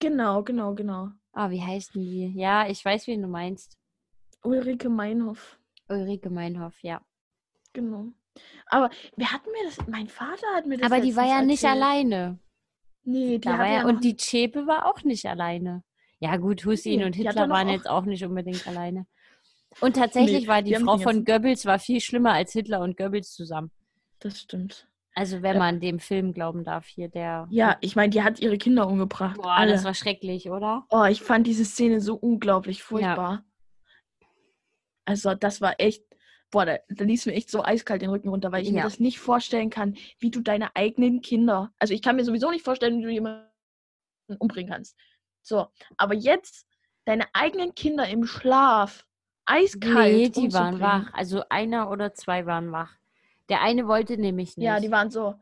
Genau, 0.00 0.42
genau, 0.42 0.74
genau. 0.74 1.10
Ah, 1.32 1.46
oh, 1.46 1.50
wie 1.50 1.62
heißt 1.62 1.94
die? 1.94 2.32
Ja, 2.34 2.66
ich 2.68 2.84
weiß, 2.84 3.06
wen 3.06 3.22
du 3.22 3.28
meinst. 3.28 3.76
Ulrike 4.42 4.88
Meinhof. 4.88 5.58
Ulrike 5.88 6.30
Meinhof, 6.30 6.74
ja. 6.82 7.00
Genau. 7.72 8.12
Aber 8.66 8.90
wer 9.16 9.32
hat 9.32 9.44
mir 9.46 9.64
das? 9.64 9.86
Mein 9.86 10.08
Vater 10.08 10.46
hat 10.54 10.66
mir 10.66 10.78
das. 10.78 10.90
Aber 10.90 11.00
die 11.00 11.14
war 11.16 11.26
ja 11.26 11.42
nicht 11.42 11.64
alleine. 11.64 12.38
Nee, 13.04 13.38
die 13.38 13.48
war 13.48 13.66
ja, 13.66 13.84
Und 13.86 14.02
die 14.02 14.16
Chepe 14.16 14.66
war 14.66 14.86
auch 14.86 15.02
nicht 15.04 15.26
alleine. 15.26 15.84
Ja, 16.24 16.38
gut, 16.38 16.64
Hussein 16.64 16.96
nee, 16.96 17.04
und 17.04 17.14
Hitler 17.14 17.50
waren 17.50 17.68
jetzt 17.68 17.86
auch 17.86 18.06
nicht 18.06 18.24
unbedingt 18.24 18.66
alleine. 18.66 19.06
Und 19.82 19.96
tatsächlich 19.96 20.44
nee, 20.44 20.48
war 20.48 20.62
die, 20.62 20.74
Frau 20.76 20.96
von 20.96 21.22
Goebbels 21.22 21.66
war 21.66 21.78
viel 21.78 22.00
schlimmer 22.00 22.32
als 22.32 22.52
Hitler 22.52 22.80
und 22.80 22.96
Goebbels 22.96 23.34
zusammen. 23.34 23.70
Das 24.20 24.40
stimmt. 24.40 24.88
Also 25.14 25.42
wenn 25.42 25.58
man 25.58 25.80
dem 25.80 25.98
Film 25.98 26.32
glauben 26.32 26.64
darf, 26.64 26.86
hier 26.86 27.08
der. 27.08 27.46
Ja, 27.50 27.76
ich 27.82 27.94
meine, 27.94 28.08
die 28.08 28.22
hat 28.22 28.40
ihre 28.40 28.56
Kinder 28.56 28.88
umgebracht. 28.88 29.36
Boah, 29.36 29.52
alle. 29.52 29.72
das 29.72 29.84
war 29.84 29.92
schrecklich, 29.92 30.48
oder? 30.48 30.86
Oh, 30.88 31.04
ich 31.04 31.20
fand 31.20 31.46
diese 31.46 31.66
Szene 31.66 32.00
so 32.00 32.14
unglaublich 32.14 32.82
furchtbar. 32.82 33.44
Ja. 34.22 34.28
Also 35.04 35.34
das 35.34 35.60
war 35.60 35.74
echt, 35.76 36.04
boah, 36.50 36.64
da, 36.64 36.78
da 36.88 37.04
ließ 37.04 37.26
mir 37.26 37.34
echt 37.34 37.50
so 37.50 37.62
eiskalt 37.62 38.00
den 38.00 38.08
Rücken 38.08 38.30
runter, 38.30 38.50
weil 38.50 38.62
ich 38.62 38.68
ja. 38.68 38.76
mir 38.76 38.82
das 38.82 38.98
nicht 38.98 39.18
vorstellen 39.18 39.68
kann, 39.68 39.98
wie 40.20 40.30
du 40.30 40.40
deine 40.40 40.74
eigenen 40.74 41.20
Kinder. 41.20 41.70
Also 41.78 41.92
ich 41.92 42.00
kann 42.00 42.16
mir 42.16 42.24
sowieso 42.24 42.50
nicht 42.50 42.64
vorstellen, 42.64 42.96
wie 43.00 43.02
du 43.02 43.10
jemanden 43.10 43.44
umbringen 44.38 44.72
kannst. 44.72 44.96
So, 45.44 45.68
aber 45.98 46.14
jetzt 46.14 46.66
deine 47.04 47.26
eigenen 47.34 47.74
Kinder 47.74 48.08
im 48.08 48.24
Schlaf, 48.24 49.06
eiskalt. 49.44 50.14
Nee, 50.14 50.28
die 50.30 50.52
waren 50.52 50.80
wach. 50.80 51.12
Also 51.12 51.44
einer 51.50 51.90
oder 51.90 52.14
zwei 52.14 52.46
waren 52.46 52.72
wach. 52.72 52.96
Der 53.50 53.60
eine 53.60 53.86
wollte 53.86 54.16
nämlich 54.16 54.56
nicht. 54.56 54.64
Ja, 54.66 54.80
die 54.80 54.90
waren 54.90 55.10
so. 55.10 55.34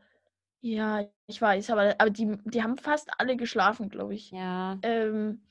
Ja, 0.59 1.05
ich 1.25 1.41
weiß, 1.41 1.69
aber, 1.71 1.95
aber 1.99 2.09
die, 2.09 2.37
die 2.43 2.61
haben 2.63 2.77
fast 2.77 3.09
alle 3.17 3.37
geschlafen, 3.37 3.89
glaube 3.89 4.13
ich. 4.13 4.31
Ja. 4.31 4.77
Ähm, 4.81 5.41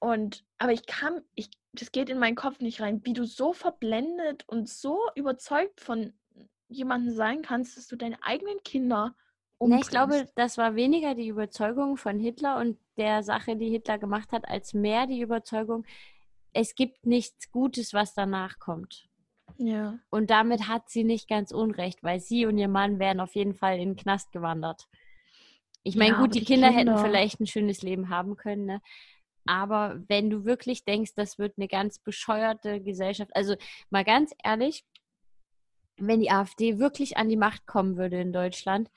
Und, 0.00 0.44
aber 0.58 0.72
ich 0.72 0.86
kann, 0.86 1.22
ich, 1.34 1.48
das 1.72 1.92
geht 1.92 2.10
in 2.10 2.18
meinen 2.18 2.36
Kopf 2.36 2.60
nicht 2.60 2.80
rein, 2.80 3.00
wie 3.04 3.12
du 3.12 3.24
so 3.24 3.52
verblendet 3.52 4.44
und 4.48 4.68
so 4.68 4.98
überzeugt 5.14 5.80
von 5.80 6.12
jemandem 6.68 7.14
sein 7.14 7.42
kannst, 7.42 7.76
dass 7.76 7.86
du 7.88 7.96
deine 7.96 8.22
eigenen 8.22 8.62
Kinder 8.64 9.14
umbringst. 9.58 9.86
ich 9.86 9.90
glaube, 9.90 10.28
das 10.34 10.58
war 10.58 10.74
weniger 10.74 11.14
die 11.14 11.28
Überzeugung 11.28 11.96
von 11.96 12.18
Hitler 12.18 12.58
und 12.58 12.78
der 12.96 13.22
Sache, 13.22 13.56
die 13.56 13.70
Hitler 13.70 13.98
gemacht 13.98 14.32
hat, 14.32 14.48
als 14.48 14.74
mehr 14.74 15.06
die 15.06 15.20
Überzeugung, 15.20 15.84
es 16.52 16.74
gibt 16.74 17.04
nichts 17.06 17.50
Gutes, 17.50 17.92
was 17.92 18.14
danach 18.14 18.58
kommt. 18.58 19.08
Ja. 19.58 19.98
Und 20.10 20.30
damit 20.30 20.68
hat 20.68 20.88
sie 20.88 21.04
nicht 21.04 21.28
ganz 21.28 21.52
unrecht, 21.52 22.02
weil 22.02 22.20
sie 22.20 22.46
und 22.46 22.58
ihr 22.58 22.68
Mann 22.68 22.98
wären 22.98 23.20
auf 23.20 23.34
jeden 23.34 23.54
Fall 23.54 23.78
in 23.78 23.90
den 23.90 23.96
Knast 23.96 24.32
gewandert. 24.32 24.86
Ich 25.82 25.96
meine, 25.96 26.14
ja, 26.14 26.20
gut, 26.20 26.34
die, 26.34 26.40
die 26.40 26.44
Kinder, 26.44 26.72
Kinder, 26.72 26.94
hätten 26.94 27.04
vielleicht 27.04 27.40
ein 27.40 27.46
schönes 27.46 27.82
Leben 27.82 28.08
haben 28.08 28.36
können, 28.36 28.66
ne? 28.66 28.82
Aber 29.48 30.02
wenn 30.08 30.28
du 30.28 30.44
wirklich 30.44 30.84
denkst, 30.84 31.12
das 31.14 31.38
wird 31.38 31.56
eine 31.56 31.68
ganz 31.68 32.00
bescheuerte 32.00 32.80
Gesellschaft, 32.82 33.30
also 33.36 33.54
mal 33.90 34.02
ganz 34.02 34.34
ehrlich, 34.42 34.84
wenn 35.98 36.20
die 36.20 36.30
AfD 36.30 36.78
wirklich 36.78 37.16
an 37.16 37.28
die 37.28 37.36
Macht 37.36 37.66
kommen 37.66 37.96
würde 37.96 38.20
in 38.20 38.32
Deutschland 38.32 38.90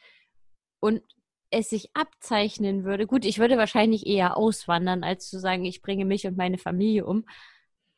und 0.80 1.04
es 1.52 1.70
sich 1.70 1.90
abzeichnen 1.96 2.84
würde, 2.84 3.08
gut, 3.08 3.26
ich 3.26 3.40
würde 3.40 3.58
wahrscheinlich 3.58 4.06
eher 4.06 4.38
auswandern, 4.38 5.04
als 5.04 5.30
zu 5.30 5.40
sagen, 5.40 5.66
ich 5.66 5.82
bringe 5.82 6.06
mich 6.06 6.28
und 6.28 6.38
meine 6.38 6.58
Familie 6.58 7.06
um. 7.06 7.26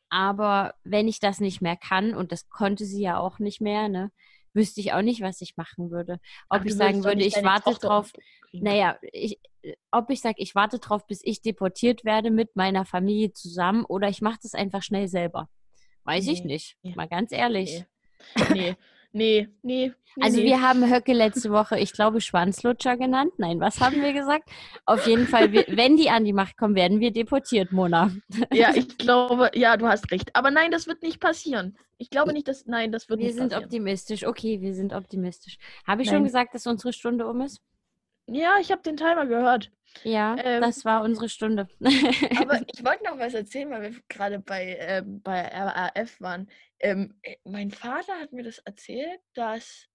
Aber 0.08 0.74
wenn 0.84 1.08
ich 1.08 1.20
das 1.20 1.40
nicht 1.40 1.62
mehr 1.62 1.76
kann, 1.76 2.14
und 2.14 2.32
das 2.32 2.48
konnte 2.48 2.84
sie 2.84 3.02
ja 3.02 3.18
auch 3.18 3.38
nicht 3.38 3.60
mehr, 3.60 3.88
ne, 3.88 4.10
wüsste 4.54 4.80
ich 4.80 4.92
auch 4.92 5.02
nicht, 5.02 5.22
was 5.22 5.40
ich 5.40 5.56
machen 5.56 5.90
würde. 5.90 6.14
Ob 6.48 6.60
Ach, 6.60 6.64
ich 6.64 6.74
sagen 6.74 7.04
würde, 7.04 7.22
ich 7.22 7.42
warte 7.42 7.70
Tochter 7.70 7.88
drauf, 7.88 8.12
naja, 8.52 8.98
ich, 9.12 9.40
ob 9.90 10.10
ich 10.10 10.20
sage, 10.20 10.36
ich 10.38 10.54
warte 10.54 10.78
drauf, 10.78 11.06
bis 11.06 11.20
ich 11.24 11.40
deportiert 11.40 12.04
werde 12.04 12.30
mit 12.30 12.56
meiner 12.56 12.84
Familie 12.84 13.32
zusammen 13.32 13.84
oder 13.84 14.08
ich 14.08 14.20
mache 14.20 14.40
das 14.42 14.54
einfach 14.54 14.82
schnell 14.82 15.08
selber. 15.08 15.48
Weiß 16.04 16.26
nee. 16.26 16.32
ich 16.32 16.44
nicht, 16.44 16.76
mal 16.82 17.08
ganz 17.08 17.32
ehrlich. 17.32 17.84
Nee. 18.36 18.44
nee. 18.52 18.76
Nee, 19.12 19.48
nee. 19.62 19.92
also 20.20 20.38
nee. 20.38 20.46
wir 20.46 20.62
haben 20.62 20.90
Höcke 20.90 21.12
letzte 21.12 21.50
Woche, 21.50 21.78
ich 21.78 21.92
glaube, 21.92 22.20
Schwanzlutscher 22.20 22.96
genannt. 22.96 23.32
Nein, 23.36 23.60
was 23.60 23.80
haben 23.80 24.00
wir 24.00 24.12
gesagt? 24.12 24.48
Auf 24.86 25.06
jeden 25.06 25.26
Fall, 25.26 25.52
wenn 25.52 25.96
die 25.96 26.08
an 26.08 26.24
die 26.24 26.32
Macht 26.32 26.56
kommen, 26.56 26.74
werden 26.74 27.00
wir 27.00 27.12
deportiert, 27.12 27.72
Mona. 27.72 28.10
Ja, 28.52 28.70
ich 28.74 28.96
glaube, 28.96 29.50
ja, 29.54 29.76
du 29.76 29.86
hast 29.86 30.10
recht. 30.10 30.34
Aber 30.34 30.50
nein, 30.50 30.70
das 30.70 30.86
wird 30.86 31.02
nicht 31.02 31.20
passieren. 31.20 31.76
Ich 31.98 32.10
glaube 32.10 32.32
nicht, 32.32 32.48
dass, 32.48 32.66
nein, 32.66 32.90
das 32.90 33.08
wird 33.08 33.20
wir 33.20 33.26
nicht 33.26 33.36
passieren. 33.36 33.50
Wir 33.50 33.56
sind 33.56 33.64
optimistisch. 33.64 34.26
Okay, 34.26 34.60
wir 34.60 34.74
sind 34.74 34.92
optimistisch. 34.92 35.58
Habe 35.86 36.02
ich 36.02 36.08
nein. 36.08 36.16
schon 36.16 36.24
gesagt, 36.24 36.54
dass 36.54 36.66
unsere 36.66 36.92
Stunde 36.92 37.26
um 37.26 37.42
ist? 37.42 37.60
Ja, 38.32 38.56
ich 38.60 38.70
habe 38.70 38.82
den 38.82 38.96
Timer 38.96 39.26
gehört. 39.26 39.70
Ja, 40.04 40.36
ähm, 40.38 40.60
das 40.60 40.84
war 40.84 41.02
unsere 41.02 41.28
Stunde. 41.28 41.68
aber 41.80 42.60
ich 42.72 42.84
wollte 42.84 43.04
noch 43.04 43.18
was 43.18 43.34
erzählen, 43.34 43.70
weil 43.70 43.82
wir 43.82 44.00
gerade 44.08 44.38
bei, 44.38 44.76
äh, 44.76 45.02
bei 45.04 45.42
RAF 45.48 46.20
waren. 46.20 46.48
Ähm, 46.80 47.14
äh, 47.22 47.36
mein 47.44 47.70
Vater 47.70 48.14
hat 48.18 48.32
mir 48.32 48.42
das 48.42 48.58
erzählt, 48.58 49.20
dass 49.34 49.88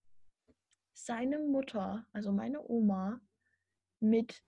seine 0.93 1.39
Mutter, 1.39 2.05
also 2.13 2.31
meine 2.31 2.61
Oma, 2.67 3.19
mit 3.99 4.41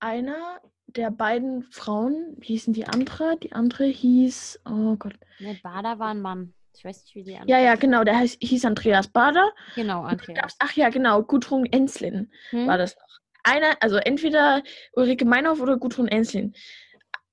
einer 0.00 0.60
der 0.86 1.10
beiden 1.10 1.62
Frauen, 1.64 2.36
wie 2.38 2.48
hießen 2.48 2.72
die 2.72 2.86
andere? 2.86 3.36
Die 3.38 3.52
andere 3.52 3.84
hieß, 3.84 4.60
oh 4.64 4.96
Gott. 4.96 5.14
Der 5.40 5.54
Bader 5.62 5.98
war 5.98 6.08
ein 6.08 6.20
Mann. 6.20 6.52
Ich 6.76 6.84
weiß 6.84 7.02
nicht, 7.04 7.14
wie 7.14 7.24
die 7.24 7.36
andere. 7.36 7.50
Ja, 7.50 7.58
ja, 7.58 7.74
genau. 7.74 8.04
Der 8.04 8.18
heißt, 8.18 8.38
hieß 8.40 8.64
Andreas 8.66 9.08
Bader. 9.08 9.50
Genau, 9.74 10.02
Andreas. 10.02 10.56
Ach 10.58 10.72
ja, 10.72 10.90
genau. 10.90 11.22
Gudrun 11.22 11.64
Enslin 11.66 12.30
hm? 12.50 12.66
war 12.66 12.76
das 12.76 12.96
noch 12.96 13.18
einer, 13.46 13.76
also 13.80 13.96
entweder 13.96 14.62
Ulrike 14.92 15.24
Meinhoff 15.24 15.60
oder 15.60 15.78
Gudrun 15.78 16.08
Enslin. 16.08 16.54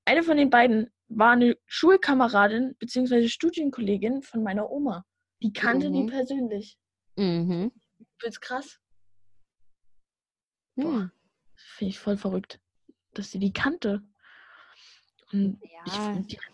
Eine 0.04 0.22
von 0.22 0.36
den 0.36 0.50
beiden 0.50 0.90
war 1.08 1.32
eine 1.32 1.56
Schulkameradin 1.66 2.76
bzw. 2.78 3.28
Studienkollegin 3.28 4.22
von 4.22 4.42
meiner 4.42 4.70
Oma. 4.70 5.04
Die 5.42 5.52
kannte 5.52 5.90
mhm. 5.90 5.94
die 5.94 6.12
persönlich. 6.12 6.78
Mhm. 7.16 7.72
Find's 8.18 8.40
krass. 8.40 8.80
Boah, 10.76 11.02
hm. 11.02 11.10
finde 11.56 11.90
ich 11.90 11.98
voll 11.98 12.16
verrückt, 12.16 12.60
dass 13.12 13.30
sie 13.30 13.38
die 13.38 13.52
kannte. 13.52 14.02
Und 15.32 15.60
ja. 15.62 16.16
ich 16.18 16.26
die 16.26 16.36
hat 16.38 16.52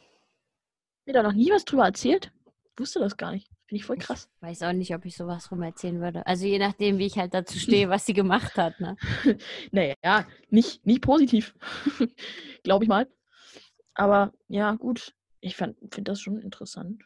mir 1.06 1.12
da 1.12 1.22
noch 1.22 1.32
nie 1.32 1.50
was 1.50 1.64
drüber 1.64 1.84
erzählt. 1.84 2.32
Wusste 2.76 2.98
das 2.98 3.16
gar 3.16 3.32
nicht. 3.32 3.49
Finde 3.71 3.83
ich 3.83 3.87
voll 3.87 3.99
krass. 3.99 4.29
Ich 4.35 4.43
weiß 4.43 4.62
auch 4.64 4.73
nicht, 4.73 4.93
ob 4.97 5.05
ich 5.05 5.16
sowas 5.16 5.53
rum 5.53 5.62
erzählen 5.62 6.01
würde. 6.01 6.27
Also 6.27 6.45
je 6.45 6.59
nachdem, 6.59 6.99
wie 6.99 7.07
ich 7.07 7.18
halt 7.18 7.35
dazu 7.35 7.57
stehe, 7.59 7.89
was 7.89 8.05
sie 8.05 8.14
gemacht 8.14 8.57
hat. 8.57 8.81
Ne? 8.81 8.97
naja, 9.71 10.27
nicht, 10.49 10.85
nicht 10.85 11.03
positiv. 11.03 11.55
Glaube 12.64 12.85
ich 12.85 12.89
mal. 12.89 13.07
Aber 13.95 14.33
ja, 14.49 14.73
gut. 14.75 15.14
Ich 15.41 15.55
finde 15.55 15.77
das 16.03 16.21
schon 16.21 16.41
interessant. 16.41 17.05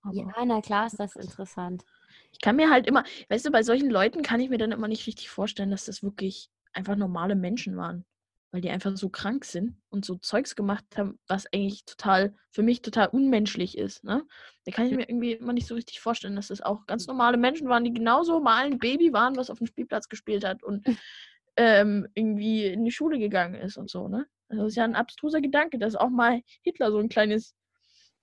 Aber 0.00 0.14
ja, 0.14 0.32
na 0.46 0.62
klar 0.62 0.86
ist 0.86 0.98
das 0.98 1.16
interessant. 1.16 1.84
Ich 2.32 2.40
kann 2.40 2.56
mir 2.56 2.70
halt 2.70 2.86
immer, 2.86 3.04
weißt 3.28 3.44
du, 3.44 3.50
bei 3.50 3.62
solchen 3.62 3.90
Leuten 3.90 4.22
kann 4.22 4.40
ich 4.40 4.48
mir 4.48 4.56
dann 4.56 4.72
immer 4.72 4.88
nicht 4.88 5.06
richtig 5.06 5.28
vorstellen, 5.28 5.70
dass 5.70 5.84
das 5.84 6.02
wirklich 6.02 6.48
einfach 6.72 6.96
normale 6.96 7.34
Menschen 7.34 7.76
waren 7.76 8.06
weil 8.50 8.60
die 8.60 8.70
einfach 8.70 8.96
so 8.96 9.08
krank 9.08 9.44
sind 9.44 9.76
und 9.90 10.04
so 10.04 10.16
Zeugs 10.16 10.56
gemacht 10.56 10.84
haben, 10.96 11.18
was 11.26 11.46
eigentlich 11.52 11.84
total, 11.84 12.34
für 12.50 12.62
mich 12.62 12.80
total 12.82 13.08
unmenschlich 13.08 13.76
ist. 13.76 14.04
Ne? 14.04 14.24
Da 14.64 14.72
kann 14.72 14.86
ich 14.86 14.92
mir 14.92 15.08
irgendwie 15.08 15.32
immer 15.32 15.52
nicht 15.52 15.66
so 15.66 15.74
richtig 15.74 16.00
vorstellen, 16.00 16.36
dass 16.36 16.48
das 16.48 16.62
auch 16.62 16.86
ganz 16.86 17.06
normale 17.06 17.36
Menschen 17.36 17.68
waren, 17.68 17.84
die 17.84 17.92
genauso 17.92 18.40
mal 18.40 18.66
ein 18.66 18.78
Baby 18.78 19.12
waren, 19.12 19.36
was 19.36 19.50
auf 19.50 19.58
dem 19.58 19.66
Spielplatz 19.66 20.08
gespielt 20.08 20.44
hat 20.44 20.62
und 20.62 20.86
ähm, 21.56 22.06
irgendwie 22.14 22.64
in 22.66 22.84
die 22.84 22.92
Schule 22.92 23.18
gegangen 23.18 23.54
ist 23.56 23.76
und 23.76 23.90
so. 23.90 24.08
Ne? 24.08 24.26
Also 24.48 24.62
das 24.62 24.72
ist 24.72 24.76
ja 24.76 24.84
ein 24.84 24.94
abstruser 24.94 25.40
Gedanke, 25.40 25.78
dass 25.78 25.96
auch 25.96 26.10
mal 26.10 26.40
Hitler 26.62 26.90
so 26.92 26.98
ein 26.98 27.08
kleines 27.08 27.54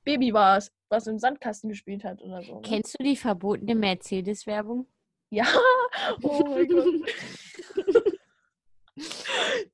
Baby 0.04 0.34
war, 0.34 0.62
was 0.90 1.08
im 1.08 1.20
Sandkasten 1.20 1.70
gespielt 1.70 2.04
hat 2.04 2.22
oder 2.22 2.42
so. 2.44 2.56
Ne? 2.56 2.62
Kennst 2.64 3.00
du 3.00 3.04
die 3.04 3.16
verbotene 3.16 3.76
Mercedes-Werbung? 3.76 4.88
Ja, 5.30 5.46
oh 6.22 6.44
mein 6.48 6.68
Gott. 6.68 6.86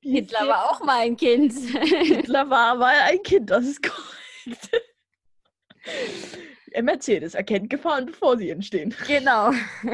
Hitler 0.00 0.48
war 0.48 0.70
auch 0.70 0.82
mal 0.82 1.00
ein 1.00 1.16
Kind. 1.16 1.52
Hitler 1.52 2.48
war 2.48 2.74
mal 2.74 2.94
ein 3.02 3.22
Kind, 3.22 3.50
das 3.50 3.66
ist 3.66 3.82
korrekt. 3.82 4.70
Mercedes 6.82 7.34
erkennt 7.34 7.68
Gefahren, 7.68 8.06
bevor 8.06 8.38
sie 8.38 8.50
entstehen. 8.50 8.94
Genau. 9.06 9.52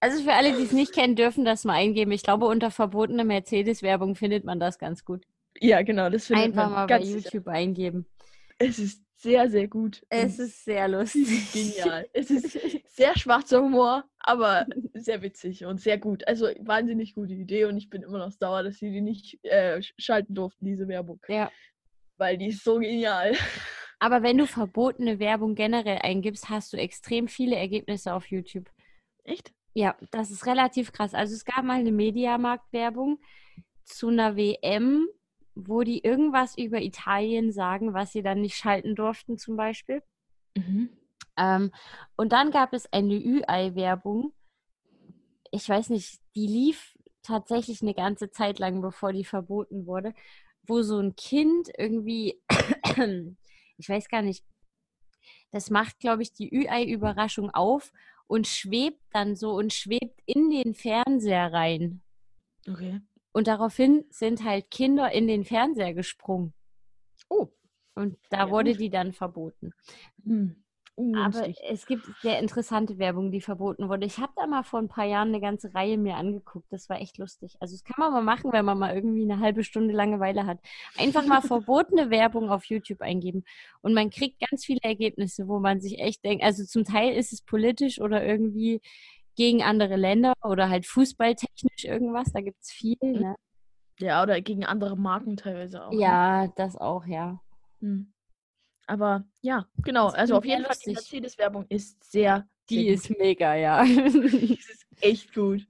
Also 0.00 0.22
für 0.22 0.32
alle, 0.32 0.52
die 0.56 0.62
es 0.62 0.70
nicht 0.70 0.92
kennen, 0.92 1.16
dürfen 1.16 1.44
das 1.44 1.64
mal 1.64 1.72
eingeben. 1.72 2.12
Ich 2.12 2.22
glaube, 2.22 2.46
unter 2.46 2.70
verbotene 2.70 3.24
Mercedes-Werbung 3.24 4.14
findet 4.14 4.44
man 4.44 4.60
das 4.60 4.78
ganz 4.78 5.04
gut. 5.04 5.24
Ja, 5.58 5.82
genau. 5.82 6.08
Das 6.08 6.26
findet 6.26 6.44
Einfach 6.44 6.66
man 6.66 6.72
mal 6.72 6.86
bei 6.86 7.00
YouTube 7.00 7.44
sicher. 7.44 7.48
eingeben. 7.48 8.06
Es 8.58 8.78
ist 8.78 9.02
sehr, 9.20 9.50
sehr 9.50 9.66
gut. 9.66 10.04
Es 10.08 10.38
ist 10.38 10.64
sehr 10.64 10.88
lustig. 10.88 11.52
Genial. 11.52 12.08
Es 12.12 12.30
ist 12.30 12.58
sehr 12.88 13.16
schwarzer 13.18 13.60
Humor, 13.60 14.04
aber 14.20 14.66
sehr 14.94 15.22
witzig 15.22 15.64
und 15.64 15.80
sehr 15.80 15.98
gut. 15.98 16.26
Also 16.26 16.46
wahnsinnig 16.60 17.14
gute 17.14 17.34
Idee 17.34 17.64
und 17.64 17.76
ich 17.76 17.90
bin 17.90 18.02
immer 18.02 18.18
noch 18.18 18.30
sauer, 18.30 18.62
dass 18.62 18.78
sie 18.78 18.90
die 18.90 19.00
nicht 19.00 19.44
äh, 19.44 19.82
schalten 19.98 20.34
durften, 20.34 20.64
diese 20.64 20.88
Werbung. 20.88 21.20
Ja. 21.28 21.50
Weil 22.16 22.38
die 22.38 22.48
ist 22.48 22.64
so 22.64 22.78
genial. 22.78 23.32
Aber 24.00 24.22
wenn 24.22 24.38
du 24.38 24.46
verbotene 24.46 25.18
Werbung 25.18 25.56
generell 25.56 25.98
eingibst, 26.02 26.48
hast 26.48 26.72
du 26.72 26.76
extrem 26.76 27.26
viele 27.26 27.56
Ergebnisse 27.56 28.14
auf 28.14 28.26
YouTube. 28.26 28.70
Echt? 29.24 29.52
Ja, 29.74 29.96
das 30.12 30.30
ist 30.30 30.46
relativ 30.46 30.92
krass. 30.92 31.14
Also 31.14 31.34
es 31.34 31.44
gab 31.44 31.64
mal 31.64 31.80
eine 31.80 31.90
Mediamarkt-Werbung 31.90 33.18
zu 33.84 34.08
einer 34.08 34.36
WM 34.36 35.08
wo 35.66 35.82
die 35.82 36.04
irgendwas 36.04 36.56
über 36.56 36.80
Italien 36.80 37.50
sagen, 37.52 37.92
was 37.92 38.12
sie 38.12 38.22
dann 38.22 38.40
nicht 38.40 38.56
schalten 38.56 38.94
durften 38.94 39.38
zum 39.38 39.56
Beispiel. 39.56 40.02
Mhm. 40.56 40.90
Ähm, 41.36 41.72
und 42.16 42.32
dann 42.32 42.50
gab 42.50 42.72
es 42.72 42.92
eine 42.92 43.14
Ü-Ei-Werbung. 43.14 44.32
Ich 45.50 45.68
weiß 45.68 45.90
nicht, 45.90 46.20
die 46.36 46.46
lief 46.46 46.96
tatsächlich 47.22 47.82
eine 47.82 47.94
ganze 47.94 48.30
Zeit 48.30 48.58
lang, 48.58 48.80
bevor 48.80 49.12
die 49.12 49.24
verboten 49.24 49.86
wurde, 49.86 50.14
wo 50.62 50.82
so 50.82 50.98
ein 50.98 51.16
Kind 51.16 51.68
irgendwie, 51.76 52.40
ich 53.78 53.88
weiß 53.88 54.08
gar 54.08 54.22
nicht, 54.22 54.44
das 55.50 55.70
macht, 55.70 55.98
glaube 55.98 56.22
ich, 56.22 56.32
die 56.32 56.54
Ü-Ei-Überraschung 56.54 57.50
auf 57.50 57.92
und 58.26 58.46
schwebt 58.46 59.02
dann 59.12 59.34
so 59.34 59.52
und 59.54 59.72
schwebt 59.72 60.20
in 60.26 60.50
den 60.50 60.74
Fernseher 60.74 61.52
rein. 61.52 62.02
Okay. 62.68 63.00
Und 63.38 63.46
daraufhin 63.46 64.04
sind 64.10 64.42
halt 64.42 64.68
Kinder 64.68 65.12
in 65.12 65.28
den 65.28 65.44
Fernseher 65.44 65.94
gesprungen. 65.94 66.54
Oh. 67.28 67.46
Und 67.94 68.18
da 68.30 68.46
ja, 68.46 68.50
wurde 68.50 68.74
die 68.74 68.90
dann 68.90 69.12
verboten. 69.12 69.70
Hm. 70.24 70.56
Aber 71.14 71.48
es 71.70 71.86
gibt 71.86 72.04
sehr 72.20 72.40
interessante 72.40 72.98
Werbung, 72.98 73.30
die 73.30 73.40
verboten 73.40 73.88
wurde. 73.88 74.06
Ich 74.06 74.18
habe 74.18 74.32
da 74.34 74.48
mal 74.48 74.64
vor 74.64 74.80
ein 74.80 74.88
paar 74.88 75.04
Jahren 75.04 75.28
eine 75.28 75.40
ganze 75.40 75.72
Reihe 75.72 75.96
mir 75.98 76.16
angeguckt. 76.16 76.66
Das 76.72 76.88
war 76.88 77.00
echt 77.00 77.16
lustig. 77.18 77.56
Also 77.60 77.76
das 77.76 77.84
kann 77.84 77.94
man 77.98 78.12
mal 78.12 78.24
machen, 78.24 78.52
wenn 78.52 78.64
man 78.64 78.76
mal 78.76 78.92
irgendwie 78.92 79.22
eine 79.22 79.38
halbe 79.38 79.62
Stunde 79.62 79.94
Langeweile 79.94 80.44
hat. 80.44 80.58
Einfach 80.96 81.24
mal 81.24 81.40
verbotene 81.42 82.10
Werbung 82.10 82.50
auf 82.50 82.64
YouTube 82.64 83.02
eingeben. 83.02 83.44
Und 83.82 83.94
man 83.94 84.10
kriegt 84.10 84.40
ganz 84.50 84.64
viele 84.64 84.80
Ergebnisse, 84.82 85.46
wo 85.46 85.60
man 85.60 85.80
sich 85.80 86.00
echt 86.00 86.24
denkt, 86.24 86.42
also 86.42 86.64
zum 86.64 86.82
Teil 86.82 87.14
ist 87.14 87.32
es 87.32 87.42
politisch 87.42 88.00
oder 88.00 88.26
irgendwie 88.26 88.80
gegen 89.38 89.62
andere 89.62 89.94
Länder 89.94 90.34
oder 90.42 90.68
halt 90.68 90.84
fußballtechnisch 90.84 91.84
irgendwas. 91.84 92.32
Da 92.32 92.40
gibt 92.40 92.60
es 92.60 92.72
viel. 92.72 92.96
Mhm. 93.00 93.20
Ne? 93.20 93.36
Ja, 94.00 94.22
oder 94.22 94.40
gegen 94.40 94.64
andere 94.64 94.96
Marken 94.96 95.36
teilweise 95.36 95.86
auch. 95.86 95.92
Ne? 95.92 96.00
Ja, 96.00 96.42
ne? 96.42 96.52
das 96.56 96.76
auch, 96.76 97.06
ja. 97.06 97.40
Hm. 97.80 98.12
Aber 98.88 99.24
ja, 99.40 99.66
genau. 99.84 100.08
Also 100.08 100.36
auf 100.36 100.44
jeden 100.44 100.64
Fall, 100.64 100.76
die 100.84 100.90
Mercedes-Werbung 100.90 101.66
ist 101.68 102.02
sehr. 102.10 102.48
Die 102.68 102.84
sehr 102.84 102.94
ist 102.94 103.18
mega, 103.18 103.54
ja. 103.54 103.84
die 103.84 104.58
ist 104.58 104.86
echt 105.00 105.32
gut. 105.32 105.66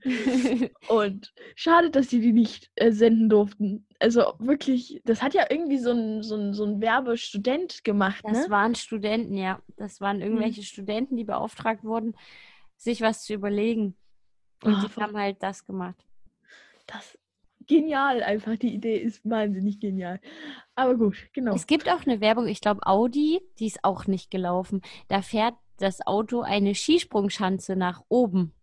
Und 0.88 1.34
schade, 1.54 1.90
dass 1.90 2.08
sie 2.08 2.20
die 2.20 2.32
nicht 2.32 2.70
äh, 2.76 2.90
senden 2.90 3.28
durften. 3.28 3.86
Also 3.98 4.32
wirklich, 4.38 5.02
das 5.04 5.20
hat 5.20 5.34
ja 5.34 5.44
irgendwie 5.50 5.78
so 5.78 5.90
ein, 5.90 6.22
so 6.22 6.36
ein, 6.36 6.54
so 6.54 6.64
ein 6.64 6.80
Werbestudent 6.80 7.84
gemacht. 7.84 8.24
Das 8.24 8.46
ne? 8.46 8.50
waren 8.50 8.74
Studenten, 8.74 9.36
ja. 9.36 9.60
Das 9.76 10.00
waren 10.00 10.22
irgendwelche 10.22 10.62
hm. 10.62 10.66
Studenten, 10.66 11.16
die 11.16 11.24
beauftragt 11.24 11.84
wurden, 11.84 12.14
sich 12.78 13.02
was 13.02 13.24
zu 13.24 13.34
überlegen. 13.34 13.96
Und 14.62 14.74
oh, 14.74 14.86
die 14.86 15.00
haben 15.00 15.16
halt 15.16 15.42
das 15.42 15.66
gemacht. 15.66 16.06
Das 16.86 17.18
genial 17.66 18.22
einfach. 18.22 18.56
Die 18.56 18.74
Idee 18.74 18.96
ist 18.96 19.28
wahnsinnig 19.28 19.78
genial. 19.78 20.20
Aber 20.74 20.96
gut, 20.96 21.28
genau. 21.32 21.55
Es 21.55 21.66
gibt 21.66 21.88
auch 21.88 22.05
eine 22.06 22.20
Werbung, 22.20 22.48
ich 22.48 22.60
glaube 22.60 22.86
Audi, 22.86 23.40
die 23.59 23.66
ist 23.66 23.84
auch 23.84 24.06
nicht 24.06 24.30
gelaufen. 24.30 24.80
Da 25.09 25.22
fährt 25.22 25.55
das 25.76 26.05
Auto 26.06 26.40
eine 26.40 26.74
Skisprungschanze 26.74 27.76
nach 27.76 28.02
oben. 28.09 28.55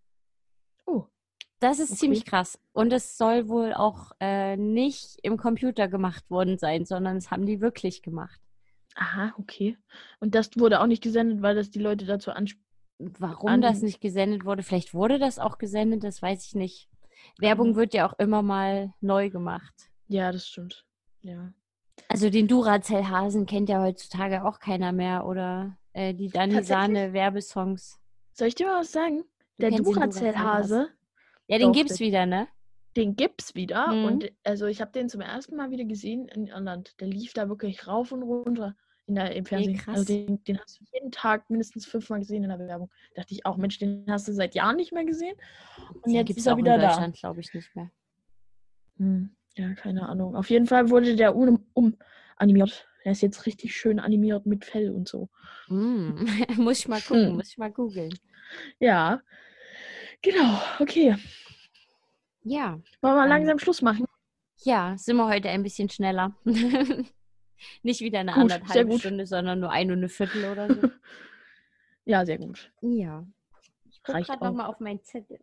Oh. 0.85 1.05
Das 1.59 1.79
ist 1.79 1.91
okay. 1.91 1.99
ziemlich 1.99 2.25
krass. 2.25 2.59
Und 2.73 2.91
es 2.91 3.17
soll 3.17 3.47
wohl 3.47 3.73
auch 3.73 4.11
äh, 4.19 4.57
nicht 4.57 5.19
im 5.23 5.37
Computer 5.37 5.87
gemacht 5.87 6.29
worden 6.29 6.57
sein, 6.57 6.85
sondern 6.85 7.15
es 7.15 7.31
haben 7.31 7.45
die 7.45 7.61
wirklich 7.61 8.01
gemacht. 8.01 8.41
Aha, 8.95 9.33
okay. 9.37 9.77
Und 10.19 10.35
das 10.35 10.51
wurde 10.57 10.81
auch 10.81 10.87
nicht 10.87 11.03
gesendet, 11.03 11.41
weil 11.41 11.55
das 11.55 11.69
die 11.69 11.79
Leute 11.79 12.05
dazu 12.05 12.31
ansprechen. 12.31 12.64
Warum 12.97 13.49
an 13.49 13.61
das 13.61 13.81
nicht 13.81 13.99
gesendet 13.99 14.45
wurde, 14.45 14.63
vielleicht 14.63 14.93
wurde 14.93 15.19
das 15.19 15.37
auch 15.39 15.57
gesendet, 15.57 16.03
das 16.03 16.21
weiß 16.21 16.45
ich 16.45 16.55
nicht. 16.55 16.89
Werbung 17.39 17.71
mhm. 17.71 17.75
wird 17.75 17.93
ja 17.93 18.07
auch 18.07 18.17
immer 18.19 18.41
mal 18.41 18.93
neu 19.01 19.29
gemacht. 19.29 19.73
Ja, 20.07 20.31
das 20.31 20.47
stimmt. 20.47 20.85
Ja. 21.21 21.53
Also 22.07 22.29
den 22.29 22.47
Duracell-Hasen 22.47 23.45
kennt 23.45 23.69
ja 23.69 23.81
heutzutage 23.81 24.45
auch 24.45 24.59
keiner 24.59 24.91
mehr 24.91 25.25
oder 25.25 25.77
äh, 25.93 26.13
die 26.13 26.29
Dani 26.29 26.63
Sahne 26.63 27.13
Werbesongs. 27.13 27.99
Soll 28.33 28.49
ich 28.49 28.55
dir 28.55 28.67
mal 28.67 28.81
was 28.81 28.91
sagen? 28.91 29.23
Der 29.57 29.71
Duracell-Hase. 29.71 30.89
Ja, 31.47 31.57
den 31.57 31.71
gibt's 31.71 31.99
wieder, 31.99 32.25
ne? 32.25 32.47
Den 32.95 33.15
gibt's 33.15 33.55
wieder 33.55 33.87
mhm. 33.87 34.05
und 34.05 34.31
also 34.43 34.67
ich 34.67 34.79
habe 34.79 34.91
den 34.91 35.09
zum 35.09 35.21
ersten 35.21 35.57
Mal 35.57 35.69
wieder 35.69 35.83
gesehen 35.83 36.27
in 36.29 36.47
Irland. 36.47 36.99
Der 37.01 37.07
lief 37.07 37.33
da 37.33 37.49
wirklich 37.49 37.87
rauf 37.87 38.11
und 38.13 38.23
runter 38.23 38.75
in 39.07 39.15
der, 39.15 39.35
im 39.35 39.45
Fernsehen. 39.45 39.75
Hey, 39.75 39.93
also 39.93 40.05
den, 40.05 40.43
den, 40.43 40.59
hast 40.59 40.79
du 40.79 40.85
jeden 40.91 41.11
Tag 41.11 41.49
mindestens 41.49 41.85
fünfmal 41.85 42.19
gesehen 42.19 42.43
in 42.43 42.49
der 42.49 42.59
Werbung. 42.59 42.89
Da 43.13 43.21
dachte 43.21 43.33
ich 43.33 43.45
auch, 43.45 43.57
Mensch, 43.57 43.77
den 43.77 44.05
hast 44.09 44.27
du 44.27 44.33
seit 44.33 44.55
Jahren 44.55 44.75
nicht 44.75 44.93
mehr 44.93 45.05
gesehen. 45.05 45.35
Und 45.93 46.07
den 46.07 46.15
jetzt 46.15 46.37
ist 46.37 46.47
er 46.47 46.57
wieder 46.57 46.75
in 46.75 46.81
Deutschland, 46.81 47.15
glaube 47.15 47.39
ich, 47.39 47.53
nicht 47.53 47.75
mehr. 47.75 47.91
Hm, 48.97 49.35
ja, 49.55 49.73
keine 49.73 50.07
Ahnung. 50.07 50.35
Auf 50.35 50.49
jeden 50.49 50.65
Fall 50.65 50.89
wurde 50.89 51.15
der 51.15 51.35
um, 51.35 51.65
um 51.73 51.97
animiert. 52.37 52.87
Er 53.03 53.11
ist 53.11 53.21
jetzt 53.21 53.45
richtig 53.45 53.75
schön 53.75 53.99
animiert 53.99 54.45
mit 54.45 54.65
Fell 54.65 54.89
und 54.89 55.07
so. 55.07 55.29
Mm, 55.67 56.25
muss 56.57 56.79
ich 56.79 56.87
mal 56.87 57.01
gucken, 57.01 57.27
hm. 57.27 57.35
muss 57.35 57.49
ich 57.49 57.57
mal 57.57 57.71
googeln. 57.71 58.17
Ja. 58.79 59.21
Genau, 60.21 60.59
okay. 60.79 61.15
Ja. 62.41 62.79
Wollen 63.01 63.15
wir 63.15 63.27
langsam 63.27 63.59
Schluss 63.59 63.81
machen? 63.81 64.05
Ja, 64.63 64.95
sind 64.97 65.17
wir 65.17 65.27
heute 65.27 65.49
ein 65.49 65.61
bisschen 65.61 65.89
schneller. 65.89 66.35
Nicht 67.83 68.01
wieder 68.01 68.19
eine 68.19 68.31
gut, 68.31 68.41
anderthalb 68.41 68.93
Stunde, 68.93 69.25
sondern 69.25 69.59
nur 69.59 69.71
eine 69.71 69.93
und 69.93 69.99
eine 69.99 70.09
Viertel 70.09 70.45
oder 70.51 70.73
so. 70.73 70.89
ja, 72.05 72.25
sehr 72.25 72.37
gut. 72.37 72.71
Ja. 72.81 73.25
Ich 73.89 74.03
gucke 74.03 74.21
gerade 74.21 74.45
nochmal 74.45 74.67
auf 74.67 74.79
meinen 74.79 75.01
Zettel. 75.03 75.39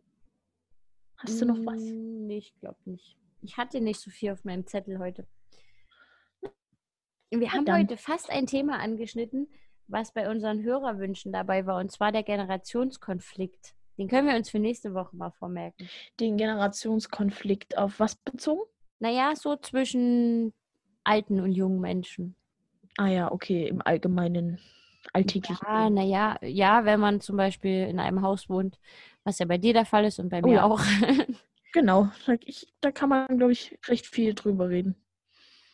Hast 1.17 1.41
du 1.41 1.45
noch 1.45 1.57
was? 1.65 1.81
Hm, 1.81 2.27
nee, 2.27 2.37
ich 2.37 2.55
glaube 2.59 2.79
nicht. 2.85 3.17
Ich 3.41 3.57
hatte 3.57 3.81
nicht 3.81 3.99
so 3.99 4.09
viel 4.09 4.31
auf 4.31 4.43
meinem 4.43 4.65
Zettel 4.67 4.99
heute. 4.99 5.27
Wir 7.29 7.51
haben 7.51 7.65
ja, 7.65 7.77
heute 7.77 7.97
fast 7.97 8.29
ein 8.29 8.45
Thema 8.45 8.79
angeschnitten, 8.79 9.47
was 9.87 10.13
bei 10.13 10.29
unseren 10.29 10.63
Hörerwünschen 10.63 11.31
dabei 11.31 11.65
war, 11.65 11.79
und 11.79 11.91
zwar 11.91 12.11
der 12.11 12.23
Generationskonflikt. 12.23 13.73
Den 13.97 14.07
können 14.07 14.27
wir 14.27 14.35
uns 14.35 14.49
für 14.49 14.59
nächste 14.59 14.93
Woche 14.93 15.15
mal 15.15 15.31
vormerken. 15.31 15.87
Den 16.19 16.37
Generationskonflikt 16.37 17.77
auf 17.77 17.99
was 17.99 18.15
bezogen? 18.15 18.61
Naja, 18.99 19.35
so 19.35 19.55
zwischen 19.55 20.53
alten 21.03 21.39
und 21.39 21.51
jungen 21.51 21.79
Menschen. 21.79 22.35
Ah 22.97 23.07
ja, 23.07 23.31
okay, 23.31 23.67
im 23.67 23.81
allgemeinen 23.81 24.59
alltäglichen. 25.11 25.65
Ja, 25.65 25.89
naja, 25.89 26.37
ja, 26.41 26.85
wenn 26.85 26.99
man 26.99 27.21
zum 27.21 27.37
Beispiel 27.37 27.87
in 27.87 27.99
einem 27.99 28.21
Haus 28.21 28.49
wohnt, 28.49 28.79
was 29.23 29.39
ja 29.39 29.45
bei 29.45 29.57
dir 29.57 29.73
der 29.73 29.85
Fall 29.85 30.05
ist 30.05 30.19
und 30.19 30.29
bei 30.29 30.41
oh, 30.43 30.47
mir 30.47 30.63
auch. 30.63 30.81
genau, 31.73 32.09
ich, 32.41 32.73
da 32.81 32.91
kann 32.91 33.09
man, 33.09 33.37
glaube 33.37 33.51
ich, 33.51 33.77
recht 33.87 34.05
viel 34.05 34.33
drüber 34.33 34.69
reden. 34.69 34.95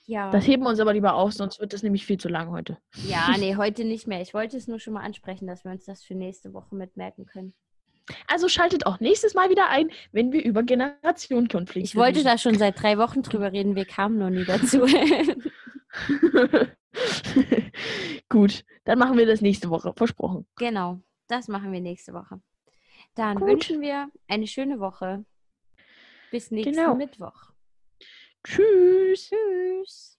Ja. 0.05 0.31
Das 0.31 0.47
heben 0.47 0.63
wir 0.63 0.69
uns 0.69 0.79
aber 0.79 0.93
lieber 0.93 1.13
auf, 1.13 1.33
sonst 1.33 1.59
wird 1.59 1.71
das 1.71 1.83
nämlich 1.83 2.03
viel 2.03 2.17
zu 2.17 2.29
lang 2.29 2.49
heute. 2.49 2.79
Ja, 3.07 3.27
nee, 3.37 3.55
heute 3.55 3.83
nicht 3.83 4.07
mehr. 4.07 4.21
Ich 4.21 4.33
wollte 4.33 4.57
es 4.57 4.67
nur 4.67 4.79
schon 4.79 4.93
mal 4.93 5.03
ansprechen, 5.03 5.45
dass 5.45 5.63
wir 5.63 5.71
uns 5.71 5.85
das 5.85 6.03
für 6.03 6.15
nächste 6.15 6.53
Woche 6.53 6.73
mitmerken 6.73 7.27
können. 7.27 7.53
Also 8.27 8.47
schaltet 8.47 8.85
auch 8.85 8.99
nächstes 8.99 9.33
Mal 9.33 9.49
wieder 9.49 9.69
ein, 9.69 9.89
wenn 10.11 10.31
wir 10.31 10.43
über 10.43 10.63
Generationenkonflikte 10.63 11.77
reden. 11.77 11.85
Ich 11.85 11.95
wollte 11.95 12.23
da 12.23 12.37
schon 12.37 12.57
seit 12.57 12.81
drei 12.81 12.97
Wochen 12.97 13.21
drüber 13.21 13.51
reden, 13.51 13.75
wir 13.75 13.85
kamen 13.85 14.17
noch 14.17 14.29
nie 14.29 14.45
dazu. 14.45 14.85
Gut, 18.29 18.63
dann 18.85 18.99
machen 18.99 19.17
wir 19.17 19.25
das 19.25 19.41
nächste 19.41 19.69
Woche, 19.69 19.93
versprochen. 19.95 20.45
Genau, 20.57 20.99
das 21.27 21.47
machen 21.47 21.71
wir 21.71 21.81
nächste 21.81 22.13
Woche. 22.13 22.41
Dann 23.15 23.37
Gut. 23.37 23.47
wünschen 23.47 23.81
wir 23.81 24.09
eine 24.27 24.47
schöne 24.47 24.79
Woche. 24.79 25.25
Bis 26.31 26.51
nächsten 26.51 26.73
genau. 26.73 26.95
Mittwoch. 26.95 27.51
Tschüss. 28.43 29.29
Tschüss. 29.29 30.18